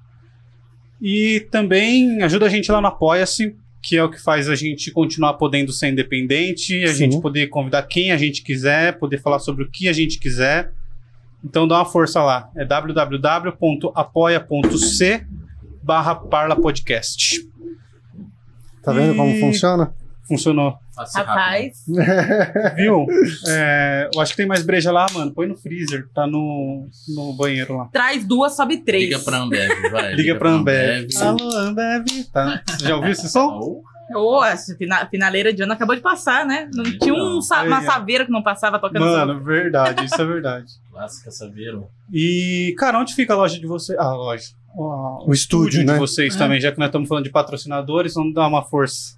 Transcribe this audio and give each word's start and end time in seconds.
E 1.01 1.41
também 1.51 2.23
ajuda 2.23 2.47
a 2.47 2.49
gente 2.49 2.71
lá 2.71 2.81
no 2.81 2.87
Apoia-se, 2.87 3.57
que 3.83 3.97
é 3.97 4.05
o 4.05 4.11
que 4.11 4.23
faz 4.23 4.49
a 4.49 4.55
gente 4.55 4.91
continuar 4.93 5.35
podendo 5.35 5.73
ser 5.73 5.89
independente, 5.91 6.83
a 6.85 6.89
Sim. 6.89 6.95
gente 7.11 7.21
poder 7.21 7.49
convidar 7.49 7.83
quem 7.83 8.13
a 8.13 8.17
gente 8.17 8.43
quiser, 8.43 8.97
poder 8.99 9.19
falar 9.21 9.41
sobre 9.41 9.65
o 9.65 9.71
que 9.71 9.89
a 9.89 9.93
gente 9.93 10.19
quiser. 10.21 10.71
Então 11.45 11.67
dá 11.67 11.75
uma 11.79 11.85
força 11.85 12.23
lá. 12.23 12.49
É 12.57 12.65
www.apoia.c 12.65 15.27
barra 15.83 16.15
Parla 16.15 16.55
Podcast. 16.55 17.41
Tá 18.85 18.93
vendo 18.93 19.17
como 19.17 19.35
E- 19.35 19.41
funciona? 19.41 19.93
Funcionou. 20.37 20.75
Rápido. 20.97 21.15
Rapaz, 21.17 21.73
Viu? 22.77 23.07
É, 23.49 24.09
eu 24.15 24.21
acho 24.21 24.33
que 24.33 24.37
tem 24.37 24.47
mais 24.47 24.63
breja 24.63 24.91
lá, 24.93 25.07
mano. 25.13 25.33
Põe 25.33 25.47
no 25.47 25.57
freezer. 25.57 26.07
Tá 26.15 26.27
no, 26.27 26.89
no 27.15 27.33
banheiro 27.35 27.77
lá. 27.77 27.89
traz 27.93 28.25
duas, 28.25 28.55
sobe 28.57 28.79
três. 28.79 29.05
Liga 29.05 29.19
pra 29.19 29.39
Ambev, 29.39 29.91
vai. 29.91 30.15
Liga 30.17 30.35
pra 30.37 30.51
Ambev. 30.51 31.09
Alô, 31.21 31.51
Ambev. 31.57 32.05
Tá. 32.33 32.63
Você 32.69 32.87
já 32.87 32.97
ouviu 32.97 33.11
esse 33.13 33.29
som? 33.29 33.83
Oh, 34.15 34.41
Ô, 34.41 34.45
essa 34.45 34.77
fina- 34.77 35.07
finaleira 35.07 35.55
de 35.55 35.63
ano 35.63 35.73
acabou 35.73 35.95
de 35.97 36.03
passar, 36.03 36.45
né? 36.45 36.69
Não 36.75 36.83
tinha 36.85 37.15
um, 37.15 37.41
sa- 37.41 37.63
uma 37.63 37.81
saveira 37.83 38.27
que 38.27 38.31
não 38.33 38.43
passava 38.43 38.79
tocando 38.79 39.03
som. 39.03 39.11
Mano, 39.11 39.43
verdade. 39.43 40.05
Isso 40.05 40.21
é 40.21 40.25
verdade. 40.27 40.67
Clássica 40.91 41.31
Saveiro. 41.31 41.87
E, 42.13 42.75
cara, 42.77 42.99
onde 42.99 43.15
fica 43.15 43.33
a 43.33 43.37
loja 43.39 43.59
de 43.59 43.67
vocês? 43.67 43.99
Ah, 43.99 44.05
a 44.09 44.15
loja. 44.15 44.45
O, 44.77 45.31
O 45.31 45.33
estúdio, 45.33 45.83
né? 45.83 45.95
de 45.95 45.99
vocês 45.99 46.35
É. 46.35 46.39
também, 46.39 46.61
já 46.61 46.71
que 46.71 46.79
nós 46.79 46.89
estamos 46.89 47.09
falando 47.09 47.25
de 47.25 47.31
patrocinadores, 47.31 48.13
vamos 48.13 48.35
dar 48.35 48.49
uma 48.49 48.63
força. 48.63 49.17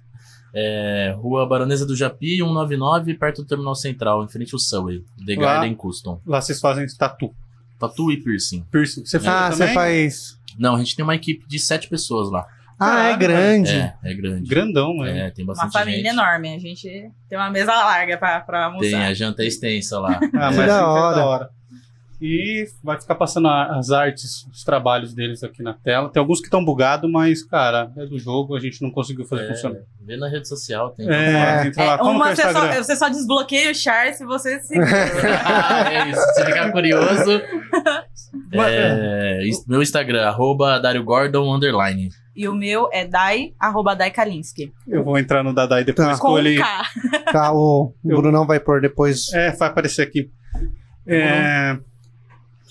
É, 0.57 1.13
Rua 1.17 1.45
Baronesa 1.45 1.85
do 1.85 1.95
Japi, 1.95 2.37
199, 2.37 3.13
perto 3.15 3.41
do 3.41 3.47
Terminal 3.47 3.75
Central, 3.75 4.23
em 4.23 4.27
frente 4.29 4.53
ao 4.53 4.59
Subway. 4.59 5.03
The 5.25 5.35
Lá. 5.35 5.41
Garden 5.41 5.75
Custom. 5.75 6.21
Lá 6.25 6.39
vocês 6.41 6.59
fazem 6.61 6.85
tatu. 6.97 7.33
Tatu 7.77 8.09
e 8.11 8.17
piercing. 8.23 8.63
Piercing. 8.71 9.05
Você 9.05 9.19
faz 9.19 9.35
Ah, 9.35 9.51
você 9.67 9.73
faz. 9.73 10.39
Não, 10.57 10.75
a 10.75 10.77
gente 10.79 10.95
tem 10.95 11.03
uma 11.03 11.15
equipe 11.15 11.45
de 11.45 11.59
sete 11.59 11.89
pessoas 11.89 12.31
lá. 12.31 12.47
Ah, 12.79 13.09
é 13.09 13.17
grande. 13.17 13.71
É, 13.71 13.95
é 14.03 14.13
grande. 14.13 14.49
Grandão, 14.49 14.95
mano. 14.95 15.09
É, 15.09 15.29
tem 15.31 15.43
Uma 15.45 15.53
bastante 15.53 15.73
família 15.73 15.97
gente. 15.97 16.07
enorme. 16.13 16.55
A 16.55 16.59
gente 16.59 17.11
tem 17.29 17.37
uma 17.37 17.49
mesa 17.49 17.73
larga 17.73 18.17
pra, 18.17 18.39
pra 18.41 18.65
almoçar. 18.65 18.89
Tem, 18.89 18.95
a 19.05 19.13
janta 19.13 19.43
é 19.43 19.47
extensa 19.47 19.99
lá. 19.99 20.19
Ah, 20.21 20.51
mas 20.51 20.55
Que 20.57 20.65
da 20.65 20.75
assim 20.75 20.83
que 20.83 20.97
é 20.97 21.01
hora. 21.01 21.15
da 21.15 21.25
hora. 21.25 21.49
E 22.21 22.65
vai 22.83 22.99
ficar 22.99 23.15
passando 23.15 23.47
as 23.47 23.91
artes, 23.91 24.45
os 24.51 24.63
trabalhos 24.63 25.13
deles 25.13 25.43
aqui 25.43 25.61
na 25.61 25.73
tela. 25.73 26.09
Tem 26.09 26.19
alguns 26.19 26.39
que 26.39 26.45
estão 26.47 26.63
bugados, 26.63 27.09
mas, 27.11 27.43
cara, 27.43 27.91
é 27.97 28.05
do 28.05 28.17
jogo, 28.17 28.55
a 28.55 28.59
gente 28.59 28.81
não 28.81 28.89
conseguiu 28.89 29.25
fazer 29.25 29.43
É, 29.43 29.47
funcionar. 29.49 29.79
Vê 30.01 30.15
na 30.17 30.29
rede 30.29 30.47
social, 30.47 30.91
tem. 30.91 31.09
É, 31.09 31.67
entra 31.67 31.83
lá. 31.83 31.93
É, 31.95 31.97
Como 31.97 32.11
é 32.11 32.13
uma 32.15 32.25
o 32.31 32.35
você, 32.35 32.41
só, 32.41 32.49
Instagram? 32.51 32.83
você 32.83 32.95
só 32.95 33.09
desbloqueia 33.09 33.71
o 33.71 33.75
char 33.75 34.13
se 34.13 34.23
você 34.25 34.59
se. 34.61 34.75
ah, 34.79 35.91
é 35.93 36.09
isso. 36.09 36.21
Se 36.35 36.45
ficar 36.45 36.71
curioso. 36.71 37.41
é, 38.53 39.43
is- 39.47 39.65
meu 39.67 39.81
Instagram, 39.81 40.25
arroba 40.27 40.79
Dario 40.79 41.03
Gordon, 41.03 41.53
underline. 41.53 42.09
e 42.35 42.47
o 42.47 42.53
meu 42.53 42.89
é 42.91 43.05
dai, 43.05 43.53
arroba 43.59 43.95
dai 43.95 44.11
Kalinski. 44.11 44.71
Eu 44.87 45.03
vou 45.03 45.17
entrar 45.17 45.43
no 45.43 45.53
Dadai 45.53 45.83
depois 45.83 46.19
Tá. 46.19 46.23
K. 46.23 47.31
Tá, 47.31 47.51
o 47.53 47.93
o 48.03 48.11
Eu- 48.11 48.21
Brunão 48.21 48.45
vai 48.45 48.59
pôr 48.59 48.81
depois. 48.81 49.31
É, 49.33 49.51
vai 49.51 49.69
aparecer 49.69 50.01
aqui. 50.03 50.29
É, 51.07 51.77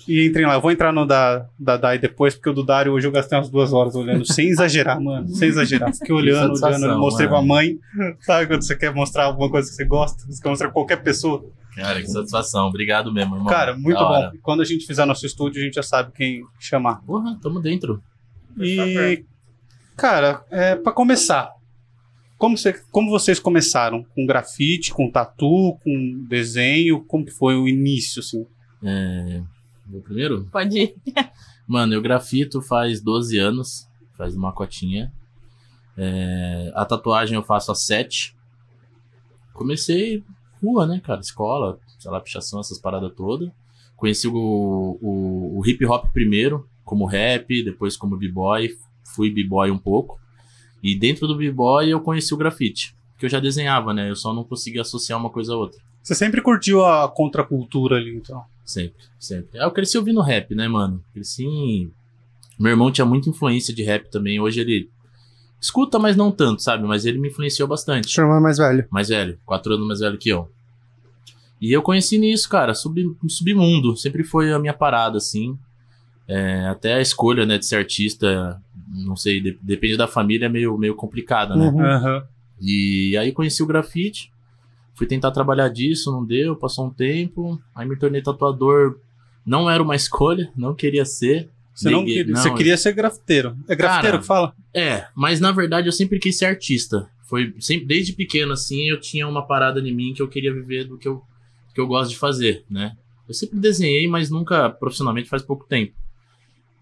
E 0.07 0.25
entrem 0.25 0.45
lá. 0.45 0.53
Eu 0.53 0.61
vou 0.61 0.71
entrar 0.71 0.91
no 0.91 1.05
da, 1.05 1.47
da 1.57 1.77
Dai 1.77 1.97
depois, 1.97 2.35
porque 2.35 2.49
o 2.49 2.53
do 2.53 2.63
Dário 2.63 2.91
hoje 2.93 3.07
eu 3.07 3.11
gastei 3.11 3.37
umas 3.37 3.49
duas 3.49 3.73
horas 3.73 3.95
olhando, 3.95 4.23
sem 4.25 4.49
exagerar, 4.49 5.01
mano. 5.01 5.27
Sem 5.29 5.49
exagerar. 5.49 5.93
Fiquei 5.93 6.13
olhando, 6.13 6.53
olhando, 6.63 6.85
eu 6.85 6.99
mostrei 6.99 7.27
mano. 7.27 7.39
pra 7.39 7.47
mãe. 7.55 7.79
Sabe 8.21 8.45
quando 8.47 8.61
você 8.61 8.75
quer 8.75 8.93
mostrar 8.93 9.25
alguma 9.25 9.49
coisa 9.49 9.67
que 9.69 9.75
você 9.75 9.85
gosta? 9.85 10.23
Você 10.27 10.41
quer 10.41 10.49
mostrar 10.49 10.67
pra 10.67 10.73
qualquer 10.73 10.97
pessoa. 11.03 11.43
Cara, 11.75 11.99
que 12.01 12.07
satisfação. 12.07 12.67
Obrigado 12.67 13.11
mesmo, 13.11 13.35
irmão. 13.35 13.47
Cara, 13.49 13.75
muito 13.75 13.97
Da 13.97 14.03
bom. 14.05 14.11
hora. 14.11 14.31
Quando 14.41 14.61
a 14.61 14.65
gente 14.65 14.85
fizer 14.85 15.05
nosso 15.05 15.25
estúdio, 15.25 15.61
a 15.61 15.65
gente 15.65 15.73
já 15.75 15.83
sabe 15.83 16.11
quem 16.13 16.43
chamar. 16.59 17.01
Porra, 17.05 17.37
tamo 17.41 17.59
dentro. 17.59 18.01
E, 18.59 19.25
cara, 19.97 20.43
é, 20.51 20.75
para 20.75 20.93
começar, 20.93 21.51
como, 22.37 22.57
você- 22.57 22.79
como 22.91 23.09
vocês 23.09 23.39
começaram? 23.39 24.05
Com 24.15 24.25
grafite, 24.25 24.93
com 24.93 25.09
tatu, 25.09 25.77
com 25.83 26.25
desenho? 26.29 27.03
Como 27.05 27.25
que 27.25 27.31
foi 27.31 27.55
o 27.55 27.67
início, 27.67 28.19
assim? 28.21 28.45
É, 28.83 29.41
vou 29.85 30.01
primeiro? 30.01 30.45
Pode 30.51 30.77
ir. 30.77 30.95
Mano, 31.67 31.93
eu 31.93 32.01
grafito 32.01 32.61
faz 32.61 33.01
12 33.01 33.37
anos. 33.37 33.87
Faz 34.17 34.35
uma 34.35 34.51
cotinha. 34.51 35.11
É, 35.97 36.71
a 36.75 36.85
tatuagem 36.85 37.35
eu 37.35 37.43
faço 37.43 37.71
há 37.71 37.75
7. 37.75 38.35
Comecei 39.53 40.23
rua, 40.61 40.85
né, 40.85 40.99
cara? 41.03 41.21
Escola, 41.21 41.79
sei 41.99 42.11
lá, 42.11 42.19
pichação, 42.19 42.59
essas 42.59 42.79
paradas 42.79 43.13
todas. 43.15 43.49
Conheci 43.95 44.27
o, 44.27 44.33
o, 44.35 45.59
o 45.59 45.65
hip 45.65 45.85
hop 45.85 46.11
primeiro, 46.11 46.67
como 46.83 47.05
rap, 47.05 47.63
depois 47.63 47.95
como 47.95 48.17
b-boy. 48.17 48.77
Fui 49.15 49.29
b-boy 49.29 49.71
um 49.71 49.77
pouco. 49.77 50.19
E 50.83 50.95
dentro 50.97 51.27
do 51.27 51.35
b-boy 51.35 51.89
eu 51.89 52.01
conheci 52.01 52.33
o 52.33 52.37
grafite. 52.37 52.95
Que 53.17 53.25
eu 53.25 53.29
já 53.29 53.39
desenhava, 53.39 53.93
né? 53.93 54.09
Eu 54.09 54.15
só 54.15 54.33
não 54.33 54.43
conseguia 54.43 54.81
associar 54.81 55.19
uma 55.19 55.29
coisa 55.29 55.53
a 55.53 55.57
outra. 55.57 55.81
Você 56.03 56.13
sempre 56.13 56.41
curtiu 56.41 56.85
a 56.85 57.07
contracultura 57.09 57.95
ali, 57.95 58.15
então? 58.15 58.43
Sempre, 58.65 59.03
sempre. 59.19 59.59
Eu 59.59 59.69
cresci 59.71 59.97
ouvindo 59.97 60.21
rap, 60.21 60.53
né, 60.55 60.67
mano? 60.67 61.03
Cresci. 61.13 61.45
em- 61.45 61.91
Meu 62.59 62.71
irmão 62.71 62.91
tinha 62.91 63.05
muita 63.05 63.29
influência 63.29 63.73
de 63.73 63.83
rap 63.83 64.09
também. 64.09 64.39
Hoje 64.39 64.61
ele 64.61 64.89
escuta, 65.61 65.99
mas 65.99 66.15
não 66.15 66.31
tanto, 66.31 66.61
sabe? 66.63 66.83
Mas 66.87 67.05
ele 67.05 67.19
me 67.19 67.27
influenciou 67.29 67.67
bastante. 67.67 68.09
Seu 68.09 68.23
irmão 68.23 68.37
é 68.37 68.41
mais 68.41 68.57
velho. 68.57 68.87
Mais 68.89 69.09
velho, 69.09 69.37
quatro 69.45 69.73
anos 69.73 69.87
mais 69.87 69.99
velho 69.99 70.17
que 70.17 70.29
eu. 70.29 70.49
E 71.61 71.71
eu 71.71 71.81
conheci 71.81 72.17
nisso, 72.17 72.49
cara, 72.49 72.73
sub, 72.73 73.15
submundo. 73.27 73.95
Sempre 73.95 74.23
foi 74.23 74.51
a 74.53 74.59
minha 74.59 74.73
parada, 74.73 75.17
assim. 75.17 75.57
É, 76.27 76.65
até 76.67 76.93
a 76.95 77.01
escolha, 77.01 77.45
né, 77.45 77.57
de 77.57 77.65
ser 77.65 77.75
artista, 77.75 78.59
não 78.89 79.15
sei, 79.15 79.39
de- 79.39 79.57
depende 79.61 79.95
da 79.95 80.07
família, 80.07 80.47
é 80.47 80.49
meio, 80.49 80.75
meio 80.77 80.95
complicada, 80.95 81.55
né? 81.55 81.67
Uhum. 81.69 82.21
E 82.61 83.15
aí 83.17 83.31
conheci 83.31 83.61
o 83.61 83.67
grafite, 83.67 84.31
fui 84.95 85.05
tentar 85.05 85.31
trabalhar 85.31 85.69
disso, 85.69 86.11
não 86.11 86.25
deu, 86.25 86.55
passou 86.55 86.87
um 86.87 86.89
tempo, 86.89 87.61
aí 87.75 87.87
me 87.87 87.97
tornei 87.97 88.21
tatuador. 88.21 88.99
Não 89.45 89.69
era 89.69 89.83
uma 89.83 89.95
escolha, 89.95 90.51
não 90.55 90.73
queria 90.73 91.05
ser. 91.05 91.49
Você, 91.73 91.89
não 91.89 92.05
queria, 92.05 92.35
você 92.35 92.53
queria 92.53 92.77
ser 92.77 92.93
grafiteiro. 92.93 93.57
É 93.67 93.75
grafiteiro 93.75 94.13
Cara, 94.13 94.19
que 94.19 94.25
fala? 94.25 94.55
É, 94.73 95.07
mas 95.13 95.41
na 95.41 95.51
verdade 95.51 95.87
eu 95.87 95.91
sempre 95.91 96.19
quis 96.19 96.37
ser 96.37 96.45
artista. 96.45 97.09
Foi 97.23 97.53
sempre 97.59 97.85
desde 97.85 98.13
pequeno 98.13 98.53
assim, 98.53 98.89
eu 98.89 98.99
tinha 98.99 99.27
uma 99.27 99.45
parada 99.45 99.79
em 99.79 99.93
mim 99.93 100.13
que 100.13 100.21
eu 100.21 100.27
queria 100.27 100.53
viver 100.53 100.85
do 100.85 100.97
que 100.97 101.07
eu 101.07 101.21
que 101.73 101.81
eu 101.81 101.87
gosto 101.87 102.11
de 102.11 102.17
fazer, 102.17 102.63
né? 102.69 102.95
Eu 103.27 103.33
sempre 103.33 103.59
desenhei, 103.59 104.07
mas 104.07 104.29
nunca 104.29 104.69
profissionalmente 104.69 105.27
faz 105.27 105.41
pouco 105.41 105.65
tempo. 105.67 105.93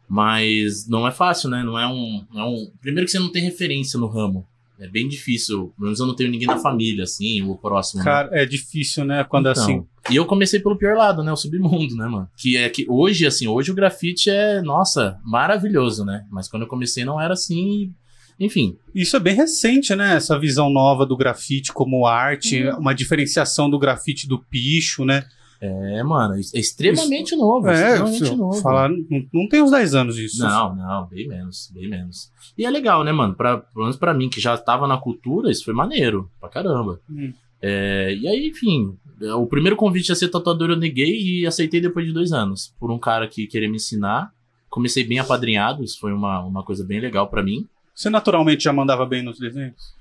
Mas 0.08 0.88
não 0.88 1.08
é 1.08 1.12
fácil, 1.12 1.50
né? 1.50 1.64
Não 1.64 1.80
é 1.80 1.88
um, 1.88 2.24
não 2.32 2.42
é 2.42 2.46
um... 2.46 2.72
primeiro 2.80 3.06
que 3.06 3.12
você 3.12 3.18
não 3.18 3.32
tem 3.32 3.42
referência 3.42 4.00
no 4.00 4.06
ramo. 4.06 4.48
É 4.80 4.88
bem 4.88 5.08
difícil. 5.08 5.72
Pelo 5.78 5.86
menos 5.86 6.00
eu 6.00 6.08
não 6.08 6.16
tenho 6.16 6.32
ninguém 6.32 6.48
na 6.48 6.58
família, 6.58 7.04
assim, 7.04 7.42
o 7.44 7.56
próximo. 7.56 8.00
né? 8.00 8.06
Cara, 8.06 8.30
é 8.34 8.46
difícil, 8.46 9.06
né? 9.06 9.24
Quando 9.24 9.50
Então, 9.50 9.64
assim. 9.64 9.86
E 10.10 10.16
eu 10.16 10.26
comecei 10.26 10.60
pelo 10.60 10.78
pior 10.78 10.98
lado, 10.98 11.24
né? 11.24 11.32
O 11.32 11.36
submundo, 11.38 11.96
né, 11.96 12.08
mano? 12.08 12.28
Que 12.36 12.58
é 12.58 12.68
que 12.70 12.86
hoje, 12.90 13.26
assim, 13.26 13.48
hoje 13.48 13.72
o 13.72 13.76
grafite 13.76 14.30
é, 14.30 14.62
nossa, 14.62 15.20
maravilhoso, 15.24 16.04
né? 16.04 16.26
Mas 16.32 16.48
quando 16.48 16.64
eu 16.64 16.68
comecei 16.68 17.06
não 17.06 17.22
era 17.22 17.34
assim. 17.34 17.94
Enfim, 18.40 18.76
Isso 18.96 19.16
é 19.16 19.20
bem 19.20 19.36
recente, 19.36 19.96
né? 19.96 20.16
Essa 20.16 20.38
visão 20.40 20.70
nova 20.70 21.06
do 21.06 21.16
grafite 21.16 21.72
como 21.72 22.06
arte, 22.08 22.64
Uhum. 22.64 22.80
uma 22.80 22.94
diferenciação 22.94 23.70
do 23.70 23.78
grafite 23.78 24.28
do 24.28 24.40
picho, 24.40 25.06
né? 25.06 25.24
É, 25.66 26.04
mano, 26.04 26.36
é 26.36 26.40
extremamente 26.60 27.38
novo. 27.38 27.70
É, 27.70 27.94
extremamente 27.94 28.26
se 28.26 28.36
novo. 28.36 28.62
falar, 28.62 28.90
não, 28.90 29.26
não 29.34 29.48
tem 29.48 29.62
uns 29.62 29.72
10 29.72 29.96
anos 29.96 30.18
isso. 30.18 30.44
Não, 30.44 30.76
não, 30.76 31.08
bem 31.08 31.26
menos, 31.26 31.72
bem 31.74 31.88
menos. 31.88 32.30
E 32.58 32.66
é 32.66 32.70
legal, 32.70 33.02
né, 33.06 33.14
mano? 33.14 33.34
Pra, 33.34 33.60
pelo 33.60 33.86
menos 33.86 33.96
pra 33.96 34.14
mim, 34.14 34.28
que 34.28 34.42
já 34.42 34.58
tava 34.58 34.88
na 34.88 34.98
cultura, 34.98 35.50
isso 35.50 35.64
foi 35.64 35.74
maneiro, 35.74 36.30
pra 36.38 36.50
caramba. 36.50 37.00
Hum. 37.10 37.32
É, 37.62 38.14
e 38.14 38.28
aí, 38.28 38.50
enfim, 38.50 38.98
é, 39.22 39.34
o 39.34 39.48
primeiro 39.48 39.78
convite 39.78 40.12
a 40.12 40.16
ser 40.16 40.28
tatuador 40.28 40.70
eu 40.70 40.76
neguei 40.76 41.18
e 41.22 41.48
aceitei 41.48 41.80
depois 41.80 42.06
de 42.06 42.12
dois 42.12 42.34
anos. 42.34 42.76
Por 42.78 42.92
um 42.92 43.00
cara 43.00 43.26
que 43.26 43.48
queria 43.48 43.70
me 43.70 43.78
ensinar. 43.78 44.34
Comecei 44.70 45.06
bem 45.06 45.20
apadrinhado, 45.20 45.82
isso 45.82 45.98
foi 45.98 46.12
uma, 46.12 46.42
uma 46.42 46.64
coisa 46.64 46.84
bem 46.84 47.00
legal 47.00 47.30
pra 47.30 47.42
mim. 47.42 47.66
Você 47.96 48.10
naturalmente 48.10 48.66
já 48.66 48.74
mandava 48.74 49.06
bem 49.06 49.24
nos 49.24 49.40
desenhos? 49.40 49.96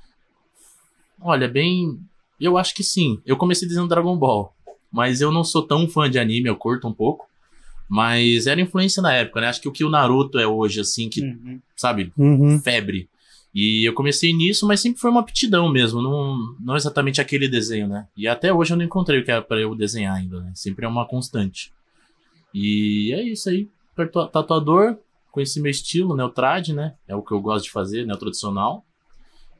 Olha, 1.21 1.47
bem. 1.47 2.01
Eu 2.41 2.59
acho 2.59 2.75
que 2.75 2.83
sim. 2.83 3.21
Eu 3.25 3.37
comecei 3.37 3.69
desenhando 3.69 3.91
Dragon 3.91 4.17
Ball. 4.17 4.53
Mas 4.93 5.21
eu 5.21 5.33
não 5.33 5.43
sou 5.43 5.63
tão 5.67 5.89
fã 5.89 6.09
de 6.11 6.19
anime, 6.19 6.49
eu 6.49 6.57
curto 6.57 6.87
um 6.87 6.93
pouco. 6.93 7.27
Mas 7.89 8.47
era 8.47 8.61
influência 8.61 9.03
na 9.03 9.13
época, 9.13 9.41
né? 9.41 9.49
Acho 9.49 9.61
que 9.61 9.69
o 9.69 9.73
que 9.73 9.85
o 9.85 9.91
Naruto 9.91 10.39
é 10.39 10.47
hoje, 10.47 10.81
assim, 10.81 11.09
que, 11.09 11.21
Uhum. 11.23 11.61
sabe, 11.77 12.13
Uhum. 12.17 12.59
febre. 12.61 13.09
E 13.55 13.87
eu 13.87 13.93
comecei 13.93 14.33
nisso, 14.33 14.67
mas 14.67 14.81
sempre 14.81 14.99
foi 15.01 15.11
uma 15.11 15.21
aptidão 15.21 15.69
mesmo, 15.71 16.01
não, 16.01 16.39
não 16.59 16.75
exatamente 16.75 17.21
aquele 17.21 17.47
desenho, 17.49 17.87
né? 17.87 18.07
E 18.17 18.27
até 18.27 18.51
hoje 18.53 18.73
eu 18.73 18.79
não 18.79 18.85
encontrei 18.85 19.21
o 19.21 19.25
que 19.25 19.31
era 19.31 19.43
pra 19.43 19.61
eu 19.61 19.75
desenhar 19.75 20.17
ainda, 20.17 20.41
né? 20.41 20.53
Sempre 20.55 20.87
é 20.87 20.89
uma 20.89 21.07
constante. 21.07 21.71
E 22.55 23.13
é 23.13 23.23
isso 23.23 23.49
aí. 23.51 23.69
Tatua- 23.95 24.29
Tatuador, 24.29 24.97
conheci 25.31 25.61
meu 25.61 25.71
estilo, 25.71 26.17
né? 26.17 26.25
O 26.25 26.31
trad, 26.31 26.69
né? 26.71 26.95
É 27.07 27.15
o 27.15 27.23
que 27.23 27.33
eu 27.33 27.41
gosto 27.41 27.65
de 27.67 27.71
fazer, 27.71 28.07
né? 28.07 28.15
O 28.15 28.19
tradicional. 28.19 28.85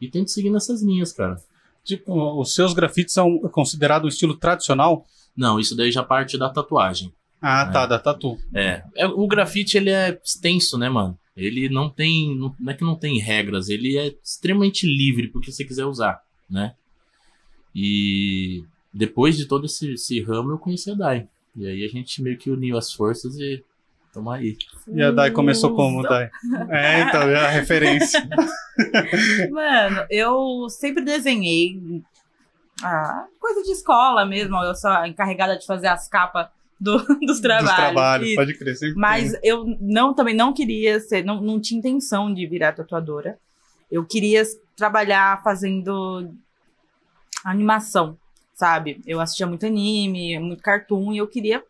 E 0.01 0.09
tento 0.09 0.31
seguir 0.31 0.51
nessas 0.51 0.83
linhas, 0.83 1.13
cara. 1.13 1.37
Tipo, 1.85 2.41
os 2.41 2.55
seus 2.55 2.73
grafites 2.73 3.13
são 3.13 3.39
considerados 3.51 4.07
o 4.07 4.09
estilo 4.15 4.35
tradicional? 4.37 5.05
Não, 5.37 5.59
isso 5.59 5.77
daí 5.77 5.91
já 5.91 6.03
parte 6.03 6.37
da 6.39 6.49
tatuagem. 6.51 7.13
Ah, 7.41 7.67
É. 7.69 7.73
tá, 7.73 7.87
da 7.87 7.99
tatu. 7.99 8.39
É, 8.55 8.83
é, 8.97 9.07
o 9.07 9.27
grafite 9.27 9.77
ele 9.77 9.91
é 9.91 10.19
extenso, 10.25 10.79
né, 10.79 10.89
mano? 10.89 11.19
Ele 11.37 11.69
não 11.69 11.89
tem, 11.89 12.37
não, 12.37 12.55
não 12.61 12.73
é 12.73 12.77
que 12.77 12.85
não 12.85 12.95
tem 12.95 13.19
regras, 13.19 13.69
ele 13.69 13.97
é 13.99 14.15
extremamente 14.23 14.87
livre 14.87 15.29
porque 15.29 15.51
você 15.51 15.65
quiser 15.65 15.87
usar, 15.87 16.21
né? 16.49 16.75
E 17.75 18.63
depois 18.93 19.37
de 19.37 19.47
todo 19.47 19.65
esse, 19.67 19.95
esse 19.95 20.21
ramo 20.21 20.53
eu 20.53 20.59
conheci 20.59 20.91
a 20.91 20.95
Dai. 20.95 21.27
E 21.57 21.67
aí 21.67 21.85
a 21.85 21.89
gente 21.89 22.23
meio 22.23 22.37
que 22.37 22.51
uniu 22.51 22.77
as 22.77 22.93
forças 22.93 23.37
e 23.39 23.65
tamo 24.13 24.31
aí. 24.31 24.57
E 24.89 25.03
a 25.03 25.11
Dai 25.11 25.31
começou 25.31 25.75
como, 25.75 26.03
Dai? 26.03 26.31
É, 26.69 27.01
então, 27.03 27.23
é 27.23 27.37
a 27.37 27.49
referência. 27.49 28.23
Mano, 29.51 30.07
eu 30.11 30.69
sempre 30.69 31.03
desenhei 31.05 31.81
ah, 32.83 33.27
coisa 33.41 33.63
de 33.63 33.71
escola 33.73 34.25
mesmo. 34.27 34.57
Eu 34.63 34.75
sou 34.75 34.91
encarregada 35.07 35.57
de 35.57 35.65
fazer 35.67 35.87
as 35.89 36.09
capas 36.09 36.49
do- 36.81 36.99
dos 37.25 37.41
trabalhos. 37.41 37.69
Dos 37.71 37.77
trabalhos, 37.77 38.27
Isso. 38.29 38.37
pode 38.37 38.55
crer. 38.59 38.77
Sempre 38.77 38.99
Mas 39.01 39.33
tem. 39.33 39.41
eu 39.45 39.65
não 39.81 40.13
também 40.15 40.35
não 40.35 40.53
queria 40.53 40.99
ser, 41.01 41.25
não, 41.25 41.41
não 41.41 41.61
tinha 41.61 41.79
intenção 41.79 42.33
de 42.33 42.47
virar 42.47 42.73
tatuadora. 42.73 43.39
Eu 43.91 44.05
queria 44.05 44.43
trabalhar 44.77 45.43
fazendo 45.43 46.33
animação, 47.45 48.17
sabe? 48.55 49.01
Eu 49.07 49.21
assistia 49.21 49.47
muito 49.47 49.67
anime, 49.67 50.39
muito 50.39 50.63
cartoon, 50.63 51.13
e 51.13 51.19
eu 51.19 51.27
queria 51.27 51.63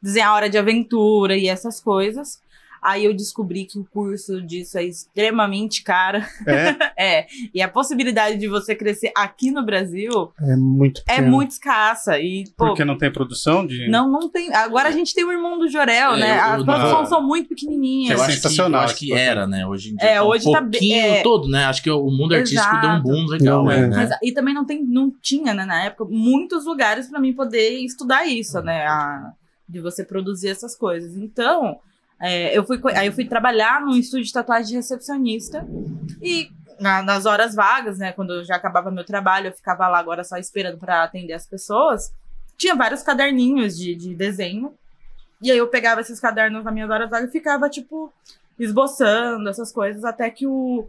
desenhar 0.00 0.34
Hora 0.34 0.48
de 0.48 0.56
Aventura 0.58 1.36
e 1.36 1.48
essas 1.48 1.80
coisas. 1.80 2.40
Aí 2.86 3.04
eu 3.04 3.12
descobri 3.12 3.64
que 3.64 3.78
o 3.80 3.84
curso 3.84 4.40
disso 4.40 4.78
é 4.78 4.84
extremamente 4.84 5.82
caro. 5.82 6.18
É, 6.46 6.76
É, 6.96 7.26
e 7.52 7.60
a 7.60 7.68
possibilidade 7.68 8.38
de 8.38 8.48
você 8.48 8.74
crescer 8.74 9.10
aqui 9.16 9.50
no 9.50 9.64
Brasil 9.64 10.32
É 10.40 10.54
muito 10.56 11.00
é 11.06 11.16
pequeno. 11.16 11.30
muito 11.30 11.50
escassa. 11.50 12.18
E, 12.18 12.44
pô, 12.56 12.66
porque 12.68 12.84
não 12.84 12.96
tem 12.96 13.10
produção 13.12 13.66
de. 13.66 13.88
não, 13.88 14.10
não 14.10 14.28
tem. 14.30 14.54
Agora 14.54 14.88
a 14.88 14.92
gente 14.92 15.14
tem 15.14 15.24
o 15.24 15.32
irmão 15.32 15.58
do 15.58 15.68
Jorel, 15.68 16.14
É, 16.14 16.20
né? 16.20 16.38
As 16.38 16.62
produções 16.62 17.08
são 17.08 17.26
muito 17.26 17.48
pequenininhas. 17.48 18.12
É 18.12 18.14
eu 18.20 18.24
acho 18.24 18.34
sensacional 18.34 18.80
que, 18.80 18.84
eu 18.86 18.90
acho 18.90 18.96
que 18.98 19.12
era, 19.12 19.46
né? 19.46 19.66
Hoje 19.66 19.90
em 19.92 19.96
dia 19.96 20.08
É, 20.08 20.14
tá 20.16 20.24
um 20.24 20.26
hoje 20.28 20.44
tá 20.52 20.60
bem- 20.60 20.70
pouquinho 20.70 20.96
é. 21.14 21.22
todo, 21.22 21.48
né? 21.48 21.64
Acho 21.64 21.82
que 21.82 21.90
o 21.90 22.10
mundo 22.10 22.34
artístico 22.34 22.80
deu 22.80 22.90
um 22.90 22.92
Exato. 22.94 23.02
boom 23.02 23.26
legal, 23.26 23.64
Não, 23.64 23.70
é. 23.70 23.86
né? 23.88 23.96
Mas, 23.96 24.10
e 24.22 24.32
também 24.32 24.54
não, 24.54 24.64
tem, 24.64 24.82
não 24.84 25.10
tinha, 25.20 25.52
né, 25.52 25.64
na 25.64 25.82
época, 25.84 26.04
muitos 26.08 26.64
lugares 26.64 27.08
pra 27.08 27.18
mim 27.20 27.32
poder 27.32 27.80
estudar 27.80 28.26
isso, 28.26 28.60
né? 28.62 28.86
a- 28.86 29.32
de 29.68 29.80
você 29.80 30.04
produzir 30.04 30.48
essas 30.50 30.76
coisas. 30.76 31.16
Então, 31.16 31.78
é, 32.20 32.56
eu 32.56 32.64
fui, 32.64 32.80
aí 32.94 33.06
eu 33.06 33.12
fui 33.12 33.24
trabalhar 33.26 33.80
num 33.80 33.96
estúdio 33.96 34.24
de 34.26 34.32
tatuagem 34.32 34.68
de 34.70 34.74
recepcionista. 34.76 35.66
E 36.22 36.50
na- 36.80 37.02
nas 37.02 37.26
horas 37.26 37.54
vagas, 37.54 37.98
né? 37.98 38.12
Quando 38.12 38.32
eu 38.34 38.44
já 38.44 38.56
acabava 38.56 38.90
meu 38.90 39.04
trabalho, 39.04 39.48
eu 39.48 39.52
ficava 39.52 39.88
lá 39.88 39.98
agora 39.98 40.22
só 40.24 40.36
esperando 40.36 40.78
pra 40.78 41.02
atender 41.02 41.32
as 41.32 41.46
pessoas. 41.46 42.12
Tinha 42.58 42.74
vários 42.74 43.02
caderninhos 43.02 43.76
de, 43.76 43.94
de 43.94 44.14
desenho. 44.14 44.72
E 45.42 45.50
aí 45.50 45.58
eu 45.58 45.68
pegava 45.68 46.00
esses 46.00 46.18
cadernos 46.18 46.64
nas 46.64 46.72
minhas 46.72 46.88
horas 46.90 47.10
vagas 47.10 47.28
e 47.28 47.32
ficava, 47.32 47.68
tipo, 47.68 48.10
esboçando 48.58 49.48
essas 49.48 49.70
coisas, 49.72 50.04
até 50.04 50.30
que 50.30 50.46
o, 50.46 50.86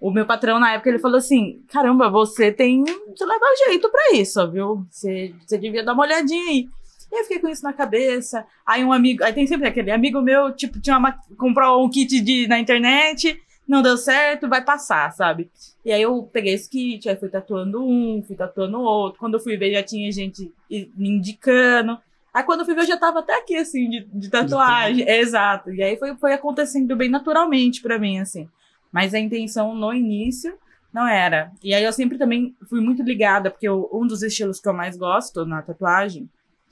o 0.00 0.10
meu 0.10 0.24
patrão, 0.26 0.58
na 0.58 0.72
época, 0.72 0.88
ele 0.88 0.98
falou 0.98 1.18
assim: 1.18 1.62
caramba, 1.70 2.08
você 2.08 2.50
tem. 2.50 2.82
Você 2.84 3.24
leva 3.26 3.44
jeito 3.66 3.90
pra 3.90 4.12
isso, 4.14 4.50
viu? 4.50 4.86
Você, 4.90 5.34
você 5.46 5.58
devia 5.58 5.84
dar 5.84 5.92
uma 5.92 6.04
olhadinha 6.04 6.50
aí. 6.50 6.68
E 7.12 7.20
eu 7.20 7.22
fiquei 7.24 7.38
com 7.40 7.48
isso 7.48 7.62
na 7.64 7.72
cabeça. 7.72 8.46
Aí 8.64 8.84
um 8.84 8.92
amigo. 8.92 9.24
Aí 9.24 9.32
tem 9.32 9.46
sempre 9.46 9.66
aquele 9.68 9.90
amigo 9.90 10.20
meu, 10.22 10.54
tipo, 10.54 10.80
tinha 10.80 10.96
uma, 10.98 11.12
comprou 11.36 11.84
um 11.84 11.90
kit 11.90 12.20
de, 12.20 12.46
na 12.46 12.58
internet, 12.58 13.40
não 13.66 13.82
deu 13.82 13.96
certo, 13.96 14.48
vai 14.48 14.64
passar, 14.64 15.10
sabe? 15.12 15.50
E 15.84 15.92
aí 15.92 16.02
eu 16.02 16.22
peguei 16.32 16.54
esse 16.54 16.68
kit, 16.70 17.08
aí 17.08 17.16
fui 17.16 17.28
tatuando 17.28 17.84
um, 17.84 18.22
fui 18.26 18.36
tatuando 18.36 18.80
outro. 18.80 19.18
Quando 19.18 19.34
eu 19.34 19.40
fui 19.40 19.56
ver, 19.56 19.72
já 19.72 19.82
tinha 19.82 20.10
gente 20.12 20.52
me 20.70 21.08
indicando. 21.08 21.98
Aí 22.32 22.44
quando 22.44 22.60
eu 22.60 22.66
fui 22.66 22.74
ver, 22.76 22.82
eu 22.82 22.86
já 22.86 22.96
tava 22.96 23.18
até 23.20 23.36
aqui, 23.38 23.56
assim, 23.56 23.88
de, 23.90 24.00
de 24.12 24.28
tatuagem. 24.30 25.08
Exato. 25.08 25.72
E 25.72 25.82
aí 25.82 25.96
foi, 25.96 26.14
foi 26.16 26.32
acontecendo 26.32 26.94
bem 26.94 27.08
naturalmente 27.08 27.82
pra 27.82 27.98
mim, 27.98 28.20
assim. 28.20 28.48
Mas 28.92 29.14
a 29.14 29.18
intenção 29.18 29.74
no 29.74 29.92
início 29.92 30.56
não 30.92 31.06
era. 31.08 31.50
E 31.62 31.74
aí 31.74 31.82
eu 31.82 31.92
sempre 31.92 32.18
também 32.18 32.54
fui 32.68 32.80
muito 32.80 33.02
ligada, 33.02 33.50
porque 33.50 33.66
eu- 33.68 33.88
um 33.92 34.06
dos 34.06 34.22
estilos 34.22 34.60
que 34.60 34.68
eu 34.68 34.72
mais 34.72 34.96
gosto 34.96 35.44
na 35.44 35.60
tatuagem 35.62 36.28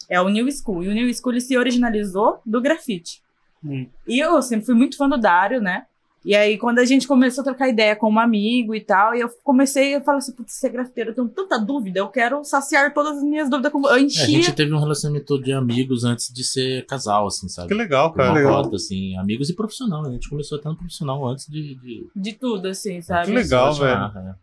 é 0.08 0.20
o 0.20 0.28
New 0.28 0.46
School. 0.52 0.82
E 0.84 0.88
o 0.88 0.92
New 0.94 1.12
School 1.14 1.32
ele 1.32 1.40
se 1.40 1.56
originalizou 1.56 2.40
do 2.44 2.60
grafite. 2.60 3.22
Hum. 3.64 3.86
E 4.06 4.18
eu 4.18 4.40
sempre 4.42 4.66
fui 4.66 4.74
muito 4.74 4.96
fã 4.96 5.08
do 5.08 5.18
Dário, 5.18 5.60
né? 5.60 5.84
E 6.24 6.34
aí, 6.34 6.58
quando 6.58 6.80
a 6.80 6.84
gente 6.84 7.06
começou 7.06 7.40
a 7.42 7.44
trocar 7.44 7.68
ideia 7.68 7.94
com 7.94 8.10
um 8.10 8.18
amigo 8.18 8.74
e 8.74 8.80
tal, 8.80 9.14
e 9.14 9.20
eu 9.20 9.30
comecei 9.44 9.94
a 9.94 10.00
falar 10.00 10.18
assim, 10.18 10.32
putz, 10.32 10.52
ser 10.52 10.68
grafiteiro, 10.70 11.10
eu 11.10 11.14
tenho 11.14 11.28
tanta 11.28 11.58
dúvida, 11.58 12.00
eu 12.00 12.08
quero 12.08 12.42
saciar 12.44 12.92
todas 12.92 13.18
as 13.18 13.22
minhas 13.22 13.48
dúvidas. 13.48 13.70
com- 13.72 13.80
Eu 13.86 13.94
É, 13.94 13.94
a 13.94 14.00
enchia. 14.00 14.26
gente 14.26 14.52
teve 14.52 14.74
um 14.74 14.80
relacionamento 14.80 15.40
de 15.40 15.52
amigos 15.52 16.04
antes 16.04 16.30
de 16.32 16.42
ser 16.44 16.84
casal, 16.86 17.28
assim, 17.28 17.48
sabe? 17.48 17.68
Que 17.68 17.74
legal, 17.74 18.12
Por 18.12 18.20
uma 18.20 18.26
cara. 18.28 18.38
legal. 18.40 18.62
cota, 18.64 18.76
assim, 18.76 19.16
amigos 19.16 19.48
e 19.48 19.54
profissional. 19.54 20.02
né? 20.02 20.08
A 20.10 20.12
gente 20.12 20.28
começou 20.28 20.58
até 20.58 20.68
no 20.68 20.76
profissional 20.76 21.26
antes 21.26 21.46
de. 21.46 21.76
de 21.76 22.06
De 22.14 22.32
tudo, 22.32 22.66
assim, 22.68 23.00
sabe? 23.00 23.26
Que 23.26 23.32
legal, 23.32 23.72
relacionar, 23.72 24.12
é. 24.16 24.34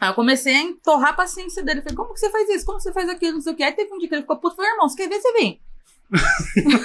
Aí 0.00 0.10
eu 0.10 0.14
comecei 0.14 0.54
a 0.54 0.60
entorrar 0.62 1.10
a 1.10 1.14
paciência 1.14 1.62
dele. 1.62 1.82
Falei, 1.82 1.96
como 1.96 2.12
que 2.12 2.20
você 2.20 2.30
faz 2.30 2.48
isso? 2.50 2.66
Como 2.66 2.80
você 2.80 2.92
faz 2.92 3.08
aquilo? 3.08 3.34
Não 3.34 3.40
sei 3.40 3.52
o 3.52 3.56
que. 3.56 3.62
Aí 3.62 3.72
teve 3.72 3.92
um 3.92 3.98
dia 3.98 4.08
que 4.08 4.14
ele 4.14 4.22
ficou 4.22 4.36
puto. 4.38 4.56
Falei, 4.56 4.70
irmão, 4.72 4.88
você 4.88 4.96
quer 4.96 5.08
ver, 5.08 5.20
você 5.20 5.32
vem. 5.32 5.60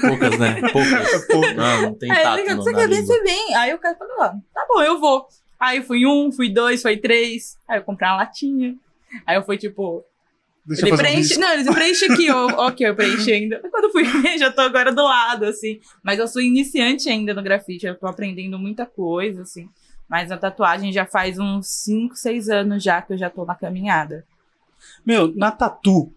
Poucas, 0.01 0.39
né? 0.39 0.61
Poucas. 0.71 1.25
Pouco. 1.25 1.53
Não, 1.53 1.81
não 1.81 1.93
tem 1.95 2.11
Aí 2.11 2.23
tato 2.23 2.39
ele 2.39 2.55
você 2.55 2.73
quer 2.73 2.87
ver, 2.87 3.03
você 3.03 3.21
vem. 3.23 3.55
Aí 3.55 3.73
o 3.73 3.79
cara 3.79 3.95
falou, 3.95 4.15
tá 4.17 4.65
bom, 4.67 4.81
eu 4.81 4.99
vou. 4.99 5.27
Aí 5.59 5.83
fui 5.83 6.05
um, 6.05 6.31
fui 6.31 6.49
dois, 6.49 6.81
foi 6.81 6.97
três. 6.97 7.57
Aí 7.67 7.79
eu 7.79 7.83
comprei 7.83 8.07
uma 8.09 8.17
latinha. 8.17 8.75
Aí 9.25 9.35
eu 9.35 9.43
fui 9.43 9.57
tipo, 9.57 10.05
Deixa 10.65 10.83
eu 10.83 10.87
ele 10.87 10.95
um 10.95 10.97
preenche. 10.97 11.19
risco. 11.19 11.39
não, 11.39 11.51
ele 11.53 11.73
preenche 11.73 12.05
aqui, 12.05 12.31
ó. 12.31 12.67
Ok, 12.67 12.87
eu 12.87 12.95
preenchi 12.95 13.31
ainda. 13.31 13.59
Quando 13.69 13.85
eu 13.85 13.91
fui 13.91 14.03
ver, 14.03 14.37
já 14.37 14.51
tô 14.51 14.61
agora 14.61 14.93
do 14.93 15.03
lado, 15.03 15.45
assim. 15.45 15.79
Mas 16.03 16.19
eu 16.19 16.27
sou 16.27 16.41
iniciante 16.41 17.09
ainda 17.09 17.33
no 17.33 17.41
grafite, 17.43 17.85
eu 17.85 17.95
tô 17.97 18.07
aprendendo 18.07 18.57
muita 18.57 18.85
coisa, 18.85 19.41
assim. 19.41 19.67
Mas 20.09 20.31
a 20.31 20.37
tatuagem 20.37 20.91
já 20.91 21.05
faz 21.05 21.37
uns 21.37 21.67
5, 21.67 22.15
6 22.15 22.49
anos 22.49 22.83
já 22.83 23.01
que 23.01 23.13
eu 23.13 23.17
já 23.17 23.29
tô 23.29 23.45
na 23.45 23.55
caminhada. 23.55 24.25
Meu, 25.05 25.33
na 25.35 25.51
tatu, 25.51 26.11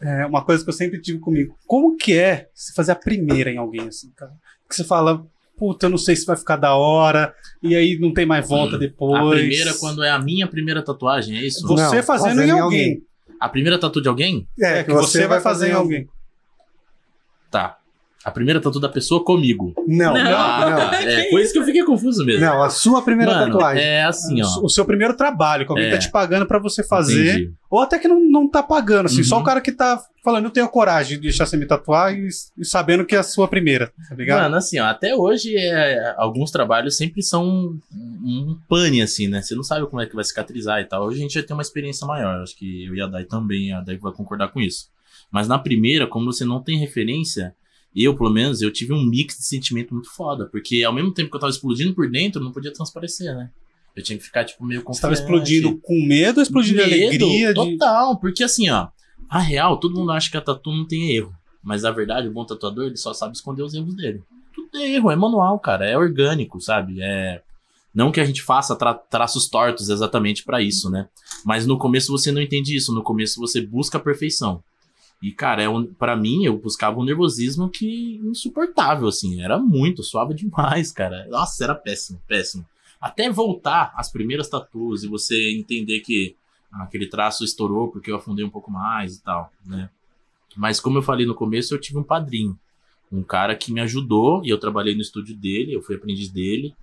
é 0.00 0.26
uma 0.26 0.44
coisa 0.44 0.64
que 0.64 0.70
eu 0.70 0.74
sempre 0.74 1.00
tive 1.00 1.18
comigo. 1.18 1.56
Como 1.66 1.96
que 1.96 2.18
é 2.18 2.48
você 2.54 2.72
fazer 2.72 2.92
a 2.92 2.96
primeira 2.96 3.50
em 3.50 3.58
alguém, 3.58 3.86
assim, 3.86 4.10
cara? 4.16 4.32
Que 4.68 4.74
você 4.74 4.82
fala, 4.82 5.24
puta, 5.56 5.86
eu 5.86 5.90
não 5.90 5.98
sei 5.98 6.16
se 6.16 6.24
vai 6.24 6.36
ficar 6.36 6.56
da 6.56 6.74
hora, 6.74 7.34
e 7.62 7.76
aí 7.76 7.98
não 7.98 8.12
tem 8.14 8.24
mais 8.24 8.48
volta 8.48 8.78
depois. 8.78 9.20
A 9.22 9.36
primeira, 9.36 9.74
quando 9.74 10.02
é 10.02 10.10
a 10.10 10.18
minha 10.18 10.46
primeira 10.46 10.82
tatuagem, 10.82 11.36
é 11.36 11.44
isso? 11.44 11.66
Você 11.68 11.96
Não, 11.96 12.02
fazendo, 12.02 12.34
fazendo 12.34 12.42
em 12.42 12.48
em 12.48 12.60
alguém. 12.60 13.02
A 13.38 13.48
primeira 13.48 13.78
tatu 13.78 14.00
de 14.02 14.08
alguém? 14.08 14.48
É, 14.58 14.82
que 14.82 14.92
você 14.92 15.26
vai 15.26 15.40
fazer 15.40 15.68
em 15.68 15.72
alguém. 15.72 16.06
Tá. 16.06 16.12
A 18.22 18.30
primeira 18.30 18.60
tatu 18.60 18.78
da 18.78 18.88
pessoa 18.88 19.24
comigo. 19.24 19.72
Não, 19.88 20.12
Não. 20.12 20.24
não. 20.24 20.36
Ah, 20.38 20.90
tá. 20.90 21.02
É, 21.02 21.30
foi 21.30 21.42
isso 21.42 21.54
que 21.54 21.58
eu 21.58 21.64
fiquei 21.64 21.82
confuso 21.84 22.22
mesmo. 22.24 22.44
Não, 22.44 22.62
a 22.62 22.68
sua 22.68 23.00
primeira 23.00 23.32
Mano, 23.32 23.52
tatuagem. 23.52 23.82
é 23.82 24.04
assim, 24.04 24.42
ó. 24.42 24.60
O 24.62 24.68
seu 24.68 24.84
primeiro 24.84 25.16
trabalho, 25.16 25.64
que 25.64 25.72
alguém 25.72 25.86
É. 25.86 25.90
tá 25.92 25.98
te 25.98 26.10
pagando 26.10 26.44
pra 26.44 26.58
você 26.58 26.84
fazer. 26.84 27.30
Entendi. 27.30 27.52
Ou 27.70 27.80
até 27.80 27.98
que 27.98 28.06
não, 28.08 28.20
não 28.20 28.46
tá 28.46 28.62
pagando, 28.62 29.06
assim. 29.06 29.18
Uhum. 29.18 29.24
Só 29.24 29.38
o 29.38 29.42
cara 29.44 29.60
que 29.62 29.72
tá 29.72 30.02
falando, 30.22 30.44
eu 30.44 30.50
tenho 30.50 30.68
coragem 30.68 31.16
de 31.16 31.22
deixar 31.22 31.46
você 31.46 31.56
me 31.56 31.64
tatuar 31.64 32.12
e, 32.14 32.28
e 32.58 32.64
sabendo 32.64 33.06
que 33.06 33.14
é 33.16 33.18
a 33.20 33.22
sua 33.22 33.48
primeira, 33.48 33.90
tá 34.08 34.14
ligado? 34.14 34.42
Mano, 34.42 34.56
assim, 34.56 34.78
ó, 34.78 34.84
até 34.84 35.14
hoje 35.16 35.56
é, 35.56 36.14
alguns 36.18 36.50
trabalhos 36.50 36.98
sempre 36.98 37.22
são 37.22 37.42
um, 37.48 37.80
um 38.22 38.58
pane, 38.68 39.00
assim, 39.00 39.28
né? 39.28 39.40
Você 39.40 39.54
não 39.54 39.62
sabe 39.62 39.86
como 39.86 40.02
é 40.02 40.06
que 40.06 40.14
vai 40.14 40.24
cicatrizar 40.24 40.78
e 40.80 40.84
tal. 40.84 41.06
Hoje 41.06 41.20
a 41.20 41.22
gente 41.22 41.32
já 41.34 41.42
tem 41.42 41.56
uma 41.56 41.62
experiência 41.62 42.06
maior. 42.06 42.42
Acho 42.42 42.54
que 42.54 42.84
eu 42.84 42.94
e 42.94 43.00
a 43.00 43.06
Dai 43.06 43.24
também, 43.24 43.72
a 43.72 43.80
Dai 43.80 43.96
vai 43.96 44.12
concordar 44.12 44.48
com 44.48 44.60
isso. 44.60 44.88
Mas 45.32 45.48
na 45.48 45.58
primeira, 45.58 46.06
como 46.06 46.30
você 46.30 46.44
não 46.44 46.60
tem 46.60 46.76
referência, 46.76 47.54
eu, 47.94 48.16
pelo 48.16 48.30
menos, 48.30 48.62
eu 48.62 48.72
tive 48.72 48.92
um 48.92 49.04
mix 49.04 49.36
de 49.36 49.44
sentimento 49.44 49.92
muito 49.94 50.10
foda. 50.10 50.46
Porque 50.46 50.82
ao 50.84 50.92
mesmo 50.92 51.12
tempo 51.12 51.30
que 51.30 51.36
eu 51.36 51.40
tava 51.40 51.50
explodindo 51.52 51.94
por 51.94 52.10
dentro, 52.10 52.42
não 52.42 52.52
podia 52.52 52.72
transparecer, 52.72 53.34
né? 53.34 53.50
Eu 53.96 54.02
tinha 54.02 54.16
que 54.16 54.24
ficar, 54.24 54.44
tipo, 54.44 54.64
meio 54.64 54.80
Você 54.80 54.84
confiante. 54.86 55.02
tava 55.02 55.14
explodindo 55.14 55.76
com 55.82 56.06
medo 56.06 56.36
ou 56.38 56.42
explodindo 56.42 56.82
de 56.84 56.90
Medo, 56.90 57.24
alegria? 57.24 57.48
De... 57.48 57.54
Total, 57.54 58.16
porque 58.18 58.44
assim, 58.44 58.70
ó, 58.70 58.88
a 59.28 59.38
real, 59.40 59.78
todo 59.78 59.98
mundo 59.98 60.12
acha 60.12 60.30
que 60.30 60.36
a 60.36 60.40
tatu 60.40 60.70
não 60.70 60.86
tem 60.86 61.10
erro. 61.16 61.34
Mas 61.62 61.82
na 61.82 61.90
verdade, 61.90 62.28
o 62.28 62.32
bom 62.32 62.44
tatuador, 62.44 62.86
ele 62.86 62.96
só 62.96 63.12
sabe 63.12 63.34
esconder 63.34 63.62
os 63.62 63.74
erros 63.74 63.94
dele. 63.94 64.22
Tudo 64.54 64.70
é 64.78 64.90
erro, 64.92 65.10
é 65.10 65.16
manual, 65.16 65.58
cara, 65.58 65.84
é 65.84 65.98
orgânico, 65.98 66.60
sabe? 66.60 67.02
É. 67.02 67.42
Não 67.92 68.12
que 68.12 68.20
a 68.20 68.24
gente 68.24 68.40
faça 68.40 68.76
tra- 68.76 68.94
traços 68.94 69.48
tortos 69.48 69.88
exatamente 69.88 70.44
pra 70.44 70.62
isso, 70.62 70.88
né? 70.88 71.08
Mas 71.44 71.66
no 71.66 71.76
começo 71.76 72.12
você 72.12 72.30
não 72.30 72.40
entende 72.40 72.74
isso, 72.76 72.94
no 72.94 73.02
começo 73.02 73.40
você 73.40 73.60
busca 73.60 73.98
a 73.98 74.00
perfeição. 74.00 74.62
E, 75.22 75.32
cara, 75.32 75.62
é 75.62 75.68
um, 75.68 75.84
para 75.84 76.16
mim, 76.16 76.44
eu 76.44 76.56
buscava 76.56 76.98
um 76.98 77.04
nervosismo 77.04 77.68
que 77.68 78.16
insuportável, 78.24 79.06
assim. 79.06 79.42
Era 79.42 79.58
muito, 79.58 80.02
suave 80.02 80.32
demais, 80.34 80.90
cara. 80.92 81.26
Nossa, 81.28 81.62
era 81.62 81.74
péssimo, 81.74 82.20
péssimo. 82.26 82.66
Até 83.00 83.30
voltar 83.30 83.92
às 83.96 84.10
primeiras 84.10 84.48
tatuas 84.48 85.02
e 85.02 85.08
você 85.08 85.52
entender 85.52 86.00
que 86.00 86.36
aquele 86.72 87.06
traço 87.06 87.44
estourou 87.44 87.88
porque 87.88 88.10
eu 88.10 88.16
afundei 88.16 88.44
um 88.44 88.50
pouco 88.50 88.70
mais 88.70 89.16
e 89.16 89.22
tal, 89.22 89.52
né? 89.66 89.90
Mas 90.56 90.80
como 90.80 90.98
eu 90.98 91.02
falei 91.02 91.26
no 91.26 91.34
começo, 91.34 91.74
eu 91.74 91.80
tive 91.80 91.98
um 91.98 92.02
padrinho. 92.02 92.58
Um 93.12 93.22
cara 93.22 93.56
que 93.56 93.72
me 93.72 93.80
ajudou 93.80 94.42
e 94.44 94.50
eu 94.50 94.58
trabalhei 94.58 94.94
no 94.94 95.00
estúdio 95.00 95.36
dele, 95.36 95.74
eu 95.74 95.82
fui 95.82 95.96
aprendiz 95.96 96.28
dele. 96.28 96.74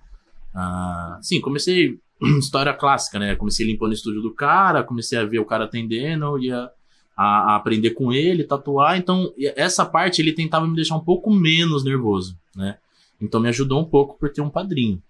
Ah, 0.54 1.18
sim, 1.22 1.40
comecei 1.40 1.98
história 2.38 2.72
clássica, 2.72 3.18
né? 3.18 3.34
Comecei 3.34 3.66
limpando 3.66 3.90
o 3.90 3.94
estúdio 3.94 4.22
do 4.22 4.32
cara, 4.32 4.84
comecei 4.84 5.18
a 5.18 5.24
ver 5.24 5.38
o 5.38 5.44
cara 5.44 5.64
atendendo, 5.64 6.38
ia 6.38 6.70
a, 7.18 7.52
a 7.52 7.56
aprender 7.56 7.90
com 7.90 8.12
ele, 8.12 8.44
tatuar. 8.44 8.96
Então, 8.96 9.32
essa 9.56 9.84
parte 9.84 10.22
ele 10.22 10.32
tentava 10.32 10.66
me 10.68 10.76
deixar 10.76 10.94
um 10.94 11.04
pouco 11.04 11.30
menos 11.32 11.84
nervoso, 11.84 12.38
né? 12.54 12.78
Então 13.20 13.40
me 13.40 13.48
ajudou 13.48 13.80
um 13.80 13.84
pouco 13.84 14.16
por 14.16 14.30
ter 14.30 14.40
um 14.40 14.48
padrinho. 14.48 15.02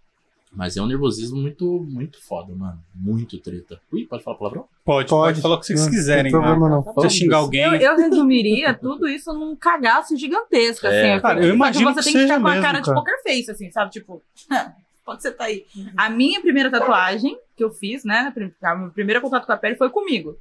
Mas 0.51 0.79
é 0.79 0.83
um 0.83 0.87
nervosismo 0.87 1.37
muito, 1.39 1.87
muito 1.91 2.19
foda, 2.27 2.55
mano. 2.55 2.79
Muito 2.95 3.37
treta. 3.39 3.79
Ui, 3.93 4.07
pode 4.07 4.23
falar 4.25 4.39
palavrão? 4.39 4.65
Pode, 4.83 5.07
pode, 5.11 5.33
Pode. 5.35 5.43
falar 5.43 5.57
o 5.57 5.61
que 5.61 5.67
vocês 5.67 5.83
Não 5.83 5.91
quiserem. 5.91 6.23
tem 6.23 6.33
problema 6.33 6.71
né? 6.71 6.75
não. 6.77 6.83
Se 6.83 6.95
você 6.95 7.11
xingar 7.11 7.37
alguém. 7.37 7.61
Eu, 7.61 7.75
eu 7.75 7.97
resumiria 7.99 8.73
tudo 8.73 9.07
isso 9.07 9.31
num 9.35 9.55
cagaço 9.55 10.17
gigantesco, 10.17 10.87
É, 10.87 11.13
assim. 11.13 11.21
cara, 11.23 11.41
eu 11.41 11.43
Só 11.43 11.49
que 11.51 11.55
imagino 11.55 11.93
você 11.93 12.01
que 12.01 12.05
tem 12.05 12.13
que 12.15 12.21
ficar 12.23 12.41
com 12.41 12.47
a 12.47 12.51
mesmo, 12.53 12.63
cara 12.65 12.81
de 12.81 12.87
cara. 12.87 12.97
poker 12.99 13.23
face, 13.23 13.51
assim, 13.51 13.71
sabe? 13.71 13.91
Tipo, 13.91 14.23
pode 15.05 15.21
você 15.23 15.31
tá 15.31 15.45
aí. 15.45 15.67
A 15.95 16.09
minha 16.09 16.41
primeira 16.41 16.71
tatuagem 16.71 17.39
que 17.55 17.63
eu 17.63 17.71
fiz, 17.71 18.03
né? 18.05 18.33
O 18.75 18.79
meu 18.79 18.91
primeiro 18.91 19.21
contato 19.21 19.45
com 19.45 19.53
a 19.53 19.57
pele 19.59 19.77
foi 19.77 19.91
comigo. 19.91 20.39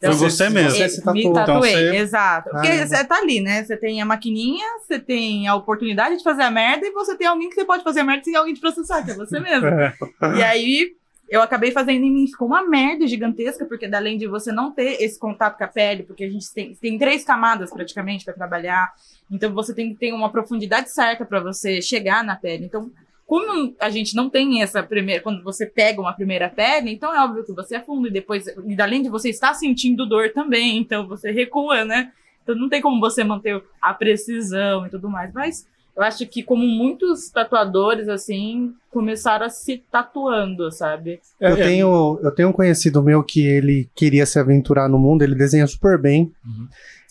Foi 0.00 0.10
você 0.14 0.48
mesmo. 0.48 0.70
Você 0.70 0.88
se 0.88 0.98
me 0.98 1.04
tatuou. 1.04 1.34
tatuei, 1.34 1.72
Então 1.72 1.90
você- 1.92 1.96
exato. 1.96 2.50
Porque 2.50 2.68
Caramba. 2.68 2.86
você 2.86 3.04
tá 3.04 3.16
ali, 3.16 3.40
né? 3.40 3.64
Você 3.64 3.76
tem 3.76 4.00
a 4.00 4.04
maquininha, 4.06 4.66
você 4.80 4.98
tem 4.98 5.46
a 5.48 5.54
oportunidade 5.54 6.16
de 6.18 6.22
fazer 6.24 6.42
a 6.42 6.50
merda 6.50 6.86
e 6.86 6.90
você 6.92 7.16
tem 7.16 7.26
alguém 7.26 7.48
que 7.48 7.54
você 7.54 7.64
pode 7.64 7.82
fazer 7.84 8.00
a 8.00 8.04
merda 8.04 8.24
sem 8.24 8.34
alguém 8.36 8.54
te 8.54 8.60
processar, 8.60 9.02
que 9.04 9.10
é 9.10 9.14
você 9.14 9.38
mesmo. 9.40 9.66
É. 9.66 9.94
E 10.38 10.42
aí, 10.42 10.92
eu 11.28 11.42
acabei 11.42 11.72
fazendo 11.72 12.04
em 12.04 12.10
mim, 12.10 12.26
ficou 12.26 12.46
uma 12.46 12.66
merda 12.66 13.06
gigantesca, 13.06 13.64
porque 13.66 13.84
além 13.86 14.16
de 14.16 14.26
você 14.28 14.52
não 14.52 14.70
ter 14.70 15.02
esse 15.02 15.18
contato 15.18 15.58
com 15.58 15.64
a 15.64 15.68
pele, 15.68 16.04
porque 16.04 16.24
a 16.24 16.30
gente 16.30 16.52
tem, 16.54 16.74
tem 16.74 16.96
três 16.96 17.24
camadas 17.24 17.70
praticamente 17.70 18.24
para 18.24 18.32
trabalhar, 18.34 18.92
então 19.30 19.52
você 19.52 19.74
tem 19.74 19.90
que 19.92 19.98
ter 19.98 20.12
uma 20.12 20.30
profundidade 20.30 20.90
certa 20.90 21.24
para 21.24 21.40
você 21.40 21.82
chegar 21.82 22.22
na 22.22 22.36
pele. 22.36 22.64
Então, 22.66 22.90
como 23.26 23.74
a 23.80 23.90
gente 23.90 24.14
não 24.14 24.30
tem 24.30 24.62
essa 24.62 24.82
primeira, 24.82 25.20
quando 25.22 25.42
você 25.42 25.66
pega 25.66 26.00
uma 26.00 26.12
primeira 26.12 26.48
pele, 26.48 26.92
então 26.92 27.12
é 27.12 27.22
óbvio 27.24 27.44
que 27.44 27.52
você 27.52 27.74
afunda 27.74 28.08
e 28.08 28.12
depois, 28.12 28.46
e 28.46 28.80
além 28.80 29.02
de 29.02 29.08
você 29.08 29.30
estar 29.30 29.52
sentindo 29.54 30.06
dor 30.06 30.30
também, 30.32 30.78
então 30.78 31.08
você 31.08 31.32
recua, 31.32 31.84
né? 31.84 32.12
Então 32.42 32.54
não 32.54 32.68
tem 32.68 32.80
como 32.80 33.00
você 33.00 33.24
manter 33.24 33.60
a 33.82 33.92
precisão 33.92 34.86
e 34.86 34.90
tudo 34.90 35.10
mais, 35.10 35.32
mas 35.34 35.66
eu 35.96 36.02
acho 36.04 36.24
que 36.26 36.42
como 36.42 36.64
muitos 36.64 37.28
tatuadores 37.30 38.08
assim 38.08 38.72
começaram 38.90 39.46
a 39.46 39.50
se 39.50 39.82
tatuando, 39.90 40.70
sabe? 40.70 41.18
É, 41.40 41.50
Eu 41.50 41.56
é. 41.56 41.62
tenho, 41.62 42.20
eu 42.22 42.30
tenho 42.30 42.48
um 42.50 42.52
conhecido 42.52 43.02
meu 43.02 43.24
que 43.24 43.44
ele 43.44 43.90
queria 43.94 44.26
se 44.26 44.38
aventurar 44.38 44.88
no 44.88 44.98
mundo, 44.98 45.22
ele 45.22 45.34
desenha 45.34 45.66
super 45.66 45.98
bem. 45.98 46.32
Uhum. 46.44 46.68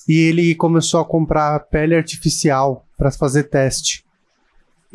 E 0.07 0.19
ele 0.29 0.53
começou 0.53 1.01
a 1.01 1.05
comprar 1.05 1.59
pele 1.61 1.95
artificial 1.95 2.85
para 2.95 3.11
fazer 3.11 3.45
teste. 3.45 4.04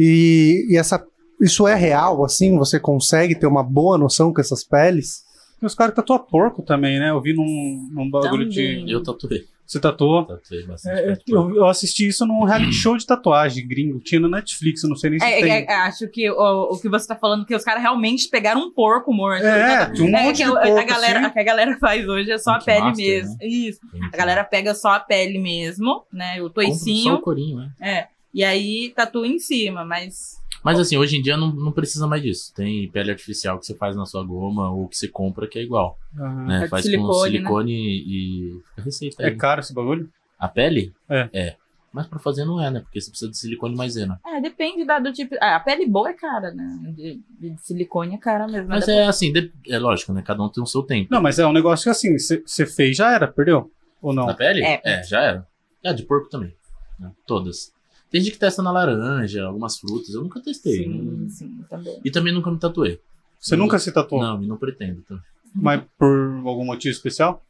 E, 0.02 0.66
e 0.70 0.76
essa, 0.78 1.04
isso 1.40 1.68
é 1.68 1.74
real, 1.74 2.24
assim? 2.24 2.56
Você 2.56 2.80
consegue 2.80 3.34
ter 3.34 3.46
uma 3.46 3.62
boa 3.62 3.98
noção 3.98 4.32
com 4.32 4.40
essas 4.40 4.64
peles? 4.64 5.22
E 5.62 5.66
os 5.66 5.74
caras 5.74 5.94
tatuam 5.94 6.18
porco 6.18 6.62
também, 6.62 6.98
né? 6.98 7.10
Eu 7.10 7.20
vi 7.20 7.34
num, 7.34 7.88
num 7.92 8.10
bagulho 8.10 8.48
Também. 8.48 8.84
de. 8.86 8.92
Eu 8.92 9.02
tatuei. 9.02 9.44
Você 9.66 9.78
tatuou? 9.78 10.24
Tatuei 10.24 10.66
bastante. 10.66 10.98
É, 11.00 11.16
eu, 11.28 11.54
eu 11.54 11.66
assisti 11.68 12.08
isso 12.08 12.26
num 12.26 12.42
reality 12.44 12.72
show 12.72 12.96
de 12.96 13.06
tatuagem 13.06 13.68
gringo. 13.68 14.00
Tinha 14.00 14.20
no 14.20 14.28
Netflix, 14.28 14.82
eu 14.82 14.88
não 14.88 14.96
sei 14.96 15.10
nem 15.10 15.20
se 15.20 15.24
É, 15.26 15.40
tem. 15.40 15.52
é, 15.52 15.64
é, 15.64 15.74
acho 15.82 16.08
que 16.08 16.28
o, 16.30 16.72
o 16.72 16.80
que 16.80 16.88
você 16.88 17.06
tá 17.06 17.14
falando 17.14 17.44
que 17.46 17.54
os 17.54 17.62
caras 17.62 17.80
realmente 17.82 18.26
pegaram 18.28 18.62
um 18.62 18.72
porco 18.72 19.12
morto. 19.12 19.44
É, 19.44 19.76
Tá- 19.86 19.92
tinha 19.92 20.10
um 20.10 20.16
é 20.16 20.22
monte 20.24 20.38
que 20.38 20.44
de 20.44 20.50
a- 20.50 20.60
porco, 20.60 20.78
a 20.78 20.82
galera, 20.82 21.18
assim. 21.20 21.28
o 21.28 21.32
que 21.32 21.38
a 21.38 21.44
galera 21.44 21.78
faz 21.78 22.08
hoje 22.08 22.32
é 22.32 22.38
só 22.38 22.52
a 22.52 22.58
pele 22.58 22.80
Master, 22.80 23.06
mesmo. 23.06 23.36
Isso. 23.42 23.80
A 24.12 24.16
galera 24.16 24.42
pega 24.44 24.74
só 24.74 24.88
a 24.94 24.98
pele 25.00 25.38
mesmo, 25.38 26.02
né? 26.12 26.42
O 26.42 26.46
Compra 26.48 26.62
Só 26.64 26.70
o 26.70 26.72
toicinho. 26.72 27.20
corinho, 27.20 27.58
né? 27.58 27.70
É. 27.80 28.06
E 28.32 28.44
aí 28.44 28.92
tatua 28.94 29.26
em 29.26 29.38
cima, 29.38 29.84
mas. 29.84 30.38
Mas 30.62 30.78
assim, 30.78 30.96
hoje 30.96 31.16
em 31.16 31.22
dia 31.22 31.36
não, 31.36 31.50
não 31.52 31.72
precisa 31.72 32.06
mais 32.06 32.22
disso. 32.22 32.52
Tem 32.54 32.88
pele 32.90 33.10
artificial 33.10 33.58
que 33.58 33.66
você 33.66 33.74
faz 33.74 33.96
na 33.96 34.04
sua 34.06 34.22
goma 34.24 34.70
ou 34.70 34.86
que 34.88 34.96
você 34.96 35.08
compra 35.08 35.46
que 35.48 35.58
é 35.58 35.62
igual. 35.62 35.98
Aham. 36.18 36.46
Né? 36.46 36.64
É 36.64 36.68
faz 36.68 36.84
silicone, 36.84 37.08
com 37.08 37.18
né? 37.24 37.30
silicone 37.30 37.72
e. 37.72 38.60
Fica 38.68 38.80
a 38.80 38.84
receita 38.84 39.22
É 39.22 39.26
aí. 39.28 39.36
caro 39.36 39.60
esse 39.60 39.72
bagulho? 39.74 40.08
A 40.38 40.48
pele? 40.48 40.92
É. 41.08 41.28
É. 41.32 41.56
Mas 41.92 42.06
pra 42.06 42.20
fazer 42.20 42.44
não 42.44 42.62
é, 42.62 42.70
né? 42.70 42.80
Porque 42.80 43.00
você 43.00 43.10
precisa 43.10 43.30
de 43.30 43.36
silicone 43.36 43.74
maisena. 43.74 44.20
É, 44.24 44.40
depende 44.40 44.84
da, 44.84 45.00
do 45.00 45.12
tipo. 45.12 45.34
Ah, 45.40 45.56
a 45.56 45.60
pele 45.60 45.86
boa 45.86 46.10
é 46.10 46.12
cara, 46.12 46.52
né? 46.52 46.92
De, 46.94 47.20
de 47.40 47.56
silicone 47.62 48.14
é 48.14 48.18
cara 48.18 48.46
mesmo. 48.46 48.68
Mas 48.68 48.86
dá 48.86 48.92
é 48.92 49.06
assim, 49.06 49.32
de- 49.32 49.50
é 49.68 49.76
lógico, 49.78 50.12
né? 50.12 50.22
Cada 50.22 50.40
um 50.42 50.48
tem 50.48 50.62
o 50.62 50.66
seu 50.66 50.82
tempo. 50.84 51.08
Não, 51.10 51.20
mas 51.20 51.38
é 51.40 51.46
um 51.46 51.52
negócio 51.52 51.84
que 51.84 51.90
assim, 51.90 52.16
você 52.16 52.64
fez, 52.66 52.96
já 52.96 53.12
era, 53.12 53.26
perdeu? 53.26 53.72
Ou 54.00 54.12
não? 54.12 54.26
Na 54.26 54.34
pele? 54.34 54.62
É. 54.62 55.02
já 55.02 55.20
era. 55.20 55.46
É, 55.82 55.92
de 55.92 56.04
porco 56.04 56.28
também. 56.28 56.54
né? 56.98 57.10
Todas. 57.26 57.72
Tem 58.10 58.20
gente 58.20 58.32
que 58.32 58.38
testa 58.38 58.62
na 58.62 58.72
laranja, 58.72 59.44
algumas 59.44 59.78
frutas. 59.78 60.12
Eu 60.14 60.22
nunca 60.22 60.40
testei. 60.40 60.84
Sim, 60.84 60.88
Não- 61.02 61.28
sim, 61.28 61.64
também. 61.68 62.00
E 62.04 62.10
também 62.10 62.32
nunca 62.34 62.50
me 62.50 62.58
tatuei. 62.58 62.98
Você 63.38 63.56
nunca 63.56 63.78
se 63.78 63.92
tatuou? 63.92 64.20
Não, 64.22 64.42
e 64.42 64.46
não 64.46 64.56
pretendo. 64.56 65.02
Tá? 65.08 65.18
Mas 65.54 65.82
por 65.98 66.42
algum 66.44 66.64
motivo 66.64 66.92
especial? 66.92 67.42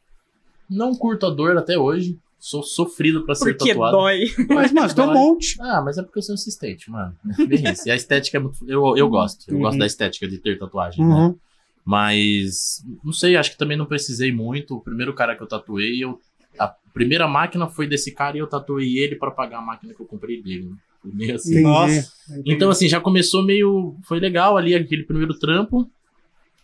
Não 0.69 0.95
curto 0.95 1.25
a 1.25 1.29
dor 1.29 1.57
até 1.57 1.77
hoje. 1.77 2.17
Sou 2.39 2.63
sofrido 2.63 3.23
pra 3.23 3.35
ser 3.35 3.53
Porque 3.55 3.69
tatuado. 3.73 3.97
dói. 3.97 4.23
Mas, 4.49 4.71
mas 4.71 4.93
tem 4.95 5.03
um 5.03 5.13
monte. 5.13 5.55
Ah, 5.61 5.81
mas 5.81 5.97
é 5.97 6.01
porque 6.01 6.17
eu 6.19 6.23
sou 6.23 6.33
insistente, 6.33 6.89
mano. 6.89 7.15
É 7.39 7.45
Bem 7.45 7.71
isso. 7.71 7.87
E 7.87 7.91
a 7.91 7.95
estética 7.95 8.37
é 8.37 8.39
muito. 8.39 8.57
Eu, 8.67 8.97
eu 8.97 9.07
gosto. 9.09 9.45
Eu 9.47 9.55
Uhum. 9.57 9.61
gosto 9.61 9.77
da 9.77 9.85
estética 9.85 10.27
de 10.27 10.37
ter 10.39 10.57
tatuagem, 10.57 11.05
né? 11.05 11.13
Uhum. 11.13 11.35
Mas. 11.85 12.83
Não 13.03 13.11
sei, 13.13 13.35
acho 13.35 13.51
que 13.51 13.57
também 13.57 13.77
não 13.77 13.85
precisei 13.85 14.31
muito. 14.31 14.75
O 14.75 14.81
primeiro 14.81 15.13
cara 15.13 15.35
que 15.35 15.43
eu 15.43 15.47
tatuei, 15.47 16.03
eu. 16.03 16.19
Primeira 16.93 17.27
máquina 17.27 17.67
foi 17.67 17.87
desse 17.87 18.11
cara 18.11 18.37
e 18.37 18.39
eu 18.39 18.47
tatuei 18.47 18.97
ele 18.97 19.15
pra 19.15 19.31
pagar 19.31 19.59
a 19.59 19.61
máquina 19.61 19.93
que 19.93 20.01
eu 20.01 20.05
comprei 20.05 20.41
dele. 20.41 20.69
né? 20.69 20.75
Meio 21.03 21.35
assim. 21.35 21.51
Entendi. 21.51 21.63
Nossa. 21.63 22.13
Então, 22.45 22.69
assim, 22.69 22.87
já 22.87 22.99
começou 22.99 23.43
meio. 23.43 23.95
Foi 24.03 24.19
legal 24.19 24.57
ali 24.57 24.75
aquele 24.75 25.03
primeiro 25.03 25.37
trampo. 25.37 25.89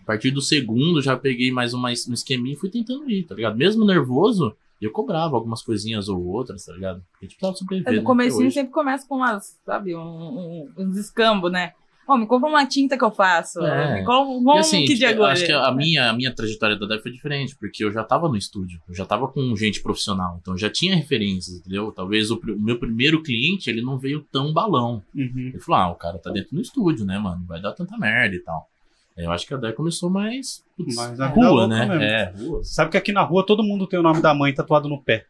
A 0.01 0.05
partir 0.05 0.31
do 0.31 0.41
segundo, 0.41 1.01
já 1.01 1.17
peguei 1.17 1.51
mais 1.51 1.73
uma, 1.73 1.89
um 1.89 2.13
esqueminha 2.13 2.53
e 2.53 2.57
fui 2.57 2.69
tentando 2.69 3.09
ir, 3.09 3.23
tá 3.23 3.35
ligado? 3.35 3.57
Mesmo 3.57 3.85
nervoso, 3.85 4.55
eu 4.81 4.91
cobrava 4.91 5.35
algumas 5.35 5.61
coisinhas 5.61 6.07
ou 6.07 6.23
outras, 6.23 6.65
tá 6.65 6.73
ligado? 6.73 7.03
Porque 7.11 7.25
a 7.25 7.27
gente 7.27 7.37
precisava 7.37 7.57
sobreviver. 7.57 8.01
No 8.01 8.15
né, 8.15 8.51
sempre 8.51 8.71
começa 8.71 9.05
com 9.05 9.15
umas, 9.15 9.59
sabe, 9.65 9.95
um, 9.95 9.99
um, 9.99 10.71
uns 10.77 10.97
escambos, 10.97 11.51
né? 11.51 11.73
Ó, 12.07 12.17
me 12.17 12.25
compra 12.25 12.49
uma 12.49 12.65
tinta 12.65 12.97
que 12.97 13.03
eu 13.03 13.11
faço. 13.11 13.59
É. 13.59 13.95
Me 13.99 14.05
compra 14.05 14.31
um 14.31 14.51
assim, 14.57 14.85
que 14.85 14.93
de 14.95 15.05
acho 15.05 15.45
que 15.45 15.51
a 15.51 15.71
minha, 15.71 16.09
a 16.09 16.13
minha 16.13 16.33
trajetória 16.33 16.77
da 16.77 16.85
DEF 16.87 17.03
foi 17.03 17.11
diferente, 17.11 17.55
porque 17.57 17.83
eu 17.83 17.91
já 17.91 18.03
tava 18.03 18.29
no 18.29 18.37
estúdio, 18.37 18.81
eu 18.87 18.95
já 18.95 19.05
tava 19.05 19.27
com 19.27 19.55
gente 19.55 19.81
profissional, 19.81 20.37
então 20.41 20.53
eu 20.53 20.57
já 20.57 20.69
tinha 20.69 20.95
referências, 20.95 21.57
entendeu? 21.57 21.91
Talvez 21.91 22.31
o, 22.31 22.35
o 22.35 22.59
meu 22.59 22.79
primeiro 22.79 23.21
cliente, 23.21 23.69
ele 23.69 23.81
não 23.81 23.97
veio 23.97 24.25
tão 24.31 24.53
balão. 24.53 25.03
Uhum. 25.13 25.51
Ele 25.53 25.59
falou, 25.59 25.81
ah, 25.81 25.91
o 25.91 25.95
cara 25.95 26.17
tá 26.17 26.31
dentro 26.31 26.55
do 26.55 26.61
estúdio, 26.61 27.05
né, 27.05 27.19
mano? 27.19 27.43
Vai 27.45 27.61
dar 27.61 27.73
tanta 27.73 27.97
merda 27.97 28.35
e 28.35 28.39
tal. 28.39 28.69
É, 29.17 29.25
Eu 29.25 29.31
acho 29.31 29.45
que 29.45 29.53
a 29.53 29.57
DEF 29.57 29.75
começou 29.75 30.09
mais. 30.09 30.63
putz, 30.77 30.95
Mais 30.95 31.19
rua, 31.19 31.67
né? 31.67 31.85
mesmo. 31.87 32.03
É, 32.03 32.33
rua. 32.37 32.63
Sabe 32.63 32.91
que 32.91 32.97
aqui 32.97 33.11
na 33.11 33.23
rua 33.23 33.45
todo 33.45 33.63
mundo 33.63 33.87
tem 33.87 33.99
o 33.99 34.03
nome 34.03 34.21
da 34.21 34.33
mãe 34.33 34.53
tatuado 34.53 34.87
no 34.87 35.01
pé. 35.01 35.25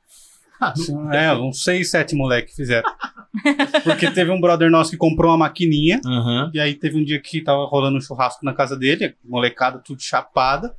Ah, 0.59 0.73
É, 1.13 1.33
uns 1.33 1.63
seis, 1.63 1.91
sete 1.91 2.15
moleques 2.15 2.55
fizeram. 2.55 2.89
Porque 3.83 4.09
teve 4.09 4.31
um 4.31 4.41
brother 4.41 4.69
nosso 4.69 4.91
que 4.91 4.97
comprou 4.97 5.31
uma 5.31 5.37
maquininha. 5.37 6.01
Aham. 6.05 6.51
E 6.53 6.59
aí 6.59 6.73
teve 6.73 6.97
um 6.97 7.03
dia 7.03 7.19
que 7.19 7.41
tava 7.41 7.65
rolando 7.65 7.97
um 7.97 8.01
churrasco 8.01 8.43
na 8.43 8.53
casa 8.53 8.75
dele, 8.75 9.15
molecada 9.23 9.79
tudo 9.79 10.01
chapada. 10.01 10.75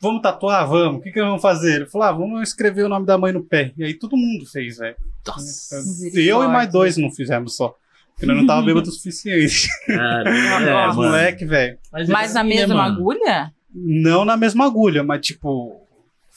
Vamos 0.00 0.20
tatuar? 0.20 0.66
Vamos. 0.66 0.98
O 0.98 1.00
que, 1.00 1.12
que 1.12 1.20
vamos 1.20 1.40
fazer? 1.40 1.76
Ele 1.76 1.86
falou: 1.86 2.08
ah, 2.08 2.12
vamos 2.12 2.42
escrever 2.48 2.84
o 2.84 2.88
nome 2.88 3.06
da 3.06 3.16
mãe 3.16 3.32
no 3.32 3.44
pé. 3.44 3.72
E 3.76 3.84
aí 3.84 3.94
todo 3.94 4.16
mundo 4.16 4.44
fez, 4.44 4.78
velho. 4.78 4.96
Nossa. 5.24 5.76
Eu 6.14 6.42
e 6.42 6.48
mais 6.48 6.70
dois 6.72 6.96
não 6.96 7.10
fizemos 7.10 7.54
só. 7.54 7.76
Porque 8.12 8.26
nós 8.26 8.36
não 8.36 8.46
tava 8.46 8.66
bêbado 8.66 8.88
o 8.88 8.92
suficiente. 8.92 9.68
Cara, 9.86 10.28
é, 10.28 10.90
moleque, 10.92 11.44
velho. 11.44 11.78
Mas, 11.92 12.08
Mas 12.08 12.34
na 12.34 12.42
né, 12.42 12.48
mesma 12.50 12.84
agulha? 12.84 13.52
Não 13.72 14.24
na 14.24 14.36
mesma 14.36 14.66
agulha, 14.66 15.04
mas 15.04 15.24
tipo. 15.24 15.81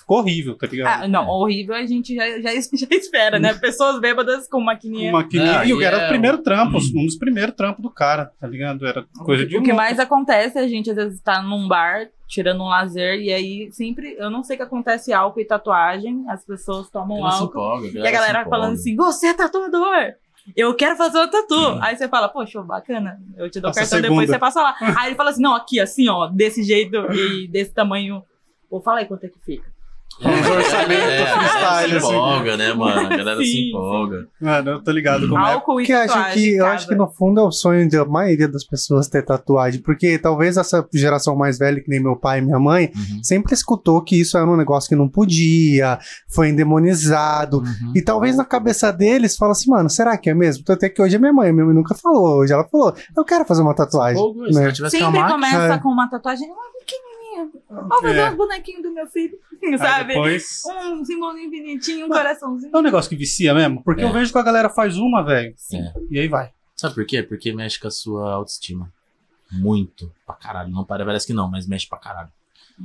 Ficou 0.06 0.20
horrível, 0.20 0.56
tá 0.56 0.68
ligado? 0.68 1.02
Ah, 1.04 1.08
não, 1.08 1.28
horrível 1.28 1.74
a 1.74 1.84
gente 1.84 2.14
já, 2.14 2.40
já, 2.40 2.52
já 2.54 2.88
espera, 2.92 3.40
né? 3.40 3.56
Pessoas 3.56 4.00
bêbadas 4.00 4.48
com 4.48 4.62
maquininha. 4.62 5.12
Maquininha. 5.12 5.62
Ah, 5.62 5.66
e 5.66 5.74
o 5.74 5.82
e 5.82 5.84
era 5.84 5.98
é- 5.98 6.06
o 6.06 6.10
primeiro 6.10 6.38
trampo, 6.44 6.78
um 6.78 7.06
dos 7.06 7.18
primeiros 7.18 7.56
trampos 7.56 7.82
do 7.82 7.90
cara, 7.90 8.32
tá 8.40 8.46
ligado? 8.46 8.86
Era 8.86 9.04
coisa 9.26 9.48
de 9.48 9.58
o 9.58 9.64
que 9.64 9.74
mais 9.74 10.00
acontece 10.00 10.60
é 10.60 10.62
a 10.62 10.68
gente 10.68 10.92
às 10.92 10.96
vezes 10.96 11.20
tá 11.22 11.42
num 11.42 11.68
bar, 11.68 12.08
tirando 12.28 12.62
um 12.62 12.68
lazer, 12.68 13.20
e 13.20 13.34
aí 13.34 13.72
sempre, 13.72 14.16
eu 14.20 14.30
não 14.30 14.44
sei 14.44 14.54
o 14.56 14.58
que 14.58 14.64
acontece 14.64 15.12
álcool 15.12 15.40
e 15.40 15.46
tatuagem, 15.46 16.24
as 16.30 16.46
pessoas 16.46 16.88
tomam 16.92 17.18
se 17.32 17.42
álcool. 17.42 17.46
empolga, 17.50 17.88
E 18.00 18.08
a 18.08 18.12
galera 18.12 18.46
falando 18.46 18.74
assim, 18.74 18.96
você 18.96 19.28
é 19.28 19.34
tatuador! 19.34 20.14
Eu 20.56 20.76
quero 20.76 20.96
fazer 20.96 21.18
uma 21.18 21.28
tatu. 21.28 21.80
Aí 21.82 21.98
você 21.98 22.08
fala, 22.08 22.30
poxa, 22.30 22.62
bacana. 22.62 23.20
Eu 23.36 23.50
te 23.50 23.60
dou 23.60 23.72
Passa 23.72 23.80
cartão 23.80 24.02
depois 24.02 24.30
você 24.30 24.38
passa 24.38 24.62
lá. 24.62 24.76
Aí 25.00 25.08
ele 25.08 25.16
fala 25.16 25.32
assim, 25.32 25.42
não, 25.42 25.56
aqui, 25.56 25.80
assim, 25.80 26.08
ó, 26.08 26.28
desse 26.28 26.62
jeito 26.62 26.96
e 27.12 27.48
desse 27.48 27.74
tamanho. 27.74 28.22
Pô, 28.70 28.80
fala 28.80 29.00
aí 29.00 29.06
quanto 29.08 29.24
é 29.24 29.30
que 29.30 29.40
fica. 29.40 29.75
Uns 30.18 30.48
orçamentos 30.50 31.04
É, 31.12 31.26
freestyle, 31.26 31.90
se 31.92 31.98
assim. 31.98 32.08
empolga, 32.16 32.56
né, 32.58 32.74
mano? 32.74 33.00
A 33.02 33.10
galera 33.18 33.38
se 33.42 33.46
Sim, 33.52 33.68
empolga. 33.70 34.28
Mano, 34.40 34.70
eu 34.72 34.82
tô 34.82 34.92
ligado 34.92 35.28
como 35.28 35.82
é. 35.82 35.84
Que 35.84 35.92
acho 35.92 36.14
tatuagem. 36.14 36.34
que, 36.44 36.56
eu 36.56 36.66
acho 36.66 36.88
que 36.88 36.96
no 36.96 37.08
fundo 37.10 37.42
é 37.42 37.44
o 37.44 37.52
sonho 37.52 37.90
da 37.90 38.06
maioria 38.06 38.48
das 38.48 38.64
pessoas 38.66 39.10
ter 39.10 39.24
tatuagem, 39.26 39.82
porque 39.82 40.18
talvez 40.18 40.56
essa 40.56 40.88
geração 40.94 41.36
mais 41.36 41.58
velha, 41.58 41.82
que 41.82 41.90
nem 41.90 42.00
meu 42.02 42.16
pai 42.16 42.40
e 42.40 42.42
minha 42.42 42.58
mãe, 42.58 42.92
Uhum. 42.96 43.22
sempre 43.22 43.54
escutou 43.54 44.02
que 44.02 44.18
isso 44.22 44.38
era 44.38 44.50
um 44.50 44.56
negócio 44.56 44.88
que 44.88 44.96
não 44.96 45.10
podia, 45.10 46.00
foi 46.34 46.48
endemonizado. 46.48 47.58
Uhum. 47.58 47.92
E 47.94 48.02
talvez 48.02 48.38
na 48.38 48.46
cabeça 48.46 48.94
deles 48.94 49.36
fala 49.36 49.52
assim, 49.52 49.70
mano, 49.70 49.90
será 49.90 50.18
que 50.18 50.30
é 50.30 50.34
mesmo? 50.34 50.64
Tanto 50.64 50.84
é 50.84 50.90
que 50.90 51.02
hoje 51.02 51.18
a 51.18 51.20
minha 51.20 51.34
mãe, 51.34 51.52
minha 51.52 51.66
mãe 51.66 51.76
nunca 51.76 51.94
falou. 51.94 52.38
Hoje 52.40 52.54
ela 52.54 52.64
falou, 52.64 52.96
eu 53.18 53.26
quero 53.26 53.44
fazer 53.44 53.62
uma 53.64 53.76
tatuagem. 53.76 54.18
Empolgou, 54.22 54.48
se 54.48 54.54
né? 54.58 54.66
não 54.66 54.72
tivesse 54.72 54.98
Sempre 54.98 55.12
calmar, 55.20 55.32
começa 55.34 55.74
é. 55.74 55.78
com 55.78 55.90
uma 55.90 56.10
tatuagem, 56.10 56.48
uma 56.50 56.56
pequenininha. 57.36 57.52
Ó, 57.70 58.02
fazer 58.02 58.16
É. 58.18 58.30
uns 58.32 58.36
bonequinhos 58.38 58.84
do 58.84 58.92
meu 58.94 59.08
filho, 59.08 59.38
Aí 59.64 59.78
sabe? 59.78 60.14
depois. 60.14 60.64
Um 60.66 61.04
símbolozinho 61.06 61.50
bonitinho, 61.52 62.06
um 62.06 62.10
Mas- 62.10 62.18
coraçãozinho. 62.20 62.72
É 62.74 62.78
um 62.78 62.82
negócio 62.82 63.10
que 63.10 63.16
vicia 63.16 63.54
mesmo, 63.54 63.84
porque 63.84 64.02
É. 64.02 64.06
eu 64.06 64.12
vejo 64.14 64.32
que 64.32 64.38
a 64.38 64.44
galera 64.44 64.70
faz 64.70 64.98
uma, 64.98 65.22
velho. 65.24 65.54
É. 65.74 65.94
E 66.10 66.20
aí 66.20 66.28
vai. 66.28 66.52
Sabe 66.76 66.96
por 66.96 67.06
quê? 67.06 67.24
Porque 67.24 67.54
mexe 67.54 67.80
com 67.80 67.88
a 67.88 67.92
sua 67.92 68.34
autoestima. 68.34 68.92
Muito. 69.52 70.12
Pra 70.26 70.36
caralho. 70.36 70.72
Não 70.72 70.84
para- 70.84 71.06
parece 71.06 71.26
que 71.28 71.34
não, 71.34 71.50
mas 71.50 71.68
mexe 71.68 71.88
pra 71.88 71.98
caralho. 71.98 72.30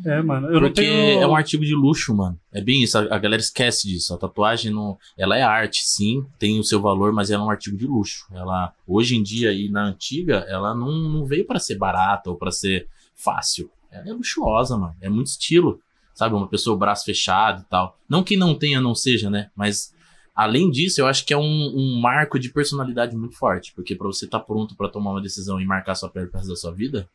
É, 0.07 0.23
mano. 0.23 0.47
Eu 0.49 0.61
não 0.61 0.69
Porque 0.69 0.83
tenho. 0.83 1.21
é 1.21 1.27
um 1.27 1.35
artigo 1.35 1.65
de 1.65 1.75
luxo, 1.75 2.15
mano. 2.15 2.39
É 2.53 2.61
bem 2.61 2.81
isso. 2.85 2.97
A, 2.97 3.01
a 3.17 3.19
galera 3.19 3.43
esquece 3.43 3.89
disso. 3.89 4.15
A 4.15 4.19
tatuagem 4.19 4.73
não. 4.73 4.97
Ela 5.19 5.37
é 5.37 5.43
arte, 5.43 5.83
sim, 5.85 6.25
tem 6.39 6.61
o 6.61 6.63
seu 6.63 6.81
valor, 6.81 7.13
mas 7.13 7.29
ela 7.29 7.43
é 7.43 7.47
um 7.47 7.51
artigo 7.51 7.77
de 7.77 7.87
luxo. 7.89 8.25
Ela, 8.33 8.73
hoje 8.87 9.17
em 9.17 9.23
dia 9.23 9.53
e 9.53 9.69
na 9.69 9.83
antiga, 9.87 10.45
ela 10.49 10.73
não, 10.77 10.93
não 10.93 11.25
veio 11.27 11.45
pra 11.45 11.59
ser 11.59 11.77
barata 11.77 12.31
ou 12.31 12.37
pra 12.37 12.53
ser 12.53 12.87
fácil. 13.17 13.69
Ela 13.91 14.09
é 14.09 14.13
luxuosa, 14.13 14.77
mano. 14.77 14.97
É 15.01 15.09
muito 15.09 15.29
estilo. 15.29 15.81
Sabe? 16.15 16.35
Uma 16.35 16.49
pessoa, 16.49 16.77
braço 16.77 17.05
fechado 17.05 17.63
e 17.63 17.65
tal. 17.65 17.99
Não 18.09 18.23
que 18.23 18.37
não 18.37 18.55
tenha, 18.55 18.81
não 18.81 18.95
seja, 18.95 19.31
né? 19.31 19.51
Mas. 19.55 19.95
Além 20.33 20.71
disso, 20.71 21.01
eu 21.01 21.07
acho 21.07 21.27
que 21.27 21.35
é 21.35 21.37
um, 21.37 21.43
um 21.43 22.01
marco 22.01 22.39
de 22.39 22.51
personalidade 22.51 23.17
muito 23.17 23.37
forte. 23.37 23.73
Porque 23.75 23.95
pra 23.95 24.07
você 24.07 24.25
estar 24.25 24.41
pronto 24.41 24.75
pra 24.77 24.89
tomar 24.89 25.11
uma 25.11 25.21
decisão 25.21 25.61
e 25.61 25.67
marcar 25.67 25.95
sua 25.95 26.09
pele 26.09 26.29
pro 26.29 26.39
resto 26.39 26.51
da 26.51 26.57
sua 26.57 26.73
vida, 26.73 27.09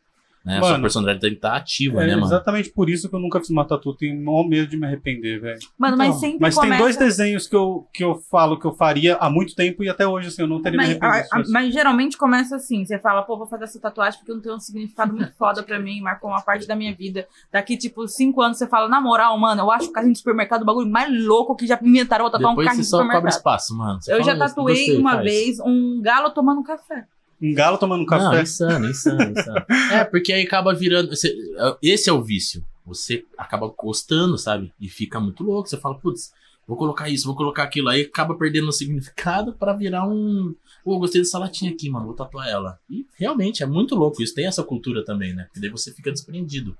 né? 0.45 0.57
A 0.57 0.61
sua 0.61 0.69
Mano, 0.71 0.81
personalidade 0.83 1.19
tem 1.21 1.29
que 1.31 1.35
estar 1.37 1.55
ativa, 1.55 2.03
É 2.03 2.07
né, 2.07 2.13
mano? 2.15 2.27
exatamente 2.27 2.69
por 2.69 2.89
isso 2.89 3.09
que 3.09 3.15
eu 3.15 3.19
nunca 3.19 3.39
fiz 3.39 3.49
uma 3.49 3.65
tatu. 3.65 3.93
Tenho 3.95 4.19
o 4.19 4.23
maior 4.23 4.47
medo 4.47 4.67
de 4.69 4.77
me 4.77 4.85
arrepender, 4.85 5.41
velho. 5.41 5.59
Mano, 5.77 5.97
mas 5.97 6.07
Então, 6.09 6.19
sempre 6.19 6.37
Mas 6.41 6.55
começa... 6.55 6.71
tem 6.75 6.81
dois 6.83 6.97
desenhos 6.97 7.47
que 7.47 7.55
eu, 7.55 7.87
que 7.93 8.03
eu 8.03 8.15
falo 8.29 8.59
que 8.59 8.65
eu 8.65 8.73
faria 8.73 9.15
há 9.15 9.29
muito 9.29 9.55
tempo 9.55 9.83
e 9.83 9.89
até 9.89 10.05
hoje, 10.07 10.27
assim, 10.27 10.43
eu 10.43 10.47
não 10.47 10.61
teria 10.61 10.77
me 10.79 10.85
Mas, 10.85 10.91
arrependido. 10.91 11.19
a- 11.19 11.23
se 11.23 11.33
a- 11.35 11.37
fosse. 11.39 11.51
mas 11.51 11.73
geralmente 11.73 12.17
começa 12.17 12.55
assim: 12.57 12.85
você 12.85 12.99
fala, 12.99 13.23
pô, 13.23 13.37
vou 13.37 13.47
fazer 13.47 13.63
essa 13.63 13.79
tatuagem 13.79 14.19
porque 14.19 14.33
não 14.33 14.41
tem 14.41 14.53
um 14.53 14.59
significado 14.59 15.13
muito 15.13 15.33
foda 15.35 15.63
pra 15.63 15.79
mim, 15.79 15.99
marcou 16.01 16.29
uma 16.29 16.41
parte 16.41 16.67
da 16.67 16.75
minha 16.75 16.93
vida. 16.93 17.27
Daqui, 17.51 17.75
tipo, 17.75 18.07
cinco 18.07 18.41
anos 18.41 18.57
você 18.57 18.67
fala, 18.67 18.87
na 18.87 19.01
moral, 19.01 19.37
mano, 19.39 19.61
eu 19.63 19.71
acho 19.71 19.89
o 19.89 19.91
carrinho 19.91 20.13
de 20.13 20.19
supermercado 20.19 20.61
o 20.61 20.65
bagulho 20.65 20.89
mais 20.89 21.11
louco 21.25 21.55
que 21.55 21.65
já 21.65 21.79
inventaram, 21.81 22.25
vou 22.25 22.31
tatuar 22.31 22.51
um 22.51 22.53
Depois 22.53 22.67
carrinho 22.67 22.83
você 22.83 22.89
de 22.91 22.97
supermercado. 22.97 23.31
espaço, 23.31 23.75
mano. 23.75 24.01
Você 24.01 24.13
Eu 24.13 24.23
já 24.23 24.37
tatuei 24.37 24.75
"Gostei, 24.75 24.97
uma 24.97 25.11
faz." 25.13 25.23
vez 25.23 25.59
um 25.59 26.01
galo 26.01 26.29
tomando 26.31 26.61
café. 26.63 27.05
Um 27.51 27.53
galo 27.53 27.77
tomando 27.77 28.01
um 28.01 28.05
Não, 28.05 28.09
café. 28.09 28.41
insano, 28.41 28.89
insano, 28.89 29.31
insano. 29.31 29.65
É, 29.91 30.03
porque 30.03 30.31
aí 30.33 30.43
acaba 30.43 30.73
virando. 30.73 31.09
você- 31.15 31.35
esse 31.81 32.09
é 32.09 32.13
o 32.13 32.21
vício. 32.23 32.63
Você 32.85 33.25
acaba 33.37 33.67
gostando, 33.77 34.37
sabe? 34.37 34.71
E 34.79 34.87
fica 34.89 35.19
muito 35.19 35.43
louco. 35.43 35.67
Você 35.67 35.77
fala, 35.77 35.95
putz, 35.95 36.31
vou 36.67 36.77
colocar 36.77 37.09
isso, 37.09 37.25
vou 37.25 37.35
colocar 37.35 37.63
aquilo. 37.63 37.89
Aí 37.89 38.01
acaba 38.01 38.35
perdendo 38.35 38.67
o 38.69 38.71
significado 38.71 39.53
pra 39.53 39.73
virar 39.73 40.07
um. 40.07 40.53
Pô, 40.83 40.99
gostei 40.99 41.21
dessa 41.21 41.39
latinha 41.39 41.71
aqui, 41.71 41.89
mano, 41.89 42.05
vou 42.05 42.13
tatuar 42.15 42.47
ela. 42.47 42.77
E 42.89 43.05
realmente 43.17 43.63
é 43.63 43.65
muito 43.65 43.95
louco. 43.95 44.21
Isso 44.21 44.35
tem 44.35 44.45
essa 44.45 44.63
cultura 44.63 45.03
também, 45.03 45.33
né? 45.33 45.45
Porque 45.45 45.59
daí 45.59 45.69
você 45.69 45.91
fica 45.91 46.11
desprendido. 46.11 46.77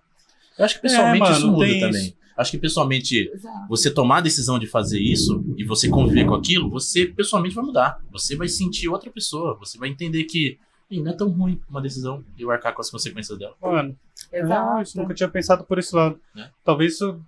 Eu 0.57 0.65
acho 0.65 0.75
que 0.75 0.81
pessoalmente 0.83 1.19
mano, 1.21 1.35
isso 1.37 1.47
muda 1.51 1.79
também. 1.79 2.15
Acho 2.37 2.51
que 2.51 2.57
pessoalmente 2.57 3.29
Exato. 3.33 3.67
você 3.69 3.89
tomar 3.89 4.17
a 4.17 4.21
decisão 4.21 4.59
de 4.59 4.67
fazer 4.67 4.99
isso 4.99 5.43
e 5.57 5.63
você 5.63 5.87
conviver 5.89 6.25
com 6.25 6.33
aquilo, 6.35 6.69
você 6.69 7.05
pessoalmente 7.05 7.55
vai 7.55 7.63
mudar. 7.63 7.99
Você 8.11 8.35
vai 8.35 8.47
sentir 8.49 8.89
outra 8.89 9.09
pessoa. 9.09 9.55
Você 9.59 9.77
vai 9.77 9.87
entender 9.89 10.25
que 10.25 10.57
"Ih, 10.91 11.01
não 11.01 11.11
é 11.11 11.15
tão 11.15 11.29
ruim 11.29 11.59
uma 11.69 11.81
decisão 11.81 12.23
e 12.37 12.41
eu 12.41 12.51
arcar 12.51 12.73
com 12.73 12.81
as 12.81 12.89
consequências 12.91 13.37
dela. 13.39 13.55
Mano, 13.61 13.95
ah, 14.33 14.37
Exato. 14.37 14.81
isso 14.81 14.97
nunca 14.97 15.13
tinha 15.13 15.29
pensado 15.29 15.63
por 15.63 15.79
esse 15.79 15.95
lado. 15.95 16.19
É. 16.37 16.49
Talvez 16.63 16.93
isso, 16.95 17.19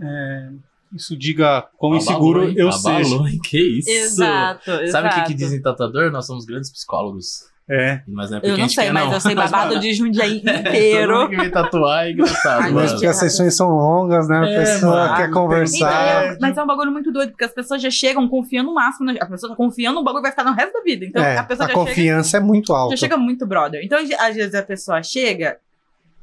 é, 0.00 0.50
isso 0.94 1.16
diga 1.16 1.62
quão 1.76 1.92
Abalou, 1.92 1.96
inseguro 2.02 2.48
hein? 2.48 2.54
eu 2.56 2.68
Abalou, 2.68 3.04
seja. 3.04 3.16
hein? 3.28 3.38
Que 3.44 3.60
isso? 3.78 3.90
Exato, 3.90 4.70
exato. 4.70 4.90
Sabe 4.90 5.08
o 5.08 5.14
que, 5.14 5.22
que 5.32 5.34
dizem 5.34 5.60
tatuador? 5.60 6.10
Nós 6.10 6.26
somos 6.26 6.44
grandes 6.44 6.70
psicólogos. 6.70 7.44
É. 7.70 8.00
Mas 8.08 8.30
não 8.30 8.38
é 8.38 8.40
porque 8.40 8.52
Eu 8.54 8.58
não 8.58 8.68
sei, 8.68 8.90
mas 8.90 9.04
não. 9.06 9.12
eu 9.12 9.20
sei 9.20 9.34
babado 9.34 9.78
de 9.78 9.92
Jundiaí 9.92 10.40
Todo 10.44 10.56
inteiro. 10.58 11.18
mundo 11.18 11.28
que 11.30 11.36
vem 11.36 11.50
tatuar 11.50 12.06
é 12.06 12.12
engraçado, 12.12 12.62
Ai. 12.62 12.70
Mas 12.72 12.92
porque 12.92 13.06
as 13.06 13.16
sessões 13.16 13.54
são 13.56 13.68
longas, 13.68 14.26
né? 14.28 14.38
A 14.38 14.46
É, 14.48 14.58
pessoa 14.60 14.94
mano. 14.96 15.16
quer 15.16 15.28
Então, 15.28 15.42
conversar. 15.42 16.24
é- 16.24 16.38
mas 16.40 16.56
é 16.56 16.62
um 16.62 16.66
bagulho 16.66 16.90
muito 16.90 17.12
doido, 17.12 17.30
porque 17.30 17.44
as 17.44 17.52
pessoas 17.52 17.82
já 17.82 17.90
chegam 17.90 18.26
confiando 18.26 18.68
no 18.70 18.74
máximo. 18.74 19.10
A 19.20 19.26
pessoa 19.26 19.50
tá 19.50 19.56
confiando, 19.56 20.00
o 20.00 20.02
bagulho 20.04 20.22
vai 20.22 20.30
ficar 20.30 20.44
no 20.44 20.52
resto 20.54 20.72
da 20.72 20.80
vida. 20.80 21.04
Então 21.04 21.22
É, 21.22 21.36
a 21.36 21.44
pessoa 21.44 21.66
a 21.66 21.68
já 21.68 21.74
chega, 21.74 21.86
confiança 21.86 22.36
é 22.36 22.40
muito 22.40 22.72
alta. 22.72 22.96
já 22.96 23.00
chega 23.00 23.16
muito 23.18 23.46
brother. 23.46 23.80
Então, 23.84 23.98
às 23.98 24.34
vezes, 24.34 24.54
a 24.54 24.62
pessoa 24.62 25.02
chega 25.02 25.58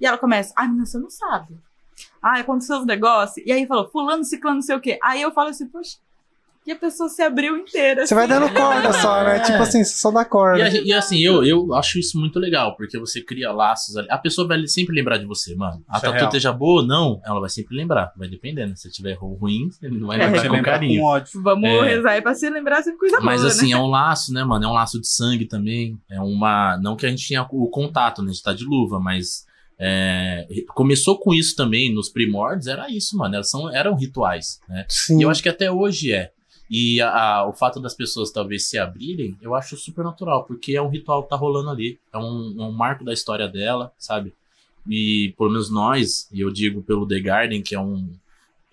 e 0.01 0.05
ela 0.07 0.17
começa, 0.17 0.51
ai, 0.57 0.67
menina, 0.67 0.85
você 0.85 0.97
não 0.97 1.09
sabe. 1.11 1.55
Ai, 2.23 2.41
aconteceu 2.41 2.77
os 2.79 2.85
negócios. 2.87 3.45
E 3.45 3.51
aí 3.51 3.67
falou, 3.67 3.87
fulano, 3.89 4.23
ciclano, 4.23 4.55
não 4.55 4.61
sei 4.63 4.75
o 4.75 4.81
quê. 4.81 4.97
Aí 5.03 5.21
eu 5.21 5.31
falo 5.31 5.49
assim, 5.49 5.67
poxa, 5.67 5.97
e 6.65 6.71
a 6.71 6.75
pessoa 6.75 7.07
se 7.09 7.21
abriu 7.21 7.55
inteira. 7.57 8.05
Você 8.07 8.15
vai 8.15 8.25
assim. 8.25 8.33
dando 8.33 8.53
corda 8.53 8.91
só, 8.93 9.23
né? 9.23 9.37
É. 9.37 9.39
Tipo 9.41 9.57
assim, 9.61 9.83
você 9.83 9.95
só 9.97 10.09
dá 10.11 10.21
E, 10.21 10.25
corda. 10.25 10.63
a 10.65 10.69
gen- 10.69 10.83
e 10.85 10.93
assim, 10.93 11.19
eu, 11.19 11.43
eu 11.43 11.73
acho 11.75 11.99
isso 11.99 12.19
muito 12.19 12.39
legal, 12.39 12.75
porque 12.75 12.97
você 12.97 13.21
cria 13.21 13.51
laços 13.51 13.95
ali. 13.95 14.07
A 14.09 14.17
pessoa 14.17 14.47
vai 14.47 14.65
sempre 14.67 14.95
lembrar 14.95 15.17
de 15.17 15.25
você, 15.25 15.53
mano. 15.55 15.83
A 15.87 15.97
Isso 15.97 16.05
é 16.05 16.09
tatu 16.09 16.13
real. 16.19 16.25
esteja 16.27 16.51
boa 16.51 16.81
ou 16.81 16.87
não, 16.87 17.21
ela 17.25 17.39
vai 17.39 17.49
sempre 17.49 17.75
lembrar. 17.75 18.11
Vai 18.17 18.27
dependendo. 18.27 18.75
Se 18.75 18.89
tiver 18.89 19.13
ruim, 19.13 19.69
ele 19.81 19.99
não 19.99 20.07
vai 20.07 20.19
É, 20.19 20.25
lembrar 20.25 20.41
Você 20.41 20.49
com 20.49 20.61
carinho. 20.63 21.01
com 21.01 21.07
ódio. 21.07 21.41
Vamos 21.43 21.69
É. 21.69 21.83
rezar 21.83 22.11
aí 22.11 22.21
pra 22.21 22.33
se 22.33 22.49
lembrar 22.49 22.81
sempre 22.83 22.99
coisa 22.99 23.19
Mas 23.21 23.41
boa, 23.41 23.51
assim, 23.51 23.67
né? 23.67 23.71
é 23.73 23.77
um 23.77 23.87
laço, 23.87 24.33
né, 24.33 24.43
mano? 24.43 24.65
É 24.65 24.67
um 24.67 24.73
laço 24.73 24.99
de 24.99 25.07
sangue 25.07 25.45
também. 25.45 25.97
É 26.09 26.19
uma. 26.19 26.77
Não 26.81 26.95
que 26.95 27.05
a 27.05 27.09
gente 27.09 27.25
tinha 27.25 27.43
o 27.51 27.69
contato, 27.69 28.21
né? 28.21 28.29
A 28.29 28.33
gente 28.33 28.43
tá 28.43 28.53
de 28.53 28.63
luva, 28.65 28.99
mas. 28.99 29.45
é, 29.77 30.47
começou 30.73 31.19
com 31.19 31.33
isso 31.33 31.53
também 31.55 31.93
nos 31.93 32.07
primórdios, 32.09 32.65
era 32.67 32.89
isso, 32.89 33.17
mano. 33.17 33.43
São, 33.43 33.69
eram 33.75 33.93
rituais, 33.95 34.59
né? 34.69 34.85
Sim. 34.87 35.19
E 35.19 35.23
eu 35.23 35.29
acho 35.29 35.43
que 35.43 35.49
até 35.49 35.69
hoje 35.69 36.13
é. 36.13 36.31
E 36.69 36.99
a- 37.01 37.11
a- 37.39 37.47
o 37.47 37.53
fato 37.53 37.79
das 37.79 37.93
pessoas 37.93 38.31
talvez 38.31 38.63
se 38.67 38.77
abrirem, 38.77 39.37
eu 39.41 39.53
acho 39.53 39.77
super 39.77 40.03
natural, 40.03 40.45
porque 40.45 40.75
é 40.75 40.81
um 40.81 40.89
ritual 40.89 41.23
que 41.23 41.29
tá 41.29 41.35
rolando 41.35 41.69
ali. 41.69 41.99
É 42.11 42.17
um, 42.17 42.55
um 42.59 42.71
marco 42.71 43.03
da 43.05 43.13
história 43.13 43.47
dela, 43.47 43.91
sabe? 43.99 44.33
E 44.87 45.33
pelo 45.37 45.49
menos 45.51 45.69
nós, 45.69 46.27
e 46.31 46.41
eu 46.41 46.51
digo 46.51 46.81
pelo 46.81 47.07
The 47.07 47.19
Garden, 47.19 47.61
que 47.61 47.75
é 47.75 47.79
um. 47.79 48.09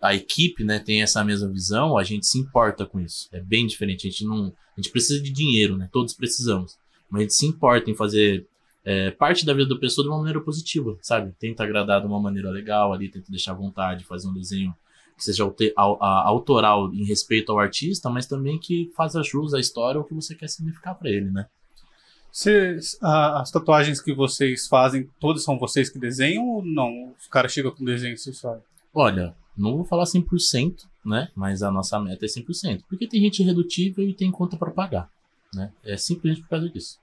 A 0.01 0.15
equipe, 0.15 0.65
né, 0.65 0.81
tem 0.81 1.01
essa 1.01 1.23
mesma 1.23 1.49
visão, 1.49 1.97
a 1.97 2.03
gente 2.03 2.27
se 2.27 2.37
importa 2.39 2.85
com 2.85 2.99
isso. 2.99 3.29
É 3.31 3.41
bem 3.41 3.67
diferente. 3.67 4.07
A 4.07 4.11
gente 4.11 4.25
não. 4.25 4.53
A 4.77 4.81
gente 4.81 4.91
precisa 4.91 5.23
de 5.23 5.31
dinheiro, 5.31 5.77
né? 5.77 5.89
Todos 5.93 6.13
precisamos. 6.15 6.77
Mas 7.09 7.21
a 7.21 7.23
gente 7.23 7.35
se 7.35 7.47
importa 7.47 7.91
em 7.91 7.95
fazer 7.95 8.47
é, 8.85 9.11
parte 9.13 9.45
da 9.47 9.53
vida 9.55 9.69
da 9.69 9.77
pessoa 9.81 10.03
de 10.05 10.09
uma 10.11 10.19
maneira 10.19 10.41
positiva, 10.41 10.97
sabe? 11.03 11.33
Tenta 11.39 11.63
agradar 11.63 12.01
de 12.01 12.07
uma 12.07 12.19
maneira 12.19 12.51
legal 12.51 12.93
ali, 12.93 13.09
tenta 13.09 13.31
deixar 13.31 13.53
à 13.53 13.55
vontade, 13.55 14.03
fazer 14.05 14.27
um 14.29 14.33
desenho 14.35 14.75
que 15.17 15.25
seja 15.25 15.45
autoral 15.77 16.93
em 16.93 17.05
respeito 17.05 17.53
ao 17.53 17.59
artista, 17.59 18.09
mas 18.11 18.27
também 18.27 18.59
que 18.59 18.91
faça 18.97 19.23
jus 19.23 19.55
à 19.55 19.61
história 19.61 19.99
ou 20.01 20.05
que 20.07 20.15
você 20.15 20.35
quer 20.35 20.49
significar 20.49 20.95
pra 20.97 21.09
ele, 21.11 21.31
né? 21.31 21.47
A- 23.03 23.41
as 23.43 23.51
tatuagens 23.51 24.01
que 24.01 24.15
vocês 24.15 24.67
fazem, 24.67 25.09
todas 25.21 25.45
são 25.45 25.59
vocês 25.59 25.91
que 25.91 25.99
desenham 25.99 26.49
ou 26.49 26.65
não? 26.65 27.13
Os 27.21 27.27
caras 27.29 27.53
chegam 27.53 27.71
com 27.71 27.85
desenho 27.85 28.15
e 28.15 28.19
vocês 28.19 28.41
fazem? 28.41 28.63
Olha, 28.95 29.35
não 29.57 29.77
vou 29.77 29.85
falar 29.85 30.05
100%, 30.07 30.87
né? 31.05 31.29
Mas 31.35 31.63
a 31.63 31.71
nossa 31.71 32.01
meta 32.01 32.25
é 32.25 32.29
100%. 32.29 32.85
Porque 32.89 33.07
tem 33.07 33.21
gente 33.21 33.43
irredutível 33.43 34.09
e 34.09 34.15
tem 34.15 34.31
conta 34.31 34.57
pra 34.57 34.71
pagar. 34.71 35.11
né? 35.55 35.71
É 35.85 35.99
simplesmente 35.99 36.41
por 36.43 36.49
causa 36.49 36.69
disso. 36.71 36.99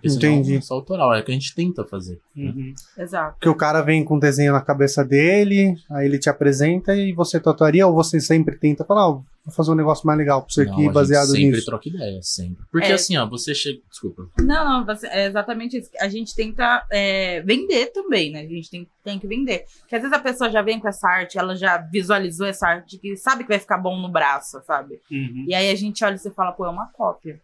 Porque 0.00 0.08
Entendi. 0.08 0.44
senão 0.46 0.58
é 0.58 0.62
só 0.62 0.74
autoral, 0.74 1.14
é 1.14 1.20
o 1.20 1.24
que 1.24 1.30
a 1.30 1.34
gente 1.34 1.54
tenta 1.54 1.84
fazer. 1.84 2.20
né? 2.36 2.50
Uhum. 2.50 2.74
Exato. 2.96 3.36
Que 3.40 3.48
o 3.48 3.54
cara 3.54 3.82
vem 3.82 4.04
com 4.04 4.16
um 4.16 4.18
desenho 4.18 4.52
na 4.52 4.60
cabeça 4.60 5.04
dele, 5.04 5.74
aí 5.90 6.06
ele 6.06 6.18
te 6.18 6.28
apresenta 6.30 6.94
e 6.94 7.12
você 7.12 7.40
tatuaria, 7.40 7.86
ou 7.86 7.94
você 7.94 8.20
sempre 8.20 8.56
tenta 8.56 8.84
falar, 8.84 9.08
ó, 9.08 9.12
vou 9.44 9.54
fazer 9.54 9.70
um 9.70 9.74
negócio 9.74 10.06
mais 10.06 10.18
legal 10.18 10.42
pra 10.42 10.50
você 10.52 10.64
Não, 10.66 10.72
aqui, 10.74 10.88
a 10.88 10.92
baseado 10.92 11.26
gente 11.28 11.36
sempre 11.36 11.50
nisso. 11.52 11.66
troca 11.66 11.88
ideia, 11.88 12.20
sempre. 12.22 12.64
Porque 12.70 12.88
É. 12.88 12.92
assim, 12.92 13.16
ó, 13.16 13.26
você 13.26 13.54
chega. 13.54 13.78
Desculpa. 13.90 14.28
Não, 14.38 14.64
não, 14.64 14.86
você- 14.86 15.06
é 15.08 15.26
exatamente 15.26 15.78
isso. 15.78 15.90
A 16.00 16.08
gente 16.08 16.34
tenta 16.34 16.86
é, 16.92 17.40
vender 17.42 17.86
também, 17.92 18.30
né? 18.30 18.40
A 18.42 18.46
gente 18.46 18.70
tem, 18.70 18.86
tem 19.02 19.18
que 19.18 19.26
vender. 19.26 19.64
Porque 19.80 19.96
às 19.96 20.02
vezes 20.02 20.16
a 20.16 20.20
pessoa 20.20 20.50
já 20.50 20.60
vem 20.62 20.78
com 20.78 20.86
essa 20.86 21.08
arte, 21.08 21.38
ela 21.38 21.56
já 21.56 21.78
visualizou 21.78 22.46
essa 22.46 22.68
arte, 22.68 22.98
que 22.98 23.16
sabe 23.16 23.42
que 23.42 23.48
vai 23.48 23.58
ficar 23.58 23.78
bom 23.78 23.98
no 24.00 24.08
braço, 24.10 24.60
sabe? 24.66 25.00
Uhum. 25.10 25.46
E 25.48 25.54
aí 25.54 25.70
a 25.70 25.74
gente 25.74 26.04
olha 26.04 26.14
e 26.14 26.18
você 26.18 26.30
fala, 26.30 26.52
pô, 26.52 26.66
é 26.66 26.70
uma 26.70 26.86
cópia. 26.92 27.40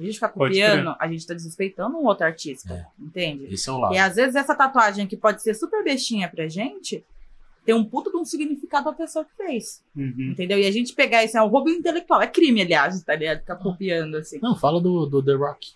Se 0.00 0.04
a 0.04 0.06
gente 0.06 0.14
ficar 0.14 0.28
copiando, 0.30 0.96
a 0.98 1.06
gente 1.08 1.26
tá 1.26 1.34
desrespeitando 1.34 1.96
um 1.98 2.04
outro 2.06 2.24
artista, 2.24 2.72
É. 2.72 2.86
entende? 3.04 3.52
Esse 3.52 3.68
é 3.68 3.72
lado. 3.72 3.94
E 3.94 3.98
às 3.98 4.16
vezes 4.16 4.34
essa 4.34 4.54
tatuagem 4.54 5.06
que 5.06 5.16
pode 5.16 5.42
ser 5.42 5.52
super 5.54 5.84
bestinha 5.84 6.26
pra 6.28 6.48
gente, 6.48 7.04
tem 7.66 7.74
um 7.74 7.84
puto 7.84 8.10
de 8.10 8.16
um 8.16 8.24
significado 8.24 8.86
da 8.86 8.92
pessoa 8.94 9.24
que 9.26 9.36
fez. 9.36 9.82
Uhum. 9.94 10.30
Entendeu? 10.32 10.58
E 10.58 10.66
a 10.66 10.70
gente 10.70 10.94
pegar 10.94 11.22
esse 11.22 11.36
é 11.36 11.42
um 11.42 11.46
roubo 11.48 11.68
intelectual. 11.68 12.22
É 12.22 12.26
crime, 12.26 12.62
aliás, 12.62 13.02
tá 13.02 13.14
ligado? 13.14 13.40
Ficar 13.40 13.56
copiando, 13.56 14.14
assim. 14.16 14.38
Não, 14.42 14.56
fala 14.56 14.80
do, 14.80 15.04
do 15.04 15.22
The 15.22 15.34
Rock. 15.34 15.72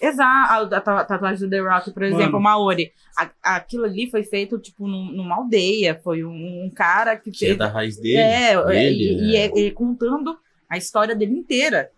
Exato, 0.00 0.74
a 0.74 0.80
ta- 0.80 1.04
tatuagem 1.04 1.48
do 1.48 1.50
The 1.50 1.60
Rock, 1.60 1.90
por 1.90 2.02
Mano. 2.02 2.14
exemplo, 2.16 2.38
o 2.38 2.42
Maori. 2.42 2.92
A- 3.16 3.56
aquilo 3.56 3.84
ali 3.84 4.10
foi 4.10 4.22
feito, 4.22 4.58
tipo, 4.58 4.86
num- 4.86 5.12
numa 5.12 5.36
aldeia. 5.36 5.98
Foi 6.02 6.24
um, 6.24 6.64
um 6.64 6.70
cara 6.70 7.16
que 7.16 7.30
Que 7.30 7.44
é 7.44 7.48
fez. 7.48 7.58
da 7.58 7.68
raiz 7.68 7.96
dele. 7.98 8.16
É, 8.16 8.52
é, 8.52 8.64
dele, 8.66 9.04
e, 9.04 9.12
e 9.12 9.32
né? 9.32 9.62
é, 9.62 9.66
é 9.66 9.70
contando 9.70 10.38
a 10.68 10.76
história 10.78 11.14
dele 11.14 11.32
inteira. 11.32 11.90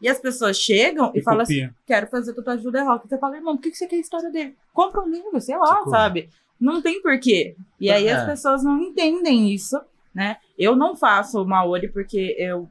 E 0.00 0.08
as 0.08 0.18
pessoas 0.18 0.56
chegam 0.56 1.12
e, 1.14 1.18
E 1.18 1.22
falam 1.22 1.42
assim: 1.42 1.68
quero 1.86 2.06
fazer 2.06 2.32
tatuagem 2.34 2.62
do 2.64 2.72
The 2.72 2.82
Rock. 2.82 3.08
Você 3.08 3.18
fala, 3.18 3.36
irmão, 3.36 3.56
por 3.56 3.62
que 3.62 3.70
que 3.70 3.76
você 3.76 3.86
quer 3.86 3.96
a 3.96 4.00
história 4.00 4.30
dele? 4.30 4.56
Compra 4.72 5.00
um 5.02 5.08
livro, 5.08 5.40
sei 5.40 5.56
lá, 5.58 5.78
Tipo- 5.78 5.90
sabe? 5.90 6.28
Não 6.58 6.80
tem 6.82 7.00
porquê. 7.02 7.54
E 7.80 7.90
aí 7.90 8.06
É. 8.06 8.12
as 8.12 8.26
pessoas 8.26 8.62
não 8.62 8.78
entendem 8.82 9.52
isso, 9.52 9.80
né? 10.14 10.36
Eu 10.58 10.74
não 10.76 10.94
faço 10.96 11.42
o 11.42 11.46
Maori 11.46 11.88
porque 11.88 12.34
eu, 12.38 12.68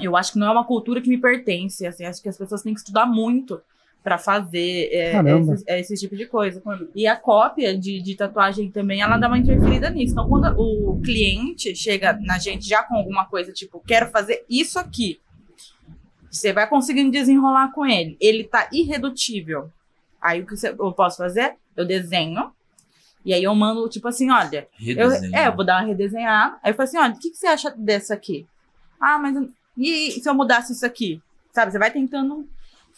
eu 0.00 0.16
acho 0.16 0.32
que 0.32 0.38
não 0.38 0.46
é 0.46 0.50
uma 0.50 0.64
cultura 0.64 1.00
que 1.00 1.08
me 1.10 1.18
pertence. 1.18 1.86
Assim, 1.86 2.04
acho 2.04 2.22
que 2.22 2.28
as 2.28 2.38
pessoas 2.38 2.62
têm 2.62 2.72
que 2.74 2.80
estudar 2.80 3.06
muito 3.06 3.60
pra 4.02 4.18
fazer 4.18 4.88
é, 4.92 5.12
esse, 5.38 5.64
esse 5.68 5.94
tipo 5.94 6.16
de 6.16 6.26
coisa. 6.26 6.60
E 6.94 7.06
a 7.06 7.14
cópia 7.16 7.78
de, 7.78 8.00
de 8.02 8.14
tatuagem 8.16 8.70
também, 8.70 9.00
ela 9.00 9.16
dá 9.16 9.28
uma 9.28 9.38
interferida 9.38 9.88
nisso. 9.90 10.12
Então, 10.12 10.28
quando 10.28 10.46
o 10.58 11.00
cliente 11.02 11.74
chega 11.76 12.12
na 12.20 12.38
gente 12.38 12.68
já 12.68 12.82
com 12.82 12.96
alguma 12.96 13.26
coisa, 13.26 13.52
tipo, 13.52 13.80
quero 13.86 14.10
fazer 14.10 14.44
isso 14.50 14.78
aqui, 14.78 15.20
você 16.32 16.52
vai 16.52 16.66
conseguindo 16.66 17.10
desenrolar 17.10 17.72
com 17.72 17.84
ele. 17.84 18.16
Ele 18.18 18.42
tá 18.42 18.68
irredutível. 18.72 19.70
Aí 20.20 20.40
o 20.40 20.46
que 20.46 20.54
eu 20.66 20.92
posso 20.92 21.18
fazer? 21.18 21.56
Eu 21.76 21.86
desenho. 21.86 22.50
E 23.24 23.34
aí 23.34 23.44
eu 23.44 23.54
mando, 23.54 23.88
tipo 23.88 24.08
assim, 24.08 24.30
olha, 24.30 24.66
eu, 24.80 25.12
é, 25.32 25.46
eu 25.46 25.54
vou 25.54 25.64
dar 25.64 25.80
uma 25.80 25.86
redesenhada. 25.86 26.56
Aí 26.62 26.72
eu 26.72 26.74
falo 26.74 26.88
assim, 26.88 26.98
olha, 26.98 27.12
o 27.12 27.18
que, 27.18 27.30
que 27.30 27.36
você 27.36 27.46
acha 27.46 27.70
dessa 27.70 28.14
aqui? 28.14 28.46
Ah, 28.98 29.18
mas 29.18 29.36
e 29.76 30.10
se 30.10 30.28
eu 30.28 30.34
mudasse 30.34 30.72
isso 30.72 30.84
aqui? 30.86 31.20
Sabe, 31.52 31.70
você 31.70 31.78
vai 31.78 31.90
tentando 31.90 32.48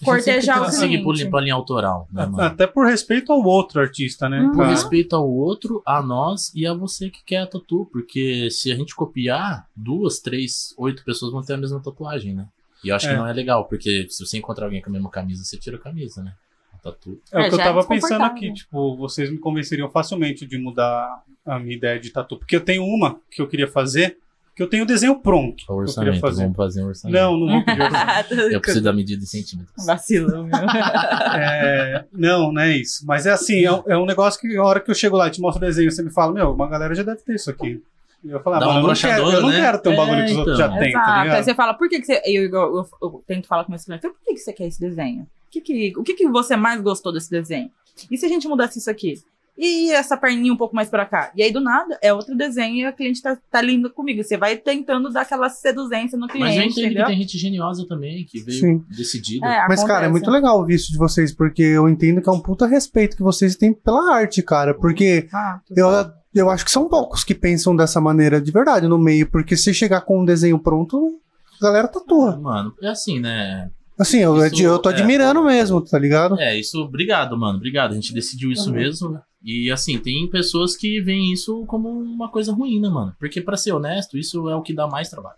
A 0.00 0.04
cortejar 0.04 0.62
o 0.62 0.70
seguir 0.70 1.02
por, 1.02 1.14
cliente. 1.14 1.30
por 1.30 1.42
linha 1.42 1.54
autoral, 1.54 2.08
né, 2.12 2.24
mano? 2.24 2.40
Até 2.40 2.66
por 2.66 2.86
respeito 2.86 3.32
ao 3.32 3.42
outro 3.42 3.80
artista, 3.80 4.28
né? 4.28 4.40
Uhum. 4.40 4.52
Por 4.52 4.66
respeito 4.66 5.14
ao 5.16 5.28
outro, 5.28 5.82
a 5.84 6.00
nós 6.00 6.52
e 6.54 6.66
a 6.66 6.72
você 6.72 7.10
que 7.10 7.22
quer 7.24 7.38
a 7.38 7.46
tatu. 7.46 7.88
Porque 7.92 8.48
se 8.50 8.70
a 8.70 8.76
gente 8.76 8.94
copiar, 8.94 9.66
duas, 9.74 10.20
três, 10.20 10.72
oito 10.78 11.04
pessoas 11.04 11.32
vão 11.32 11.42
ter 11.42 11.54
a 11.54 11.58
mesma 11.58 11.82
tatuagem, 11.82 12.34
né? 12.34 12.46
E 12.84 12.88
eu 12.90 12.96
acho 12.96 13.06
É. 13.06 13.10
que 13.10 13.16
não 13.16 13.26
é 13.26 13.32
legal, 13.32 13.64
porque 13.66 14.06
se 14.10 14.24
você 14.24 14.36
encontrar 14.38 14.66
alguém 14.66 14.82
com 14.82 14.90
a 14.90 14.92
mesma 14.92 15.10
camisa, 15.10 15.42
você 15.42 15.56
tira 15.56 15.76
a 15.76 15.80
camisa, 15.80 16.22
né? 16.22 16.32
A 16.74 16.78
tatu. 16.78 17.20
É 17.32 17.38
o 17.38 17.40
É, 17.40 17.48
que 17.48 17.54
eu 17.54 17.60
é 17.60 17.64
tava 17.64 17.84
pensando 17.86 18.22
aqui, 18.24 18.52
tipo, 18.52 18.96
vocês 18.96 19.30
me 19.30 19.38
convenceriam 19.38 19.88
facilmente 19.90 20.46
de 20.46 20.58
mudar 20.58 21.22
a 21.46 21.58
minha 21.58 21.74
ideia 21.76 21.98
de 21.98 22.10
tatu. 22.10 22.36
Porque 22.36 22.54
eu 22.56 22.60
tenho 22.60 22.84
uma 22.84 23.16
que 23.30 23.40
eu 23.40 23.48
queria 23.48 23.66
fazer, 23.68 24.18
que 24.56 24.62
eu 24.62 24.68
tenho 24.68 24.84
o 24.84 24.86
desenho 24.86 25.18
pronto. 25.18 25.62
O 25.62 25.66
que 25.66 25.72
eu 25.72 25.76
orçamento, 25.76 26.20
fazer. 26.20 26.42
vamos 26.42 26.56
fazer 26.56 26.82
um 26.84 26.86
orçamento. 26.86 27.16
Não, 27.20 27.36
não 27.36 27.48
vou 27.48 27.64
pedir 27.64 27.80
orçamento. 27.82 28.34
Eu 28.34 28.60
preciso 28.60 28.84
da 28.84 28.92
medida 28.92 29.22
em 29.22 29.26
centímetros. 29.26 29.84
Vacilão, 29.86 30.44
meu. 30.44 30.52
É, 31.34 32.04
não, 32.12 32.52
não 32.52 32.62
é 32.62 32.76
isso. 32.76 33.04
Mas 33.06 33.26
é 33.26 33.30
assim, 33.32 33.64
é, 33.64 33.72
um- 33.72 33.82
é 33.86 33.98
um 33.98 34.06
negócio 34.06 34.40
que 34.40 34.56
a 34.56 34.62
hora 34.62 34.80
que 34.80 34.90
eu 34.90 34.94
chego 34.94 35.16
lá 35.16 35.28
e 35.28 35.30
te 35.30 35.40
mostro 35.40 35.62
o 35.62 35.66
desenho, 35.66 35.90
você 35.90 36.02
me 36.02 36.10
fala, 36.10 36.32
meu, 36.32 36.52
uma 36.52 36.68
galera 36.68 36.94
já 36.94 37.02
deve 37.02 37.22
ter 37.22 37.34
isso 37.34 37.50
aqui. 37.50 37.82
Eu 38.24 38.40
falo, 38.40 38.56
ah, 38.56 38.58
Dá 38.60 38.66
mano, 38.66 38.78
uma 38.80 38.84
eu 38.84 38.94
não, 38.94 39.00
quero, 39.00 39.30
eu 39.32 39.42
não 39.42 39.48
né? 39.50 39.60
quero 39.60 39.82
ter 39.82 39.88
um 39.90 39.96
bagulho 39.96 40.20
É, 40.20 40.24
que 40.26 40.32
os 40.32 40.38
outros 40.38 40.58
então. 40.58 40.70
já 40.72 40.78
têm, 40.78 40.92
tá. 40.92 41.20
Aí 41.22 41.42
você 41.42 41.54
fala, 41.54 41.74
por 41.74 41.88
que, 41.88 42.00
que 42.00 42.06
você. 42.06 42.22
Eu, 42.24 42.44
eu, 42.44 42.50
eu- 42.52 42.88
eu 43.02 43.24
tento 43.26 43.46
falar 43.46 43.64
com 43.64 43.70
meus 43.72 43.84
clientes, 43.84 44.08
por 44.10 44.18
que, 44.24 44.32
que 44.34 44.38
você 44.40 44.52
quer 44.52 44.66
esse 44.66 44.80
desenho? 44.80 45.22
O 45.22 45.50
que, 45.50 45.60
que, 45.60 45.92
o 45.96 46.02
que, 46.02 46.14
que 46.14 46.28
você 46.28 46.56
mais 46.56 46.80
gostou 46.80 47.12
desse 47.12 47.30
desenho? 47.30 47.70
E 48.10 48.16
se 48.16 48.24
a 48.26 48.28
gente 48.28 48.48
mudasse 48.48 48.78
isso 48.78 48.90
aqui? 48.90 49.14
E 49.56 49.92
essa 49.92 50.16
perninha 50.16 50.52
um 50.52 50.56
pouco 50.56 50.74
mais 50.74 50.88
pra 50.90 51.06
cá? 51.06 51.30
E 51.36 51.40
aí, 51.40 51.52
do 51.52 51.60
nada, 51.60 51.96
é 52.02 52.12
outro 52.12 52.36
desenho 52.36 52.74
e 52.78 52.84
a 52.84 52.90
cliente 52.92 53.22
tá, 53.22 53.38
tá 53.52 53.62
linda 53.62 53.88
comigo. 53.88 54.20
Você 54.24 54.36
vai 54.36 54.56
tentando 54.56 55.08
dar 55.12 55.20
aquela 55.20 55.48
seduzência 55.48 56.18
no 56.18 56.26
cliente, 56.26 56.44
Mas 56.48 56.56
eu 56.56 56.62
entendo 56.64 56.84
entendeu? 56.86 57.04
que 57.04 57.10
tem 57.12 57.20
gente 57.22 57.38
geniosa 57.38 57.86
também, 57.86 58.24
que 58.28 58.40
veio 58.42 58.58
Sim. 58.58 58.84
decidida. 58.96 59.46
É, 59.46 59.68
Mas, 59.68 59.84
cara, 59.84 60.06
é 60.06 60.08
muito 60.08 60.28
legal 60.28 60.58
ouvir 60.58 60.74
isso 60.74 60.90
de 60.90 60.98
vocês, 60.98 61.32
porque 61.32 61.62
eu 61.62 61.88
entendo 61.88 62.20
que 62.20 62.28
é 62.28 62.32
um 62.32 62.40
puta 62.40 62.66
respeito 62.66 63.16
que 63.16 63.22
vocês 63.22 63.54
têm 63.54 63.72
pela 63.72 64.12
arte, 64.16 64.42
cara. 64.42 64.74
Porque 64.74 65.28
Ah, 65.32 65.60
eu, 65.76 65.88
eu 66.34 66.50
acho 66.50 66.64
que 66.64 66.70
são 66.70 66.88
poucos 66.88 67.22
que 67.24 67.34
pensam 67.34 67.74
dessa 67.76 68.00
maneira 68.00 68.40
de 68.40 68.50
verdade 68.50 68.86
no 68.88 68.98
meio, 68.98 69.28
porque 69.30 69.56
se 69.56 69.72
chegar 69.74 70.00
com 70.02 70.20
um 70.20 70.24
desenho 70.24 70.58
pronto, 70.58 71.20
a 71.60 71.64
galera 71.64 71.88
tatua. 71.88 72.36
Mano, 72.36 72.74
é 72.82 72.88
assim, 72.88 73.20
né? 73.20 73.70
Assim, 73.98 74.18
eu, 74.18 74.44
Isso, 74.46 74.60
eu 74.60 74.78
tô 74.80 74.90
é. 74.90 74.92
admirando 74.92 75.44
mesmo, 75.44 75.80
tá 75.80 75.96
ligado? 75.98 76.38
É, 76.40 76.58
isso, 76.58 76.80
obrigado, 76.82 77.36
mano. 77.38 77.56
Obrigado. 77.58 77.92
A 77.92 77.94
gente 77.94 78.12
decidiu 78.12 78.50
isso 78.50 78.68
Uhum. 78.70 78.74
mesmo. 78.76 79.20
E 79.40 79.70
assim, 79.70 79.98
tem 79.98 80.26
pessoas 80.28 80.74
que 80.76 81.00
veem 81.00 81.32
isso 81.32 81.64
como 81.66 81.88
uma 81.90 82.28
coisa 82.28 82.52
ruim, 82.52 82.80
né, 82.80 82.88
mano? 82.88 83.14
Porque, 83.20 83.40
pra 83.40 83.56
ser 83.56 83.70
honesto, 83.72 84.18
isso 84.18 84.48
é 84.48 84.56
o 84.56 84.62
que 84.62 84.74
dá 84.74 84.88
mais 84.88 85.08
trabalho. 85.10 85.36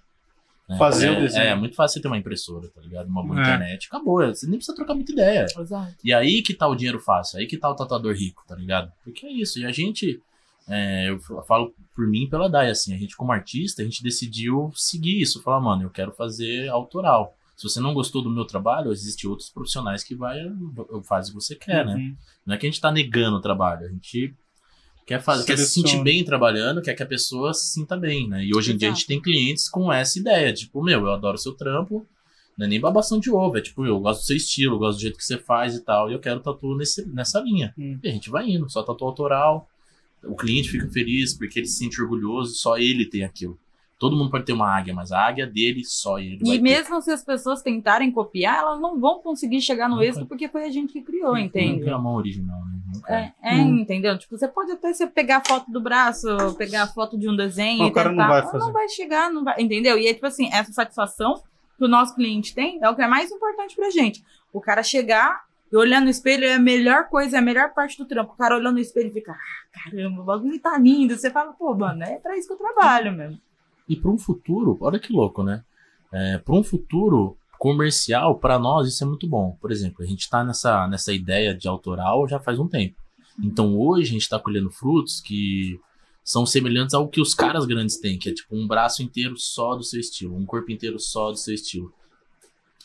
né? 0.69 0.79
Fazer 0.79 1.09
é, 1.09 1.11
o 1.13 1.21
desenho. 1.21 1.43
É, 1.45 1.49
é 1.49 1.55
muito 1.55 1.77
fácil 1.77 1.95
você 1.95 2.01
ter 2.03 2.09
uma 2.09 2.17
impressora, 2.17 2.67
tá 2.75 2.81
ligado? 2.81 3.09
Uma 3.09 3.23
boa 3.23 3.39
É. 3.39 3.43
internet. 3.43 3.87
Acabou. 3.89 4.27
Você 4.27 4.47
nem 4.47 4.57
precisa 4.57 4.75
trocar 4.75 4.95
muita 4.95 5.13
ideia. 5.13 5.47
Exato. 5.61 5.95
E 6.03 6.13
aí 6.15 6.43
que 6.43 6.55
tá 6.55 6.67
o 6.67 6.75
dinheiro 6.75 6.99
fácil, 6.99 7.39
aí 7.39 7.47
que 7.47 7.57
tá 7.59 7.71
o 7.71 7.75
tatuador 7.77 8.15
rico, 8.15 8.43
tá 8.49 8.57
ligado? 8.57 8.91
Porque 9.05 9.27
é 9.27 9.33
isso. 9.33 9.59
E 9.61 9.67
a 9.67 9.71
gente, 9.71 10.19
é, 10.69 11.11
eu 11.11 11.21
falo 11.45 11.73
por 11.95 12.07
mim 12.07 12.25
e 12.25 12.29
pela 12.29 12.49
Dai, 12.49 12.71
assim, 12.71 12.95
a 12.95 12.99
gente 12.99 13.17
como 13.17 13.33
artista, 13.33 13.83
a 13.83 13.85
gente 13.85 14.03
decidiu 14.03 14.73
seguir 14.75 15.21
isso. 15.21 15.43
Falar, 15.43 15.61
mano, 15.61 15.85
eu 15.85 15.91
quero 15.91 16.13
fazer 16.13 16.69
autoral. 16.69 17.37
Se 17.57 17.69
você 17.69 17.81
não 17.81 17.95
gostou 17.95 18.23
do 18.23 18.31
meu 18.31 18.45
trabalho, 18.45 18.93
existem 18.93 19.31
outros 19.31 19.49
profissionais 19.49 20.05
que 20.05 20.15
vai, 20.15 20.39
faz 21.05 21.29
o 21.29 21.31
que 21.31 21.35
você 21.37 21.55
quer, 21.55 21.87
né? 21.87 21.95
Uhum. 21.95 22.17
Não 22.45 22.55
é 22.55 22.59
que 22.59 22.67
a 22.67 22.71
gente 22.71 22.81
tá 22.81 22.93
negando 22.93 23.37
o 23.37 23.41
trabalho, 23.41 23.87
a 23.87 23.89
gente 23.89 24.35
quer, 25.07 25.23
fazer, 25.23 25.47
quer 25.47 25.57
se 25.57 25.69
sentir 25.69 26.03
bem 26.03 26.23
trabalhando, 26.23 26.83
quer 26.83 26.95
que 26.95 27.03
a 27.03 27.07
pessoa 27.07 27.55
se 27.55 27.73
sinta 27.73 27.97
bem, 27.97 28.29
né? 28.29 28.45
E 28.45 28.55
hoje 28.55 28.73
em 28.73 28.77
dia 28.77 28.91
a 28.91 28.93
gente 28.93 29.07
tem 29.07 29.23
clientes 29.23 29.71
com 29.71 29.91
essa 29.91 30.19
ideia, 30.19 30.53
tipo, 30.53 30.83
meu, 30.83 31.01
eu 31.01 31.13
adoro 31.13 31.39
seu 31.39 31.55
trampo, 31.55 32.07
não 32.59 32.67
é 32.67 32.69
nem 32.69 32.81
babação 32.81 33.19
de 33.19 33.31
ovo, 33.31 33.57
é 33.57 33.63
tipo, 33.63 33.87
eu 33.87 33.99
gosto 34.01 34.21
do 34.21 34.27
seu 34.27 34.37
estilo, 34.37 34.75
eu 34.75 34.79
gosto 34.79 34.99
do 34.99 35.03
jeito 35.03 35.17
que 35.17 35.25
você 35.25 35.39
faz 35.39 35.75
e 35.75 35.81
tal, 35.81 36.11
e 36.11 36.15
eu 36.15 36.21
quero 36.21 36.41
tatu 36.41 36.77
nesse, 36.77 37.07
nessa 37.09 37.41
linha. 37.41 37.73
Hum. 37.79 37.99
E 38.03 38.09
a 38.09 38.13
gente 38.13 38.29
vai 38.29 38.51
indo, 38.51 38.69
só 38.69 38.83
tatu 38.83 39.05
autoral, 39.05 39.67
o 40.29 40.37
cliente 40.37 40.69
fica 40.71 40.89
feliz 40.89 41.33
porque 41.35 41.59
ele 41.61 41.67
se 41.67 41.79
sente 41.79 42.01
orgulhoso, 42.01 42.55
só 42.55 42.77
ele 42.79 43.07
tem 43.07 43.25
aquilo. 43.25 43.59
Todo 43.99 44.15
mundo 44.15 44.31
pode 44.31 44.45
ter 44.45 44.53
uma 44.53 44.69
águia, 44.69 44.93
mas 44.93 45.11
a 45.11 45.19
águia 45.27 45.47
dele, 45.47 45.83
só 45.83 46.19
ele 46.19 46.37
vai 46.45 46.57
E 46.57 46.59
ter. 46.59 46.63
mesmo 46.63 47.01
se 47.01 47.11
as 47.11 47.25
pessoas 47.25 47.63
tentarem 47.63 48.11
copiar, 48.13 48.59
elas 48.59 48.79
não 48.79 49.01
vão 49.01 49.21
conseguir 49.23 49.63
chegar 49.63 49.89
no 49.89 49.95
Nunca. 49.95 50.07
êxito 50.07 50.27
porque 50.27 50.49
foi 50.51 50.65
a 50.65 50.71
gente 50.71 50.93
que 50.93 51.01
criou, 51.01 51.29
Nunca 51.29 51.41
entende? 51.41 51.89
é 51.89 51.93
a 51.93 51.99
mão 51.99 52.15
original, 52.17 52.61
né? 52.67 52.79
Nunca 52.93 53.15
é. 53.15 53.33
É, 53.43 53.55
Hum. 53.55 53.79
entendeu? 53.79 54.19
Tipo, 54.19 54.37
você 54.37 54.47
pode 54.49 54.71
até 54.73 54.93
você 54.93 55.07
pegar 55.07 55.39
a 55.39 55.45
foto 55.49 55.71
do 55.71 55.81
braço, 55.81 56.27
pegar 56.59 56.83
a 56.83 56.87
foto 56.87 57.17
de 57.19 57.27
um 57.27 57.35
desenho 57.35 57.79
Mas 57.79 57.89
e 57.89 57.91
o 57.91 57.95
cara 57.95 58.11
não 58.11 58.17
tentar, 58.17 58.29
vai 58.29 58.43
mas 58.43 58.51
fazer. 58.53 58.65
não 58.67 58.73
vai 58.75 58.89
chegar, 58.91 59.31
não 59.33 59.45
vai, 59.45 59.63
entendeu? 59.63 59.99
E 59.99 60.07
é 60.07 60.13
tipo 60.13 60.27
assim, 60.27 60.51
essa 60.53 60.73
satisfação 60.75 61.43
que 61.79 61.85
o 61.85 61.89
nosso 61.89 62.15
cliente 62.15 62.55
tem 62.55 62.79
é 62.83 62.91
o 62.91 62.95
que 62.95 63.01
é 63.03 63.09
mais 63.09 63.31
importante 63.31 63.75
pra 63.75 63.89
gente. 63.89 64.23
O 64.53 64.61
cara 64.61 64.83
chegar 64.83 65.46
e 65.71 65.77
olhar 65.77 66.01
no 66.01 66.09
espelho 66.09 66.45
é 66.45 66.55
a 66.55 66.61
melhor 66.61 67.09
coisa, 67.09 67.37
é 67.37 67.39
a 67.41 67.43
melhor 67.43 67.75
parte 67.75 67.99
do 67.99 68.05
trampo. 68.05 68.33
O 68.33 68.37
cara 68.37 68.57
olhando 68.57 68.75
no 68.75 68.81
espelho 68.81 69.09
e 69.09 69.13
fica, 69.13 69.33
ah, 69.33 69.39
caramba, 69.73 70.23
o 70.23 70.25
bagulho 70.25 70.61
tá 70.61 70.79
lindo. 70.79 71.17
Você 71.17 71.31
fala, 71.31 71.53
pô, 71.53 71.75
mano, 71.75 72.03
é 72.05 72.19
pra 72.19 72.37
isso 72.37 72.47
que 72.47 72.55
eu 72.55 72.59
trabalho 72.59 73.13
mesmo. 73.13 73.41
E 73.89 73.97
para 73.97 74.11
um 74.11 74.19
futuro, 74.19 74.77
olha 74.81 74.99
que 74.99 75.13
louco, 75.13 75.43
né? 75.43 75.65
É, 76.13 76.39
para 76.39 76.55
um 76.55 76.63
futuro 76.63 77.37
comercial, 77.59 78.39
para 78.39 78.59
nós 78.59 78.89
isso 78.89 79.03
é 79.03 79.07
muito 79.07 79.27
bom. 79.27 79.57
Por 79.61 79.73
exemplo, 79.73 80.05
a 80.05 80.07
gente 80.07 80.21
está 80.21 80.45
nessa, 80.45 80.87
nessa 80.89 81.13
ideia 81.13 81.55
de 81.55 81.67
autoral 81.67 82.29
já 82.29 82.39
faz 82.39 82.59
um 82.59 82.69
tempo. 82.69 82.97
Então 83.43 83.77
hoje 83.77 84.11
a 84.11 84.13
gente 84.13 84.23
está 84.23 84.39
colhendo 84.39 84.71
frutos 84.71 85.21
que 85.21 85.81
são 86.25 86.47
semelhantes 86.47 86.95
ao 86.95 87.09
que 87.09 87.21
os 87.21 87.35
caras 87.35 87.67
grandes 87.67 87.99
têm, 87.99 88.19
que 88.19 88.31
é 88.31 88.35
tipo 88.35 88.57
um 88.57 88.67
braço 88.67 89.03
inteiro 89.03 89.37
só 89.37 89.75
do 89.75 89.83
seu 89.83 90.01
estilo, 90.01 90.37
um 90.37 90.47
corpo 90.47 90.71
inteiro 90.71 90.99
só 90.99 91.31
do 91.31 91.37
seu 91.37 91.55
estilo. 91.55 91.93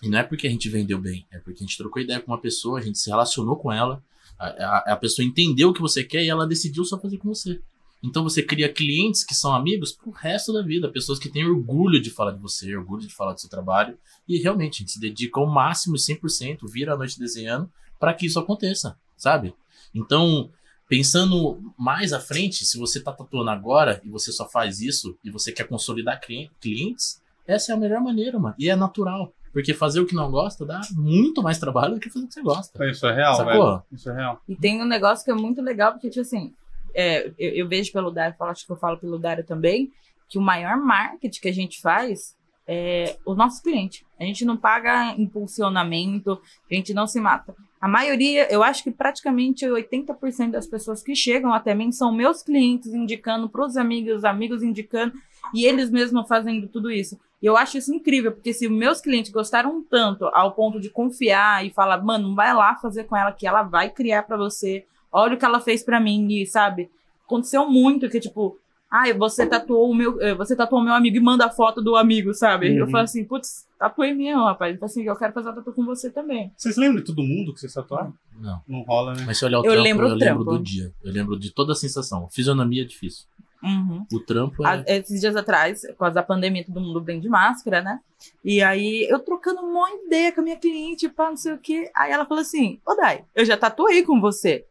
E 0.01 0.09
não 0.09 0.19
é 0.19 0.23
porque 0.23 0.47
a 0.47 0.49
gente 0.49 0.67
vendeu 0.69 0.99
bem, 0.99 1.25
é 1.31 1.37
porque 1.39 1.63
a 1.63 1.65
gente 1.65 1.77
trocou 1.77 2.01
ideia 2.01 2.19
com 2.19 2.31
uma 2.31 2.39
pessoa, 2.41 2.79
a 2.79 2.81
gente 2.81 2.97
se 2.97 3.09
relacionou 3.09 3.55
com 3.55 3.71
ela, 3.71 4.03
a, 4.39 4.47
a- 4.47 4.93
a 4.93 4.97
pessoa 4.97 5.25
entendeu 5.25 5.69
o 5.69 5.73
que 5.73 5.81
você 5.81 6.03
quer 6.03 6.23
e 6.23 6.29
ela 6.29 6.47
decidiu 6.47 6.83
só 6.83 6.97
fazer 6.99 7.17
com 7.17 7.29
você. 7.29 7.59
Então 8.03 8.23
você 8.23 8.41
cria 8.41 8.67
clientes 8.67 9.23
que 9.23 9.35
são 9.35 9.53
amigos 9.53 9.91
pro 9.91 10.09
resto 10.09 10.51
da 10.51 10.63
vida, 10.63 10.89
pessoas 10.89 11.19
que 11.19 11.29
têm 11.29 11.45
orgulho 11.45 12.01
de 12.01 12.09
falar 12.09 12.31
de 12.31 12.39
você, 12.39 12.75
orgulho 12.75 13.05
de 13.07 13.13
falar 13.13 13.33
do 13.33 13.39
seu 13.39 13.49
trabalho, 13.49 13.95
e 14.27 14.39
realmente 14.39 14.77
a 14.77 14.79
gente 14.79 14.91
se 14.93 14.99
dedica 14.99 15.39
ao 15.39 15.45
máximo 15.45 15.95
100%, 15.97 16.67
vira 16.67 16.93
a 16.95 16.97
noite 16.97 17.19
desenhando, 17.19 17.69
para 17.99 18.11
que 18.15 18.25
isso 18.25 18.39
aconteça, 18.39 18.97
sabe? 19.15 19.53
Então, 19.93 20.49
pensando 20.89 21.61
mais 21.77 22.11
à 22.11 22.19
frente, 22.19 22.65
se 22.65 22.77
você 22.79 22.99
tá 22.99 23.11
tatuando 23.11 23.51
agora 23.51 24.01
e 24.03 24.09
você 24.09 24.31
só 24.31 24.49
faz 24.49 24.81
isso 24.81 25.15
e 25.23 25.29
você 25.29 25.51
quer 25.51 25.67
consolidar 25.67 26.19
clientes, 26.59 27.21
essa 27.45 27.71
é 27.71 27.75
a 27.75 27.77
melhor 27.77 28.01
maneira, 28.01 28.39
mano. 28.39 28.55
E 28.57 28.67
é 28.69 28.75
natural. 28.75 29.31
Porque 29.53 29.73
fazer 29.73 29.99
o 29.99 30.05
que 30.05 30.15
não 30.15 30.31
gosta 30.31 30.65
dá 30.65 30.79
muito 30.95 31.43
mais 31.43 31.59
trabalho 31.59 31.95
do 31.95 31.99
que 31.99 32.09
fazer 32.09 32.25
o 32.25 32.27
que 32.27 32.33
você 32.33 32.41
gosta. 32.41 32.85
Isso 32.89 33.05
é 33.05 33.13
real, 33.13 33.35
Sacou? 33.35 33.51
velho. 33.53 33.83
Isso 33.91 34.09
é 34.09 34.13
real. 34.15 34.41
E 34.47 34.55
tem 34.55 34.81
um 34.81 34.85
negócio 34.85 35.25
que 35.25 35.31
é 35.31 35.33
muito 35.33 35.61
legal, 35.61 35.91
porque, 35.91 36.09
tipo 36.09 36.21
assim, 36.21 36.53
é, 36.93 37.27
eu, 37.37 37.51
eu 37.55 37.67
vejo 37.67 37.91
pelo 37.91 38.11
Dário, 38.11 38.35
falo- 38.37 38.51
acho 38.51 38.65
que 38.65 38.71
eu 38.71 38.77
falo 38.77 38.97
pelo 38.97 39.19
Dário 39.19 39.43
também, 39.43 39.91
que 40.29 40.37
o 40.37 40.41
maior 40.41 40.77
marketing 40.77 41.41
que 41.41 41.49
a 41.49 41.53
gente 41.53 41.81
faz 41.81 42.33
é 42.73 43.17
o 43.25 43.35
nosso 43.35 43.61
cliente. 43.61 44.05
A 44.17 44.23
gente 44.23 44.45
não 44.45 44.55
paga 44.55 45.13
impulsionamento, 45.17 46.41
a 46.69 46.73
gente 46.73 46.93
não 46.93 47.05
se 47.05 47.19
mata. 47.19 47.53
A 47.81 47.87
maioria, 47.87 48.47
eu 48.49 48.63
acho 48.63 48.81
que 48.81 48.91
praticamente 48.91 49.65
80% 49.65 50.51
das 50.51 50.67
pessoas 50.67 51.03
que 51.03 51.13
chegam 51.13 51.53
até 51.53 51.75
mim 51.75 51.91
são 51.91 52.13
meus 52.13 52.41
clientes 52.41 52.93
indicando 52.93 53.49
para 53.49 53.65
os 53.65 53.75
amigos, 53.75 54.19
os 54.19 54.23
amigos 54.23 54.63
indicando, 54.63 55.13
e 55.53 55.65
eles 55.65 55.89
mesmos 55.89 56.25
fazendo 56.29 56.69
tudo 56.69 56.89
isso. 56.89 57.19
E 57.41 57.45
eu 57.45 57.57
acho 57.57 57.77
isso 57.77 57.93
incrível, 57.93 58.31
porque 58.31 58.53
se 58.53 58.69
meus 58.69 59.01
clientes 59.01 59.31
gostaram 59.31 59.83
tanto 59.83 60.27
ao 60.27 60.53
ponto 60.53 60.79
de 60.79 60.89
confiar 60.89 61.65
e 61.65 61.71
falar, 61.71 62.01
mano, 62.01 62.33
vai 62.35 62.53
lá 62.53 62.75
fazer 62.75 63.03
com 63.03 63.17
ela 63.17 63.33
que 63.33 63.45
ela 63.45 63.63
vai 63.63 63.89
criar 63.89 64.23
para 64.23 64.37
você. 64.37 64.85
Olha 65.11 65.35
o 65.35 65.37
que 65.37 65.43
ela 65.43 65.59
fez 65.59 65.83
para 65.83 65.99
mim, 65.99 66.25
e, 66.31 66.45
sabe? 66.45 66.89
Aconteceu 67.25 67.67
muito 67.69 68.07
que 68.07 68.19
tipo, 68.19 68.60
ai, 68.91 69.13
você 69.13 69.45
tatuou 69.47 69.89
o 69.89 69.95
meu, 69.95 70.21
eh, 70.21 70.35
você 70.35 70.55
tatuou 70.55 70.81
o 70.81 70.83
meu 70.83 70.93
amigo 70.93 71.15
e 71.15 71.19
manda 71.21 71.45
a 71.45 71.49
foto 71.49 71.81
do 71.81 71.95
amigo, 71.95 72.33
sabe? 72.33 72.75
Eu 72.75 72.85
Uhum. 72.85 72.91
falo 72.91 73.03
assim, 73.05 73.23
putz, 73.23 73.65
tatuei 73.79 74.13
mesmo, 74.13 74.43
rapaz. 74.43 74.75
Então 74.75 74.85
assim, 74.85 75.03
eu 75.03 75.15
quero 75.15 75.31
fazer 75.33 75.49
a 75.49 75.53
tatu 75.53 75.71
com 75.71 75.85
você 75.85 76.09
também. 76.09 76.51
Vocês 76.57 76.75
lembram 76.77 76.99
de 77.01 77.05
todo 77.07 77.23
mundo 77.23 77.53
que 77.53 77.59
vocês 77.61 77.73
tatuaram? 77.73 78.13
Não. 78.39 78.61
Não 78.67 78.81
rola, 78.81 79.13
né? 79.13 79.23
Mas 79.25 79.37
se 79.39 79.45
olhar 79.45 79.59
o 79.59 79.65
Eu 79.65 79.71
trampo, 79.71 79.83
lembro 79.83 80.05
o 80.05 80.09
eu 80.09 80.15
lembro 80.15 80.43
trampo. 80.43 80.57
do 80.57 80.63
dia. 80.63 80.91
Eu 81.03 81.11
lembro 81.13 81.39
de 81.39 81.51
toda 81.51 81.71
a 81.71 81.75
sensação. 81.75 82.27
Fisionomia 82.29 82.81
é 82.83 82.85
difícil. 82.85 83.25
Uhum. 83.63 84.05
O 84.11 84.19
trampo 84.19 84.65
A- 84.65 84.77
é. 84.87 84.97
Esses 84.97 85.21
dias 85.21 85.35
atrás, 85.35 85.81
por 85.89 85.95
causa 85.97 86.15
da 86.15 86.23
pandemia, 86.23 86.65
todo 86.65 86.81
mundo 86.81 86.99
bem 86.99 87.19
de 87.19 87.29
máscara, 87.29 87.79
né? 87.81 87.99
E 88.43 88.61
aí, 88.61 89.07
eu 89.09 89.19
trocando 89.19 89.61
uma 89.61 89.87
ideia 90.03 90.31
com 90.31 90.41
a 90.41 90.43
minha 90.43 90.57
cliente, 90.57 91.07
pá, 91.07 91.29
não 91.29 91.37
sei 91.37 91.53
o 91.53 91.57
quê. 91.59 91.89
Aí 91.95 92.11
ela 92.11 92.25
falou 92.25 92.41
assim, 92.41 92.79
ô 92.85 92.95
Dai, 92.95 93.23
eu 93.35 93.45
já 93.45 93.55
tatuei 93.55 94.01
com 94.03 94.19
você. 94.19 94.65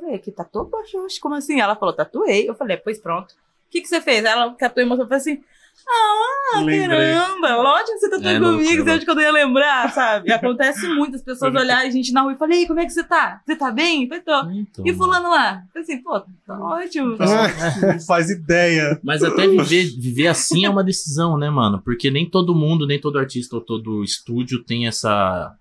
Eu 0.00 0.04
falei, 0.06 0.18
que 0.18 0.32
tatuou? 0.32 0.64
Poxa, 0.66 0.98
como 1.20 1.36
assim? 1.36 1.60
Ela 1.60 1.76
falou, 1.76 1.94
tatuei. 1.94 2.48
Eu 2.48 2.54
falei, 2.56 2.76
pois 2.76 2.98
pronto. 2.98 3.32
O 3.72 3.74
que, 3.74 3.80
que 3.80 3.88
você 3.88 4.02
fez? 4.02 4.22
Ela 4.22 4.54
catou 4.54 4.82
e 4.82 4.86
mostrou, 4.86 5.06
eu 5.06 5.08
falei 5.08 5.20
assim, 5.20 5.42
ah, 5.88 6.60
Lembrei. 6.60 6.86
caramba, 6.86 7.56
lógico 7.56 7.92
que 7.94 7.98
você 8.00 8.10
tatuou 8.10 8.30
É 8.30 8.38
louco, 8.38 8.58
comigo, 8.58 8.82
é 8.82 8.84
você 8.84 8.90
acha 8.90 9.04
que 9.04 9.10
eu 9.10 9.14
não 9.14 9.22
ia 9.22 9.32
lembrar, 9.32 9.90
sabe? 9.94 10.28
E 10.28 10.32
acontece 10.32 10.86
muito, 10.88 11.16
as 11.16 11.22
pessoas 11.22 11.54
olharem 11.54 11.88
a 11.88 11.90
gente 11.90 12.12
na 12.12 12.20
rua 12.20 12.34
e 12.34 12.36
falam, 12.36 12.54
e 12.54 12.58
aí, 12.58 12.66
como 12.66 12.80
é 12.80 12.84
que 12.84 12.92
você 12.92 13.02
tá? 13.02 13.40
Você 13.46 13.56
tá 13.56 13.70
bem? 13.70 14.02
Eu 14.02 14.08
falei, 14.08 14.22
tô. 14.22 14.50
Então, 14.50 14.86
E 14.86 14.92
fulano 14.92 15.30
lá? 15.30 15.64
Falei 15.72 15.82
assim, 15.82 16.02
pô, 16.02 16.20
tá 16.20 16.60
ótimo. 16.60 17.16
Não 17.16 17.16
faz 18.06 18.28
ideia. 18.28 19.00
Mas 19.02 19.24
até 19.24 19.48
viver, 19.48 19.84
viver 19.98 20.28
assim 20.28 20.66
é 20.66 20.70
uma 20.70 20.84
decisão, 20.84 21.38
né, 21.38 21.48
mano? 21.48 21.80
Porque 21.82 22.10
nem 22.10 22.28
todo 22.28 22.54
mundo, 22.54 22.86
nem 22.86 23.00
todo 23.00 23.18
artista 23.18 23.56
ou 23.56 23.62
todo 23.62 24.04
estúdio 24.04 24.62
tem 24.62 24.86
essa 24.86 25.56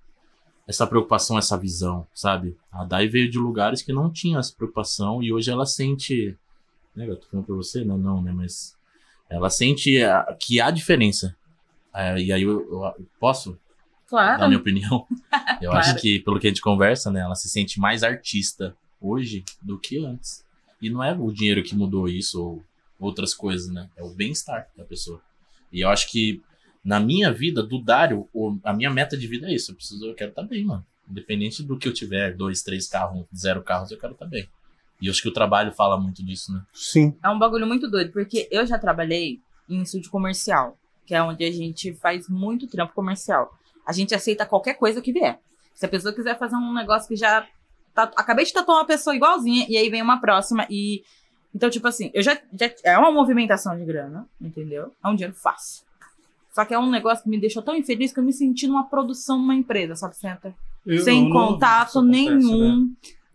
essa 0.67 0.87
preocupação, 0.87 1.37
essa 1.37 1.57
visão, 1.57 2.07
sabe? 2.13 2.55
A 2.71 2.85
Dai 2.85 3.07
veio 3.07 3.29
de 3.29 3.37
lugares 3.37 3.81
que 3.81 3.91
não 3.91 4.09
tinha 4.11 4.39
essa 4.39 4.53
preocupação 4.55 5.21
e 5.21 5.33
hoje 5.33 5.49
ela 5.49 5.65
sente. 5.65 6.37
Né, 6.95 7.07
eu 7.07 7.15
tô 7.15 7.27
falando 7.27 7.45
pra 7.45 7.55
você? 7.55 7.83
Não, 7.83 7.97
não, 7.97 8.21
né? 8.21 8.31
Mas 8.31 8.75
ela 9.29 9.49
sente 9.49 10.01
ah, 10.03 10.35
que 10.39 10.59
há 10.59 10.69
diferença. 10.71 11.35
É, 11.93 12.19
e 12.21 12.31
aí 12.31 12.41
eu, 12.43 12.59
eu 12.71 13.07
posso 13.19 13.57
Claro. 14.07 14.39
dar 14.39 14.47
minha 14.47 14.59
opinião? 14.59 15.05
Eu 15.61 15.69
Claro. 15.71 15.77
acho 15.77 16.01
que, 16.01 16.19
pelo 16.19 16.39
que 16.39 16.47
a 16.47 16.49
gente 16.49 16.61
conversa, 16.61 17.11
né? 17.11 17.21
Ela 17.21 17.35
se 17.35 17.47
sente 17.47 17.79
mais 17.79 18.01
artista 18.03 18.75
hoje 18.99 19.43
do 19.61 19.77
que 19.77 20.03
antes. 20.03 20.43
E 20.81 20.89
não 20.89 21.03
é 21.03 21.13
o 21.13 21.31
dinheiro 21.31 21.61
que 21.61 21.75
mudou 21.75 22.09
isso 22.09 22.41
ou 22.43 22.63
outras 22.99 23.33
coisas, 23.35 23.69
né? 23.69 23.87
É 23.95 24.01
o 24.03 24.09
bem-estar 24.09 24.67
da 24.75 24.83
pessoa. 24.83 25.21
E 25.71 25.81
eu 25.81 25.89
acho 25.89 26.09
que 26.09 26.41
na 26.83 26.99
minha 26.99 27.31
vida, 27.31 27.61
do 27.61 27.79
Dário, 27.79 28.27
a 28.63 28.73
minha 28.73 28.89
meta 28.89 29.15
de 29.15 29.27
vida 29.27 29.47
é 29.47 29.53
isso. 29.53 29.71
Eu 29.71 29.75
preciso, 29.75 30.03
eu 30.05 30.15
quero 30.15 30.31
estar 30.31 30.41
bem, 30.43 30.65
mano. 30.65 30.83
Independente 31.07 31.61
do 31.61 31.77
que 31.77 31.87
eu 31.87 31.93
tiver, 31.93 32.35
dois, 32.35 32.63
três 32.63 32.87
carros, 32.87 33.23
zero 33.35 33.61
carros, 33.61 33.91
eu 33.91 33.99
quero 33.99 34.13
estar 34.13 34.25
bem. 34.25 34.49
E 35.01 35.07
eu 35.07 35.11
acho 35.11 35.21
que 35.21 35.29
o 35.29 35.33
trabalho 35.33 35.71
fala 35.73 35.99
muito 35.99 36.23
disso, 36.23 36.53
né? 36.53 36.61
Sim. 36.73 37.17
É 37.23 37.29
um 37.29 37.39
bagulho 37.39 37.65
muito 37.65 37.89
doido, 37.89 38.11
porque 38.11 38.47
eu 38.51 38.65
já 38.65 38.77
trabalhei 38.77 39.39
em 39.67 39.81
estúdio 39.81 40.11
comercial, 40.11 40.77
que 41.05 41.15
é 41.15 41.21
onde 41.23 41.43
a 41.43 41.51
gente 41.51 41.93
faz 41.95 42.29
muito 42.29 42.67
trampo 42.67 42.93
comercial. 42.93 43.51
A 43.85 43.91
gente 43.93 44.13
aceita 44.13 44.45
qualquer 44.45 44.75
coisa 44.75 45.01
que 45.01 45.11
vier. 45.11 45.39
Se 45.73 45.85
a 45.85 45.89
pessoa 45.89 46.13
quiser 46.13 46.37
fazer 46.37 46.55
um 46.55 46.73
negócio 46.73 47.07
que 47.07 47.15
já. 47.15 47.47
tá- 47.95 48.11
acabei 48.15 48.45
de 48.45 48.53
tatuar 48.53 48.77
uma 48.77 48.85
pessoa 48.85 49.15
igualzinha, 49.15 49.65
e 49.67 49.75
aí 49.75 49.89
vem 49.89 50.01
uma 50.01 50.19
próxima, 50.21 50.65
e. 50.69 51.03
Então, 51.53 51.69
tipo 51.69 51.87
assim, 51.87 52.11
eu 52.13 52.21
já, 52.21 52.37
já. 52.57 52.71
É 52.83 52.97
uma 52.97 53.11
movimentação 53.11 53.75
de 53.77 53.83
grana, 53.83 54.25
entendeu? 54.39 54.93
É 55.03 55.07
um 55.09 55.15
dinheiro 55.15 55.35
fácil. 55.35 55.83
Só 56.53 56.63
que 56.63 56.73
é 56.73 56.79
um 56.79 56.89
negócio 56.89 57.23
que 57.23 57.29
me 57.29 57.39
deixou 57.39 57.61
tão 57.63 57.75
infeliz 57.75 58.13
que 58.13 58.19
eu 58.19 58.23
me 58.23 58.31
senti 58.33 58.67
numa 58.67 58.83
produção 58.85 59.37
numa 59.39 59.55
empresa, 59.55 59.95
sabe, 59.95 60.15
Senta? 60.15 60.53
Eu- 60.85 61.01
sem 61.01 61.23
eu 61.23 61.29
não- 61.29 61.31
contato 61.53 61.99
acontece, 61.99 62.57
né? 62.59 62.87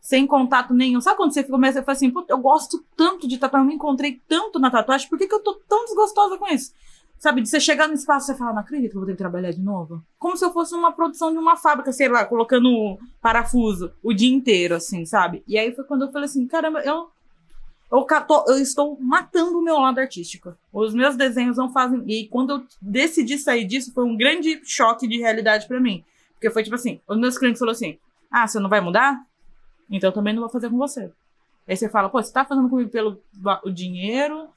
Sem 0.06 0.24
contato 0.24 0.72
nenhum. 0.72 1.00
Sabe 1.00 1.16
quando 1.16 1.32
você 1.32 1.42
começa 1.42 1.80
a 1.80 1.82
falar 1.82 1.94
assim, 1.96 2.12
"Puta, 2.12 2.32
eu 2.32 2.38
gosto 2.38 2.80
tanto 2.96 3.26
de 3.26 3.38
tatuagem, 3.38 3.64
eu 3.64 3.68
me 3.68 3.74
encontrei 3.74 4.22
tanto 4.28 4.56
na 4.60 4.70
tatuagem, 4.70 5.08
por 5.08 5.18
que, 5.18 5.26
que 5.26 5.34
eu 5.34 5.42
tô 5.42 5.54
tão 5.68 5.84
desgostosa 5.84 6.38
com 6.38 6.46
isso? 6.46 6.72
Sabe, 7.18 7.40
de 7.40 7.48
você 7.48 7.58
chegar 7.58 7.88
no 7.88 7.94
espaço 7.94 8.30
e 8.30 8.36
falar, 8.36 8.52
não 8.52 8.60
acredito 8.60 8.92
que 8.92 8.96
eu 8.96 9.00
vou 9.00 9.06
ter 9.06 9.14
que 9.14 9.18
trabalhar 9.18 9.50
de 9.50 9.60
novo. 9.60 10.00
Como 10.16 10.36
se 10.36 10.44
eu 10.44 10.52
fosse 10.52 10.76
uma 10.76 10.92
produção 10.92 11.32
de 11.32 11.38
uma 11.38 11.56
fábrica, 11.56 11.90
sei 11.90 12.08
lá, 12.08 12.24
colocando 12.24 12.96
parafuso 13.20 13.90
o 14.00 14.14
dia 14.14 14.32
inteiro, 14.32 14.76
assim, 14.76 15.04
sabe? 15.04 15.42
E 15.44 15.58
aí 15.58 15.74
foi 15.74 15.82
quando 15.82 16.02
eu 16.02 16.12
falei 16.12 16.26
assim, 16.26 16.46
caramba, 16.46 16.82
eu. 16.82 17.10
Eu, 17.90 18.06
eu 18.46 18.58
estou 18.58 18.96
matando 19.00 19.58
o 19.58 19.62
meu 19.62 19.76
lado 19.76 19.98
artístico. 19.98 20.54
Os 20.72 20.94
meus 20.94 21.16
desenhos 21.16 21.56
não 21.56 21.72
fazem. 21.72 22.04
E 22.06 22.28
quando 22.28 22.50
eu 22.50 22.62
decidi 22.80 23.38
sair 23.38 23.64
disso, 23.64 23.92
foi 23.92 24.04
um 24.04 24.16
grande 24.16 24.60
choque 24.62 25.08
de 25.08 25.18
realidade 25.18 25.66
pra 25.66 25.80
mim. 25.80 26.04
Porque 26.34 26.50
foi 26.50 26.62
tipo 26.62 26.76
assim: 26.76 27.00
os 27.08 27.18
meus 27.18 27.36
clientes 27.36 27.58
falaram 27.58 27.74
assim: 27.74 27.98
Ah, 28.30 28.46
você 28.46 28.60
não 28.60 28.68
vai 28.68 28.80
mudar? 28.80 29.20
Então 29.90 30.08
eu 30.10 30.14
também 30.14 30.34
não 30.34 30.40
vou 30.40 30.50
fazer 30.50 30.70
com 30.70 30.76
você. 30.76 31.10
Aí 31.66 31.76
você 31.76 31.88
fala: 31.88 32.08
Pô, 32.08 32.22
você 32.22 32.32
tá 32.32 32.44
fazendo 32.44 32.68
comigo 32.68 32.90
pelo 32.90 33.20
o 33.64 33.70
dinheiro 33.70 34.48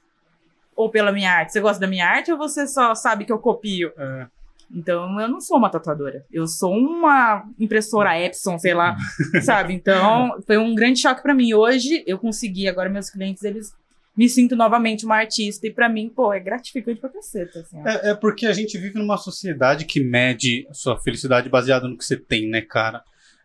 ou 0.76 0.90
pela 0.90 1.12
minha 1.12 1.32
arte? 1.32 1.52
Você 1.52 1.62
gosta 1.62 1.80
da 1.80 1.88
minha 1.88 2.08
arte 2.08 2.32
ou 2.32 2.38
você 2.38 2.68
só 2.68 2.94
sabe 2.96 3.26
que 3.26 3.32
eu 3.32 3.40
copio? 3.40 3.92
É. 3.98 4.28
Então 4.72 5.20
eu 5.20 5.28
não 5.28 5.42
sou 5.42 5.58
uma 5.58 5.70
tatuadora. 5.70 6.24
Eu 6.32 6.48
sou 6.48 6.74
uma 6.74 7.44
impressora 7.60 8.20
Epson, 8.20 8.60
sei 8.60 8.74
lá, 8.74 8.96
sabe? 9.42 9.74
Então 9.74 10.40
foi 10.46 10.58
um 10.58 10.76
grande 10.76 11.00
choque 11.00 11.24
pra 11.24 11.34
mim. 11.34 11.54
Hoje 11.54 12.04
eu 12.06 12.20
consegui, 12.20 12.68
agora 12.68 12.90
meus 12.90 13.10
clientes, 13.10 13.44
eles 13.44 13.74
me 14.16 14.28
sinto 14.28 14.56
novamente 14.56 15.06
uma 15.06 15.16
artista 15.16 15.66
e 15.66 15.72
pra 15.72 15.88
mim, 15.88 16.10
pô, 16.10 16.34
é 16.34 16.40
gratificante 16.40 17.00
pra 17.00 17.10
caceta, 17.10 17.62
assim. 17.62 17.82
É, 17.86 18.10
é 18.10 18.14
porque 18.14 18.46
a 18.46 18.54
gente 18.54 18.78
vive 18.78 19.00
numa 19.00 19.18
sociedade 19.18 19.86
que 19.86 20.04
mede 20.04 20.68
a 20.70 20.74
sua 20.74 21.00
felicidade 21.00 21.48
baseada 21.50 21.88
no 21.88 21.98
que 21.98 22.04
você 22.04 22.18
tem, 22.18 22.50
né, 22.50 22.62
cara? 22.62 23.02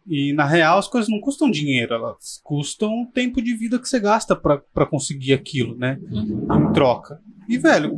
E 0.06 0.32
na 0.34 0.44
real 0.44 0.78
as 0.78 0.86
coisas 0.88 1.08
não 1.10 1.18
custam 1.20 1.50
dinheiro, 1.50 1.94
elas 1.94 2.40
custam 2.44 3.02
o 3.02 3.06
tempo 3.06 3.40
de 3.40 3.54
vida 3.56 3.78
que 3.78 3.88
você 3.88 3.98
gasta 3.98 4.36
pra 4.36 4.58
pra 4.58 4.84
conseguir 4.86 5.32
aquilo, 5.32 5.74
né? 5.76 5.98
Em 6.10 6.72
troca. 6.72 7.20
E, 7.48 7.56
velho, 7.56 7.96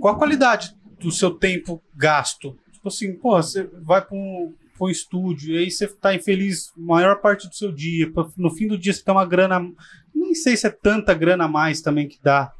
qual 0.00 0.14
a 0.14 0.18
qualidade 0.18 0.74
do 0.98 1.10
seu 1.10 1.30
tempo 1.30 1.82
gasto? 1.94 2.56
Tipo 2.72 2.88
assim, 2.88 3.12
pô, 3.14 3.36
você 3.36 3.64
vai 3.82 4.00
pra 4.00 4.16
um, 4.16 4.54
pra 4.78 4.86
um 4.86 4.90
estúdio 4.90 5.54
e 5.54 5.58
aí 5.58 5.70
você 5.70 5.86
tá 5.88 6.14
infeliz 6.14 6.72
maior 6.76 7.20
parte 7.20 7.48
do 7.48 7.54
seu 7.54 7.70
dia. 7.70 8.10
pra- 8.10 8.28
No 8.36 8.50
fim 8.50 8.66
do 8.66 8.78
dia 8.78 8.92
você 8.94 9.02
tem 9.04 9.12
uma 9.12 9.26
grana. 9.26 9.60
Nem 10.14 10.34
sei 10.34 10.56
se 10.56 10.66
é 10.66 10.70
tanta 10.70 11.12
grana 11.12 11.44
a 11.44 11.48
mais 11.48 11.82
também 11.82 12.08
que 12.08 12.18
dá. 12.22 12.50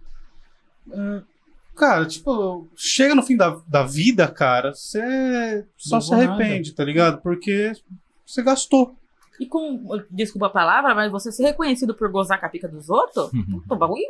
É, 0.93 1.23
Cara, 1.75 2.07
tipo, 2.07 2.67
chega 2.75 3.15
no 3.15 3.23
fim 3.23 3.37
da, 3.37 3.61
da 3.69 3.83
vida, 3.85 4.27
cara, 4.29 4.73
você 4.75 5.62
só 5.77 5.97
Não 5.97 6.01
se 6.01 6.09
vou 6.09 6.19
nada. 6.19 6.33
arrepende, 6.33 6.73
tá 6.73 6.83
ligado? 6.83 7.21
Porque 7.21 7.73
você 8.27 8.43
gastou. 8.43 8.95
E 9.39 9.47
com, 9.47 9.83
desculpa 10.11 10.47
a 10.47 10.51
palavra, 10.51 10.95
mas 10.95 11.12
você 11.12 11.31
ser 11.31 11.45
reconhecido 11.45 11.95
por 11.95 12.11
gozar 12.11 12.41
com 12.41 12.47
a 12.47 12.49
pica 12.49 12.67
dos 12.69 12.89
outros, 12.89 13.31
pô, 13.69 13.77
bagulho, 13.77 14.03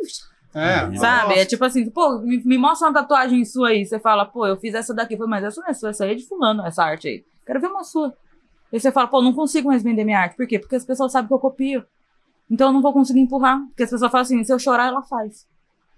É, 0.55 0.79
sabe? 0.97 1.29
nossa. 1.29 1.33
É 1.41 1.45
tipo 1.45 1.65
assim, 1.65 1.91
pô, 1.91 2.19
me, 2.21 2.39
me 2.45 2.57
mostra 2.57 2.89
uma 2.89 2.95
tatuagem 2.95 3.45
sua 3.45 3.69
aí. 3.71 3.85
Você 3.85 3.99
fala, 3.99 4.25
pô, 4.25 4.47
eu 4.47 4.57
fiz 4.57 4.73
essa 4.75 4.95
daqui, 4.95 5.17
Falei, 5.17 5.31
mas 5.31 5.45
essa 5.45 5.61
não 5.61 5.69
é 5.69 5.73
sua, 5.75 5.91
essa 5.91 6.05
aí 6.05 6.13
é 6.13 6.15
de 6.15 6.27
fulano, 6.27 6.65
essa 6.65 6.85
arte 6.85 7.09
aí. 7.09 7.25
Quero 7.45 7.61
ver 7.61 7.67
uma 7.67 7.83
sua. 7.85 8.15
Aí 8.73 8.79
você 8.81 8.91
fala, 8.93 9.09
pô, 9.09 9.21
não 9.21 9.33
consigo 9.33 9.69
mais 9.69 9.83
vender 9.83 10.05
minha 10.05 10.19
arte. 10.21 10.37
Por 10.37 10.47
quê? 10.47 10.59
Porque 10.59 10.77
as 10.77 10.85
pessoas 10.85 11.11
sabem 11.13 11.27
que 11.29 11.35
eu 11.35 11.39
copio. 11.39 11.85
Então 12.51 12.69
eu 12.69 12.73
não 12.73 12.81
vou 12.83 12.93
conseguir 12.93 13.21
empurrar. 13.21 13.59
Porque 13.69 13.83
as 13.83 13.91
pessoas 13.91 14.11
falam 14.11 14.23
assim, 14.23 14.43
se 14.45 14.53
eu 14.53 14.59
chorar, 14.61 14.87
ela 14.87 15.03
faz. 15.03 15.47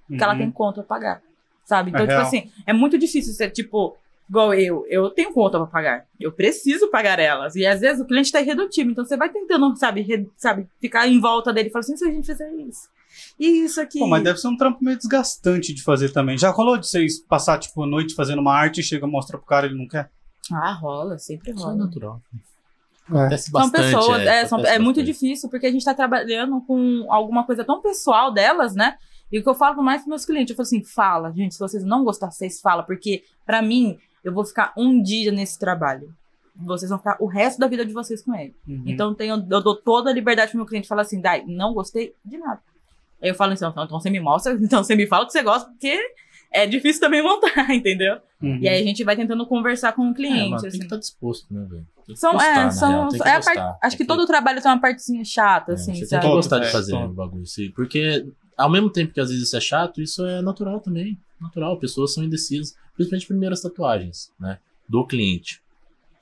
Porque 0.06 0.22
ela 0.24 0.32
Uhum. 0.32 0.38
tem 0.38 0.50
conta 0.50 0.82
pra 0.82 0.96
pagar. 0.96 1.22
Sabe? 1.66 1.90
Então, 1.90 2.00
É 2.04 2.06
tipo 2.06 2.16
real. 2.16 2.26
assim, 2.26 2.50
é 2.66 2.72
muito 2.72 2.96
difícil 2.98 3.34
ser, 3.34 3.50
tipo, 3.50 3.94
igual 4.28 4.52
eu. 4.54 4.84
Eu 4.88 5.10
tenho 5.10 5.32
conta 5.32 5.58
pra 5.58 5.66
pagar. 5.66 6.06
Eu 6.20 6.30
preciso 6.32 6.88
pagar 6.90 7.18
elas. 7.18 7.56
E 7.56 7.66
às 7.66 7.80
vezes 7.80 8.00
o 8.00 8.06
cliente 8.06 8.30
tá 8.32 8.40
irredutível. 8.40 8.92
Então 8.92 9.04
você 9.04 9.16
vai 9.16 9.28
tentando, 9.30 9.74
sabe, 9.76 10.02
re- 10.02 10.28
sabe 10.36 10.66
ficar 10.80 11.06
em 11.08 11.20
volta 11.20 11.52
dele 11.52 11.68
e 11.68 11.72
falar 11.72 11.80
assim, 11.80 11.96
se 11.96 12.06
a 12.06 12.10
gente 12.12 12.26
fizer 12.26 12.50
isso. 12.54 12.88
E 13.38 13.64
isso 13.64 13.80
aqui. 13.80 13.98
Pô, 13.98 14.06
mas 14.06 14.22
deve 14.22 14.38
ser 14.38 14.48
um 14.48 14.56
trampo 14.56 14.84
meio 14.84 14.96
desgastante 14.96 15.72
de 15.74 15.82
fazer 15.82 16.12
também. 16.12 16.36
Já 16.38 16.50
rolou 16.50 16.76
de 16.76 16.86
vocês 16.86 17.18
passar, 17.20 17.58
tipo, 17.58 17.82
a 17.82 17.86
noite 17.86 18.14
fazendo 18.14 18.40
uma 18.40 18.54
arte 18.54 18.80
e 18.80 18.84
chega 18.84 19.06
mostra 19.06 19.38
pro 19.38 19.46
cara 19.46 19.66
e 19.66 19.70
ele 19.70 19.78
não 19.78 19.88
quer? 19.88 20.10
Ah, 20.52 20.72
rola, 20.72 21.18
sempre 21.18 21.50
Isso 21.50 21.60
é 21.60 21.64
rola. 21.64 21.76
natural. 21.76 22.22
É. 23.10 23.12
Acontece 23.18 23.50
São 23.50 23.52
bastante. 23.60 23.84
pessoas, 23.94 24.20
é, 24.20 24.46
são- 24.46 24.58
acontece 24.58 24.76
é 24.76 24.78
muito 24.78 24.96
bastante. 24.96 25.06
difícil, 25.14 25.48
porque 25.48 25.66
a 25.66 25.72
gente 25.72 25.84
tá 25.84 25.94
trabalhando 25.94 26.60
com 26.66 27.06
alguma 27.10 27.44
coisa 27.44 27.64
tão 27.64 27.80
pessoal 27.80 28.30
delas, 28.32 28.74
né? 28.74 28.96
E 29.32 29.38
o 29.38 29.42
que 29.42 29.48
eu 29.48 29.54
falo 29.54 29.82
mais 29.82 30.02
pros 30.02 30.08
meus 30.08 30.24
clientes, 30.26 30.50
eu 30.50 30.56
falo 30.56 30.66
assim, 30.66 30.84
fala, 30.84 31.32
gente, 31.32 31.54
se 31.54 31.60
vocês 31.60 31.82
não 31.84 32.04
gostarem, 32.04 32.34
vocês 32.34 32.60
falam, 32.60 32.84
porque 32.84 33.24
pra 33.46 33.60
mim, 33.62 33.98
eu 34.24 34.32
vou 34.32 34.44
ficar 34.44 34.72
um 34.76 35.02
dia 35.02 35.30
nesse 35.32 35.58
trabalho. 35.58 36.12
Vocês 36.56 36.88
vão 36.90 36.98
ficar 36.98 37.16
o 37.20 37.26
resto 37.26 37.58
da 37.60 37.68
vida 37.68 37.84
de 37.86 37.92
vocês 37.92 38.22
com 38.22 38.34
ele. 38.34 38.54
Uhum. 38.66 38.82
Então 38.86 39.14
tenho, 39.14 39.34
eu 39.50 39.60
dou 39.62 39.76
toda 39.76 40.10
a 40.10 40.12
liberdade 40.12 40.50
pro 40.50 40.58
meu 40.58 40.66
cliente 40.66 40.88
falar 40.88 41.02
assim, 41.02 41.20
Dai, 41.20 41.44
não 41.46 41.72
gostei 41.72 42.14
de 42.24 42.36
nada. 42.36 42.60
Aí 43.22 43.28
eu 43.30 43.34
falo 43.34 43.52
assim, 43.52 43.64
então, 43.64 43.84
então 43.84 44.00
você 44.00 44.10
me 44.10 44.20
mostra, 44.20 44.52
então 44.60 44.82
você 44.82 44.94
me 44.96 45.06
fala 45.06 45.24
que 45.26 45.32
você 45.32 45.42
gosta, 45.42 45.68
porque 45.70 45.96
é 46.52 46.66
difícil 46.66 47.00
também 47.00 47.22
montar, 47.22 47.70
entendeu? 47.74 48.18
Uhum. 48.42 48.56
E 48.58 48.68
aí 48.68 48.80
a 48.80 48.84
gente 48.84 49.04
vai 49.04 49.14
tentando 49.14 49.46
conversar 49.46 49.92
com 49.92 50.08
o 50.08 50.10
É, 50.10 50.14
cliente. 50.14 50.60
tem 50.60 50.68
assim. 50.68 50.78
que 50.78 50.84
estar 50.84 50.96
disposto, 50.96 51.46
né, 51.52 51.64
velho? 51.68 51.86
Tem 52.06 52.14
que 52.14 52.20
São, 52.20 52.32
gostar, 52.32 52.66
é, 52.66 52.70
são, 52.70 52.88
real, 52.90 53.08
tem 53.08 53.20
que 53.20 53.28
é 53.28 53.32
a 53.32 53.36
gostar. 53.36 53.54
parte, 53.54 53.78
acho 53.86 53.96
Tem 53.96 54.06
que 54.06 54.12
todo 54.12 54.26
trabalho 54.26 54.62
tem 54.62 54.70
uma 54.72 54.80
partezinha 54.80 55.24
chata, 55.24 55.72
É, 55.72 55.74
assim, 55.74 55.92
você 55.94 56.00
tem 56.00 56.08
sabe? 56.08 56.22
que 56.26 56.32
gostar 56.32 56.58
de 56.60 56.66
é, 56.66 56.70
fazer 56.70 56.92
todo. 56.92 57.10
o 57.10 57.14
bagulho, 57.14 57.46
sim. 57.46 57.70
Porque 57.70 58.26
ao 58.56 58.70
mesmo 58.70 58.90
tempo 58.90 59.12
que 59.12 59.20
às 59.20 59.28
vezes 59.28 59.44
isso 59.46 59.56
é 59.56 59.60
chato, 59.60 60.00
isso 60.00 60.24
é 60.26 60.40
natural 60.42 60.80
também. 60.80 61.18
Natural, 61.40 61.76
pessoas 61.78 62.14
são 62.14 62.24
indecisas. 62.24 62.74
Principalmente 62.98 63.28
primeiras 63.28 63.60
tatuagens, 63.62 64.32
né? 64.40 64.58
Do 64.88 65.06
cliente. 65.06 65.62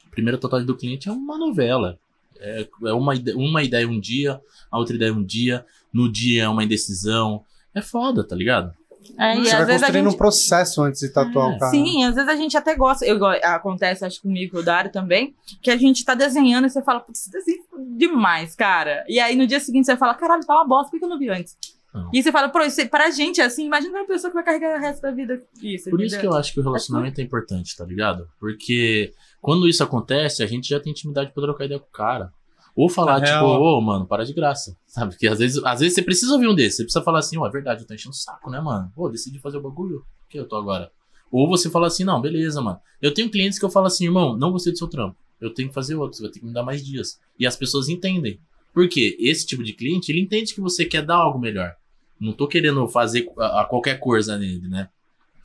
A 0.07 0.11
primeira 0.11 0.37
tatuagem 0.39 0.67
do 0.67 0.77
cliente 0.77 1.09
é 1.09 1.13
uma 1.13 1.39
novela. 1.39 1.99
É, 2.39 2.69
é 2.85 2.93
uma, 2.93 3.15
uma 3.35 3.63
ideia 3.63 3.89
um 3.89 3.99
dia, 3.99 4.39
a 4.71 4.79
outra 4.79 4.95
ideia 4.95 5.11
um 5.13 5.25
dia, 5.25 5.65
no 5.91 6.13
dia 6.13 6.43
é 6.45 6.49
uma 6.49 6.63
indecisão. 6.63 7.43
É 7.75 7.81
foda, 7.81 8.23
tá 8.23 8.37
ligado? 8.37 8.75
É, 9.19 9.39
e 9.39 9.45
Você 9.45 9.51
às 9.53 9.59
vai 9.59 9.67
vezes 9.67 9.83
a 9.83 9.87
construindo 9.87 10.05
gente... 10.05 10.15
um 10.15 10.19
processo 10.19 10.83
antes 10.83 11.01
de 11.01 11.09
tatuar 11.09 11.53
É. 11.53 11.57
o 11.57 11.59
cara. 11.59 11.71
Sim, 11.71 12.05
às 12.05 12.15
vezes 12.15 12.29
a 12.29 12.37
gente 12.37 12.57
até 12.59 12.75
gosta. 12.75 13.07
Eu, 13.07 13.25
acontece, 13.25 14.05
acho 14.05 14.17
que 14.17 14.23
comigo 14.23 14.59
e 14.59 14.61
o 14.61 14.63
Dário 14.63 14.93
também, 14.93 15.35
que 15.63 15.71
a 15.71 15.77
gente 15.79 16.05
tá 16.05 16.15
desenhando 16.15 16.67
e 16.67 16.71
você 16.71 16.83
fala, 16.83 17.01
putz, 17.01 17.27
desenho 17.29 17.63
demais, 17.97 18.55
cara. 18.55 19.03
E 19.09 19.19
aí 19.19 19.35
no 19.35 19.47
dia 19.47 19.61
seguinte 19.61 19.87
você 19.87 19.97
fala, 19.97 20.15
caralho, 20.15 20.45
tá 20.45 20.55
uma 20.55 20.67
bosta, 20.67 20.91
por 20.91 20.99
que 20.99 21.05
eu 21.05 21.09
não 21.09 21.19
vi 21.19 21.31
antes? 21.31 21.57
Não. 21.97 22.11
E 22.13 22.23
você 22.23 22.31
fala, 22.31 22.51
pô, 22.51 22.61
isso, 22.61 22.87
pra 22.89 23.11
gente 23.11 23.41
é 23.41 23.45
assim, 23.45 23.65
imagina 23.65 23.99
uma 23.99 24.07
pessoa 24.07 24.31
que 24.31 24.35
vai 24.35 24.45
carregar 24.45 24.79
o 24.79 24.81
resto 24.81 25.01
da 25.01 25.11
vida 25.11 25.43
isso. 25.63 25.89
Por 25.89 26.03
isso 26.03 26.21
que 26.21 26.27
eu 26.27 26.35
acho 26.35 26.53
que 26.53 26.61
o 26.61 26.63
relacionamento 26.63 27.21
é 27.21 27.25
importante, 27.25 27.75
tá 27.75 27.87
ligado? 27.87 28.29
Porque 28.39 29.15
quando 29.41 29.67
isso 29.67 29.83
acontece, 29.83 30.43
a 30.43 30.47
gente 30.47 30.69
já 30.69 30.79
tem 30.79 30.91
intimidade 30.91 31.33
pra 31.33 31.43
trocar 31.43 31.65
ideia 31.65 31.81
com 31.81 31.87
o 31.87 31.91
cara. 31.91 32.31
Ou 32.75 32.91
falar, 32.91 33.21
Na 33.21 33.27
tipo, 33.27 33.47
ô, 33.47 33.81
mano, 33.81 34.07
para 34.07 34.25
de 34.25 34.35
graça. 34.35 34.77
Sabe? 34.87 35.13
Porque 35.13 35.27
às 35.27 35.39
vezes, 35.39 35.65
às 35.65 35.81
vezes 35.81 35.95
você 35.95 36.03
precisa 36.03 36.35
ouvir 36.35 36.47
um 36.47 36.55
desses. 36.55 36.77
Você 36.77 36.83
precisa 36.83 37.03
falar 37.03 37.21
assim, 37.21 37.39
ó, 37.39 37.47
é 37.47 37.51
verdade, 37.51 37.81
eu 37.81 37.87
tô 37.87 37.95
enchendo 37.95 38.11
o 38.11 38.19
saco, 38.19 38.51
né, 38.51 38.61
mano? 38.61 38.93
Pô, 38.95 39.09
decidi 39.09 39.39
fazer 39.39 39.57
o 39.57 39.63
bagulho. 39.63 39.99
O 39.99 40.29
que 40.29 40.39
eu 40.39 40.47
tô 40.47 40.57
agora? 40.57 40.91
Ou 41.33 41.49
você 41.49 41.71
fala 41.71 41.87
assim, 41.87 42.05
não, 42.05 42.21
beleza, 42.21 42.61
mano. 42.61 42.79
Eu 43.01 43.15
tenho 43.15 43.31
clientes 43.31 43.59
que 43.59 43.65
eu 43.65 43.71
falo 43.71 43.87
assim, 43.87 44.05
irmão, 44.05 44.37
não 44.37 44.53
gostei 44.53 44.73
do 44.73 44.79
seu 44.79 44.89
trampo. 44.89 45.17
Eu 45.41 45.53
tenho 45.53 45.69
que 45.69 45.75
fazer 45.75 45.95
outro, 45.95 46.17
você 46.17 46.23
vai 46.23 46.31
ter 46.31 46.41
que 46.41 46.47
me 46.47 46.53
dar 46.53 46.63
mais 46.63 46.85
dias. 46.85 47.19
E 47.39 47.47
as 47.47 47.57
pessoas 47.57 47.89
entendem. 47.89 48.39
Por 48.73 48.89
quê? 48.89 49.17
Esse 49.19 49.47
tipo 49.47 49.63
de 49.63 49.73
cliente, 49.73 50.13
ele 50.13 50.21
entende 50.21 50.55
que 50.55 50.61
você 50.61 50.85
quer 50.85 51.03
dar 51.03 51.17
algo 51.17 51.39
melhor. 51.39 51.75
Não 52.21 52.33
tô 52.33 52.47
querendo 52.49 52.87
fazer 52.89 53.31
a, 53.39 53.63
a 53.63 53.65
qualquer 53.65 53.99
coisa 54.01 54.37
nele, 54.39 54.69
né? 54.69 54.89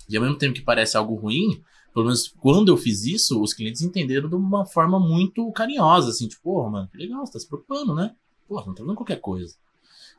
E 0.10 0.16
ao 0.18 0.24
mesmo 0.24 0.38
tempo 0.38 0.54
que 0.56 0.62
parece 0.62 0.96
algo 0.98 1.16
ruim, 1.16 1.62
pelo 1.94 2.06
menos 2.06 2.34
quando 2.40 2.70
eu 2.70 2.78
fiz 2.78 3.06
isso, 3.06 3.42
os 3.42 3.54
clientes 3.54 3.82
entenderam 3.82 4.30
de 4.30 4.36
uma 4.36 4.66
forma 4.66 5.00
muito 5.00 5.52
carinhosa, 5.52 6.10
assim, 6.10 6.28
tipo, 6.28 6.42
porra, 6.44 6.70
mano, 6.70 6.88
que 6.92 6.98
legal, 6.98 7.26
você 7.26 7.34
tá 7.34 7.40
se 7.40 7.48
preocupando, 7.48 7.94
né? 7.94 8.14
Porra, 8.48 8.66
não 8.66 8.74
tá 8.74 8.82
fazendo 8.84 8.96
qualquer 8.96 9.20
coisa. 9.20 9.56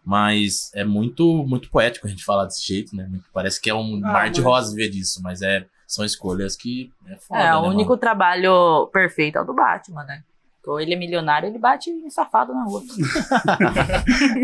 Mas 0.04 0.70
é 0.74 0.84
muito, 0.84 1.44
muito 1.46 1.70
poético 1.70 2.06
a 2.06 2.10
gente 2.10 2.24
falar 2.24 2.44
desse 2.46 2.66
jeito, 2.66 2.94
né? 2.96 3.08
Parece 3.32 3.60
que 3.60 3.70
é 3.70 3.74
um 3.74 3.96
Ah, 4.04 4.12
mar 4.12 4.30
de 4.30 4.40
mas- 4.40 4.46
rosa 4.50 4.74
ver 4.74 4.88
disso, 4.88 5.20
mas 5.22 5.42
é, 5.42 5.66
são 5.86 6.04
escolhas 6.04 6.56
que 6.56 6.90
é 7.06 7.16
foda, 7.16 7.40
É, 7.40 7.44
né, 7.50 7.54
o 7.56 7.62
único 7.62 7.90
mano? 7.90 8.00
trabalho 8.00 8.86
perfeito 8.92 9.38
é 9.38 9.40
o 9.42 9.44
do 9.44 9.54
Batman, 9.54 10.04
né? 10.04 10.24
Ou 10.64 10.80
ele 10.80 10.94
é 10.94 10.96
milionário, 10.96 11.48
ele 11.48 11.58
bate 11.58 11.90
em 11.90 12.08
safado 12.08 12.52
na 12.54 12.64
rua. 12.64 12.82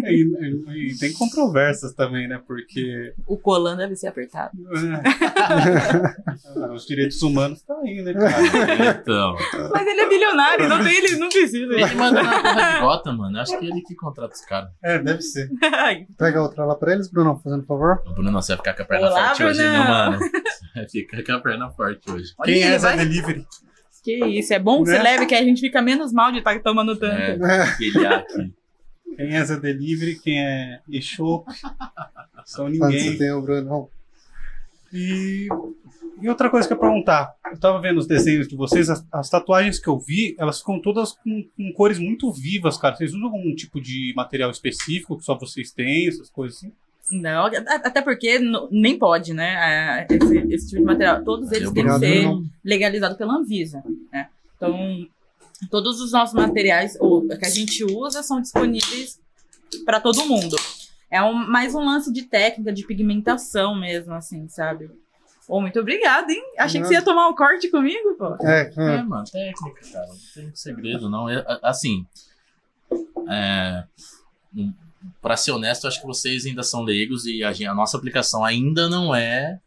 E, 0.04 0.22
e- 0.22 0.92
e 0.92 0.98
tem 0.98 1.12
controvérsias 1.12 1.92
também, 1.94 2.26
né? 2.28 2.40
Porque 2.46 3.12
O 3.26 3.37
Colan 3.37 3.76
deve 3.76 3.94
ser 3.96 4.09
apertado. 4.09 4.52
é, 6.59 6.68
os 6.74 6.87
direitos 6.87 7.20
humanos 7.22 7.59
estão 7.59 7.81
aí, 7.83 8.02
né, 8.02 8.12
cara? 8.14 8.90
Então, 9.00 9.37
Mas 9.72 9.87
ele 9.87 10.00
é 10.00 10.09
milionário, 10.09 10.68
não 10.68 10.83
tem, 10.83 10.96
ele 10.98 11.16
não 11.16 11.28
precisa. 11.28 11.72
ele 11.72 11.94
manda 11.94 12.22
na 12.22 12.42
porra 12.42 12.72
de 12.74 12.81
gota, 12.81 13.12
mano. 13.12 13.38
Acho 13.38 13.59
que 13.59 13.66
é 13.66 13.68
ele 13.68 13.81
que 13.83 13.94
contrata 13.94 14.35
os 14.35 14.40
caras. 14.42 14.70
É, 14.83 14.98
deve 14.98 15.22
ser. 15.22 15.48
Pega 16.16 16.42
outra 16.42 16.64
lá 16.64 16.74
pra 16.74 16.92
eles, 16.92 17.11
Bruno, 17.11 17.40
fazendo 17.42 17.64
favor. 17.64 18.02
O 18.07 18.12
Bruno, 18.14 18.31
não, 18.31 18.42
você 18.42 18.52
vai 18.52 18.59
ficar 18.59 18.74
com 18.74 18.83
a 18.83 18.87
perna 18.87 19.09
Olá, 19.11 19.26
forte 19.28 19.44
hoje, 19.44 19.59
Brunão. 19.62 19.78
né, 19.85 19.88
mano? 19.88 20.18
Você 20.18 20.31
vai 20.74 20.88
ficar 20.88 21.22
com 21.24 21.33
a 21.33 21.40
perna 21.40 21.70
forte 21.70 22.11
hoje. 22.11 22.33
Olha, 22.38 22.52
Quem 22.52 22.62
é 22.62 22.66
essa 22.74 22.88
vai- 22.88 22.96
delivery? 22.98 23.46
Que 24.02 24.24
isso, 24.26 24.52
é 24.54 24.58
bom 24.58 24.82
que 24.82 24.90
Né? 24.90 24.96
você 24.96 25.02
leve 25.02 25.26
que 25.26 25.34
a 25.34 25.42
gente 25.42 25.61
fica 25.61 25.82
menos 25.82 26.12
mal 26.12 26.30
de 26.32 26.38
estar 26.38 26.58
tomando 26.61 26.96
tanto. 26.96 27.44
É, 27.44 27.62
aqui. 27.62 27.92
Quem 29.16 29.34
é 29.34 29.38
essa 29.38 29.58
delivery? 29.58 30.18
Quem 30.20 30.40
é 30.40 30.80
e-shop? 30.88 31.44
São 32.44 32.68
ninguém. 32.68 33.18
tem, 33.18 33.40
Bruno? 33.40 33.90
E, 34.92 35.48
e 36.22 36.28
outra 36.28 36.48
coisa 36.48 36.66
que 36.66 36.72
eu 36.72 36.76
ia 36.76 36.80
perguntar, 36.80 37.34
eu 37.50 37.58
tava 37.58 37.80
vendo 37.80 37.98
os 37.98 38.06
desenhos 38.06 38.48
de 38.48 38.56
vocês, 38.56 38.88
as, 38.88 39.04
as 39.12 39.28
tatuagens 39.28 39.78
que 39.78 39.88
eu 39.88 39.98
vi, 39.98 40.34
elas 40.38 40.61
ficam 40.61 40.80
todas 40.80 41.12
com, 41.12 41.44
com 41.56 41.72
cores 41.72 41.98
muito 41.98 42.32
vivas, 42.32 42.78
cara. 42.78 42.94
Vocês 42.96 43.12
usam 43.12 43.26
algum 43.26 43.54
tipo 43.54 43.80
de 43.80 44.12
material 44.16 44.50
específico 44.50 45.18
que 45.18 45.24
só 45.24 45.37
vocês 45.37 45.72
têm, 45.72 46.08
essas 46.08 46.30
coisas 46.30 46.56
assim? 46.58 46.72
Não, 47.11 47.47
até 47.47 48.03
porque 48.03 48.38
n- 48.38 48.68
nem 48.71 48.99
pode, 48.99 49.33
né? 49.33 50.07
é, 50.11 50.14
Esse, 50.14 50.38
esse 50.55 50.66
tipo 50.68 50.81
de 50.81 50.87
material. 50.87 51.25
Todos 51.25 51.51
eles 51.53 51.71
têm 51.71 51.85
que 51.85 51.99
ser 51.99 52.23
não. 52.25 52.44
legalizados 52.64 53.16
pela 53.16 53.35
Anvisa, 53.35 53.83
né? 54.12 54.29
Então, 54.57 55.07
todos 55.71 56.01
os 56.01 56.12
nossos 56.12 56.35
materiais 56.35 56.97
ou, 57.01 57.27
que 57.27 57.44
a 57.47 57.49
gente 57.51 57.83
usa 57.85 58.23
são 58.23 58.40
disponíveis 58.40 59.21
para 59.85 60.01
todo 60.01 60.27
mundo. 60.27 60.57
É 61.11 61.23
um, 61.23 61.33
mais 61.33 61.75
um 61.75 61.85
lance 61.85 62.12
de 62.12 62.25
técnica, 62.25 62.73
de 62.73 62.85
pigmentação 62.87 63.75
mesmo, 63.75 64.12
assim, 64.12 64.47
sabe? 64.49 64.90
Ô, 65.49 65.61
muito 65.62 65.81
obrigada, 65.81 66.31
hein? 66.31 66.42
Achei 66.59 66.79
que 66.79 66.87
você 66.87 66.92
ia 66.94 67.03
tomar 67.03 67.27
um 67.29 67.35
corte 67.35 67.71
comigo, 67.71 68.14
pô. 68.18 68.37
É, 68.47 68.71
É, 68.77 68.97
é. 68.97 69.03
mano, 69.03 69.25
técnica, 69.25 69.81
cara. 69.90 70.07
Não 70.09 70.16
tem 70.35 70.51
segredo, 70.55 71.09
não. 71.09 71.27
É, 71.31 71.42
assim, 71.62 72.05
é, 73.31 73.85
pra 75.20 75.37
ser 75.37 75.52
honesto, 75.52 75.87
acho 75.87 76.00
que 76.00 76.06
vocês 76.06 76.46
ainda 76.46 76.62
são 76.62 76.82
leigos 76.82 77.26
e 77.26 77.42
a, 77.42 77.50
a 77.70 77.74
nossa 77.74 77.96
aplicação 77.96 78.44
ainda 78.44 78.88
não 78.88 79.14
é. 79.14 79.61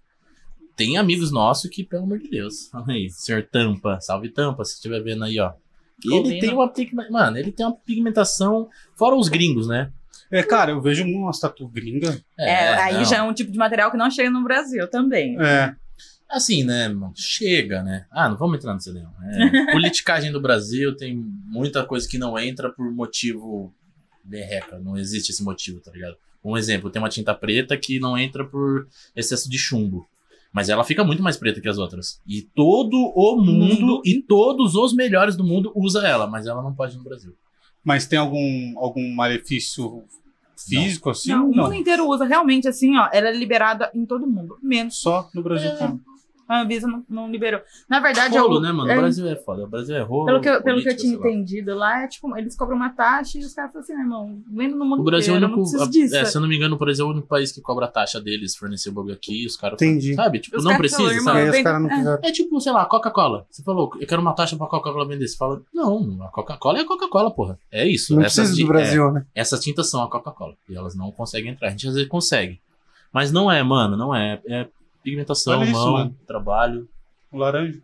Tem 0.75 0.97
amigos 0.97 1.31
nossos 1.31 1.69
que, 1.69 1.83
pelo 1.83 2.03
amor 2.03 2.19
de 2.19 2.29
Deus, 2.29 2.67
fala 2.69 2.85
aí, 2.89 3.09
senhor 3.09 3.43
Tampa, 3.51 3.99
salve 4.01 4.29
Tampa, 4.29 4.63
se 4.65 4.75
estiver 4.75 5.01
vendo 5.01 5.23
aí, 5.23 5.39
ó. 5.39 5.53
Ele 6.03 6.39
tem 6.39 6.51
uma 6.51 6.71
mano, 7.11 7.37
ele 7.37 7.51
tem 7.51 7.65
uma 7.65 7.75
pigmentação, 7.75 8.67
fora 8.95 9.15
os 9.15 9.27
gringos, 9.27 9.67
né? 9.67 9.91
É, 10.31 10.41
cara, 10.41 10.71
eu 10.71 10.81
vejo 10.81 11.03
umas 11.05 11.39
tatu 11.39 11.67
gringa. 11.67 12.19
É, 12.39 12.73
aí 12.75 12.95
não. 12.95 13.05
já 13.05 13.17
é 13.17 13.21
um 13.21 13.33
tipo 13.33 13.51
de 13.51 13.57
material 13.57 13.91
que 13.91 13.97
não 13.97 14.09
chega 14.09 14.31
no 14.31 14.43
Brasil 14.43 14.87
também. 14.87 15.39
É, 15.39 15.75
Assim, 16.31 16.63
né, 16.63 16.87
mano, 16.87 17.11
chega, 17.13 17.83
né? 17.83 18.05
Ah, 18.09 18.29
não 18.29 18.37
vamos 18.37 18.57
entrar 18.57 18.73
nesse 18.73 18.89
leão. 18.89 19.11
É, 19.21 19.71
politicagem 19.73 20.31
do 20.31 20.39
Brasil 20.39 20.95
tem 20.95 21.13
muita 21.13 21.85
coisa 21.85 22.07
que 22.07 22.17
não 22.17 22.39
entra 22.39 22.71
por 22.71 22.89
motivo 22.89 23.73
berreca. 24.23 24.79
Não 24.79 24.97
existe 24.97 25.31
esse 25.31 25.43
motivo, 25.43 25.79
tá 25.79 25.91
ligado? 25.91 26.15
Um 26.43 26.57
exemplo, 26.57 26.89
tem 26.89 27.01
uma 27.01 27.09
tinta 27.09 27.33
preta 27.33 27.77
que 27.77 27.99
não 27.99 28.17
entra 28.17 28.43
por 28.45 28.87
excesso 29.15 29.49
de 29.49 29.57
chumbo. 29.57 30.07
Mas 30.53 30.67
ela 30.69 30.83
fica 30.83 31.03
muito 31.03 31.23
mais 31.23 31.37
preta 31.37 31.61
que 31.61 31.69
as 31.69 31.77
outras. 31.77 32.19
E 32.27 32.41
todo 32.41 32.97
o 33.15 33.37
mundo 33.37 33.81
Mundo. 33.85 34.01
e 34.05 34.21
todos 34.21 34.75
os 34.75 34.93
melhores 34.93 35.35
do 35.37 35.43
mundo 35.45 35.71
usa 35.75 36.05
ela, 36.05 36.27
mas 36.27 36.45
ela 36.47 36.61
não 36.61 36.73
pode 36.73 36.97
no 36.97 37.03
Brasil. 37.03 37.33
mas 37.83 38.05
tem 38.05 38.19
algum, 38.19 38.73
algum 38.77 39.13
malefício 39.15 40.03
físico 40.67 41.09
assim? 41.09 41.31
Não, 41.31 41.49
o 41.49 41.55
Não. 41.55 41.63
mundo 41.63 41.75
inteiro 41.75 42.07
usa 42.07 42.25
realmente 42.25 42.67
assim, 42.67 42.95
ó. 42.97 43.09
Ela 43.13 43.29
é 43.29 43.33
liberada 43.33 43.89
em 43.93 44.05
todo 44.05 44.27
mundo, 44.27 44.57
menos 44.61 44.97
Só 44.97 45.29
no 45.33 45.41
Brasil. 45.41 45.69
É. 45.71 45.93
a 46.51 46.61
Anvisa 46.61 46.87
não, 46.87 47.03
não 47.09 47.31
liberou. 47.31 47.61
Na 47.89 47.99
verdade, 47.99 48.37
Rolo, 48.37 48.55
eu, 48.55 48.61
né, 48.61 48.71
mano? 48.71 48.91
é, 48.91 48.97
O 48.97 49.01
Brasil 49.01 49.27
é 49.27 49.35
foda. 49.35 49.63
O 49.63 49.67
Brasil 49.67 49.95
é 49.95 50.01
rolo. 50.01 50.25
pelo 50.25 50.41
que, 50.41 50.49
eu, 50.49 50.61
pelo 50.63 50.81
que 50.81 50.89
eu 50.89 50.97
tinha 50.97 51.13
entendido 51.15 51.73
lá, 51.75 52.03
é 52.03 52.07
tipo, 52.07 52.35
eles 52.37 52.55
cobram 52.55 52.75
uma 52.77 52.89
taxa 52.89 53.37
e 53.37 53.41
os 53.41 53.53
caras 53.53 53.71
falam 53.71 53.83
assim, 53.83 53.93
meu 53.93 54.01
irmão, 54.03 54.41
vendo 54.51 54.75
no 54.75 54.85
mundo 54.85 55.01
O 55.01 55.03
Brasil 55.03 55.33
é 55.33 55.37
o 55.37 55.39
inteiro, 55.39 55.51
não 55.55 55.59
único. 55.63 55.71
preciso 55.77 55.91
disso. 55.91 56.15
é, 56.15 56.25
se 56.25 56.35
eu 56.37 56.41
não 56.41 56.47
me 56.49 56.55
engano, 56.55 56.75
o 56.75 56.79
Brasil 56.79 57.05
é 57.05 57.07
o 57.07 57.11
único 57.11 57.27
país 57.27 57.51
que 57.51 57.61
cobra 57.61 57.85
a 57.85 57.89
taxa 57.89 58.19
deles, 58.21 58.55
fornecer 58.55 58.89
o 58.89 58.93
bagulho 58.93 59.13
aqui, 59.13 59.45
os 59.45 59.55
caras. 59.55 59.81
Entendi. 59.81 60.13
Sabe? 60.13 60.39
Tipo, 60.39 60.57
Os 60.57 60.63
não 60.63 60.77
precisa, 60.77 61.01
falam, 61.03 61.21
sabe? 61.23 61.37
irmão, 61.39 61.45
os 61.45 61.51
vem- 61.51 61.63
caras 61.63 61.81
não 61.81 61.89
é. 62.13 62.19
É 62.23 62.31
tipo, 62.31 62.59
sei 62.61 62.71
lá, 62.71 62.85
Coca-Cola. 62.85 63.45
Você 63.49 63.63
falou, 63.63 63.91
eu 63.99 64.07
quero 64.07 64.21
uma 64.21 64.33
taxa 64.33 64.55
pra 64.57 64.67
Coca-Cola 64.67 65.07
vender. 65.07 65.27
Você 65.27 65.37
fala, 65.37 65.61
não, 65.73 66.19
a 66.23 66.27
Coca-Cola 66.29 66.79
é 66.79 66.81
a 66.81 66.85
Coca-Cola, 66.85 67.31
porra. 67.31 67.57
É 67.71 67.87
isso. 67.87 68.15
Não 68.15 68.21
Essas 68.23 68.47
precisa 68.49 68.61
do 68.61 68.67
Brasil, 68.67 69.11
né? 69.11 69.25
é, 69.35 69.41
essas 69.41 69.59
tintas 69.61 69.89
são 69.89 70.03
a 70.03 70.09
Coca-Cola. 70.09 70.53
E 70.69 70.75
elas 70.75 70.95
não 70.95 71.11
conseguem 71.11 71.51
entrar. 71.51 71.67
A 71.67 71.71
gente 71.71 71.87
às 71.87 71.93
vezes 71.93 72.09
consegue. 72.09 72.59
Mas 73.13 73.31
não 73.31 73.51
é, 73.51 73.61
mano, 73.61 73.97
não 73.97 74.15
é. 74.15 74.39
É 74.47 74.67
pigmentação, 75.03 75.63
isso, 75.63 75.71
mão, 75.73 75.93
mano. 75.93 76.15
trabalho. 76.27 76.87
O 77.31 77.37
laranja. 77.37 77.79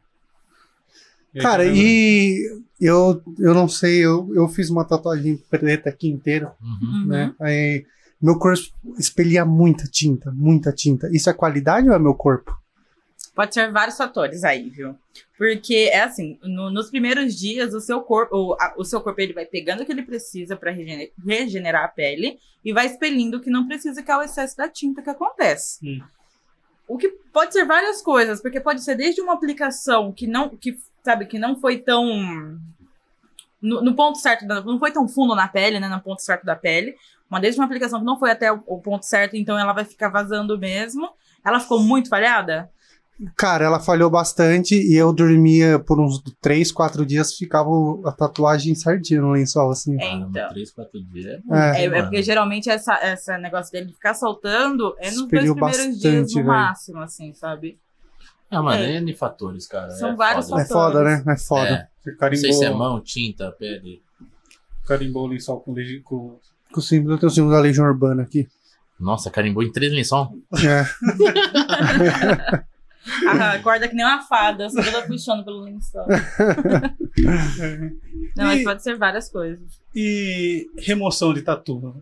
E 1.33 1.39
aí, 1.39 1.43
Cara, 1.43 1.63
tá 1.65 1.69
e 1.73 2.41
eu, 2.79 3.21
eu 3.39 3.53
não 3.53 3.67
sei, 3.67 4.03
eu, 4.03 4.29
eu 4.33 4.47
fiz 4.47 4.69
uma 4.69 4.85
tatuagem 4.85 5.37
preta 5.49 5.89
aqui 5.89 6.07
inteira, 6.09 6.53
Uhum. 6.61 6.87
Uhum. 7.01 7.05
né? 7.07 7.35
Aí 7.39 7.85
Meu 8.21 8.39
corpo 8.39 8.59
expelia 8.97 9.45
muita 9.45 9.83
tinta, 9.85 10.31
muita 10.31 10.71
tinta. 10.71 11.07
Isso 11.11 11.29
é 11.29 11.33
qualidade 11.33 11.87
ou 11.87 11.93
é 11.95 11.99
meu 11.99 12.15
corpo? 12.15 12.57
Pode 13.35 13.53
ser 13.53 13.71
vários 13.71 13.95
fatores 13.95 14.43
aí, 14.43 14.69
viu? 14.71 14.95
Porque 15.37 15.91
é 15.93 16.01
assim, 16.01 16.39
no- 16.41 16.71
nos 16.71 16.89
primeiros 16.89 17.35
dias 17.37 17.75
o 17.75 17.79
seu 17.79 18.01
corpo, 18.01 18.35
o, 18.35 18.53
a- 18.59 18.73
o 18.75 18.83
seu 18.83 18.99
corpo 19.01 19.21
ele 19.21 19.33
vai 19.33 19.45
pegando 19.45 19.83
o 19.83 19.85
que 19.85 19.91
ele 19.91 20.01
precisa 20.01 20.55
para 20.55 20.71
regenerar 21.23 21.83
a 21.83 21.87
pele 21.87 22.39
e 22.65 22.73
vai 22.73 22.87
expelindo 22.87 23.37
o 23.37 23.39
que 23.41 23.51
não 23.51 23.67
precisa, 23.67 24.01
que 24.01 24.09
é 24.09 24.17
o 24.17 24.23
excesso 24.23 24.57
da 24.57 24.67
tinta 24.67 25.03
que 25.03 25.09
acontece. 25.11 25.77
Hum. 25.87 26.01
O 26.87 26.97
que 26.97 27.09
pode 27.33 27.53
ser 27.53 27.65
várias 27.65 28.01
coisas, 28.01 28.41
porque 28.41 28.59
pode 28.61 28.81
ser 28.83 28.95
desde 28.95 29.21
uma 29.21 29.33
aplicação 29.33 30.11
que 30.13 30.25
não, 30.25 30.49
que 30.49 30.77
sabe, 31.03 31.25
que 31.25 31.37
não 31.37 31.59
foi 31.59 31.79
tão 31.79 32.57
no, 33.61 33.81
no 33.81 33.95
ponto 33.95 34.17
certo, 34.19 34.45
da- 34.47 34.61
não 34.61 34.79
foi 34.79 34.91
tão 34.91 35.07
fundo 35.07 35.35
na 35.35 35.47
pele, 35.47 35.79
né, 35.79 35.87
no 35.87 36.01
ponto 36.01 36.21
certo 36.21 36.45
da 36.45 36.55
pele, 36.55 36.95
uma 37.29 37.39
desde 37.39 37.59
uma 37.59 37.65
aplicação 37.65 37.99
que 37.99 38.05
não 38.05 38.19
foi 38.19 38.31
até 38.31 38.51
o, 38.51 38.63
o 38.65 38.79
ponto 38.81 39.05
certo, 39.05 39.35
então 39.35 39.57
ela 39.57 39.73
vai 39.73 39.83
ficar 39.83 40.09
vazando 40.09 40.57
mesmo. 40.57 41.09
Ela 41.45 41.59
ficou 41.59 41.79
muito 41.79 42.09
falhada? 42.09 42.69
Cara, 43.35 43.65
ela 43.65 43.79
falhou 43.79 44.09
bastante 44.11 44.75
e 44.75 44.95
eu 44.95 45.11
dormia 45.11 45.79
por 45.79 45.99
uns 45.99 46.21
3, 46.39 46.71
4 46.71 47.03
dias, 47.05 47.33
ficava 47.35 47.69
a 48.05 48.11
tatuagem 48.11 48.75
certinha 48.75 49.21
no 49.21 49.31
lençol, 49.31 49.71
assim. 49.71 49.99
É, 49.99 50.13
então. 50.13 50.49
três, 50.49 50.71
quatro 50.71 51.01
dias. 51.03 51.41
É. 51.51 51.81
É, 51.81 51.85
é 51.85 51.89
mano. 51.89 52.03
porque 52.03 52.21
geralmente 52.21 52.69
essa, 52.69 52.93
essa 53.01 53.37
negócio 53.39 53.71
dele 53.71 53.91
ficar 53.91 54.13
soltando 54.13 54.95
é 54.99 55.09
nos 55.09 55.21
Espelhou 55.21 55.55
dois 55.55 55.75
primeiros 55.77 55.97
bastante, 55.97 55.99
dias 55.99 56.27
no 56.29 56.35
velho. 56.35 56.47
máximo, 56.47 56.99
assim, 56.99 57.33
sabe? 57.33 57.79
Ah, 58.51 58.61
mano, 58.61 58.83
É. 58.83 58.93
é 58.93 58.97
N 59.01 59.13
fatores, 59.15 59.65
cara. 59.67 59.89
São 59.91 60.11
é 60.11 60.15
vários 60.15 60.47
foda. 60.47 60.61
É 60.61 60.65
foda, 60.65 61.03
né? 61.03 61.23
É 61.27 61.37
foda. 61.37 61.69
É. 61.69 61.87
Você 62.01 62.11
Não 62.11 62.17
carimbou, 62.17 62.41
sei 62.41 62.53
se 62.53 62.65
é 62.65 62.69
mão, 62.69 63.01
tinta, 63.01 63.51
pele. 63.51 64.01
carimbou 64.85 65.23
o 65.25 65.27
lençol 65.27 65.59
com, 65.61 65.73
legi- 65.73 66.01
com 66.01 66.39
Com 66.71 66.79
o 66.79 66.81
símbolo, 66.83 67.15
eu 67.15 67.19
tenho 67.19 67.31
o 67.31 67.33
símbolo 67.33 67.53
da 67.53 67.59
Legião 67.61 67.85
Urbana 67.85 68.21
aqui. 68.23 68.47
Nossa, 68.99 69.29
carimbou 69.31 69.63
em 69.63 69.71
três 69.71 69.91
lençol. 69.91 70.31
É. 70.63 70.85
A 73.25 73.59
corda 73.59 73.87
que 73.87 73.95
nem 73.95 74.05
uma 74.05 74.21
fada, 74.21 74.69
só 74.69 74.81
toda 74.81 75.01
puxando 75.07 75.43
pelo 75.43 75.61
lençol. 75.61 76.05
Não, 78.35 78.45
mas 78.45 78.61
E- 78.61 78.63
pode 78.63 78.83
ser 78.83 78.95
várias 78.97 79.29
coisas. 79.29 79.65
E 79.95 80.67
remoção 80.77 81.33
de 81.33 81.41
tatu. 81.41 81.95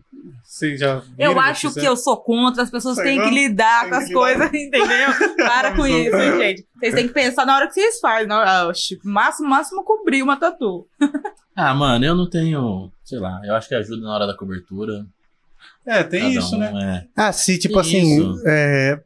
Você 0.44 0.76
já 0.76 1.02
Eu 1.18 1.38
acho 1.40 1.72
que 1.72 1.84
eu 1.84 1.96
sou 1.96 2.16
contra, 2.18 2.62
as 2.62 2.70
pessoas 2.70 2.96
Sei 2.96 3.04
têm 3.04 3.18
não. 3.18 3.24
que 3.28 3.30
lidar 3.34 3.82
Tem 3.82 3.90
com 3.90 3.96
que 3.96 4.02
as 4.02 4.08
lidar. 4.08 4.20
coisas, 4.20 4.46
entendeu? 4.54 5.36
Para 5.38 5.74
com 5.74 5.86
isso, 5.86 6.10
não. 6.16 6.38
gente. 6.38 6.66
Vocês 6.78 6.94
têm 6.94 7.08
que 7.08 7.14
pensar 7.14 7.46
na 7.46 7.56
hora 7.56 7.66
que 7.68 7.74
vocês 7.74 7.98
fazem. 8.00 8.26
Na 8.26 8.38
hora, 8.40 8.68
oxe, 8.68 8.98
máximo, 9.02 9.48
máximo 9.48 9.82
cobrir 9.84 10.22
uma 10.22 10.36
tatu. 10.36 10.86
Ah, 11.58 11.72
mano, 11.72 12.04
eu 12.04 12.14
não 12.14 12.28
tenho. 12.28 12.92
Sei 13.02 13.18
lá, 13.18 13.40
eu 13.42 13.54
acho 13.54 13.66
que 13.66 13.74
ajuda 13.74 14.02
na 14.02 14.12
hora 14.14 14.26
da 14.26 14.36
cobertura. 14.36 15.06
É, 15.86 16.02
tem 16.02 16.20
Cada 16.20 16.34
isso, 16.34 16.54
um, 16.54 16.58
né? 16.58 17.06
É. 17.06 17.08
Ah, 17.16 17.32
se 17.32 17.56
tipo 17.58 17.80
Isso. 17.80 17.88
assim, 17.96 18.34
é, 18.44 19.00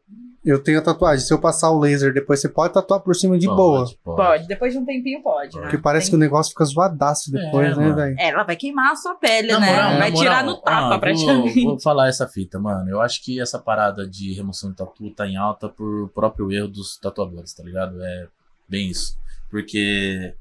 eu 0.45 0.63
tenho 0.63 0.79
a 0.79 0.83
tatuagem. 0.83 1.25
Se 1.25 1.33
eu 1.35 1.39
passar 1.41 1.71
o 1.71 1.79
laser 1.79 2.13
depois, 2.15 2.41
você 2.41 2.49
pode 2.49 2.73
tatuar 2.73 3.01
por 3.01 3.15
cima 3.15 3.39
de 3.39 3.47
Pode, 3.47 3.57
boa. 4.05 4.17
Pode, 4.17 4.47
depois 4.49 4.73
de 4.73 4.79
um 4.79 4.85
tempinho 4.87 5.23
pode, 5.23 5.55
né? 5.57 5.63
Porque 5.63 5.77
parece 5.79 6.09
que 6.09 6.17
o 6.17 6.19
Tem- 6.19 6.27
negócio 6.27 6.51
fica 6.53 6.65
zoadaço 6.65 7.31
depois, 7.31 7.73
É, 7.73 7.81
né, 7.81 7.93
velho? 7.93 8.17
É, 8.19 8.29
ela 8.29 8.43
vai 8.45 8.57
queimar 8.57 8.93
a 8.93 8.97
sua 8.97 9.15
pele, 9.17 9.53
Na 9.53 9.61
né? 9.61 9.67
moral, 9.73 9.99
vai 9.99 10.13
tirar 10.13 10.45
no 10.45 10.57
tapa, 10.57 10.95
ah, 10.95 10.99
praticamente. 10.99 11.55
Vou, 11.63 11.73
vou 11.73 11.81
falar 11.81 12.09
essa 12.09 12.27
fita, 12.27 12.59
mano. 12.59 12.89
Eu 12.89 13.01
acho 13.01 13.23
que 13.23 13.41
essa 13.41 13.59
parada 13.59 14.09
de 14.09 14.33
remoção 14.33 14.71
de 14.71 14.77
tatu 14.77 15.11
tá 15.11 15.27
em 15.27 15.37
alta 15.37 15.69
por 15.69 16.09
próprio 16.15 16.51
erro 16.51 16.69
dos 16.69 16.97
tatuadores, 16.99 17.53
tá 17.53 17.63
ligado? 17.63 18.03
É 18.03 18.27
bem 18.69 18.89
isso. 18.89 19.19
Porque 19.51 20.35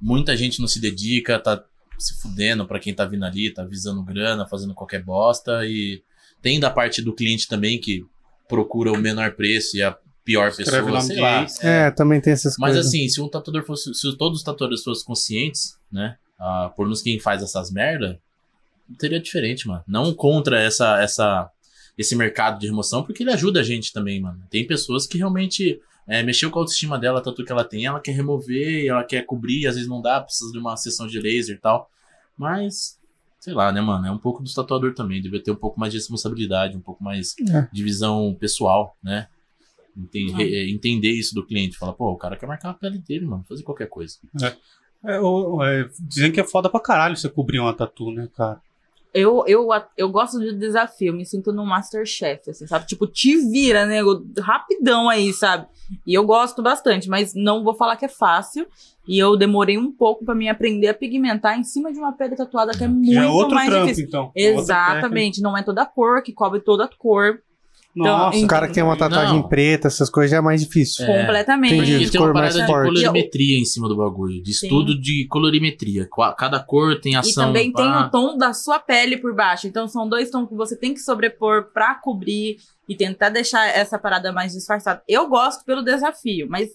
muita 0.00 0.36
gente 0.36 0.60
não 0.60 0.68
se 0.68 0.80
dedica, 0.80 1.38
tá 1.38 1.62
se 1.98 2.20
fudendo 2.20 2.66
pra 2.66 2.78
quem 2.80 2.94
tá 2.94 3.04
vindo 3.04 3.24
ali, 3.24 3.52
tá 3.52 3.62
visando 3.64 4.02
grana, 4.02 4.46
fazendo 4.46 4.74
qualquer 4.74 5.02
bosta. 5.02 5.64
E 5.64 6.02
tem 6.42 6.58
da 6.58 6.70
parte 6.70 7.00
do 7.02 7.14
cliente 7.14 7.46
também 7.48 7.78
que 7.78 8.04
procura 8.50 8.92
o 8.92 8.98
menor 8.98 9.32
preço 9.32 9.76
e 9.76 9.82
a 9.82 9.96
pior 10.24 10.48
Escreve 10.48 10.84
pessoa, 10.84 11.00
sei 11.00 11.20
lá. 11.20 11.46
É, 11.62 11.90
também 11.90 12.20
tem 12.20 12.32
essas 12.32 12.56
Mas 12.58 12.72
coisas. 12.72 12.86
assim, 12.88 13.08
se 13.08 13.20
um 13.20 13.28
tatuador 13.28 13.64
fosse. 13.64 13.94
Se 13.94 14.16
todos 14.16 14.40
os 14.40 14.44
tatuadores 14.44 14.82
fossem 14.82 15.04
conscientes, 15.06 15.78
né? 15.90 16.16
Ah, 16.38 16.72
por 16.74 16.86
nos 16.88 17.02
quem 17.02 17.18
faz 17.18 17.42
essas 17.42 17.70
merda, 17.70 18.20
seria 18.98 19.20
diferente, 19.20 19.66
mano. 19.68 19.82
Não 19.86 20.12
contra 20.12 20.60
essa, 20.60 21.02
essa, 21.02 21.50
esse 21.96 22.16
mercado 22.16 22.58
de 22.58 22.66
remoção, 22.66 23.02
porque 23.02 23.22
ele 23.22 23.32
ajuda 23.32 23.60
a 23.60 23.62
gente 23.62 23.92
também, 23.92 24.20
mano. 24.20 24.42
Tem 24.50 24.66
pessoas 24.66 25.06
que 25.06 25.18
realmente 25.18 25.80
é, 26.06 26.22
mexeu 26.22 26.50
com 26.50 26.58
a 26.58 26.62
autoestima 26.62 26.98
dela, 26.98 27.22
tatu 27.22 27.44
que 27.44 27.52
ela 27.52 27.64
tem, 27.64 27.84
ela 27.86 28.00
quer 28.00 28.12
remover, 28.12 28.86
ela 28.86 29.04
quer 29.04 29.24
cobrir, 29.26 29.66
às 29.66 29.74
vezes 29.74 29.88
não 29.88 30.00
dá, 30.00 30.20
precisa 30.20 30.50
de 30.50 30.58
uma 30.58 30.76
sessão 30.76 31.06
de 31.06 31.20
laser 31.20 31.56
e 31.56 31.60
tal. 31.60 31.90
Mas, 32.36 32.98
sei 33.40 33.52
lá, 33.54 33.72
né, 33.72 33.80
mano? 33.80 34.06
É 34.06 34.10
um 34.12 34.18
pouco 34.18 34.42
do 34.42 34.52
tatuador 34.54 34.94
também. 34.94 35.20
Devia 35.20 35.42
ter 35.42 35.50
um 35.50 35.56
pouco 35.56 35.80
mais 35.80 35.92
de 35.92 35.98
responsabilidade, 35.98 36.76
um 36.76 36.80
pouco 36.80 37.02
mais 37.02 37.34
É. 37.52 37.66
de 37.72 37.82
visão 37.82 38.36
pessoal, 38.38 38.96
né? 39.02 39.26
Enten- 39.96 40.30
re- 40.32 40.70
entender 40.70 41.10
isso 41.10 41.34
do 41.34 41.44
cliente. 41.44 41.76
Falar, 41.76 41.94
pô, 41.94 42.10
o 42.12 42.16
cara 42.16 42.36
quer 42.36 42.46
marcar 42.46 42.70
a 42.70 42.74
pele 42.74 42.98
dele, 42.98 43.26
mano. 43.26 43.44
Fazer 43.48 43.62
qualquer 43.64 43.88
coisa. 43.88 44.16
É, 45.04 45.18
o- 45.18 45.64
é, 45.64 45.88
dizem 45.98 46.30
que 46.30 46.40
é 46.40 46.44
foda 46.44 46.68
pra 46.68 46.78
caralho 46.78 47.16
você 47.16 47.28
cobrir 47.28 47.58
uma 47.58 47.72
tatu, 47.74 48.12
né, 48.12 48.28
cara? 48.36 48.60
Eu, 49.12 49.44
eu, 49.46 49.68
eu 49.96 50.08
gosto 50.08 50.38
de 50.38 50.52
desafio, 50.52 51.12
me 51.12 51.26
sinto 51.26 51.52
no 51.52 51.66
Masterchef, 51.66 52.50
assim, 52.50 52.66
sabe? 52.66 52.86
Tipo, 52.86 53.06
te 53.06 53.36
vira, 53.50 53.84
nego, 53.84 54.24
rapidão 54.38 55.08
aí, 55.08 55.32
sabe? 55.32 55.66
E 56.06 56.14
eu 56.14 56.24
gosto 56.24 56.62
bastante, 56.62 57.08
mas 57.08 57.34
não 57.34 57.64
vou 57.64 57.74
falar 57.74 57.96
que 57.96 58.04
é 58.04 58.08
fácil. 58.08 58.66
E 59.08 59.18
eu 59.18 59.36
demorei 59.36 59.76
um 59.76 59.90
pouco 59.90 60.24
pra 60.24 60.34
me 60.34 60.48
aprender 60.48 60.86
a 60.86 60.94
pigmentar 60.94 61.58
em 61.58 61.64
cima 61.64 61.92
de 61.92 61.98
uma 61.98 62.12
pele 62.12 62.36
tatuada 62.36 62.72
que 62.72 62.84
é 62.84 62.88
muito 62.88 63.12
Já 63.12 63.24
é 63.24 63.26
outro 63.26 63.54
mais 63.54 63.68
trampo, 63.68 63.86
difícil. 63.86 64.06
então. 64.06 64.24
Outra 64.26 64.40
Exatamente, 64.40 65.42
não 65.42 65.58
é 65.58 65.62
toda 65.64 65.84
cor 65.84 66.22
que 66.22 66.32
cobre 66.32 66.60
toda 66.60 66.84
a 66.84 66.88
cor. 66.88 67.40
Técnica. 67.94 68.16
Nossa, 68.18 68.38
O 68.44 68.46
cara 68.46 68.66
que 68.68 68.74
tem 68.74 68.82
uma 68.82 68.96
tatuagem 68.96 69.34
Não. 69.40 69.48
preta, 69.48 69.88
essas 69.88 70.08
coisas 70.08 70.30
já 70.30 70.36
é 70.38 70.40
mais 70.40 70.60
difícil. 70.62 71.04
É. 71.06 71.20
completamente. 71.20 71.74
Entendi. 71.74 71.92
E 71.96 71.98
de 72.06 72.10
tem 72.10 72.20
uma 72.20 72.28
cor 72.28 72.34
mais 72.34 72.54
parada 72.54 72.66
de 72.66 72.88
colorimetria 72.88 73.58
em 73.58 73.64
cima 73.64 73.88
do 73.88 73.96
bagulho. 73.96 74.42
De 74.42 74.52
Sim. 74.54 74.66
estudo 74.66 74.98
de 75.00 75.26
colorimetria. 75.28 76.08
Cada 76.38 76.60
cor 76.60 77.00
tem 77.00 77.12
E 77.12 77.16
ação. 77.16 77.46
também 77.46 77.72
tem 77.72 77.84
pá. 77.84 78.06
o 78.06 78.10
tom 78.10 78.36
da 78.36 78.52
sua 78.52 78.78
pele 78.78 79.16
por 79.16 79.34
baixo. 79.34 79.66
Então 79.66 79.86
são 79.88 80.08
dois 80.08 80.30
tons 80.30 80.48
que 80.48 80.54
você 80.54 80.76
tem 80.76 80.94
que 80.94 81.00
sobrepor 81.00 81.72
pra 81.72 81.94
cobrir 81.94 82.56
e 82.88 82.94
tentar 82.96 83.28
deixar 83.28 83.66
essa 83.68 83.98
parada 83.98 84.32
mais 84.32 84.52
disfarçada. 84.52 85.02
Eu 85.08 85.28
gosto 85.28 85.64
pelo 85.64 85.82
desafio, 85.82 86.46
mas 86.48 86.68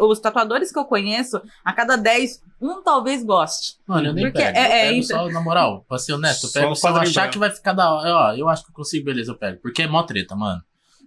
os 0.00 0.18
tatuadores 0.18 0.72
que 0.72 0.78
eu 0.78 0.84
conheço, 0.84 1.40
a 1.64 1.72
cada 1.72 1.96
10, 1.96 2.42
um 2.60 2.82
talvez 2.82 3.22
goste. 3.24 3.76
Mano, 3.86 4.08
eu 4.08 4.12
nem 4.14 4.24
Porque 4.24 4.42
pego. 4.42 4.58
é- 4.58 4.94
eu 4.94 4.98
é 4.98 5.02
só, 5.02 5.28
na 5.28 5.40
moral, 5.40 5.84
pra 5.88 5.98
ser 5.98 6.14
honesto, 6.14 6.44
eu 6.44 6.50
Só 6.50 6.60
pego 6.60 6.72
o 6.72 6.76
se 6.76 6.86
eu 6.86 6.92
quadrinho 6.92 7.10
achar 7.10 7.30
que 7.30 7.38
vai 7.38 7.50
ficar 7.50 7.72
da 7.72 7.92
hora. 7.92 8.14
Ó, 8.14 8.32
eu 8.34 8.48
acho 8.48 8.64
que 8.64 8.70
eu 8.70 8.74
consigo, 8.74 9.04
beleza, 9.04 9.30
eu 9.32 9.36
pego. 9.36 9.60
Porque 9.60 9.82
é 9.82 9.86
mó 9.86 10.02
treta, 10.02 10.34
mano. 10.34 10.62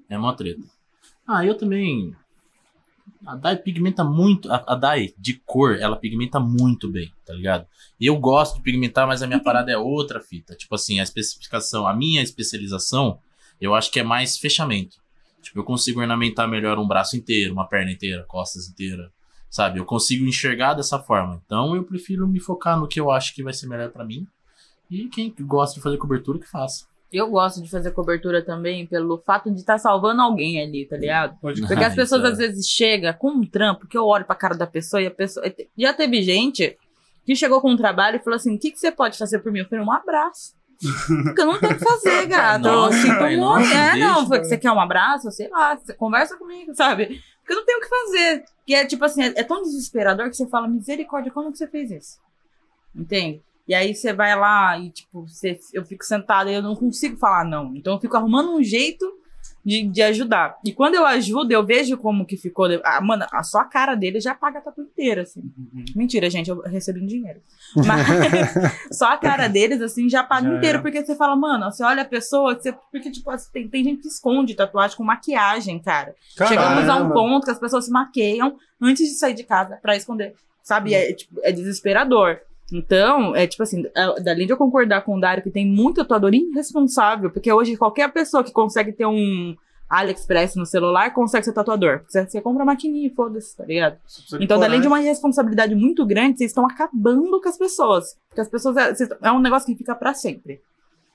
É 0.09 0.17
mó 0.17 0.31
treta. 0.33 0.61
Ah, 1.27 1.45
eu 1.45 1.55
também. 1.57 2.15
A 3.25 3.35
Dai 3.35 3.57
pigmenta 3.57 4.03
muito. 4.03 4.51
A, 4.51 4.63
a 4.67 4.75
Dai 4.75 5.13
de 5.17 5.33
cor, 5.45 5.77
ela 5.79 5.95
pigmenta 5.97 6.39
muito 6.39 6.89
bem, 6.89 7.11
tá 7.25 7.33
ligado? 7.33 7.65
E 7.99 8.05
eu 8.05 8.15
gosto 8.17 8.57
de 8.57 8.61
pigmentar, 8.61 9.07
mas 9.07 9.21
a 9.23 9.27
minha 9.27 9.41
parada 9.41 9.71
é 9.71 9.77
outra 9.77 10.21
fita. 10.21 10.55
Tipo 10.55 10.75
assim, 10.75 10.99
a 10.99 11.03
especificação, 11.03 11.87
a 11.87 11.93
minha 11.93 12.21
especialização, 12.21 13.19
eu 13.59 13.73
acho 13.75 13.91
que 13.91 13.99
é 13.99 14.03
mais 14.03 14.37
fechamento. 14.37 14.97
Tipo, 15.41 15.59
eu 15.59 15.63
consigo 15.63 16.01
ornamentar 16.01 16.47
melhor 16.47 16.77
um 16.77 16.87
braço 16.87 17.15
inteiro, 17.15 17.53
uma 17.53 17.67
perna 17.67 17.91
inteira, 17.91 18.23
costas 18.27 18.67
inteira. 18.67 19.11
Sabe? 19.49 19.79
Eu 19.79 19.85
consigo 19.85 20.25
enxergar 20.25 20.73
dessa 20.73 20.99
forma. 20.99 21.41
Então 21.45 21.75
eu 21.75 21.83
prefiro 21.83 22.27
me 22.27 22.39
focar 22.39 22.77
no 22.77 22.87
que 22.87 22.99
eu 22.99 23.09
acho 23.09 23.33
que 23.33 23.43
vai 23.43 23.53
ser 23.53 23.67
melhor 23.67 23.89
pra 23.89 24.03
mim. 24.03 24.27
E 24.89 25.07
quem 25.07 25.33
gosta 25.41 25.75
de 25.75 25.81
fazer 25.81 25.97
cobertura, 25.97 26.39
que 26.39 26.49
faça. 26.49 26.85
Eu 27.11 27.29
gosto 27.29 27.61
de 27.61 27.69
fazer 27.69 27.91
cobertura 27.91 28.43
também 28.43 28.85
pelo 28.85 29.17
fato 29.19 29.49
de 29.49 29.59
estar 29.59 29.77
salvando 29.77 30.21
alguém 30.21 30.61
ali, 30.61 30.85
tá 30.85 30.97
ligado? 30.97 31.39
Pode 31.39 31.65
Porque 31.65 31.83
as 31.83 31.95
pessoas 31.95 32.23
é. 32.23 32.27
às 32.27 32.37
vezes 32.37 32.67
chegam 32.67 33.13
com 33.13 33.31
um 33.31 33.45
trampo 33.45 33.87
que 33.87 33.97
eu 33.97 34.05
olho 34.05 34.25
pra 34.25 34.35
cara 34.35 34.55
da 34.55 34.67
pessoa 34.67 35.01
e 35.01 35.07
a 35.07 35.11
pessoa. 35.11 35.45
Já 35.77 35.93
teve 35.93 36.21
gente 36.21 36.77
que 37.25 37.35
chegou 37.35 37.61
com 37.61 37.71
um 37.71 37.77
trabalho 37.77 38.17
e 38.17 38.19
falou 38.19 38.35
assim: 38.35 38.55
o 38.55 38.59
que, 38.59 38.71
que 38.71 38.79
você 38.79 38.91
pode 38.91 39.17
fazer 39.17 39.39
por 39.39 39.51
mim? 39.51 39.59
Eu 39.59 39.67
falei, 39.67 39.83
um 39.83 39.91
abraço. 39.91 40.56
Porque 40.79 41.41
eu 41.41 41.45
não 41.45 41.59
tenho 41.59 41.73
o 41.73 41.77
que 41.77 41.83
fazer, 41.83 42.25
gato. 42.27 42.61
Nossa, 42.61 42.97
muito. 42.97 43.37
nossa, 43.37 43.73
é, 43.73 43.91
deixa, 43.91 44.07
não. 44.07 44.27
Foi 44.27 44.37
que 44.37 44.43
cara. 44.43 44.43
você 44.45 44.57
quer 44.57 44.71
um 44.71 44.79
abraço? 44.79 45.31
Sei 45.31 45.49
lá, 45.49 45.75
você 45.75 45.93
conversa 45.93 46.37
comigo, 46.37 46.75
sabe? 46.75 47.21
Porque 47.39 47.53
eu 47.53 47.57
não 47.57 47.65
tenho 47.65 47.79
o 47.79 47.81
que 47.81 47.89
fazer. 47.89 48.45
Que 48.65 48.75
é 48.75 48.85
tipo 48.85 49.03
assim, 49.03 49.23
é, 49.23 49.33
é 49.37 49.43
tão 49.43 49.63
desesperador 49.63 50.29
que 50.29 50.35
você 50.35 50.47
fala, 50.47 50.67
misericórdia, 50.67 51.31
como 51.31 51.51
que 51.51 51.57
você 51.57 51.67
fez 51.67 51.91
isso? 51.91 52.19
Entende? 52.95 53.41
E 53.67 53.73
aí 53.73 53.93
você 53.93 54.13
vai 54.13 54.37
lá 54.37 54.77
e, 54.79 54.89
tipo, 54.91 55.27
você, 55.27 55.59
eu 55.73 55.83
fico 55.83 56.05
sentada 56.05 56.49
e 56.49 56.53
eu 56.53 56.61
não 56.61 56.75
consigo 56.75 57.17
falar 57.17 57.43
não. 57.43 57.75
Então 57.75 57.93
eu 57.93 57.99
fico 57.99 58.15
arrumando 58.15 58.55
um 58.55 58.63
jeito 58.63 59.05
de, 59.67 59.83
de 59.83 60.01
ajudar. 60.01 60.57
E 60.63 60.71
quando 60.71 60.95
eu 60.95 61.05
ajudo, 61.05 61.51
eu 61.51 61.61
vejo 61.61 61.97
como 61.97 62.25
que 62.25 62.37
ficou. 62.37 62.67
Ah, 62.85 63.01
mano, 63.01 63.25
a 63.29 63.43
só 63.43 63.59
a 63.59 63.65
cara 63.65 63.95
dele 63.95 64.17
já 64.21 64.33
paga 64.33 64.59
a 64.59 64.61
tatu 64.61 64.79
inteira, 64.81 65.23
assim. 65.23 65.41
Uhum. 65.41 65.83
Mentira, 65.93 66.29
gente, 66.29 66.49
eu 66.49 66.61
recebi 66.61 67.01
um 67.01 67.05
dinheiro. 67.05 67.41
Mas 67.75 68.87
só 68.97 69.11
a 69.11 69.17
cara 69.17 69.49
deles, 69.49 69.81
assim, 69.81 70.07
já 70.09 70.23
paga 70.23 70.49
Já 70.49 70.55
inteiro. 70.55 70.77
é. 70.77 70.81
Porque 70.81 71.03
você 71.03 71.17
fala, 71.17 71.35
mano, 71.35 71.69
você 71.69 71.83
olha 71.83 72.03
a 72.03 72.05
pessoa, 72.05 72.55
você, 72.55 72.71
porque, 72.89 73.11
tipo, 73.11 73.29
assim, 73.29 73.51
tem, 73.51 73.67
tem 73.67 73.83
gente 73.83 74.03
que 74.03 74.07
esconde 74.07 74.55
tatuagem 74.55 74.95
com 74.95 75.03
maquiagem, 75.03 75.77
cara. 75.79 76.15
Chegamos 76.47 76.87
a 76.87 76.95
um 76.95 77.09
ponto 77.11 77.43
que 77.43 77.51
as 77.51 77.59
pessoas 77.59 77.83
se 77.83 77.91
maqueiam 77.91 78.55
antes 78.81 79.05
de 79.05 79.15
sair 79.15 79.33
de 79.33 79.43
casa 79.43 79.77
pra 79.81 79.97
esconder. 79.97 80.33
Sabe? 80.63 80.93
É, 80.93 81.11
tipo, 81.11 81.41
é 81.43 81.51
desesperador. 81.51 82.39
Então, 82.71 83.35
é 83.35 83.47
tipo 83.47 83.63
assim, 83.63 83.85
a- 83.95 84.15
além 84.31 84.45
de 84.45 84.51
eu 84.53 84.57
concordar 84.57 85.01
com 85.01 85.15
o 85.15 85.19
Dário 85.21 85.41
que 85.43 85.49
tem 85.51 85.65
muito 85.65 85.97
tatuador 85.97 86.33
irresponsável, 86.33 87.29
porque 87.31 87.51
hoje 87.51 87.77
qualquer 87.77 88.11
pessoa 88.11 88.43
que 88.43 88.51
consegue 88.51 88.91
ter 88.91 89.05
um 89.05 89.55
AliExpress 89.89 90.55
no 90.57 90.65
celular 90.65 91.13
consegue 91.13 91.45
ser 91.45 91.53
tatuador. 91.53 91.99
Porque 91.99 92.11
você, 92.11 92.25
você 92.25 92.41
compra 92.41 92.63
a 92.63 92.65
maquininha 92.65 93.07
e 93.07 93.09
foda-se, 93.09 93.55
tá 93.55 93.63
ligado? 93.63 93.97
Então, 94.43 94.57
além 94.65 94.81
de 94.81 94.87
uma 94.87 94.99
responsabilidade 94.99 95.73
muito 95.75 96.05
grande, 96.05 96.37
vocês 96.37 96.51
estão 96.51 96.65
acabando 96.65 97.39
com 97.41 97.47
as 97.47 97.57
pessoas. 97.57 98.17
Porque 98.27 98.41
as 98.41 98.49
pessoas 98.49 98.75
é, 98.75 98.93
é 99.23 99.31
um 99.31 99.39
negócio 99.39 99.65
que 99.65 99.75
fica 99.75 99.95
pra 99.95 100.13
sempre. 100.13 100.59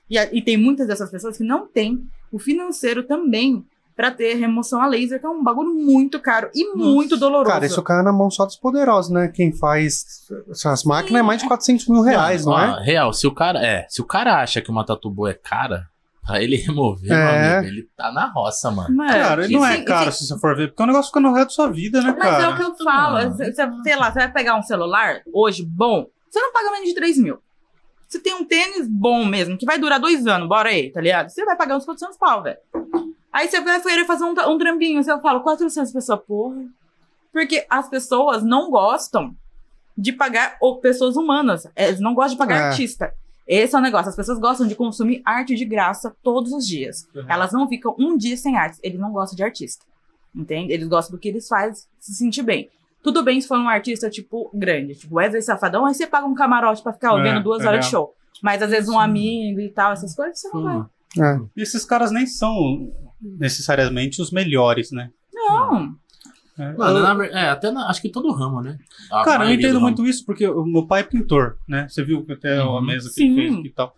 E, 0.09 0.17
e 0.17 0.41
tem 0.41 0.57
muitas 0.57 0.87
dessas 0.87 1.11
pessoas 1.11 1.37
que 1.37 1.43
não 1.43 1.67
têm 1.67 2.03
o 2.31 2.39
financeiro 2.39 3.03
também 3.03 3.63
pra 3.95 4.09
ter 4.11 4.33
remoção 4.35 4.81
a 4.81 4.87
laser, 4.87 5.19
que 5.19 5.25
é 5.25 5.29
um 5.29 5.43
bagulho 5.43 5.73
muito 5.73 6.19
caro 6.19 6.49
e 6.53 6.75
muito 6.75 7.15
doloroso. 7.17 7.51
Cara, 7.51 7.65
isso 7.65 7.81
cai 7.83 8.01
na 8.03 8.11
mão 8.11 8.29
só 8.31 8.45
dos 8.45 8.55
poderosos, 8.55 9.11
né? 9.11 9.27
Quem 9.27 9.51
faz 9.51 10.25
essas 10.49 10.83
máquinas 10.83 11.19
é 11.19 11.23
mais 11.23 11.41
de 11.41 11.47
400 11.47 11.87
mil 11.87 12.01
reais, 12.01 12.45
não, 12.45 12.53
Ó, 12.53 12.59
é? 12.59 12.83
Real, 12.83 13.13
se 13.13 13.27
o 13.27 13.31
cara 13.33 13.63
é, 13.65 13.85
se 13.89 14.01
o 14.01 14.05
cara 14.05 14.41
acha 14.41 14.61
que 14.61 14.71
uma 14.71 14.85
tatu 14.85 15.09
boa 15.09 15.29
é 15.29 15.33
cara, 15.33 15.87
pra 16.25 16.41
ele 16.41 16.55
remover, 16.55 17.09
meu 17.09 17.17
É. 17.17 17.57
amigo, 17.57 17.73
ele 17.73 17.89
tá 17.95 18.11
na 18.11 18.25
roça, 18.31 18.71
mano. 18.71 18.95
Mas, 18.95 19.11
Cara, 19.11 19.43
ele 19.43 19.53
não 19.53 19.65
é 19.65 19.81
caro 19.83 20.11
se 20.11 20.25
você 20.25 20.39
for 20.39 20.55
ver, 20.55 20.69
porque 20.69 20.81
o 20.81 20.85
negócio 20.87 21.09
fica 21.09 21.19
no 21.19 21.33
resto 21.33 21.47
da 21.49 21.53
sua 21.53 21.69
vida, 21.69 22.01
né, 22.01 22.15
Mas 22.17 22.33
é 22.33 22.37
o 22.37 22.41
cara? 22.41 22.55
que 22.55 22.63
eu 22.63 22.75
falo. 22.83 23.29
Você- 23.31 23.51
você- 23.53 23.71
sei 23.83 23.95
lá, 23.95 24.11
você 24.11 24.19
vai 24.19 24.31
pegar 24.31 24.55
um 24.57 24.63
celular 24.63 25.21
hoje 25.33 25.63
bom, 25.65 26.07
você 26.31 26.39
não 26.39 26.51
paga 26.53 26.71
menos 26.71 26.87
de 26.87 26.95
3 26.95 27.17
mil. 27.17 27.37
Você 28.07 28.19
tem 28.19 28.33
um 28.35 28.45
tênis 28.45 28.87
bom 28.87 29.25
mesmo, 29.25 29.57
que 29.57 29.65
vai 29.65 29.77
durar 29.79 29.99
dois 29.99 30.25
anos, 30.27 30.47
bora 30.47 30.69
aí, 30.69 30.91
tá 30.91 31.01
ligado? 31.01 31.29
Você 31.29 31.43
vai 31.45 31.55
pagar 31.57 31.75
uns 31.77 31.83
400 31.85 32.15
pau, 32.17 32.41
velho. 32.43 32.57
Aí 33.33 33.47
você 33.49 33.59
vai 33.61 33.81
querer 33.81 34.05
fazer 34.05 34.23
um, 34.23 34.31
um 34.31 34.57
trampinho, 34.59 35.03
você 35.03 35.19
fala 35.19 35.39
400 35.39 35.91
pessoas, 35.91 36.19
porra. 36.25 36.63
Porque 37.31 37.65
as 37.67 37.89
pessoas 37.89 38.43
não 38.43 38.69
gostam 38.69 39.35
de 39.97 40.11
pagar 40.13 40.55
ou 40.61 40.79
pessoas 40.79 41.17
humanas. 41.17 41.67
Eles 41.75 41.99
não 41.99 42.13
gostam 42.13 42.33
de 42.33 42.37
pagar 42.37 42.55
É. 42.55 42.63
artista. 42.69 43.11
Esse 43.47 43.75
é 43.75 43.79
o 43.79 43.81
negócio. 43.81 44.09
As 44.09 44.15
pessoas 44.15 44.37
gostam 44.39 44.67
de 44.67 44.75
consumir 44.75 45.21
arte 45.25 45.55
de 45.55 45.65
graça 45.65 46.15
todos 46.21 46.53
os 46.53 46.65
dias. 46.67 47.07
Uhum. 47.13 47.25
Elas 47.27 47.51
não 47.51 47.67
ficam 47.67 47.95
um 47.97 48.15
dia 48.15 48.37
sem 48.37 48.55
arte. 48.55 48.77
Eles 48.83 48.99
não 48.99 49.11
gostam 49.11 49.35
de 49.35 49.43
artista. 49.43 49.83
Entende? 50.35 50.71
Eles 50.71 50.87
gostam 50.87 51.15
do 51.15 51.19
que 51.19 51.27
eles 51.27 51.47
fazem 51.47 51.83
se 51.99 52.13
sentir 52.13 52.43
bem. 52.43 52.69
Tudo 53.03 53.21
bem 53.23 53.41
se 53.41 53.47
for 53.47 53.57
um 53.57 53.67
artista, 53.67 54.09
tipo, 54.09 54.49
grande, 54.53 54.95
tipo 54.95 55.15
Wesley 55.15 55.41
Safadão, 55.41 55.85
aí 55.85 55.93
você 55.93 56.07
paga 56.07 56.25
um 56.25 56.33
camarote 56.33 56.81
pra 56.81 56.93
ficar 56.93 57.09
É, 57.09 57.11
ouvindo 57.11 57.43
duas 57.43 57.63
é 57.63 57.67
horas 57.67 57.85
de 57.85 57.91
show. 57.91 58.15
Mas 58.41 58.61
às 58.61 58.69
vezes 58.69 58.89
um 58.89 58.97
amigo 58.97 59.59
e 59.59 59.69
tal, 59.69 59.91
essas 59.91 60.15
coisas, 60.15 60.39
você 60.39 60.49
não 60.53 60.63
vai. 60.63 60.85
É. 61.19 61.39
E 61.55 61.61
esses 61.61 61.83
caras 61.83 62.11
nem 62.11 62.25
são 62.25 62.91
necessariamente 63.23 64.21
os 64.21 64.31
melhores, 64.31 64.91
né? 64.91 65.09
Não. 65.33 65.95
É. 66.57 66.71
Mano, 66.73 66.99
Eu- 66.99 67.03
na 67.15 67.25
é, 67.25 67.49
até 67.49 67.71
na- 67.71 67.89
acho 67.89 68.01
que 68.01 68.09
todo 68.09 68.31
ramo, 68.31 68.61
né? 68.61 68.77
A 69.11 69.23
Cara, 69.23 69.45
eu 69.45 69.53
entendo 69.53 69.69
do 69.71 69.73
ramo. 69.79 69.87
muito 69.87 70.05
isso, 70.05 70.23
porque 70.25 70.47
o 70.47 70.63
meu 70.65 70.85
pai 70.85 71.01
é 71.01 71.03
pintor, 71.03 71.57
né? 71.67 71.87
Você 71.89 72.03
viu 72.03 72.23
que 72.23 72.33
até 72.33 72.59
a 72.59 72.67
Uhum. 72.69 72.81
mesa 72.81 73.09
que 73.09 73.15
Sim. 73.15 73.35
fez 73.35 73.53
e 73.65 73.69
tal. 73.69 73.95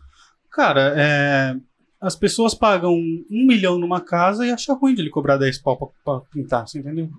Cara, 0.49 0.93
é, 0.95 1.55
as 1.99 2.15
pessoas 2.15 2.53
pagam 2.53 2.93
um 2.93 3.45
milhão 3.45 3.77
numa 3.77 3.99
casa 3.99 4.45
e 4.45 4.51
acham 4.51 4.77
ruim 4.77 4.95
de 4.95 5.01
ele 5.01 5.09
cobrar 5.09 5.35
10 5.37 5.57
pau 5.57 5.75
pra, 5.75 5.87
pra 6.17 6.25
pintar, 6.31 6.65
você 6.65 6.79
entendeu? 6.79 7.09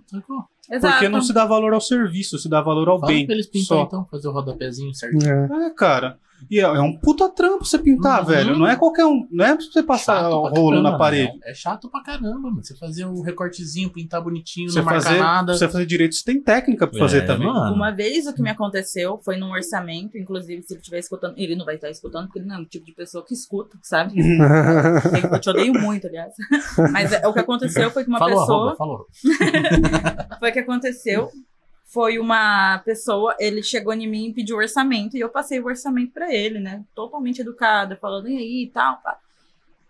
Exato. 0.71 0.95
Porque 0.95 1.09
não 1.11 1.21
se 1.21 1.33
dá 1.35 1.45
valor 1.45 1.75
ao 1.75 1.81
serviço, 1.83 2.39
se 2.39 2.49
dá 2.49 2.61
valor 2.63 2.89
ao 2.89 2.99
Fala 2.99 3.13
bem. 3.13 3.27
pra 3.27 3.35
eles 3.35 3.49
só. 3.67 3.83
então, 3.83 4.07
fazer 4.11 4.29
o 4.29 4.33
rodapézinho 4.33 4.95
certinho. 4.95 5.31
É. 5.53 5.67
É, 5.67 5.71
cara. 5.71 6.19
E 6.51 6.59
é, 6.61 6.63
é 6.63 6.81
um 6.81 6.97
puta 6.97 7.29
trampo 7.29 7.65
você 7.65 7.79
pintar, 7.79 8.21
Uhum. 8.21 8.27
velho. 8.27 8.57
Não 8.59 8.67
é 8.67 8.77
qualquer 8.77 9.05
um. 9.07 9.27
Não 9.31 9.45
é 9.45 9.55
pra 9.57 9.65
você 9.65 9.83
passar 9.83 10.21
Chato 10.23 10.33
o 10.33 10.49
rolo 10.49 10.71
caramba, 10.71 10.91
na 10.91 10.99
parede. 10.99 11.33
né? 11.33 11.39
É 11.47 11.55
chato 11.55 11.91
pra 11.91 12.03
caramba, 12.03 12.39
mano. 12.51 12.63
Você 12.63 12.77
fazer 12.77 13.05
um 13.07 13.21
recortezinho, 13.21 13.91
pintar 13.91 14.23
bonitinho, 14.23 14.71
Você 14.71 14.79
não 14.79 14.85
marcar 14.85 15.03
fazer, 15.03 15.19
nada. 15.19 15.55
você 15.55 15.69
fazer 15.69 15.87
direito, 15.87 16.15
você 16.15 16.25
tem 16.25 16.41
técnica 16.41 16.87
pra 16.87 16.99
fazer 16.99 17.19
É, 17.19 17.21
também. 17.23 17.47
mano. 17.47 17.75
Uma 17.75 17.91
vez 17.91 18.27
o 18.27 18.33
que 18.35 18.43
me 18.43 18.51
aconteceu 18.51 19.19
foi 19.25 19.37
num 19.37 19.51
orçamento, 19.51 20.17
inclusive 20.17 20.63
se 20.63 20.75
ele 20.75 20.81
estiver 20.81 20.99
escutando, 20.99 21.35
ele 21.37 21.57
não 21.57 21.65
vai 21.65 21.75
estar 21.77 21.91
escutando, 21.91 22.27
porque 22.27 22.39
ele 22.39 22.47
não 22.47 22.57
é 22.57 22.61
o 22.61 22.65
tipo 22.65 22.85
de 22.87 22.93
pessoa 22.93 23.25
que 23.25 23.35
escuta, 23.35 23.77
sabe? 23.83 24.15
Eu 25.33 25.41
te 25.41 25.51
odeio 25.51 25.73
muito, 25.73 26.07
aliás. 26.07 26.33
Mas 26.93 27.13
é, 27.13 27.27
o 27.27 27.33
que 27.33 27.41
aconteceu 27.41 27.91
foi 27.91 28.05
que 28.05 28.09
uma 28.11 28.19
falou, 28.19 28.39
pessoa. 28.41 28.57
arroba, 28.59 28.77
falou. 28.77 29.07
Foi 30.39 30.51
o 30.51 30.53
que 30.53 30.59
aconteceu. 30.59 31.31
Foi 31.97 32.19
uma 32.19 32.77
pessoa, 32.85 33.35
ele 33.41 33.63
chegou 33.63 33.91
em 33.95 34.07
mim 34.07 34.29
e 34.29 34.35
pediu 34.35 34.59
orçamento, 34.59 35.17
e 35.17 35.21
eu 35.21 35.31
passei 35.31 35.59
o 35.59 35.65
orçamento 35.65 36.13
pra 36.13 36.31
ele, 36.31 36.61
né? 36.61 36.85
Totalmente 36.95 37.41
educada, 37.41 37.97
falando, 37.97 38.29
e 38.29 38.37
aí 38.37 38.63
e 38.65 38.69
tal. 38.69 38.99
pá. 38.99 39.19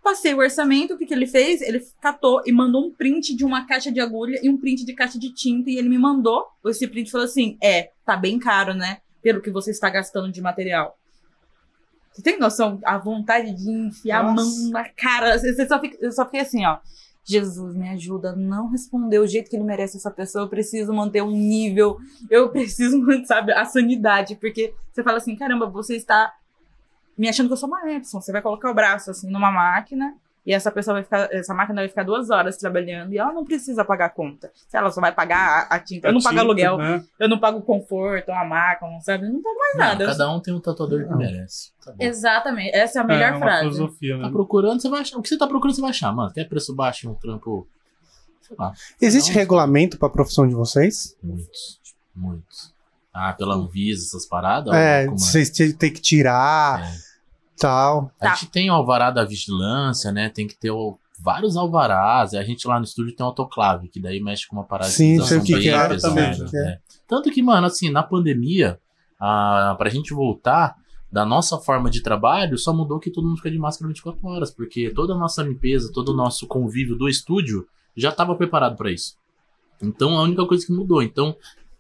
Passei 0.04 0.32
o 0.32 0.38
orçamento, 0.38 0.94
o 0.94 0.96
que, 0.96 1.04
que 1.04 1.12
ele 1.12 1.26
fez? 1.26 1.60
Ele 1.60 1.84
catou 2.00 2.44
e 2.46 2.52
mandou 2.52 2.86
um 2.86 2.92
print 2.92 3.34
de 3.34 3.44
uma 3.44 3.66
caixa 3.66 3.90
de 3.90 3.98
agulha 3.98 4.38
e 4.40 4.48
um 4.48 4.56
print 4.56 4.84
de 4.84 4.92
caixa 4.92 5.18
de 5.18 5.34
tinta, 5.34 5.68
e 5.68 5.78
ele 5.78 5.88
me 5.88 5.98
mandou 5.98 6.46
esse 6.66 6.86
print 6.86 7.08
e 7.08 7.10
falou 7.10 7.24
assim: 7.24 7.58
é, 7.60 7.90
tá 8.04 8.16
bem 8.16 8.38
caro, 8.38 8.72
né? 8.72 8.98
Pelo 9.20 9.42
que 9.42 9.50
você 9.50 9.72
está 9.72 9.90
gastando 9.90 10.30
de 10.30 10.40
material. 10.40 10.96
Você 12.12 12.22
tem 12.22 12.38
noção? 12.38 12.78
A 12.84 12.98
vontade 12.98 13.52
de 13.52 13.68
enfiar 13.68 14.20
a 14.20 14.32
Nossa. 14.32 14.44
mão 14.44 14.70
na 14.70 14.88
cara. 14.90 15.36
Você 15.36 15.66
só 15.66 15.80
fica, 15.80 15.98
eu 16.00 16.12
só 16.12 16.24
fiquei 16.24 16.38
assim, 16.42 16.64
ó. 16.64 16.78
Jesus, 17.26 17.74
me 17.74 17.88
ajuda 17.88 18.36
não 18.36 18.68
responder 18.68 19.18
o 19.18 19.26
jeito 19.26 19.50
que 19.50 19.56
ele 19.56 19.64
merece 19.64 19.96
essa 19.96 20.10
pessoa. 20.10 20.44
Eu 20.44 20.48
preciso 20.48 20.92
manter 20.92 21.22
um 21.22 21.30
nível. 21.30 21.98
Eu 22.30 22.50
preciso, 22.50 23.04
sabe, 23.26 23.52
a 23.52 23.64
sanidade. 23.64 24.36
Porque 24.36 24.72
você 24.92 25.02
fala 25.02 25.18
assim, 25.18 25.34
caramba, 25.34 25.66
você 25.66 25.96
está 25.96 26.32
me 27.18 27.28
achando 27.28 27.48
que 27.48 27.54
eu 27.54 27.56
sou 27.56 27.68
uma 27.68 27.90
Epson. 27.90 28.20
Você 28.20 28.30
vai 28.30 28.40
colocar 28.40 28.70
o 28.70 28.74
braço 28.74 29.10
assim 29.10 29.28
numa 29.28 29.50
máquina 29.50 30.14
e 30.46 30.52
essa 30.54 30.70
pessoa 30.70 30.94
vai 30.94 31.02
ficar, 31.02 31.28
essa 31.32 31.52
máquina 31.52 31.80
vai 31.82 31.88
ficar 31.88 32.04
duas 32.04 32.30
horas 32.30 32.56
trabalhando 32.56 33.12
e 33.12 33.18
ela 33.18 33.32
não 33.32 33.44
precisa 33.44 33.84
pagar 33.84 34.06
a 34.06 34.10
conta. 34.10 34.50
Se 34.68 34.76
ela 34.76 34.90
só 34.92 35.00
vai 35.00 35.10
pagar 35.12 35.66
a, 35.68 35.74
a 35.74 35.80
tinta, 35.80 36.06
eu 36.08 36.12
não 36.12 36.20
pago 36.22 36.38
aluguel, 36.38 36.78
né? 36.78 37.04
eu 37.18 37.28
não 37.28 37.38
pago 37.40 37.60
conforto, 37.62 38.30
a 38.30 38.44
máquina, 38.44 38.90
não 38.92 39.00
sabe? 39.00 39.26
Eu 39.26 39.32
não 39.32 39.42
pago 39.42 39.58
mais 39.58 39.76
nada. 39.76 40.04
Eu- 40.04 40.08
Cada 40.08 40.32
um 40.32 40.40
tem 40.40 40.54
um 40.54 40.60
tatuador 40.60 41.02
que 41.04 41.10
Não. 41.10 41.18
merece. 41.18 41.72
Tá 41.84 41.90
bom. 41.92 41.96
Exatamente, 41.98 42.76
essa 42.76 43.00
é 43.00 43.02
a 43.02 43.04
melhor 43.04 43.28
é 43.28 43.30
uma 43.32 43.40
frase. 43.40 43.60
filosofia 43.62 44.12
Tá 44.14 44.18
mesmo. 44.18 44.32
procurando, 44.32 44.80
você 44.80 44.88
vai 44.88 45.00
achar. 45.00 45.18
O 45.18 45.22
que 45.22 45.28
você 45.28 45.36
tá 45.36 45.46
procurando, 45.48 45.74
você 45.74 45.80
vai 45.82 45.90
achar, 45.90 46.12
mano. 46.14 46.32
Quer 46.32 46.48
preço 46.48 46.74
baixo 46.74 47.06
em 47.06 47.10
um 47.10 47.14
trampo. 47.14 47.66
Sei 48.40 48.56
lá. 48.56 48.72
Existe 49.00 49.30
Não. 49.30 49.34
regulamento 49.34 49.98
pra 49.98 50.08
profissão 50.08 50.46
de 50.46 50.54
vocês? 50.54 51.16
Muitos. 51.20 51.80
Muitos. 52.14 52.72
Ah, 53.12 53.32
pela 53.32 53.54
Anvisa, 53.56 54.06
essas 54.06 54.26
paradas? 54.26 54.72
é, 54.74 55.06
vocês 55.08 55.50
tem 55.50 55.92
que 55.92 56.00
tirar, 56.00 56.82
É. 56.82 56.92
tal. 57.58 58.10
A 58.20 58.26
Tá. 58.28 58.34
gente 58.34 58.50
tem 58.50 58.70
o 58.70 58.74
alvará 58.74 59.10
da 59.10 59.24
vigilância, 59.24 60.12
né? 60.12 60.28
Tem 60.28 60.46
que 60.46 60.56
ter 60.58 60.70
o- 60.70 60.98
vários 61.18 61.56
alvarás. 61.56 62.34
A 62.34 62.42
gente 62.42 62.66
lá 62.68 62.78
no 62.78 62.84
estúdio 62.84 63.14
tem 63.16 63.24
um 63.24 63.28
autoclave, 63.28 63.88
que 63.88 64.00
daí 64.00 64.20
mexe 64.20 64.46
com 64.46 64.56
uma 64.56 64.64
parada 64.64 64.90
Sim, 64.90 65.16
de 65.18 65.26
sei 65.26 65.38
o 65.38 65.42
que 65.42 65.52
bem 65.54 65.62
que 65.62 65.68
é. 65.68 65.72
pesada, 65.72 65.94
Exatamente, 65.94 66.50
que 66.50 66.56
é. 66.56 66.60
né? 66.62 66.78
Tanto 67.08 67.30
que, 67.30 67.42
mano, 67.42 67.66
assim, 67.66 67.90
na 67.90 68.02
pandemia, 68.02 68.78
a, 69.18 69.74
pra 69.78 69.88
gente 69.88 70.12
voltar 70.12 70.76
da 71.10 71.24
nossa 71.24 71.56
forma 71.58 71.88
de 71.88 72.02
trabalho, 72.02 72.58
só 72.58 72.72
mudou 72.72 72.98
que 72.98 73.10
todo 73.10 73.26
mundo 73.26 73.36
fica 73.38 73.50
de 73.50 73.58
máscara 73.58 73.88
24 73.88 74.26
horas, 74.28 74.50
porque 74.50 74.90
toda 74.90 75.14
a 75.14 75.16
nossa 75.18 75.42
limpeza, 75.42 75.90
todo 75.94 76.10
o 76.10 76.16
nosso 76.16 76.46
convívio 76.46 76.96
do 76.96 77.08
estúdio 77.08 77.66
já 77.96 78.10
estava 78.10 78.34
preparado 78.34 78.76
para 78.76 78.90
isso. 78.90 79.14
Então, 79.80 80.18
a 80.18 80.22
única 80.22 80.44
coisa 80.46 80.66
que 80.66 80.72
mudou. 80.72 81.02
Então, 81.02 81.34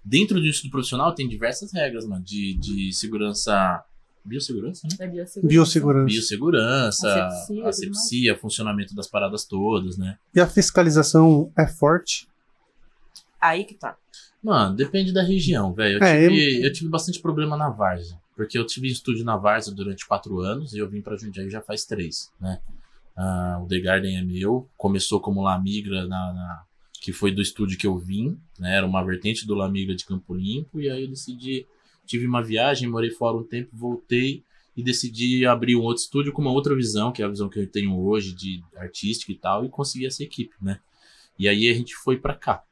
dentro 0.04 0.40
do 0.40 0.46
estúdio 0.46 0.70
profissional 0.70 1.12
tem 1.14 1.28
diversas 1.28 1.72
regras, 1.74 2.06
mano, 2.06 2.22
de, 2.24 2.54
de 2.58 2.92
segurança. 2.94 3.82
Biossegurança, 4.26 4.86
né? 4.90 4.96
É 5.00 5.06
biossegurança. 5.08 5.48
Biossegurança. 5.48 6.06
Biossegurança, 6.06 7.26
Asepsia, 7.26 7.68
asepsia, 7.68 8.36
funcionamento 8.36 8.94
das 8.94 9.06
paradas 9.06 9.44
todas, 9.44 9.96
né? 9.96 10.18
E 10.34 10.40
a 10.40 10.46
fiscalização 10.46 11.52
é 11.56 11.66
forte? 11.66 12.28
Aí 13.40 13.64
que 13.64 13.74
tá. 13.74 13.96
Mano, 14.42 14.74
depende 14.76 15.12
da 15.12 15.22
região, 15.22 15.72
velho. 15.72 15.98
Eu, 15.98 16.02
É, 16.06 16.28
tive, 16.28 16.66
eu 16.66 16.72
tive 16.72 16.88
bastante 16.90 17.20
problema 17.20 17.56
na 17.56 17.68
Várzea. 17.68 18.18
Porque 18.34 18.58
eu 18.58 18.66
tive 18.66 18.88
estúdio 18.88 19.24
na 19.24 19.36
Várzea 19.36 19.72
durante 19.74 20.06
quatro 20.06 20.40
anos 20.40 20.74
e 20.74 20.78
eu 20.78 20.88
vim 20.88 21.00
pra 21.00 21.16
Jundiaí 21.16 21.48
já 21.48 21.60
faz 21.62 21.84
três, 21.84 22.30
né? 22.40 22.60
Ah, 23.16 23.60
o 23.62 23.66
The 23.66 23.78
Garden 23.80 24.18
é 24.18 24.22
meu. 24.22 24.68
Começou 24.76 25.20
como 25.20 25.42
La 25.42 25.58
Migra, 25.58 26.02
na, 26.06 26.32
na- 26.34 26.62
que 27.00 27.12
foi 27.12 27.32
do 27.32 27.40
estúdio 27.40 27.78
que 27.78 27.86
eu 27.86 27.96
vim, 27.96 28.36
né? 28.58 28.76
Era 28.76 28.86
uma 28.86 29.02
vertente 29.02 29.46
do 29.46 29.54
La 29.54 29.68
Migra 29.68 29.94
de 29.96 30.04
Campo 30.04 30.34
Limpo. 30.34 30.80
E 30.80 30.90
aí 30.90 31.02
eu 31.04 31.08
decidi... 31.08 31.66
Tive 32.06 32.26
uma 32.26 32.42
viagem, 32.42 32.88
morei 32.88 33.10
fora 33.10 33.36
um 33.36 33.42
tempo, 33.44 33.70
voltei 33.72 34.42
e 34.76 34.82
decidi 34.82 35.46
abrir 35.46 35.76
um 35.76 35.82
outro 35.82 36.02
estúdio 36.02 36.32
com 36.32 36.42
uma 36.42 36.52
outra 36.52 36.74
visão, 36.74 37.10
que 37.10 37.22
é 37.22 37.24
a 37.24 37.28
visão 37.28 37.48
que 37.48 37.58
eu 37.58 37.66
tenho 37.66 37.98
hoje 37.98 38.32
de 38.34 38.62
artística 38.76 39.32
e 39.32 39.36
tal, 39.36 39.64
e 39.64 39.68
consegui 39.68 40.06
essa 40.06 40.22
equipe, 40.22 40.54
né? 40.60 40.78
E 41.38 41.48
aí 41.48 41.68
a 41.70 41.74
gente 41.74 41.94
foi 41.94 42.18
pra 42.18 42.34
cá. 42.34 42.62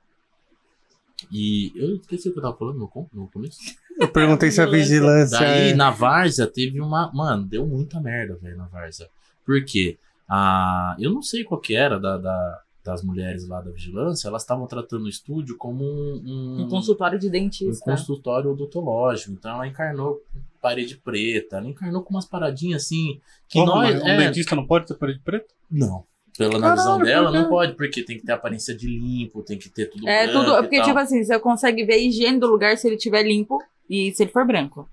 E 1.32 1.72
eu 1.74 1.96
esqueci 1.96 2.28
o 2.28 2.32
que 2.32 2.38
eu 2.38 2.42
tava 2.42 2.56
falando 2.56 2.78
no 3.12 3.28
começo. 3.28 3.58
Eu 3.96 4.08
perguntei 4.08 4.50
se 4.50 4.60
a 4.60 4.66
vigilância 4.66 5.38
Daí, 5.38 5.70
é... 5.70 5.74
na 5.74 5.88
Várzea, 5.88 6.48
teve 6.48 6.80
uma. 6.80 7.12
Mano, 7.14 7.46
deu 7.46 7.64
muita 7.64 8.00
merda, 8.00 8.34
velho, 8.42 8.56
na 8.56 8.66
Várzea. 8.66 9.08
Por 9.46 9.64
quê? 9.64 9.96
Ah, 10.28 10.96
eu 10.98 11.12
não 11.12 11.22
sei 11.22 11.44
qual 11.44 11.60
que 11.60 11.76
era 11.76 11.96
da, 12.00 12.18
da- 12.18 12.60
das 12.84 13.02
mulheres 13.02 13.48
lá 13.48 13.60
da 13.62 13.70
vigilância, 13.70 14.28
elas 14.28 14.42
estavam 14.42 14.66
tratando 14.66 15.04
o 15.04 15.08
estúdio 15.08 15.56
como 15.56 15.82
um. 15.82 16.22
um- 16.24 16.62
Um 16.64 16.68
consultório 16.68 17.18
de 17.18 17.28
um 17.28 17.30
dentista. 17.30 17.84
consultório 17.84 18.50
odontológico. 18.52 19.32
Então 19.32 19.52
ela 19.54 19.66
encarnou 19.66 20.16
com 20.32 20.40
parede 20.60 20.96
preta, 20.96 21.56
ela 21.56 21.68
encarnou 21.68 22.02
com 22.02 22.10
umas 22.14 22.26
paradinhas 22.26 22.82
assim. 22.84 23.20
Que 23.48 23.58
Porra, 23.58 23.74
nós. 23.74 23.94
mas 23.94 24.02
um 24.02 24.06
é, 24.08 24.16
dentista 24.18 24.54
não 24.54 24.66
pode 24.66 24.86
ter 24.86 24.94
parede 24.94 25.20
preta? 25.20 25.54
Não. 25.70 26.04
Pela 26.36 26.58
na 26.58 26.72
visão 26.74 26.98
Caralho, 26.98 27.04
dela, 27.04 27.26
por 27.26 27.32
quê? 27.32 27.38
não 27.42 27.48
pode, 27.48 27.72
porque 27.74 28.02
tem 28.02 28.18
que 28.18 28.24
ter 28.26 28.32
aparência 28.32 28.74
de 28.76 28.86
limpo, 28.88 29.40
tem 29.42 29.56
que 29.56 29.68
ter 29.68 29.86
tudo 29.86 30.08
É 30.08 30.26
branco 30.26 30.40
tudo. 30.44 30.52
e 30.56 30.60
Porque, 30.62 30.76
tal. 30.78 30.86
tipo 30.86 30.98
assim, 30.98 31.22
você 31.24 31.38
consegue 31.38 31.84
ver 31.84 31.92
a 31.94 31.98
higiene 31.98 32.38
do 32.40 32.48
lugar 32.48 32.76
se 32.76 32.88
ele 32.88 32.96
tiver 32.96 33.22
limpo 33.22 33.58
e 33.88 34.12
se 34.14 34.24
ele 34.24 34.32
for 34.32 34.44
branco. 34.44 34.88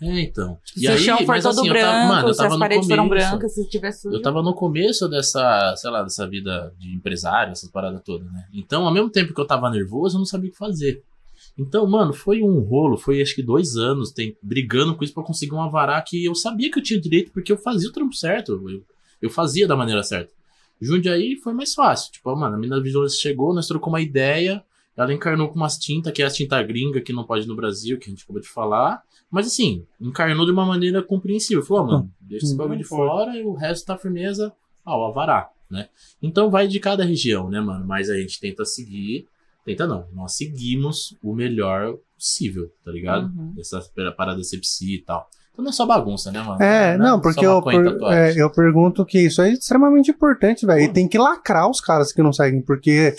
É, 0.00 0.20
então. 0.20 0.58
se 0.64 0.88
o 0.90 0.96
chão 0.98 1.18
for 1.18 1.40
todo 1.40 1.60
assim, 1.60 1.68
branco, 1.68 1.86
tava- 1.86 2.08
mano, 2.08 2.28
eu 2.28 2.34
se 2.34 2.42
as 2.44 2.52
no 2.52 2.58
paredes 2.58 2.86
foram 2.88 3.08
começo. 3.08 3.28
brancas, 3.30 3.54
se 3.54 3.68
tiver 3.68 3.92
sujo. 3.92 4.14
Eu 4.16 4.22
tava 4.22 4.42
no 4.42 4.54
começo 4.54 5.08
dessa, 5.08 5.74
sei 5.76 5.90
lá, 5.90 6.02
dessa 6.02 6.26
vida 6.28 6.72
de 6.78 6.94
empresário, 6.94 7.52
essas 7.52 7.70
paradas 7.70 8.00
todas, 8.04 8.26
né? 8.32 8.46
Então, 8.52 8.86
ao 8.86 8.92
mesmo 8.92 9.10
tempo 9.10 9.34
que 9.34 9.40
eu 9.40 9.46
tava 9.46 9.68
nervoso, 9.70 10.16
eu 10.16 10.18
não 10.20 10.26
sabia 10.26 10.48
o 10.48 10.52
que 10.52 10.58
fazer. 10.58 11.02
Então, 11.58 11.86
mano, 11.86 12.12
foi 12.12 12.42
um 12.42 12.60
rolo, 12.60 12.96
foi 12.98 13.22
acho 13.22 13.34
que 13.34 13.42
dois 13.42 13.76
anos 13.76 14.10
tem, 14.12 14.36
brigando 14.42 14.94
com 14.94 15.02
isso 15.04 15.14
pra 15.14 15.22
conseguir 15.22 15.54
um 15.54 15.62
avará 15.62 16.00
que 16.02 16.24
eu 16.24 16.34
sabia 16.34 16.70
que 16.70 16.78
eu 16.78 16.82
tinha 16.82 17.00
direito, 17.00 17.32
porque 17.32 17.50
eu 17.52 17.56
fazia 17.56 17.88
o 17.88 17.92
trampo 17.92 18.14
certo, 18.14 18.52
eu, 18.68 18.82
eu 19.22 19.30
fazia 19.30 19.66
da 19.66 19.74
maneira 19.76 20.02
certa. 20.02 20.32
Jundiaí 20.80 21.36
foi 21.36 21.54
mais 21.54 21.72
fácil. 21.72 22.12
Tipo, 22.12 22.34
mano, 22.36 22.56
a 22.56 22.58
mina 22.58 22.76
da 22.76 22.82
vigilância 22.82 23.18
chegou, 23.18 23.54
nós 23.54 23.66
trocamos 23.66 23.94
uma 23.94 24.00
ideia, 24.02 24.62
ela 24.96 25.12
encarnou 25.12 25.48
com 25.48 25.56
umas 25.56 25.76
tintas, 25.78 26.12
que 26.12 26.22
é 26.22 26.26
a 26.26 26.30
tinta 26.30 26.62
gringa, 26.62 27.00
que 27.00 27.12
não 27.12 27.24
pode 27.24 27.44
ir 27.44 27.48
no 27.48 27.56
Brasil, 27.56 27.98
que 27.98 28.06
a 28.06 28.10
gente 28.10 28.24
acabou 28.24 28.40
de 28.40 28.48
falar. 28.48 29.02
Mas 29.30 29.46
assim, 29.48 29.84
encarnou 30.00 30.46
de 30.46 30.52
uma 30.52 30.64
maneira 30.64 31.02
compreensível. 31.02 31.62
Falou, 31.62 31.82
ó, 31.82 31.86
mano, 31.86 32.10
deixa 32.20 32.46
esse 32.46 32.56
bagulho 32.56 32.78
de 32.78 32.84
fora 32.84 33.36
e 33.36 33.44
o 33.44 33.52
resto 33.52 33.84
tá 33.86 33.98
firmeza 33.98 34.52
ao 34.84 35.04
avará, 35.04 35.50
né? 35.70 35.88
Então 36.22 36.48
vai 36.50 36.66
de 36.68 36.78
cada 36.80 37.04
região, 37.04 37.50
né, 37.50 37.60
mano? 37.60 37.84
Mas 37.86 38.08
a 38.08 38.16
gente 38.16 38.40
tenta 38.40 38.64
seguir. 38.64 39.26
Tenta 39.64 39.84
não, 39.84 40.06
nós 40.14 40.36
seguimos 40.36 41.16
o 41.20 41.34
melhor 41.34 41.96
possível, 42.16 42.70
tá 42.84 42.92
ligado? 42.92 43.26
Uhum. 43.26 43.52
Essa 43.58 43.84
parada 44.16 44.40
sepsia 44.44 44.96
e 44.96 45.02
tal. 45.02 45.28
Então 45.52 45.64
não 45.64 45.70
é 45.70 45.72
só 45.72 45.84
bagunça, 45.84 46.30
né, 46.30 46.40
mano? 46.40 46.62
É, 46.62 46.96
não, 46.96 47.18
é 47.18 47.20
porque 47.20 47.44
só 47.44 47.56
eu, 47.58 47.62
per- 47.62 47.98
é, 48.12 48.40
eu 48.40 48.48
pergunto 48.50 49.04
que 49.04 49.18
isso 49.18 49.42
é 49.42 49.52
extremamente 49.52 50.10
importante, 50.12 50.64
velho. 50.64 50.82
E 50.82 50.88
tem 50.92 51.08
que 51.08 51.18
lacrar 51.18 51.68
os 51.68 51.80
caras 51.80 52.12
que 52.12 52.22
não 52.22 52.32
seguem, 52.32 52.62
porque 52.62 53.16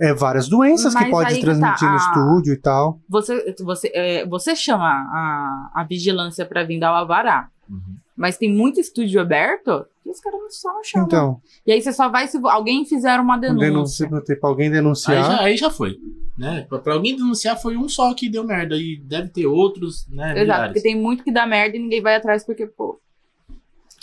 é 0.00 0.14
várias 0.14 0.48
doenças 0.48 0.94
que 0.94 1.00
Mas 1.02 1.10
pode 1.10 1.28
aí 1.30 1.34
que 1.36 1.40
transmitir 1.42 1.78
tá, 1.80 1.86
no 1.86 1.92
a- 1.92 1.96
estúdio 1.96 2.52
e 2.54 2.56
tal. 2.56 2.98
Você, 3.08 3.54
você, 3.62 3.90
é, 3.94 4.26
você 4.26 4.56
chama 4.56 4.86
a, 4.88 5.70
a 5.74 5.84
vigilância 5.84 6.44
pra 6.46 6.64
vir 6.64 6.80
dar 6.80 6.92
o 6.92 6.96
avará. 6.96 7.48
Uhum. 7.68 7.96
Mas 8.16 8.36
tem 8.36 8.52
muito 8.52 8.78
estúdio 8.80 9.20
aberto 9.20 9.86
que 10.02 10.10
os 10.10 10.20
caras 10.20 10.40
não- 10.40 10.50
só 10.50 10.72
não 10.74 10.84
chamam. 10.84 11.06
Então, 11.06 11.40
E 11.66 11.72
aí 11.72 11.80
você 11.80 11.92
só 11.92 12.08
vai 12.08 12.26
se 12.28 12.38
alguém 12.44 12.84
fizer 12.84 13.18
uma 13.20 13.36
denúncia. 13.38 14.06
denúncia, 14.08 14.36
pra 14.40 14.48
alguém 14.50 14.66
Aí 14.66 14.72
denunciar. 14.72 15.24
já, 15.24 15.40
aí 15.40 15.56
já 15.56 15.70
foi. 15.70 15.96
Né? 16.36 16.66
Pra, 16.68 16.78
pra 16.78 16.94
alguém 16.94 17.14
denunciar 17.16 17.56
foi 17.60 17.76
um 17.76 17.88
só 17.88 18.12
que 18.14 18.28
deu 18.28 18.44
merda. 18.44 18.74
E 18.76 18.96
deve 19.04 19.28
ter 19.28 19.46
outros, 19.46 20.06
né? 20.08 20.30
Exato, 20.32 20.40
milhares. 20.40 20.66
porque 20.68 20.80
tem 20.82 20.96
muito 21.00 21.22
que 21.22 21.32
dá 21.32 21.46
merda 21.46 21.76
e 21.76 21.80
ninguém 21.80 22.00
vai 22.02 22.16
atrás 22.16 22.44
porque, 22.44 22.66
pô, 22.66 22.98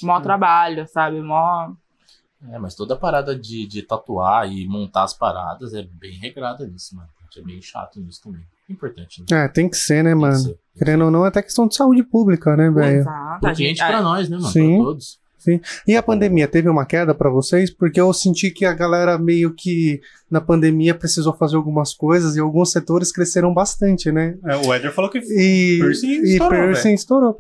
mó 0.04 0.20
trabalho, 0.20 0.88
sabe? 0.88 1.20
Mó. 1.22 1.72
É, 2.52 2.60
mas 2.60 2.76
toda 2.76 2.96
parada 2.96 3.36
de, 3.36 3.66
de 3.68 3.82
tatuar 3.82 4.52
e 4.52 4.68
montar 4.68 5.04
as 5.04 5.14
paradas 5.14 5.74
é 5.74 5.84
bem 5.84 6.14
regrada 6.20 6.66
nisso, 6.68 6.96
mano. 6.96 7.10
A 7.20 7.24
gente 7.24 7.40
é 7.40 7.44
bem 7.44 7.62
chato 7.62 8.00
nisso 8.00 8.22
também. 8.24 8.42
Importante, 8.70 9.24
né? 9.30 9.46
É, 9.46 9.48
tem 9.48 9.68
que 9.70 9.78
ser, 9.78 10.04
né, 10.04 10.12
Tem 10.12 10.20
mano? 10.20 10.36
ser. 10.36 10.58
Querendo 10.78 11.06
ou 11.06 11.12
não, 11.12 11.26
é 11.26 11.30
até 11.30 11.42
questão 11.42 11.68
de 11.68 11.76
saúde 11.76 12.04
pública, 12.04 12.56
né, 12.56 12.70
velho? 12.70 13.00
Exato. 13.00 13.40
Pro 13.40 13.50
a 13.50 13.54
cliente 13.54 13.80
gente- 13.80 13.88
pra 13.88 14.02
nós, 14.02 14.30
né, 14.30 14.38
mano? 14.38 14.50
Sim. 14.50 14.76
Pra 14.78 14.86
todos. 14.86 15.20
E 15.88 15.96
a 15.96 16.04
pandemia 16.04 16.46
teve 16.48 16.68
uma 16.68 16.86
queda 16.86 17.16
pra 17.16 17.30
vocês? 17.30 17.72
Porque 17.72 18.02
eu 18.02 18.12
senti 18.12 18.52
que 18.52 18.66
a 18.66 18.74
galera 18.74 19.18
meio 19.18 19.54
que 19.54 20.02
na 20.30 20.42
pandemia 20.42 20.94
precisou 20.94 21.32
fazer 21.34 21.56
algumas 21.56 21.94
coisas 21.94 22.36
e 22.36 22.40
alguns 22.42 22.72
setores 22.72 23.14
cresceram 23.14 23.54
bastante, 23.54 24.12
né? 24.12 24.38
É, 24.44 24.58
o 24.58 24.74
Eder 24.76 24.92
falou 24.94 25.10
que 25.10 25.20
E 25.20 25.78
Piercing 25.80 26.08
e 26.08 26.34
estourou, 26.34 26.64
piercing 26.64 26.94
estourou. 26.94 27.40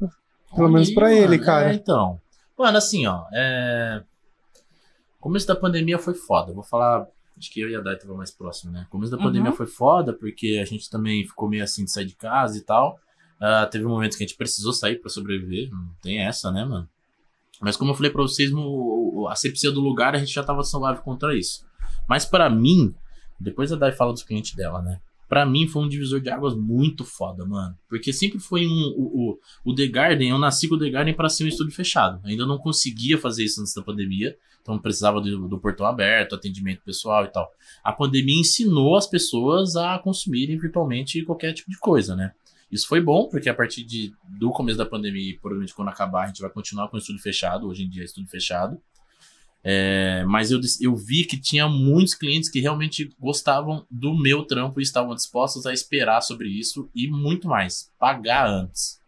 Pelo 0.55 0.69
menos 0.69 0.89
pra 0.91 1.11
ele, 1.13 1.35
mano. 1.35 1.43
cara. 1.43 1.71
É, 1.71 1.75
então. 1.75 2.17
Mano, 2.57 2.77
assim, 2.77 3.05
ó. 3.05 3.25
É... 3.33 4.01
Começo 5.27 5.45
da 5.45 5.57
pandemia 5.57 5.99
foi 5.99 6.13
foda. 6.13 6.53
Vou 6.53 6.63
falar. 6.63 7.05
Acho 7.37 7.51
que 7.51 7.59
eu 7.59 7.69
e 7.69 7.75
a 7.75 7.81
Dai 7.81 7.97
tava 7.97 8.13
mais 8.15 8.31
próximo, 8.31 8.71
né? 8.71 8.87
Começo 8.89 9.11
da 9.11 9.17
Uhum. 9.17 9.23
pandemia 9.23 9.51
foi 9.51 9.67
foda, 9.67 10.13
porque 10.13 10.57
a 10.61 10.65
gente 10.65 10.89
também 10.89 11.25
ficou 11.27 11.49
meio 11.49 11.65
assim 11.65 11.83
de 11.83 11.91
sair 11.91 12.05
de 12.05 12.15
casa 12.15 12.57
e 12.57 12.61
tal. 12.61 12.97
Ah, 13.37 13.67
teve 13.69 13.83
momentos 13.83 14.15
que 14.17 14.23
a 14.23 14.25
gente 14.25 14.37
precisou 14.37 14.71
sair 14.71 14.95
pra 15.01 15.09
sobreviver. 15.09 15.69
Não 15.69 15.89
tem 16.01 16.19
essa, 16.19 16.49
né, 16.49 16.63
mano? 16.63 16.87
Mas 17.59 17.75
como 17.75 17.91
eu 17.91 17.95
falei 17.95 18.09
pra 18.09 18.21
vocês, 18.21 18.51
no, 18.51 19.27
a 19.29 19.35
sepsia 19.35 19.69
do 19.69 19.81
lugar, 19.81 20.15
a 20.15 20.17
gente 20.17 20.31
já 20.33 20.43
tava 20.45 20.63
saudável 20.63 21.03
contra 21.03 21.37
isso. 21.37 21.65
Mas 22.07 22.23
pra 22.25 22.49
mim, 22.49 22.95
depois 23.37 23.69
a 23.73 23.75
Dai 23.75 23.91
fala 23.91 24.13
dos 24.13 24.23
clientes 24.23 24.55
dela, 24.55 24.81
né? 24.81 25.01
Pra 25.27 25.45
mim 25.45 25.67
foi 25.67 25.83
um 25.83 25.89
divisor 25.89 26.21
de 26.21 26.29
águas 26.29 26.55
muito 26.55 27.03
foda, 27.03 27.45
mano. 27.45 27.77
Porque 27.89 28.13
sempre 28.13 28.39
foi 28.39 28.65
um. 28.65 28.93
O, 28.95 29.31
o, 29.65 29.71
o 29.71 29.75
The 29.75 29.87
Garden, 29.87 30.29
eu 30.29 30.37
nasci 30.39 30.69
com 30.69 30.75
o 30.75 30.79
The 30.79 30.89
Garden 30.89 31.13
pra 31.13 31.27
ser 31.27 31.43
um 31.43 31.47
estúdio 31.49 31.73
fechado. 31.75 32.21
Ainda 32.23 32.45
não 32.45 32.57
conseguia 32.57 33.17
fazer 33.17 33.43
isso 33.43 33.59
antes 33.59 33.73
da 33.73 33.81
pandemia. 33.81 34.37
Então 34.67 34.77
precisava 34.77 35.21
do, 35.21 35.47
do 35.47 35.57
portão 35.57 35.85
aberto, 35.85 36.35
atendimento 36.35 36.81
pessoal 36.83 37.23
e 37.23 37.29
tal. 37.29 37.49
A 37.81 37.93
pandemia 37.93 38.41
ensinou 38.41 38.97
as 38.97 39.07
pessoas 39.07 39.77
a 39.77 39.97
consumirem 39.97 40.57
virtualmente 40.57 41.23
qualquer 41.23 41.53
tipo 41.53 41.71
de 41.71 41.79
coisa, 41.79 42.17
né? 42.17 42.33
Isso 42.69 42.85
foi 42.85 42.99
bom, 42.99 43.29
porque 43.29 43.47
a 43.47 43.53
partir 43.53 43.85
de, 43.85 44.13
do 44.27 44.51
começo 44.51 44.77
da 44.77 44.85
pandemia, 44.85 45.31
e 45.31 45.37
provavelmente 45.39 45.73
quando 45.73 45.87
acabar, 45.87 46.25
a 46.25 46.27
gente 46.27 46.41
vai 46.41 46.49
continuar 46.49 46.89
com 46.89 46.97
o 46.97 46.99
estúdio 46.99 47.21
fechado. 47.21 47.65
Hoje 47.65 47.85
em 47.85 47.89
dia 47.89 48.01
é 48.01 48.05
estúdio 48.05 48.29
fechado. 48.29 48.77
É, 49.63 50.25
mas 50.25 50.51
eu, 50.51 50.59
eu 50.81 50.93
vi 50.93 51.23
que 51.23 51.39
tinha 51.39 51.69
muitos 51.69 52.13
clientes 52.13 52.49
que 52.49 52.59
realmente 52.59 53.09
gostavam 53.17 53.85
do 53.89 54.13
meu 54.13 54.43
trampo 54.43 54.81
e 54.81 54.83
estavam 54.83 55.15
dispostos 55.15 55.65
a 55.65 55.71
esperar 55.71 56.19
sobre 56.19 56.49
isso 56.49 56.89
e 56.93 57.07
muito 57.07 57.47
mais, 57.47 57.89
pagar 57.97 58.49
antes. 58.49 59.01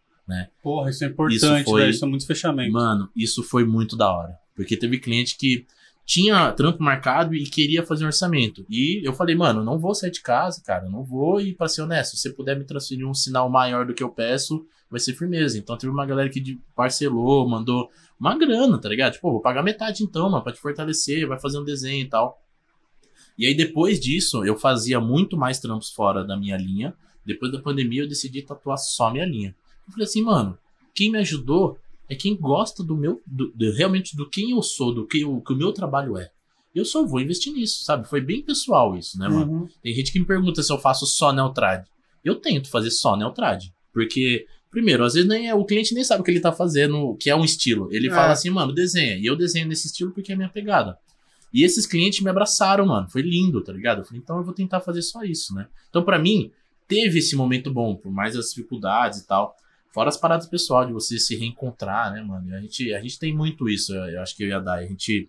Porra, 0.62 0.88
isso 0.88 1.04
é 1.04 1.08
importante, 1.08 1.36
Isso 1.36 1.64
foi- 1.64 1.80
velho. 1.82 1.90
Isso 1.90 2.04
é 2.04 2.08
muito 2.08 2.26
fechamento. 2.26 2.72
Mano, 2.72 3.10
isso 3.14 3.42
foi 3.42 3.64
muito 3.64 3.94
da 3.94 4.10
hora. 4.10 4.39
Porque 4.60 4.76
teve 4.76 5.00
cliente 5.00 5.38
que 5.38 5.64
tinha 6.04 6.52
trampo 6.52 6.82
marcado 6.82 7.34
e 7.34 7.44
queria 7.44 7.82
fazer 7.82 8.04
um 8.04 8.08
orçamento. 8.08 8.66
E 8.68 9.00
eu 9.02 9.14
falei, 9.14 9.34
mano, 9.34 9.64
não 9.64 9.78
vou 9.78 9.94
sair 9.94 10.10
de 10.10 10.20
casa, 10.20 10.62
cara, 10.62 10.86
não 10.86 11.02
vou. 11.02 11.40
E 11.40 11.54
pra 11.54 11.66
ser 11.66 11.80
honesto, 11.80 12.14
se 12.14 12.18
você 12.18 12.30
puder 12.30 12.58
me 12.58 12.64
transferir 12.66 13.08
um 13.08 13.14
sinal 13.14 13.48
maior 13.48 13.86
do 13.86 13.94
que 13.94 14.02
eu 14.02 14.10
peço, 14.10 14.66
vai 14.90 15.00
ser 15.00 15.14
firmeza. 15.14 15.56
Então 15.56 15.78
teve 15.78 15.90
uma 15.90 16.04
galera 16.04 16.28
que 16.28 16.60
parcelou, 16.76 17.48
mandou 17.48 17.88
uma 18.18 18.36
grana, 18.36 18.78
tá 18.78 18.86
ligado? 18.86 19.14
Tipo, 19.14 19.32
vou 19.32 19.40
pagar 19.40 19.62
metade 19.62 20.02
então, 20.04 20.28
mano, 20.28 20.44
pra 20.44 20.52
te 20.52 20.60
fortalecer, 20.60 21.26
vai 21.26 21.40
fazer 21.40 21.58
um 21.58 21.64
desenho 21.64 22.04
e 22.04 22.08
tal. 22.08 22.38
E 23.38 23.46
aí 23.46 23.54
depois 23.54 23.98
disso, 23.98 24.44
eu 24.44 24.58
fazia 24.58 25.00
muito 25.00 25.38
mais 25.38 25.58
trampos 25.58 25.90
fora 25.90 26.22
da 26.22 26.36
minha 26.36 26.58
linha. 26.58 26.92
Depois 27.24 27.50
da 27.50 27.62
pandemia, 27.62 28.02
eu 28.02 28.08
decidi 28.08 28.42
tatuar 28.42 28.76
só 28.76 29.10
minha 29.10 29.24
linha. 29.24 29.56
Eu 29.86 29.92
falei 29.92 30.04
assim, 30.04 30.20
mano, 30.20 30.58
quem 30.94 31.10
me 31.10 31.18
ajudou 31.18 31.78
é 32.10 32.14
quem 32.16 32.36
gosta 32.36 32.82
do 32.84 32.96
meu, 32.96 33.22
do- 33.26 33.52
do- 33.54 33.72
realmente 33.72 34.16
do 34.16 34.28
quem 34.28 34.50
eu 34.50 34.60
sou, 34.62 34.92
do 34.92 35.06
que, 35.06 35.24
o 35.24 35.40
que 35.40 35.52
o 35.52 35.56
meu 35.56 35.72
trabalho 35.72 36.18
é. 36.18 36.28
Eu 36.74 36.84
só 36.84 37.04
vou 37.06 37.20
investir 37.20 37.52
nisso, 37.52 37.82
sabe? 37.84 38.06
Foi 38.08 38.20
bem 38.20 38.42
pessoal 38.42 38.96
isso, 38.96 39.18
né, 39.18 39.28
mano? 39.28 39.52
Uhum. 39.52 39.68
Tem 39.82 39.94
gente 39.94 40.12
que 40.12 40.18
me 40.20 40.26
pergunta 40.26 40.62
se 40.62 40.72
eu 40.72 40.78
faço 40.78 41.06
só 41.06 41.32
Neotrad. 41.32 41.84
Eu 42.24 42.36
tento 42.36 42.68
fazer 42.68 42.90
só 42.90 43.16
Neotrad. 43.16 43.64
Porque, 43.92 44.46
primeiro, 44.70 45.04
às 45.04 45.14
vezes 45.14 45.28
nem 45.28 45.48
é, 45.48 45.54
o 45.54 45.64
cliente 45.64 45.94
nem 45.94 46.04
sabe 46.04 46.20
o 46.20 46.24
que 46.24 46.30
ele 46.30 46.38
tá 46.40 46.52
fazendo, 46.52 47.16
que 47.18 47.28
é 47.30 47.34
um 47.34 47.44
estilo. 47.44 47.88
Ele 47.92 48.06
É. 48.08 48.10
fala 48.10 48.32
assim, 48.32 48.50
mano, 48.50 48.72
desenha. 48.72 49.16
E 49.16 49.26
eu 49.26 49.34
desenho 49.36 49.66
nesse 49.66 49.86
estilo 49.88 50.12
porque 50.12 50.30
é 50.30 50.34
a 50.34 50.38
minha 50.38 50.48
pegada. 50.48 50.96
E 51.52 51.64
esses 51.64 51.86
clientes 51.86 52.20
me 52.20 52.30
abraçaram, 52.30 52.86
mano. 52.86 53.08
Foi 53.10 53.22
lindo, 53.22 53.60
tá 53.64 53.72
ligado? 53.72 53.98
Eu 54.00 54.04
falei, 54.04 54.20
então 54.22 54.36
eu 54.38 54.44
vou 54.44 54.54
tentar 54.54 54.80
fazer 54.80 55.02
só 55.02 55.24
isso, 55.24 55.52
né? 55.54 55.66
Então, 55.88 56.04
pra 56.04 56.18
mim, 56.20 56.52
teve 56.86 57.18
esse 57.18 57.34
momento 57.34 57.72
bom, 57.72 57.96
por 57.96 58.12
mais 58.12 58.36
as 58.36 58.50
dificuldades 58.50 59.18
e 59.20 59.26
tal. 59.26 59.56
Fora 59.92 60.08
as 60.08 60.16
paradas 60.16 60.46
pessoal 60.46 60.86
de 60.86 60.92
você 60.92 61.18
se 61.18 61.36
reencontrar, 61.36 62.12
né, 62.12 62.22
mano? 62.22 62.54
A 62.54 62.60
gente, 62.60 62.94
a 62.94 63.00
gente 63.00 63.18
tem 63.18 63.34
muito 63.34 63.68
isso, 63.68 63.92
eu, 63.94 64.22
acho 64.22 64.36
que 64.36 64.44
eu 64.44 64.48
ia 64.48 64.60
dar. 64.60 64.74
A 64.78 64.86
gente. 64.86 65.28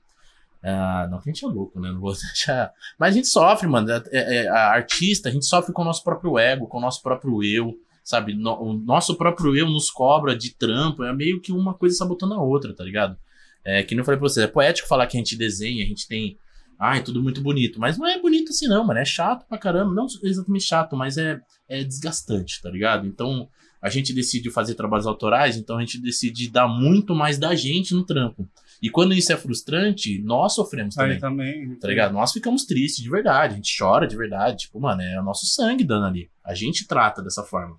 ah, 0.64 1.08
não 1.10 1.20
que 1.20 1.30
a 1.30 1.34
gente 1.34 1.44
é 1.44 1.48
louco, 1.48 1.80
né? 1.80 1.92
Não 1.92 2.00
vou 2.00 2.14
deixar. 2.14 2.72
Mas 3.00 3.14
a 3.14 3.16
gente 3.18 3.28
sofre, 3.28 3.68
mano. 3.68 3.90
É, 3.92 4.02
é- 4.12 4.48
a 4.48 4.70
artista, 4.72 5.30
a 5.30 5.32
gente 5.32 5.46
sofre 5.46 5.74
com 5.74 5.82
o 5.82 5.86
nosso 5.86 6.04
próprio 6.04 6.38
ego, 6.38 6.68
com 6.68 6.78
o 6.78 6.82
nosso 6.82 7.02
próprio 7.02 7.44
eu, 7.44 7.74
sabe? 8.04 8.34
No- 8.36 8.62
o 8.62 8.74
nosso 8.74 9.16
próprio 9.18 9.56
eu 9.56 9.68
nos 9.70 9.90
cobra 9.90 10.36
de 10.36 10.54
trampo. 10.56 11.04
É 11.04 11.14
meio 11.14 11.42
que 11.42 11.52
uma 11.52 11.74
coisa 11.74 11.96
sabotando 11.96 12.36
a 12.36 12.42
outra, 12.42 12.76
tá 12.76 12.84
ligado? 12.84 13.18
É 13.66 13.82
que 13.84 13.96
eu 13.96 14.04
falei 14.06 14.20
pra 14.20 14.28
você, 14.30 14.44
é 14.44 14.48
poético 14.48 14.88
falar 14.88 15.08
que 15.08 15.18
a 15.18 15.20
gente 15.20 15.36
desenha, 15.36 15.84
a 15.84 15.88
gente 15.88 16.08
tem. 16.08 16.38
Ai, 16.80 17.04
tudo 17.04 17.22
muito 17.22 17.42
bonito. 17.42 17.80
Mas 17.80 17.98
não 17.98 18.08
é 18.08 18.20
bonito 18.20 18.50
assim, 18.50 18.68
não, 18.68 18.84
mano. 18.86 19.00
É 19.00 19.06
chato 19.06 19.48
pra 19.48 19.58
caramba. 19.58 19.94
Não 19.94 20.06
exatamente 20.24 20.64
chato, 20.66 20.96
mas 20.96 21.18
é, 21.18 21.40
é 21.70 21.84
desgastante, 21.84 22.60
tá 22.62 22.70
ligado? 22.72 23.06
Então, 23.08 23.48
a 23.82 23.90
gente 23.90 24.14
decide 24.14 24.52
fazer 24.52 24.76
trabalhos 24.76 25.08
autorais, 25.08 25.58
então 25.58 25.78
a 25.78 25.80
gente 25.80 26.00
decide 26.00 26.50
dar 26.50 26.68
muito 26.68 27.16
mais 27.16 27.38
da 27.38 27.56
gente 27.56 27.94
no 27.94 28.06
trampo. 28.06 28.48
E 28.82 28.90
quando 28.90 29.14
isso 29.14 29.32
é 29.32 29.38
frustrante, 29.38 30.22
nós 30.22 30.54
sofremos 30.54 30.96
também. 30.96 31.14
Aí 31.14 31.20
também. 31.20 31.76
Tá 31.76 31.88
ligado? 31.88 32.14
Nós 32.14 32.32
ficamos 32.32 32.66
tristes 32.66 33.04
de 33.04 33.10
verdade, 33.10 33.54
a 33.54 33.56
gente 33.56 33.76
chora 33.78 34.08
de 34.08 34.16
verdade. 34.16 34.64
Tipo, 34.64 34.80
mano, 34.80 35.02
é 35.02 35.20
o 35.20 35.24
nosso 35.24 35.46
sangue 35.46 35.84
dando 35.84 36.06
ali. 36.06 36.30
A 36.44 36.54
gente 36.54 36.88
trata 36.88 37.22
dessa 37.22 37.44
forma. 37.44 37.78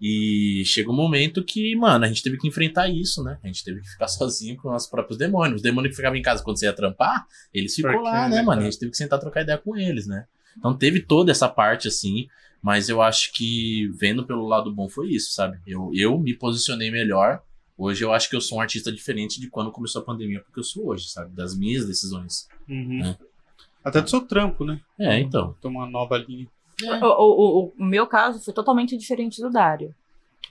E 0.00 0.62
chega 0.64 0.90
um 0.90 0.94
momento 0.94 1.42
que, 1.42 1.74
mano, 1.74 2.04
a 2.04 2.08
gente 2.08 2.22
teve 2.22 2.38
que 2.38 2.46
enfrentar 2.46 2.88
isso, 2.88 3.22
né? 3.22 3.38
A 3.42 3.46
gente 3.48 3.64
teve 3.64 3.80
que 3.80 3.88
ficar 3.88 4.06
sozinho 4.08 4.56
com 4.56 4.68
os 4.68 4.72
nossos 4.72 4.90
próprios 4.90 5.18
demônios. 5.18 5.56
Os 5.56 5.62
demônios 5.62 5.92
que 5.92 5.96
ficavam 5.96 6.16
em 6.16 6.22
casa 6.22 6.42
quando 6.42 6.58
você 6.58 6.66
ia 6.66 6.72
trampar, 6.72 7.26
eles 7.52 7.74
Porque, 7.74 7.96
lá, 7.96 8.28
né, 8.28 8.36
né, 8.36 8.42
mano? 8.42 8.62
E 8.62 8.64
a 8.66 8.70
gente 8.70 8.78
teve 8.78 8.92
que 8.92 8.96
sentar 8.96 9.18
trocar 9.18 9.42
ideia 9.42 9.58
com 9.58 9.76
eles, 9.76 10.06
né? 10.06 10.26
Então 10.56 10.76
teve 10.76 11.00
toda 11.00 11.30
essa 11.30 11.48
parte, 11.48 11.88
assim, 11.88 12.26
mas 12.62 12.88
eu 12.88 13.00
acho 13.02 13.32
que 13.32 13.88
vendo 13.94 14.24
pelo 14.26 14.46
lado 14.46 14.72
bom 14.72 14.88
foi 14.88 15.08
isso, 15.10 15.32
sabe? 15.32 15.58
Eu, 15.66 15.90
eu 15.94 16.18
me 16.18 16.34
posicionei 16.34 16.90
melhor. 16.90 17.42
Hoje 17.76 18.04
eu 18.04 18.12
acho 18.12 18.28
que 18.28 18.34
eu 18.34 18.40
sou 18.40 18.58
um 18.58 18.60
artista 18.60 18.90
diferente 18.90 19.40
de 19.40 19.48
quando 19.48 19.70
começou 19.70 20.02
a 20.02 20.04
pandemia, 20.04 20.40
porque 20.40 20.58
eu 20.58 20.64
sou 20.64 20.88
hoje, 20.88 21.08
sabe? 21.08 21.32
Das 21.34 21.56
minhas 21.56 21.86
decisões. 21.86 22.48
Uhum. 22.68 23.04
É. 23.04 23.16
Até 23.84 24.00
do 24.02 24.10
seu 24.10 24.20
trampo, 24.20 24.64
né? 24.64 24.80
É, 24.98 25.18
então. 25.20 25.54
Tem 25.62 25.70
uma 25.70 25.86
nova 25.88 26.18
linha. 26.18 26.48
O, 26.82 27.06
o, 27.06 27.60
o- 27.66 27.72
o 27.78 27.84
meu 27.84 28.06
caso 28.06 28.40
foi 28.44 28.52
totalmente 28.52 28.96
diferente 28.96 29.40
do 29.40 29.48
Dário. 29.50 29.94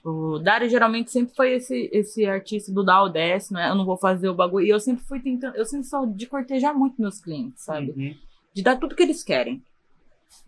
O 0.04 0.38
Dário 0.38 0.68
geralmente 0.70 1.10
sempre 1.10 1.34
foi 1.34 1.54
esse, 1.54 1.90
esse 1.92 2.24
artista 2.24 2.72
do 2.72 2.82
dar 2.84 3.02
o 3.02 3.08
desce, 3.08 3.52
né? 3.52 3.68
Eu 3.68 3.74
não 3.74 3.84
vou 3.84 3.96
fazer 3.98 4.28
o 4.28 4.34
bagulho. 4.34 4.64
E 4.66 4.70
eu 4.70 4.80
sempre 4.80 5.04
fui 5.04 5.20
tentando, 5.20 5.54
eu 5.56 5.66
sempre 5.66 5.86
sou 5.86 6.06
de 6.06 6.26
cortejar 6.26 6.74
muito 6.74 7.00
meus 7.00 7.20
clientes, 7.20 7.62
sabe? 7.64 7.90
Uhum. 7.96 8.14
De 8.54 8.62
dar 8.62 8.76
tudo 8.76 8.94
que 8.94 9.02
eles 9.02 9.22
querem. 9.22 9.62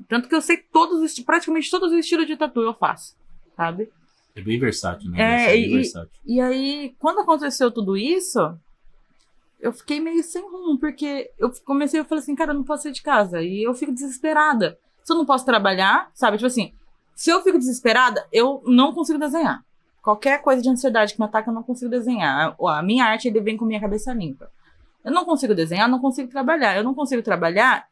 Tanto 0.08 0.28
que 0.28 0.34
eu 0.34 0.40
sei 0.40 0.56
todos 0.56 1.00
os, 1.00 1.18
praticamente 1.20 1.70
todos 1.70 1.92
os 1.92 1.98
estilos 1.98 2.26
de 2.26 2.36
tatu 2.36 2.60
eu 2.62 2.74
faço, 2.74 3.14
sabe? 3.56 3.90
É 4.34 4.40
bem 4.40 4.58
versátil, 4.58 5.10
né? 5.10 5.20
É, 5.20 5.50
É, 5.50 5.52
bem 5.52 5.64
e- 5.70 5.74
versátil. 5.74 6.10
E 6.24 6.40
aí, 6.40 6.94
quando 6.98 7.20
aconteceu 7.20 7.70
tudo 7.70 7.96
isso, 7.96 8.38
eu 9.60 9.72
fiquei 9.72 10.00
meio 10.00 10.22
sem 10.22 10.42
rumo, 10.42 10.78
porque 10.78 11.30
eu 11.38 11.50
comecei, 11.64 12.00
eu 12.00 12.04
falei 12.04 12.22
assim, 12.22 12.34
cara, 12.34 12.52
eu 12.52 12.56
não 12.56 12.64
posso 12.64 12.84
sair 12.84 12.92
de 12.92 13.02
casa. 13.02 13.42
E 13.42 13.62
eu 13.62 13.74
fico 13.74 13.92
desesperada. 13.92 14.78
Se 15.04 15.12
eu 15.12 15.16
não 15.16 15.26
posso 15.26 15.44
trabalhar, 15.44 16.10
sabe? 16.14 16.36
Tipo 16.38 16.46
assim, 16.46 16.72
se 17.14 17.30
eu 17.30 17.42
fico 17.42 17.58
desesperada, 17.58 18.26
eu 18.32 18.62
não 18.66 18.92
consigo 18.94 19.18
desenhar. 19.18 19.62
Qualquer 20.02 20.40
coisa 20.40 20.62
de 20.62 20.68
ansiedade 20.70 21.12
que 21.12 21.20
me 21.20 21.26
ataca, 21.26 21.50
eu 21.50 21.54
não 21.54 21.62
consigo 21.62 21.90
desenhar. 21.90 22.56
A 22.58 22.78
a 22.78 22.82
minha 22.82 23.04
arte, 23.04 23.28
ele 23.28 23.40
vem 23.40 23.56
com 23.56 23.66
minha 23.66 23.80
cabeça 23.80 24.12
limpa. 24.14 24.50
Eu 25.04 25.12
não 25.12 25.24
consigo 25.26 25.54
desenhar, 25.54 25.88
não 25.88 26.00
consigo 26.00 26.30
trabalhar. 26.30 26.76
Eu 26.76 26.84
não 26.84 26.94
consigo 26.94 27.22
trabalhar, 27.22 27.86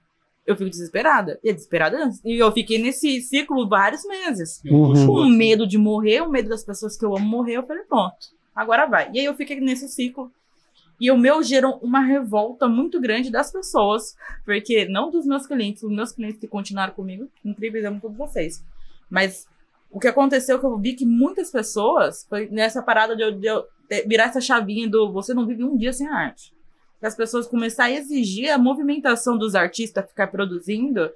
eu 0.49 0.57
fico 0.57 0.71
desesperada. 0.71 1.39
E 1.45 1.51
é 1.51 1.53
desesperada. 1.53 2.11
E 2.25 2.39
eu 2.39 2.51
fiquei 2.53 2.79
nesse 2.83 3.21
ciclo 3.21 3.69
vários 3.69 4.05
meses 4.05 4.61
Uhum. 4.65 5.07
com 5.07 5.25
medo 5.27 5.67
de 5.67 5.77
morrer, 5.77 6.23
o 6.23 6.31
medo 6.31 6.49
das 6.49 6.65
pessoas 6.65 6.97
que 6.97 7.05
eu 7.05 7.15
amo 7.17 7.27
morrer, 7.27 7.59
eu 7.59 7.67
falei, 7.67 7.83
pronto, 7.85 8.17
agora 8.55 8.87
vai. 8.87 9.11
E 9.13 9.21
aí 9.21 9.25
eu 9.27 9.35
fiquei 9.35 9.61
nesse 9.61 9.89
ciclo. 9.89 10.33
E 11.01 11.11
o 11.13 11.17
meu 11.17 11.43
gerou 11.43 11.79
uma 11.81 12.01
revolta 12.01 12.67
muito 12.67 13.01
grande 13.01 13.31
das 13.31 13.53
pessoas, 13.53 14.17
porque 14.45 14.85
não 14.87 15.11
dos 15.11 15.25
meus 15.27 15.47
clientes, 15.47 15.83
os 15.83 15.93
meus 15.93 16.11
clientes 16.11 16.41
que 16.41 16.49
continuaram 16.49 16.93
comigo, 16.93 17.29
incríveis, 17.45 17.85
amo 17.85 18.01
todos 18.01 18.17
vocês. 18.17 18.65
Mas 19.09 19.47
o 19.91 20.01
que 20.01 20.09
aconteceu 20.09 20.57
é 20.57 20.59
que 20.59 20.67
eu 20.67 20.77
vi 20.77 20.95
que 20.95 21.07
muitas 21.07 21.51
pessoas, 21.53 22.27
foi 22.29 22.49
nessa 22.49 22.83
parada 22.83 23.15
de 23.15 23.23
eu, 23.23 23.33
de 23.33 23.47
eu 23.47 23.65
virar 24.07 24.25
essa 24.25 24.41
chavinha 24.41 24.89
do 24.89 25.13
você 25.13 25.33
não 25.33 25.47
vive 25.47 25.63
um 25.63 25.77
dia 25.77 25.93
sem 25.93 26.09
arte. 26.09 26.53
Que 27.01 27.07
as 27.07 27.15
pessoas 27.15 27.47
começaram 27.47 27.95
a 27.95 27.97
exigir 27.97 28.51
a 28.51 28.59
movimentação 28.59 29.37
dos 29.39 29.55
artistas 29.55 30.05
ficar 30.09 30.27
produzindo 30.29 31.11